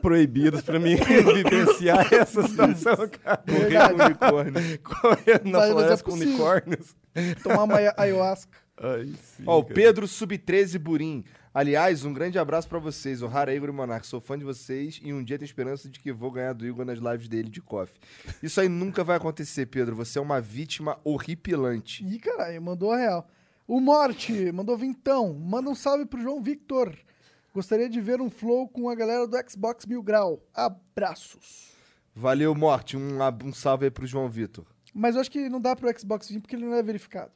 proibidos 0.00 0.62
pra 0.62 0.78
mim 0.78 0.96
vivenciar 1.34 2.12
essa 2.12 2.42
situação, 2.42 2.96
cara. 3.22 3.42
Correr 3.46 3.88
com 3.88 4.04
unicórnio. 4.04 4.78
Correndo 4.82 5.50
na 5.50 5.58
Mas- 5.58 5.68
mas 5.68 5.68
é 5.68 5.72
floresta 5.72 6.04
com 6.04 6.10
possível. 6.12 6.28
unicórnios. 6.34 6.96
Tomar 7.42 7.62
uma 7.64 7.76
ayahuasca. 7.96 8.58
Aí 8.76 9.14
sim. 9.22 9.44
Ó, 9.46 9.58
o 9.58 9.62
cara. 9.62 9.74
Pedro 9.74 10.08
Sub-13 10.08 10.78
Burim. 10.78 11.24
Aliás, 11.54 12.02
um 12.02 12.14
grande 12.14 12.38
abraço 12.38 12.66
pra 12.66 12.78
vocês, 12.78 13.20
o 13.20 13.26
Rara 13.26 13.54
Igor 13.54 13.68
e 13.68 13.72
Monark. 13.72 14.06
Sou 14.06 14.22
fã 14.22 14.38
de 14.38 14.44
vocês 14.44 14.98
e 15.04 15.12
um 15.12 15.22
dia 15.22 15.38
tenho 15.38 15.44
esperança 15.44 15.86
de 15.86 16.00
que 16.00 16.10
vou 16.10 16.30
ganhar 16.30 16.54
do 16.54 16.66
Igor 16.66 16.82
nas 16.82 16.98
lives 16.98 17.28
dele 17.28 17.50
de 17.50 17.60
coffee. 17.60 18.00
Isso 18.42 18.58
aí 18.58 18.70
nunca 18.70 19.04
vai 19.04 19.18
acontecer, 19.18 19.66
Pedro. 19.66 19.94
Você 19.96 20.18
é 20.18 20.22
uma 20.22 20.40
vítima 20.40 20.98
horripilante. 21.04 22.06
Ih, 22.06 22.18
caralho, 22.18 22.62
mandou 22.62 22.90
a 22.90 22.96
real. 22.96 23.28
O 23.68 23.80
Morte 23.80 24.50
mandou 24.50 24.78
vintão. 24.78 25.34
Manda 25.34 25.68
um 25.68 25.74
salve 25.74 26.06
pro 26.06 26.22
João 26.22 26.40
Victor. 26.40 26.96
Gostaria 27.52 27.90
de 27.90 28.00
ver 28.00 28.22
um 28.22 28.30
flow 28.30 28.66
com 28.66 28.88
a 28.88 28.94
galera 28.94 29.28
do 29.28 29.36
Xbox 29.46 29.84
Mil 29.84 30.02
Grau. 30.02 30.42
Abraços. 30.54 31.70
Valeu, 32.14 32.54
Morte. 32.54 32.96
Um, 32.96 33.18
um 33.44 33.52
salve 33.52 33.84
aí 33.84 33.90
pro 33.90 34.06
João 34.06 34.26
Vitor. 34.26 34.64
Mas 34.94 35.16
eu 35.16 35.20
acho 35.20 35.30
que 35.30 35.50
não 35.50 35.60
dá 35.60 35.76
pro 35.76 35.98
Xbox 35.98 36.30
vir 36.30 36.40
porque 36.40 36.56
ele 36.56 36.64
não 36.64 36.74
é 36.74 36.82
verificado. 36.82 37.30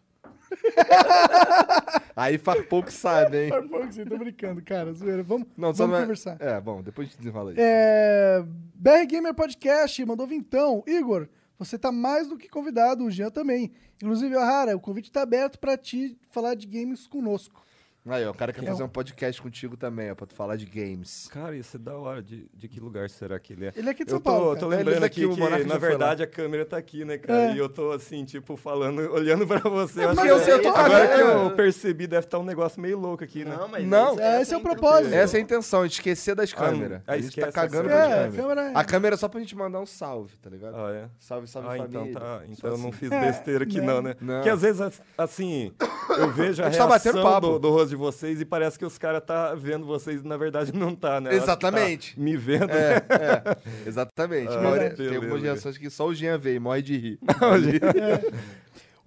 Aí 2.15 2.39
faz 2.39 2.65
pouco 2.67 2.91
sabe, 2.91 3.45
hein? 3.45 3.51
Por 3.51 3.69
pouco, 3.69 3.93
sim, 3.93 4.05
tô 4.05 4.17
brincando, 4.19 4.63
cara. 4.63 4.93
Zoeira. 4.93 5.23
Vamos, 5.23 5.47
Não, 5.57 5.73
vamos 5.73 5.97
é- 5.99 6.01
conversar. 6.03 6.37
É, 6.41 6.61
bom, 6.61 6.83
depois 6.83 7.09
a 7.09 7.11
gente 7.11 7.19
desenrola 7.19 7.53
isso. 7.53 7.61
É, 7.61 8.43
BR 8.75 9.07
Gamer 9.09 9.35
Podcast 9.35 10.05
mandou 10.05 10.27
vintão. 10.27 10.83
Igor, 10.87 11.29
você 11.59 11.79
tá 11.79 11.91
mais 11.93 12.29
do 12.29 12.37
que 12.37 12.49
convidado, 12.49 13.05
o 13.05 13.11
Jean 13.11 13.31
também. 13.31 13.73
Inclusive, 14.03 14.37
Ohara, 14.37 14.77
o 14.77 14.81
convite 14.81 15.11
tá 15.11 15.23
aberto 15.23 15.59
pra 15.59 15.77
ti 15.77 16.19
falar 16.31 16.55
de 16.55 16.67
games 16.67 17.07
conosco. 17.07 17.63
Aí, 18.09 18.25
ó, 18.25 18.31
o 18.31 18.35
cara 18.35 18.53
quer 18.53 18.63
É 18.63 18.67
fazer 18.67 18.83
um- 18.83 18.87
um 18.87 18.89
podcast 18.89 19.43
contigo 19.43 19.77
também, 19.77 20.11
ó, 20.11 20.15
pra 20.15 20.27
tu 20.27 20.35
falar 20.35 20.57
de 20.57 20.65
games. 20.67 21.29
Cara, 21.33 21.57
isso 21.57 21.77
é 21.77 21.81
da 21.81 21.97
hora. 21.97 22.23
De, 22.23 22.47
de 22.55 22.69
que 22.69 22.79
lugar 22.79 23.11
será 23.11 23.39
que 23.41 23.53
ele 23.53 23.67
é? 23.67 23.73
Ele 23.77 23.89
é 23.89 23.91
aqui 23.91 24.05
de 24.05 24.11
Eu 24.13 24.17
São 24.17 24.21
Paulo, 24.23 24.41
tô, 24.41 24.47
cara. 24.55 24.61
tô 24.61 24.67
Ele 24.73 24.77
lembrando 24.77 25.01
daqui, 25.01 25.25
aqui 25.25 25.33
o 25.33 25.35
que, 25.35 25.65
na 25.65 25.77
verdade, 25.79 26.23
a 26.23 26.27
câmera 26.27 26.65
tá 26.65 26.77
aqui, 26.77 27.05
né, 27.05 27.19
cara? 27.19 27.51
É. 27.51 27.55
E 27.55 27.59
eu 27.59 27.69
tô, 27.69 27.91
assim, 27.93 28.25
tipo, 28.25 28.57
falando, 28.57 29.01
olhando 29.13 29.47
pra 29.47 29.59
você. 29.59 30.05
Eu 30.05 30.15
mas 30.15 30.29
eu 30.29 30.39
sei, 30.39 30.55
eu 30.55 30.63
tô 30.63 30.69
Agora 30.69 31.09
que 31.09 31.21
eu 31.21 31.51
percebi, 31.57 32.07
deve 32.07 32.27
estar 32.27 32.39
um 32.39 32.45
negócio 32.45 32.81
meio 32.81 32.99
louco 32.99 33.25
aqui, 33.25 33.45
né? 33.45 33.57
Não, 33.57 33.67
mas 33.69 33.85
Não. 33.87 34.13
esse- 34.13 34.23
É, 34.23 34.43
esse 34.43 34.55
é 34.55 34.57
o 34.57 34.61
propósito. 34.61 35.13
Essa 35.15 35.37
é 35.37 35.39
a 35.39 35.43
intenção, 35.43 35.85
esquecer 35.85 36.35
das 36.35 36.53
Ah, 36.53 36.57
câmeras. 36.57 37.03
ah, 37.07 37.13
a 37.13 37.19
gente 37.19 37.41
tá 37.41 37.51
cagando 37.51 37.89
as 37.89 37.95
pras 37.95 37.99
É, 37.99 38.05
a 38.05 38.17
câmeras. 38.17 38.37
câmera 38.37 38.61
é... 38.63 38.73
A 38.75 38.85
câmera 38.85 39.15
é 39.15 39.19
só 39.19 39.29
pra 39.29 39.41
gente 39.41 39.57
mandar 39.57 39.81
um 39.81 39.87
salve, 39.87 40.37
tá 40.37 40.49
ligado? 40.49 40.77
Ah, 40.77 40.93
é? 40.93 41.09
Salve, 41.19 41.47
salve 41.49 41.69
Ah, 41.69 41.77
família. 41.77 42.01
então 42.09 42.13
tá. 42.13 42.43
Então 42.49 42.71
eu 42.71 42.79
não 42.79 42.89
assim. 42.91 42.99
fiz 42.99 43.11
É, 43.11 43.21
besteira 43.21 43.65
aqui, 43.65 43.81
né? 43.81 43.87
não, 43.87 44.01
né? 44.03 44.15
Não. 44.21 44.35
Porque 44.35 44.49
às 44.51 44.63
vezes, 44.63 44.81
as- 44.81 45.03
assim, 45.19 45.73
eu 46.19 46.31
vejo 46.33 46.63
a 46.63 46.67
A 46.67 46.71
gente 46.71 46.79
tá 46.79 46.87
batendo 46.87 47.15
reação 47.21 47.41
do, 47.41 47.59
do 47.59 47.71
rosto 47.71 47.96
de 47.97 48.03
vocês 48.03 48.41
e 48.41 48.45
parece 48.45 48.79
que 48.79 48.85
os 48.85 48.99
caras 48.99 49.23
tá 49.25 49.55
vendo 49.55 49.87
vocês 49.87 50.21
e 50.21 50.27
na 50.27 50.37
verdade 50.37 50.73
não 50.73 50.95
tá, 50.95 51.21
né? 51.21 51.31
Tá 51.31 51.37
Exatamente. 51.37 52.19
me 52.21 52.37
vendo. 52.37 52.71
É, 52.71 52.97
é, 52.97 53.57
exatamente. 53.89 54.53
Ah, 54.53 54.71
beleza. 54.71 54.97
tem 54.97 55.17
algumas 55.17 55.43
reações 55.43 55.79
que 55.79 55.89
só 55.91 56.07
o 56.07 56.15
Jean 56.15 56.39
vê 56.39 56.55
e 56.55 56.59
morre 56.61 56.83
de 56.83 56.97
rir. 56.97 57.19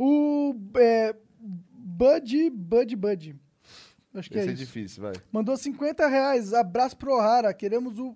O 0.02 0.56
é, 0.78 1.14
Bud, 1.74 2.50
Bud, 2.52 2.96
Bud. 2.96 3.36
Acho 4.14 4.30
que 4.30 4.38
Esse 4.38 4.48
é 4.48 4.52
é 4.52 4.54
isso. 4.54 4.64
difícil, 4.64 5.04
vai. 5.04 5.14
Mandou 5.30 5.58
50 5.58 6.08
reais. 6.08 6.54
Abraço 6.54 6.96
pro 6.96 7.14
Ohara. 7.14 7.54
Queremos 7.54 8.00
o 8.00 8.16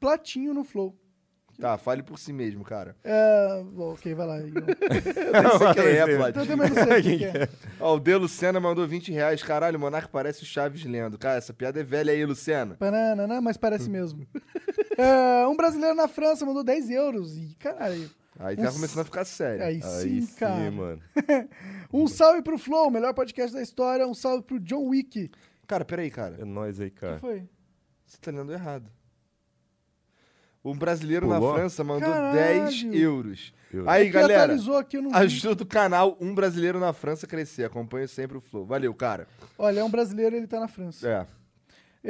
platinho 0.00 0.52
no 0.52 0.64
Flow. 0.64 0.98
Tá, 1.60 1.78
fale 1.78 2.02
por 2.02 2.18
si 2.18 2.32
mesmo, 2.32 2.64
cara. 2.64 2.96
É, 3.04 3.62
bom, 3.72 3.92
ok, 3.92 4.12
vai 4.14 4.26
lá. 4.26 4.40
Igor. 4.40 4.62
Eu 4.66 5.42
nem 5.42 5.58
sei 5.58 5.74
quem 5.74 5.84
é, 5.84 6.02
Eu 6.02 6.16
Vlad. 6.18 6.34
também 6.34 6.56
não 6.56 6.74
sei 6.74 6.98
o 6.98 7.02
que, 7.02 7.24
é. 7.24 7.48
Ó, 7.80 7.94
o 7.96 8.00
D. 8.00 8.16
Lucena 8.16 8.58
mandou 8.58 8.86
20 8.86 9.12
reais. 9.12 9.42
Caralho, 9.42 9.76
o 9.78 9.80
Monark 9.80 10.08
parece 10.10 10.42
o 10.42 10.46
Chaves 10.46 10.84
lendo. 10.84 11.16
Cara, 11.16 11.38
essa 11.38 11.54
piada 11.54 11.78
é 11.80 11.82
velha 11.84 12.12
aí, 12.12 12.24
Lucena. 12.24 12.76
Banana, 12.78 13.40
mas 13.40 13.56
parece 13.56 13.88
mesmo. 13.88 14.26
É, 14.96 15.44
um 15.48 15.56
brasileiro 15.56 15.96
na 15.96 16.06
França 16.06 16.46
mandou 16.46 16.62
10 16.62 16.88
euros. 16.90 17.36
E 17.36 17.56
caralho. 17.58 18.08
Aí 18.38 18.54
tá 18.54 18.62
Uns- 18.68 18.74
começando 18.74 19.00
a 19.00 19.04
ficar 19.04 19.24
sério. 19.24 19.64
Aí 19.64 19.74
Aí 19.74 19.82
sim, 19.82 20.20
sim, 20.20 20.34
cara. 20.36 20.70
mano. 20.70 21.00
Um 21.92 22.06
salve 22.06 22.42
pro 22.42 22.56
Flow, 22.56 22.88
melhor 22.92 23.12
podcast 23.12 23.52
da 23.52 23.60
história. 23.60 24.06
Um 24.06 24.14
salve 24.14 24.44
pro 24.44 24.60
John 24.60 24.86
Wick. 24.88 25.32
Cara, 25.66 25.84
peraí, 25.84 26.10
cara. 26.12 26.36
É 26.40 26.44
nóis 26.44 26.78
aí, 26.80 26.88
O 26.88 26.90
que 26.92 26.96
cara. 27.00 27.18
foi? 27.18 27.42
Você 28.06 28.18
tá 28.20 28.30
lendo 28.30 28.52
errado. 28.52 28.88
Um 30.64 30.74
brasileiro 30.76 31.28
na 31.28 31.36
Pulou? 31.38 31.54
França 31.54 31.84
mandou 31.84 32.08
Caralho. 32.10 32.34
10 32.70 32.84
euros. 32.94 33.52
Eu- 33.72 33.88
Aí, 33.90 34.08
galera, 34.08 34.56
ajuda 35.14 35.62
o 35.62 35.66
canal 35.66 36.16
Um 36.20 36.34
Brasileiro 36.34 36.78
na 36.80 36.92
França 36.92 37.26
a 37.26 37.28
crescer. 37.28 37.64
Acompanho 37.64 38.08
sempre 38.08 38.38
o 38.38 38.40
Flow. 38.40 38.64
Valeu, 38.64 38.94
cara. 38.94 39.26
Olha, 39.58 39.80
é 39.80 39.84
um 39.84 39.90
brasileiro, 39.90 40.34
ele 40.36 40.46
tá 40.46 40.58
na 40.60 40.68
França. 40.68 41.06
É. 41.06 41.26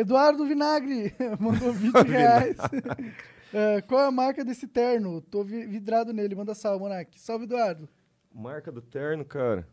Eduardo 0.00 0.44
Vinagre 0.46 1.12
mandou 1.40 1.72
20 1.72 1.94
reais. 2.07 2.57
É, 3.57 3.80
qual 3.82 4.02
é 4.02 4.07
a 4.09 4.11
marca 4.11 4.44
desse 4.44 4.66
terno? 4.66 5.20
Tô 5.20 5.44
vi- 5.44 5.64
vidrado 5.64 6.12
nele. 6.12 6.34
Manda 6.34 6.57
salve, 6.57 6.80
Monark. 6.82 7.20
Salve, 7.20 7.44
Eduardo. 7.44 7.88
Marca 8.34 8.72
do 8.72 8.82
terno, 8.82 9.24
cara. 9.24 9.64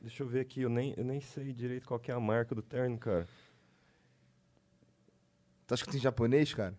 Deixa 0.00 0.22
eu 0.22 0.26
ver 0.26 0.40
aqui, 0.40 0.62
eu 0.62 0.70
nem, 0.70 0.94
eu 0.96 1.04
nem 1.04 1.20
sei 1.20 1.52
direito 1.52 1.86
qual 1.86 2.00
que 2.00 2.10
é 2.10 2.14
a 2.14 2.20
marca 2.20 2.54
do 2.54 2.62
terno, 2.62 2.96
cara. 2.96 3.26
Tu 5.66 5.74
acha 5.74 5.84
que 5.84 5.90
tem 5.92 6.00
japonês, 6.00 6.52
cara? 6.54 6.74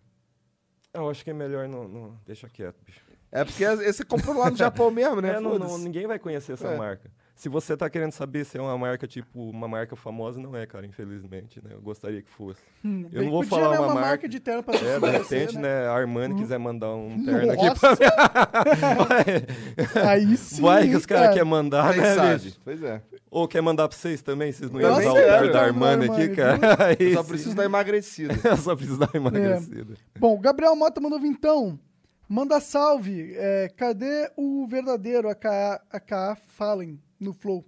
Eu 0.94 1.10
acho 1.10 1.22
que 1.24 1.30
é 1.30 1.32
melhor 1.34 1.68
não, 1.68 1.86
não- 1.88 2.20
Deixa 2.26 2.48
quieto, 2.48 2.76
bicho. 2.84 3.00
É 3.30 3.44
porque 3.44 3.64
esse 3.64 4.04
comprou 4.04 4.36
lá 4.38 4.50
no 4.50 4.56
Japão 4.56 4.90
mesmo, 4.90 5.20
né? 5.20 5.34
É, 5.36 5.40
não, 5.40 5.58
não- 5.58 5.78
ninguém 5.78 6.06
vai 6.06 6.18
conhecer 6.18 6.52
essa 6.52 6.68
É. 6.68 6.76
marca. 6.78 7.10
Se 7.36 7.50
você 7.50 7.76
tá 7.76 7.90
querendo 7.90 8.12
saber 8.12 8.46
se 8.46 8.56
é 8.56 8.60
uma 8.62 8.78
marca, 8.78 9.06
tipo, 9.06 9.50
uma 9.50 9.68
marca 9.68 9.94
famosa, 9.94 10.40
não 10.40 10.56
é, 10.56 10.64
cara, 10.66 10.86
infelizmente, 10.86 11.60
né? 11.62 11.72
Eu 11.74 11.82
gostaria 11.82 12.22
que 12.22 12.30
fosse. 12.30 12.58
Hum, 12.82 13.06
Eu 13.12 13.24
não 13.24 13.30
vou 13.30 13.40
podia, 13.44 13.58
falar 13.58 13.70
né, 13.74 13.78
uma 13.78 13.88
marca. 13.88 14.00
marca 14.08 14.28
de 14.28 14.40
terno 14.40 14.62
pra 14.62 14.74
É, 14.74 14.98
de 14.98 15.10
repente, 15.10 15.58
né, 15.58 15.86
a 15.86 15.92
Armani 15.92 16.34
quiser 16.34 16.58
mandar 16.58 16.94
um 16.94 17.22
terno 17.22 17.52
aqui 17.52 17.66
Nossa! 17.66 17.96
pra 19.92 20.10
Aí 20.10 20.34
sim. 20.38 20.62
Vai 20.62 20.88
que 20.88 20.96
os 20.96 21.04
caras 21.04 21.24
cara. 21.24 21.34
querem 21.34 21.48
mandar, 21.50 21.94
né, 21.94 22.14
sabe? 22.14 22.54
Pois 22.64 22.82
é. 22.82 23.02
Ou 23.30 23.46
quer 23.46 23.60
mandar 23.60 23.86
pra 23.86 23.98
vocês 23.98 24.22
também, 24.22 24.50
vocês 24.50 24.70
não 24.70 24.80
iam 24.80 24.92
usar 24.98 25.10
o 25.10 25.14
terno 25.14 25.52
da 25.52 25.62
Armani 25.62 26.06
aqui, 26.10 26.28
cara? 26.30 26.58
Aí 26.88 26.96
Eu 27.00 27.14
só 27.16 27.22
sim. 27.22 27.28
preciso 27.28 27.54
dar 27.54 27.64
emagrecida. 27.66 28.34
Eu 28.48 28.56
só 28.56 28.74
preciso 28.74 28.98
dar 28.98 29.10
uma 29.12 29.28
emagrecida. 29.28 29.94
Bom, 30.18 30.34
o 30.34 30.40
Gabriel 30.40 30.74
Mota 30.74 31.02
mandou 31.02 31.20
vintão. 31.20 31.78
Manda 32.26 32.58
salve. 32.60 33.34
É, 33.36 33.70
cadê 33.76 34.30
o 34.38 34.66
verdadeiro 34.66 35.28
AKA, 35.28 35.82
AKA 35.90 36.34
Fallen 36.48 36.98
no 37.20 37.32
Flow? 37.32 37.64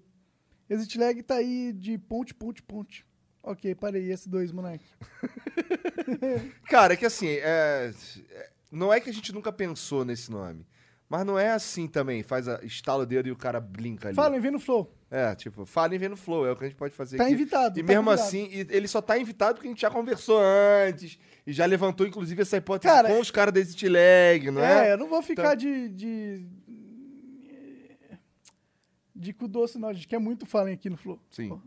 Exit 0.69 0.99
lag 0.99 1.23
tá 1.23 1.37
aí 1.37 1.73
de 1.73 1.97
ponte, 1.99 2.35
ponte, 2.35 2.63
ponte. 2.63 3.07
Ok, 3.43 3.75
parei. 3.75 4.11
Esse 4.13 4.29
dois, 4.29 4.53
moleque. 4.53 4.85
Cara, 6.69 6.95
é 6.95 6.97
que 6.97 7.07
assim, 7.07 7.29
é... 7.29 7.93
é- 8.31 8.51
não 8.71 8.93
é 8.93 9.01
que 9.01 9.09
a 9.09 9.13
gente 9.13 9.33
nunca 9.33 9.51
pensou 9.51 10.05
nesse 10.05 10.31
nome. 10.31 10.67
Mas 11.09 11.25
não 11.25 11.39
é 11.39 11.51
assim 11.53 11.87
também. 11.89 12.23
Faz 12.23 12.47
a... 12.49 12.61
estala 12.63 13.05
o 13.05 13.07
dedo 13.07 13.29
e 13.29 13.33
o 13.33 13.37
cara 13.37 13.59
blinca 13.61 14.09
ali. 14.09 14.15
Fallen, 14.15 14.41
vem 14.41 14.51
no 14.51 14.61
Flow. 14.61 14.93
É, 15.11 15.35
tipo, 15.35 15.65
fala 15.65 15.95
e 15.95 15.99
vem 15.99 16.11
no 16.11 16.19
flow. 16.19 16.45
É 16.47 16.53
o 16.53 16.57
que 16.57 16.65
a 16.65 16.69
gente 16.69 16.77
pode 16.77 16.95
fazer 16.95 17.17
Tá 17.17 17.25
aqui. 17.25 17.33
invitado. 17.33 17.79
E 17.79 17.83
tá 17.83 17.89
mesmo 17.89 18.05
convidado. 18.05 18.29
assim, 18.29 18.47
e- 18.53 18.67
ele 18.69 18.87
só 18.87 19.01
tá 19.01 19.19
invitado 19.19 19.55
porque 19.55 19.67
a 19.69 19.71
gente 19.71 19.81
já 19.81 19.91
conversou 19.91 20.39
antes. 20.39 21.19
E 21.47 21.53
já 21.55 21.65
levantou, 21.65 22.07
inclusive, 22.07 22.43
essa 22.43 22.59
hipótese 22.59 22.93
Cara, 22.93 23.09
com 23.09 23.19
os 23.19 23.31
caras 23.31 23.55
da 23.55 23.59
Exit 23.61 23.89
Lag, 23.89 24.51
não 24.51 24.63
É, 24.63 24.89
é? 24.89 24.93
eu 24.93 24.99
não 24.99 25.09
vou 25.09 25.23
ficar 25.23 25.55
de, 25.55 25.89
de. 25.89 26.47
De 29.19 29.33
cu 29.33 29.49
doce, 29.49 29.79
não. 29.79 29.89
A 29.89 29.93
gente 29.93 30.07
quer 30.07 30.21
muito 30.21 30.47
Fallen 30.47 30.75
aqui 30.75 30.89
no 30.89 30.97
Flow. 30.97 31.19
Sim. 31.29 31.61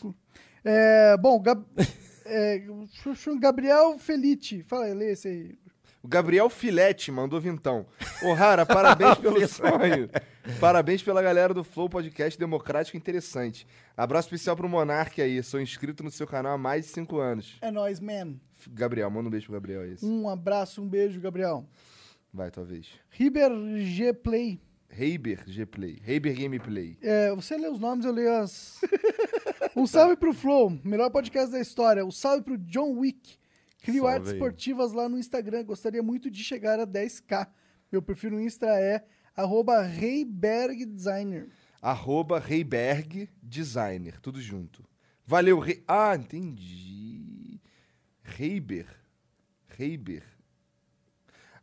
Cu. 0.00 0.14
É, 0.62 1.16
bom, 1.16 1.40
Gab... 1.40 1.64
é, 2.26 2.62
Gabriel 3.40 3.98
Felite. 3.98 4.62
Fala 4.64 4.84
aí, 4.84 4.92
lê 4.92 5.12
esse 5.12 5.28
aí. 5.28 5.58
O 6.02 6.08
Gabriel 6.08 6.48
Filete 6.48 7.10
mandou 7.10 7.40
vintão. 7.40 7.86
Ô, 8.22 8.32
Rara, 8.34 8.64
parabéns 8.66 9.16
pelo 9.20 9.46
sonho. 9.48 10.08
Parabéns 10.58 11.02
pela 11.02 11.22
galera 11.22 11.52
do 11.52 11.64
Flow 11.64 11.88
Podcast 11.88 12.38
Democrático 12.38 12.96
Interessante. 12.96 13.66
Abraço 13.96 14.28
especial 14.28 14.56
pro 14.56 14.68
Monark 14.68 15.20
aí. 15.20 15.42
Sou 15.42 15.60
inscrito 15.60 16.02
no 16.02 16.10
seu 16.10 16.26
canal 16.26 16.54
há 16.54 16.58
mais 16.58 16.86
de 16.86 16.92
cinco 16.92 17.18
anos. 17.18 17.58
É 17.60 17.70
nóis, 17.70 18.00
man. 18.00 18.34
Gabriel, 18.70 19.10
manda 19.10 19.28
um 19.28 19.30
beijo 19.30 19.46
pro 19.46 19.54
Gabriel 19.54 19.82
aí. 19.82 19.96
Um 20.02 20.28
abraço, 20.28 20.82
um 20.82 20.88
beijo, 20.88 21.20
Gabriel. 21.20 21.66
Vai, 22.32 22.50
talvez. 22.50 22.88
Riber 23.10 23.50
G 23.78 24.12
Play. 24.12 24.60
Heiber 24.90 25.44
Gplay. 25.46 26.00
Heiber 26.06 26.34
Gameplay. 26.34 26.98
É, 27.00 27.34
você 27.34 27.56
lê 27.56 27.68
os 27.68 27.78
nomes, 27.78 28.04
eu 28.04 28.12
leio 28.12 28.32
as. 28.34 28.80
Um 29.76 29.86
salve 29.86 30.16
pro 30.16 30.34
Flow, 30.34 30.78
melhor 30.84 31.10
podcast 31.10 31.52
da 31.52 31.60
história. 31.60 32.04
Um 32.04 32.10
salve 32.10 32.42
pro 32.42 32.58
John 32.58 32.98
Wick. 32.98 33.38
Crio 33.82 34.02
Salve 34.02 34.14
artes 34.14 34.32
esportivas 34.32 34.92
lá 34.92 35.08
no 35.08 35.16
Instagram. 35.16 35.64
Gostaria 35.64 36.02
muito 36.02 36.30
de 36.30 36.42
chegar 36.42 36.80
a 36.80 36.86
10k. 36.86 37.46
Meu 37.90 38.02
perfil 38.02 38.32
no 38.32 38.40
Insta 38.40 38.66
é 38.66 39.04
arroba 39.34 39.82
reibergdesigner. 39.82 41.48
Arroba 41.80 42.42
Designer. 43.42 44.20
Tudo 44.20 44.40
junto. 44.40 44.84
Valeu, 45.26 45.58
Rei... 45.58 45.82
Ah, 45.88 46.14
entendi. 46.14 47.60
Heiber. 48.38 48.86
Heiber. 49.78 50.24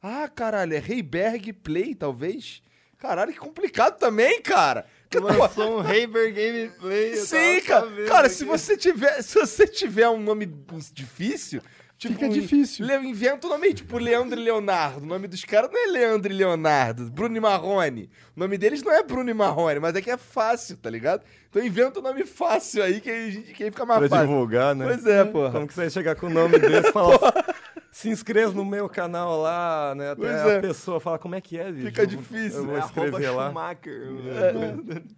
Ah, 0.02 0.28
caralho, 0.28 0.74
é 0.74 0.78
Heiberg 0.78 1.54
Play, 1.54 1.94
talvez? 1.94 2.62
Caralho, 2.99 3.32
que 3.32 3.40
complicado 3.40 3.98
também, 3.98 4.41
cara. 4.41 4.86
Que, 5.10 5.19
Lançou 5.19 5.78
um 5.78 5.80
Haber 5.80 6.34
Gameplay. 6.34 7.15
Sim, 7.15 7.61
cara. 7.61 7.88
Cara, 8.07 8.30
se 8.30 8.44
você 8.44 8.76
tiver, 8.76 9.22
se 9.22 9.40
você 9.40 9.65
tiver 9.68 10.10
um 10.10 10.19
nome 10.19 10.45
difícil, 10.94 11.61
Tipo, 11.98 12.14
Fica 12.14 12.30
difícil. 12.30 12.86
Le, 12.86 12.94
inventa 13.07 13.48
o 13.48 13.49
nome 13.49 13.68
aí, 13.68 13.74
tipo 13.74 13.98
Leandro 13.98 14.40
e 14.40 14.44
Leonardo. 14.44 15.02
O 15.03 15.06
nome 15.07 15.28
dos 15.28 15.44
caras 15.44 15.72
não 15.72 15.84
é 15.84 15.88
Leandro 15.88 16.32
e 16.32 16.36
Leonardo. 16.36 17.10
Bruno 17.10 17.36
e 17.36 17.40
Marrone. 17.40 18.07
O 18.36 18.40
nome 18.40 18.56
deles 18.56 18.84
não 18.84 18.91
é 18.91 19.02
Bruno 19.02 19.32
e 19.32 19.34
Marrone, 19.34 19.80
mas 19.80 19.95
é 19.95 20.02
que 20.02 20.11
é 20.11 20.18
fácil, 20.18 20.78
tá 20.78 20.91
ligado? 20.91 21.24
Então 21.49 21.64
inventa 21.65 21.99
um 21.99 22.03
nome 22.03 22.24
fácil 22.24 22.84
aí 22.84 23.02
que, 23.02 23.10
a 23.10 23.32
gente, 23.32 23.52
que 23.52 23.64
aí 23.64 23.72
fica 23.72 23.84
mais 23.84 23.99
Pra 24.02 24.10
fácil. 24.10 24.28
divulgar, 24.28 24.76
né? 24.76 24.86
Pois 24.86 25.07
é, 25.07 25.26
porra. 25.26 25.52
Como 25.53 25.65
que 25.68 25.74
você 25.74 25.82
vai 25.82 25.90
chegar 25.90 26.15
com 26.15 26.28
o 26.28 26.30
nome 26.30 26.60
desse 26.60 26.90
e 26.90 26.91
falar... 26.91 27.18
Se 27.98 28.10
inscreva 28.10 28.53
no 28.53 28.64
meu 28.64 28.88
canal 28.88 29.41
lá, 29.41 29.95
né? 29.95 30.11
Até 30.11 30.22
Pois 30.22 30.36
a 30.36 30.52
é. 30.52 30.61
pessoa 30.61 30.99
fala, 30.99 31.18
como 31.18 31.34
é 31.34 31.41
que 31.41 31.57
é, 31.57 31.72
bicho? 31.72 31.88
Fica 31.88 32.06
difícil. 32.06 32.60
Eu 32.60 32.65
vou 32.68 32.76
É 32.78 32.80
escrever 32.80 33.32
lá. 33.32 33.48
Schumacher. 33.48 34.07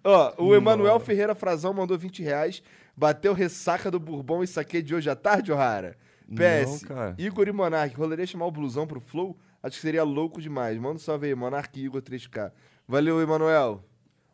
Ó, 0.01 0.33
o 0.37 0.55
Emanuel 0.55 0.97
Ferreira 1.01 1.35
Frazão 1.35 1.73
mandou 1.73 1.97
20 1.97 2.23
reais. 2.23 2.63
Bateu 2.95 3.33
ressaca 3.33 3.91
do 3.91 3.99
Bourbon 3.99 4.41
e 4.43 4.47
saque 4.47 4.81
de 4.81 4.95
hoje 4.95 5.09
à 5.09 5.15
tarde, 5.15 5.51
O'Hara? 5.51 5.97
PS, 6.29 6.83
Não, 6.83 6.87
cara. 6.87 7.15
Igor 7.17 7.49
e 7.49 7.51
Monark, 7.51 7.93
roleria 7.97 8.25
chamar 8.25 8.45
o 8.45 8.51
blusão 8.51 8.87
pro 8.87 9.01
Flow? 9.01 9.37
Acho 9.61 9.75
que 9.75 9.81
seria 9.81 10.03
louco 10.03 10.39
demais. 10.41 10.77
Manda 10.77 10.95
um 10.95 10.99
salve 10.99 11.27
aí, 11.27 11.35
Monark 11.35 11.77
e 11.77 11.83
Igor 11.83 12.01
3K. 12.01 12.49
Valeu, 12.87 13.21
Emanuel. 13.21 13.83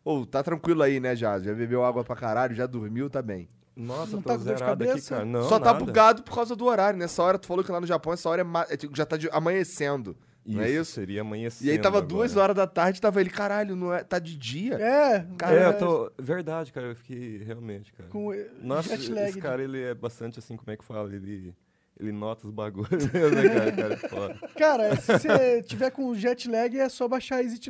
Ô, 0.03 0.23
tá 0.23 0.43
tranquilo 0.43 0.83
aí, 0.83 0.99
né, 0.99 1.15
já? 1.15 1.39
Já 1.39 1.51
bebeu 1.51 1.83
água 1.83 2.03
pra 2.03 2.15
caralho, 2.15 2.53
já 2.53 2.67
dormiu, 2.67 3.09
tá 3.09 3.23
bem. 3.23 3.49
Nossa, 3.75 4.13
Não 4.15 4.21
tô 4.21 4.29
tá 4.29 4.37
com 4.37 4.43
dor 4.45 4.55
de 4.55 4.63
aqui, 4.63 4.69
cabeça? 4.71 5.15
cara. 5.15 5.25
Não, 5.25 5.43
Só 5.49 5.59
tá 5.59 5.73
nada. 5.73 5.83
bugado 5.85 6.23
por 6.23 6.33
causa 6.33 6.55
do 6.55 6.65
horário. 6.65 6.97
Nessa 6.97 7.21
hora, 7.21 7.37
tu 7.37 7.45
falou 7.47 7.63
que 7.63 7.71
lá 7.71 7.81
no 7.81 7.87
Japão, 7.87 8.13
essa 8.13 8.29
hora 8.29 8.41
é 8.41 8.43
ma- 8.43 8.65
é 8.69 8.77
tipo, 8.77 8.95
já 8.95 9.05
tá 9.05 9.17
de- 9.17 9.29
amanhecendo. 9.31 10.15
não 10.45 10.61
é 10.61 10.69
isso? 10.69 10.91
Seria 10.93 11.21
amanhecendo 11.21 11.67
E 11.67 11.71
aí 11.71 11.79
tava 11.79 11.97
agora. 11.97 12.07
duas 12.07 12.37
horas 12.37 12.55
da 12.55 12.67
tarde, 12.67 13.01
tava 13.01 13.19
ele, 13.19 13.29
caralho, 13.29 13.75
não 13.75 13.93
é, 13.93 14.03
tá 14.03 14.17
de 14.19 14.37
dia? 14.37 14.75
É, 14.75 15.25
Cara, 15.37 15.55
É, 15.59 15.67
eu 15.67 15.77
tô... 15.77 16.11
Verdade, 16.17 16.71
cara. 16.71 16.87
Eu 16.87 16.95
fiquei 16.95 17.39
realmente, 17.43 17.91
cara. 17.93 18.09
com 18.09 18.31
Nossa, 18.61 18.95
jet 18.95 19.11
lag. 19.11 19.29
esse 19.29 19.39
cara, 19.41 19.61
ele 19.63 19.81
é 19.81 19.93
bastante 19.93 20.39
assim, 20.39 20.55
como 20.55 20.71
é 20.71 20.77
que 20.77 20.85
fala? 20.85 21.13
Ele, 21.13 21.53
ele 21.99 22.11
nota 22.13 22.45
os 22.47 22.51
bagulhos, 22.53 22.89
né, 23.11 23.49
cara? 23.49 23.71
Cara 23.73 23.93
é 23.93 23.97
foda. 23.97 24.39
Cara, 24.57 24.95
se 24.95 25.11
você 25.19 25.63
tiver 25.63 25.89
com 25.91 26.13
jet 26.15 26.49
lag, 26.49 26.79
é 26.79 26.87
só 26.87 27.07
baixar 27.07 27.41
Exit 27.43 27.69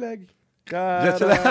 Lag. 0.72 1.06
Cara... 1.06 1.12
Jet 1.12 1.24
lag. 1.24 1.46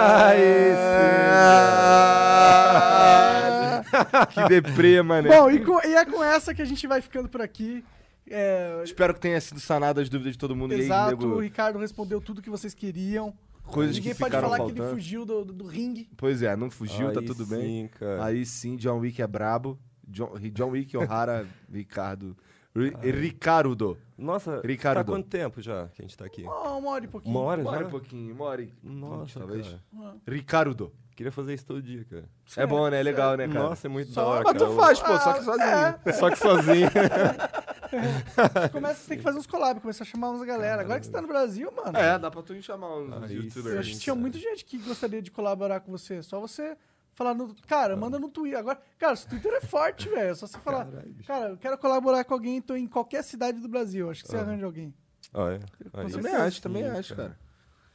Aí 4.12 4.26
que 4.26 4.48
deprê, 4.48 5.02
mané. 5.02 5.28
Bom, 5.28 5.50
e, 5.50 5.60
com- 5.64 5.80
e 5.86 5.94
é 5.94 6.04
com 6.04 6.22
essa 6.22 6.54
que 6.54 6.62
a 6.62 6.64
gente 6.64 6.86
vai 6.86 7.00
ficando 7.00 7.28
por 7.28 7.40
aqui. 7.40 7.84
É, 8.28 8.80
Espero 8.82 9.12
que 9.14 9.20
tenha 9.20 9.40
sido 9.40 9.60
sanado 9.60 10.00
as 10.00 10.08
dúvidas 10.08 10.32
de 10.32 10.38
todo 10.38 10.56
mundo. 10.56 10.72
Aí, 10.72 10.80
exato, 10.80 11.10
nego, 11.10 11.26
o 11.36 11.40
Ricardo 11.40 11.78
respondeu 11.78 12.20
tudo 12.20 12.40
que 12.40 12.48
vocês 12.50 12.72
queriam. 12.74 13.34
coisas 13.66 13.96
Ninguém 13.96 14.12
que 14.14 14.18
pode 14.18 14.30
ficaram 14.30 14.48
falar 14.48 14.56
que 14.60 14.62
faltando. 14.72 14.88
ele 14.88 14.94
fugiu 14.94 15.24
do, 15.26 15.44
do, 15.44 15.52
do 15.52 15.66
ringue. 15.66 16.08
Pois 16.16 16.42
é, 16.42 16.56
não 16.56 16.70
fugiu, 16.70 17.12
tá 17.12 17.20
Aí 17.20 17.26
tudo 17.26 17.46
bem. 17.46 17.60
sim, 17.60 17.90
cara. 17.98 18.24
Aí 18.24 18.46
sim, 18.46 18.76
John 18.76 18.98
Wick 18.98 19.20
é 19.20 19.26
brabo. 19.26 19.78
John, 20.08 20.32
John 20.52 20.70
Wick, 20.70 20.96
O'Hara, 20.96 21.46
Ricardo. 21.70 22.36
Ri- 22.74 22.94
Ricardo. 23.10 23.96
Nossa, 24.16 24.60
Ricardo. 24.64 24.98
tá 24.98 25.04
quanto 25.04 25.28
tempo 25.28 25.60
já 25.60 25.88
que 25.88 26.00
a 26.00 26.04
gente 26.04 26.16
tá 26.16 26.24
aqui? 26.24 26.44
Oh, 26.46 26.78
uma 26.78 26.90
hora 26.90 27.04
e 27.04 27.08
pouquinho. 27.08 27.34
Uma 27.36 27.44
hora 27.44 27.60
Uma 27.60 27.70
hora 27.70 27.80
já? 27.82 27.86
e 27.88 27.90
pouquinho, 27.90 28.34
uma 28.34 28.44
hora 28.44 28.62
e 28.62 28.72
Nossa, 28.82 29.24
vinte, 29.24 29.38
talvez. 29.38 29.66
cara. 29.68 30.14
Ricardo. 30.28 30.92
Queria 31.16 31.30
fazer 31.30 31.54
isso 31.54 31.64
todo 31.66 31.80
dia, 31.80 32.04
cara. 32.10 32.24
É 32.56 32.66
bom, 32.66 32.88
né? 32.90 32.98
É 32.98 33.02
legal, 33.02 33.36
né, 33.36 33.46
cara? 33.46 33.68
Nossa, 33.68 33.86
é 33.86 33.90
muito 33.90 34.10
Só- 34.10 34.20
da 34.22 34.26
hora, 34.28 34.44
Mas 34.44 34.52
cara. 34.54 34.66
tu 34.70 34.76
faz, 34.76 35.00
pô, 35.00 35.18
só 35.18 35.32
que 35.34 35.44
sozinho. 35.44 35.64
É, 36.04 36.12
Só 36.12 36.30
que 36.30 36.36
sozinho. 36.36 36.90
começa, 38.72 38.94
você 39.00 39.08
tem 39.08 39.18
que 39.18 39.22
fazer 39.22 39.38
uns 39.38 39.46
collabs, 39.46 39.80
começar 39.80 40.02
a 40.02 40.06
chamar 40.06 40.30
uns 40.30 40.44
galera. 40.44 40.82
Agora 40.82 40.98
que 40.98 41.06
você 41.06 41.12
tá 41.12 41.22
no 41.22 41.28
Brasil, 41.28 41.70
mano. 41.72 41.96
É, 41.96 42.18
dá 42.18 42.30
pra 42.30 42.42
tu 42.42 42.60
chamar 42.62 42.96
uns 42.96 43.22
Aí 43.30 43.36
youtubers. 43.36 43.74
Eu 43.74 43.80
acho 43.80 43.90
que 43.92 43.98
tinha 43.98 44.14
muita 44.14 44.38
gente 44.38 44.64
que 44.64 44.76
gostaria 44.78 45.22
de 45.22 45.30
colaborar 45.30 45.80
com 45.80 45.92
você. 45.92 46.20
Só 46.22 46.40
você 46.40 46.76
falar 47.14 47.34
no. 47.34 47.54
Cara, 47.66 47.96
manda 47.96 48.18
no 48.18 48.28
Twitter. 48.28 48.58
Agora, 48.58 48.80
cara, 48.98 49.14
o 49.14 49.28
Twitter 49.28 49.52
é 49.54 49.60
forte, 49.60 50.08
velho. 50.08 50.30
É 50.30 50.34
só 50.34 50.46
você 50.46 50.58
falar. 50.58 50.88
Cara, 51.26 51.50
eu 51.50 51.56
quero 51.56 51.78
colaborar 51.78 52.24
com 52.24 52.34
alguém, 52.34 52.60
tô 52.60 52.76
em 52.76 52.86
qualquer 52.86 53.22
cidade 53.24 53.60
do 53.60 53.68
Brasil. 53.68 54.10
Acho 54.10 54.22
que 54.22 54.30
você 54.30 54.36
arranja 54.36 54.66
alguém. 54.66 54.94
Ah, 55.32 55.52
é. 55.52 55.60
Aí 55.94 56.10
Também 56.10 56.32
sim, 56.32 56.38
acho, 56.38 56.62
também 56.62 56.86
acho, 56.86 57.16
cara. 57.16 57.38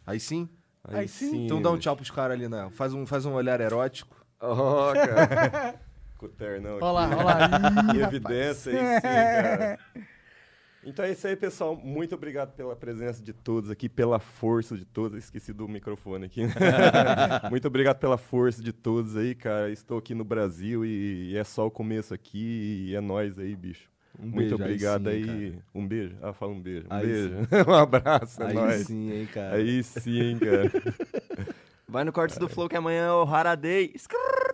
Aí 0.05 0.19
sim. 0.19 0.49
Aí 0.83 1.07
sim. 1.07 1.45
Então 1.45 1.61
dá 1.61 1.69
um 1.71 1.77
tchau 1.77 1.95
pros 1.95 2.09
caras 2.09 2.35
ali, 2.37 2.47
né? 2.47 2.69
Faz 2.71 2.93
um, 2.93 3.05
faz 3.05 3.25
um 3.25 3.33
olhar 3.33 3.61
erótico. 3.61 4.15
Ó, 4.39 4.93
cara. 4.93 5.75
Com 6.17 6.25
o 6.25 6.29
ternão 6.29 6.79
Olha 6.81 6.91
lá, 6.91 7.05
aqui. 7.05 7.15
olha 7.15 7.23
lá. 7.23 7.93
Ih, 7.95 8.01
evidência, 8.01 8.71
aí 8.73 8.95
sim, 8.95 9.01
cara. 9.01 9.79
Então 10.89 11.05
é 11.05 11.11
isso 11.11 11.27
aí, 11.27 11.35
pessoal. 11.35 11.75
Muito 11.75 12.15
obrigado 12.15 12.51
pela 12.53 12.75
presença 12.75 13.21
de 13.21 13.31
todos 13.31 13.69
aqui, 13.69 13.87
pela 13.87 14.19
força 14.19 14.75
de 14.75 14.85
todos. 14.85 15.17
Esqueci 15.19 15.53
do 15.53 15.67
microfone 15.67 16.25
aqui. 16.25 16.41
Muito 17.49 17.67
obrigado 17.67 17.99
pela 17.99 18.17
força 18.17 18.61
de 18.61 18.73
todos 18.73 19.15
aí, 19.15 19.35
cara. 19.35 19.69
Estou 19.69 19.99
aqui 19.99 20.15
no 20.15 20.23
Brasil 20.23 20.83
e, 20.83 21.37
é 21.37 21.43
só 21.43 21.67
o 21.67 21.71
começo 21.71 22.11
aqui 22.13 22.87
e 22.89 22.95
é 22.95 23.01
nóis 23.01 23.37
aí, 23.37 23.55
bicho. 23.55 23.87
Um 24.19 24.27
Muito 24.27 24.57
beijo, 24.57 24.63
aí 24.63 24.63
obrigado 24.63 25.03
sim, 25.03 25.09
aí. 25.09 25.59
Um 25.73 25.87
beijo. 25.87 26.15
Ah, 26.21 26.33
fala 26.33 26.51
um 26.51 26.59
beijo. 26.59 26.87
Um 26.89 26.93
Aí 26.93 27.05
beijo. 27.05 27.35
um 27.69 27.73
abraço, 27.73 28.41
é 28.41 28.47
Aí 28.47 28.53
nóis. 28.53 28.87
sim, 28.87 29.11
hein, 29.11 29.29
cara. 29.31 29.55
Aí 29.55 29.83
sim, 29.83 30.37
cara. 30.39 30.71
Vai 31.87 32.03
no 32.03 32.11
Cortes 32.11 32.37
do 32.37 32.49
Flow 32.49 32.67
que 32.67 32.75
amanhã 32.75 33.05
é 33.05 33.11
o 33.11 33.23
Hara 33.23 33.55
Day. 33.55 33.91
Skrrr. 33.95 34.48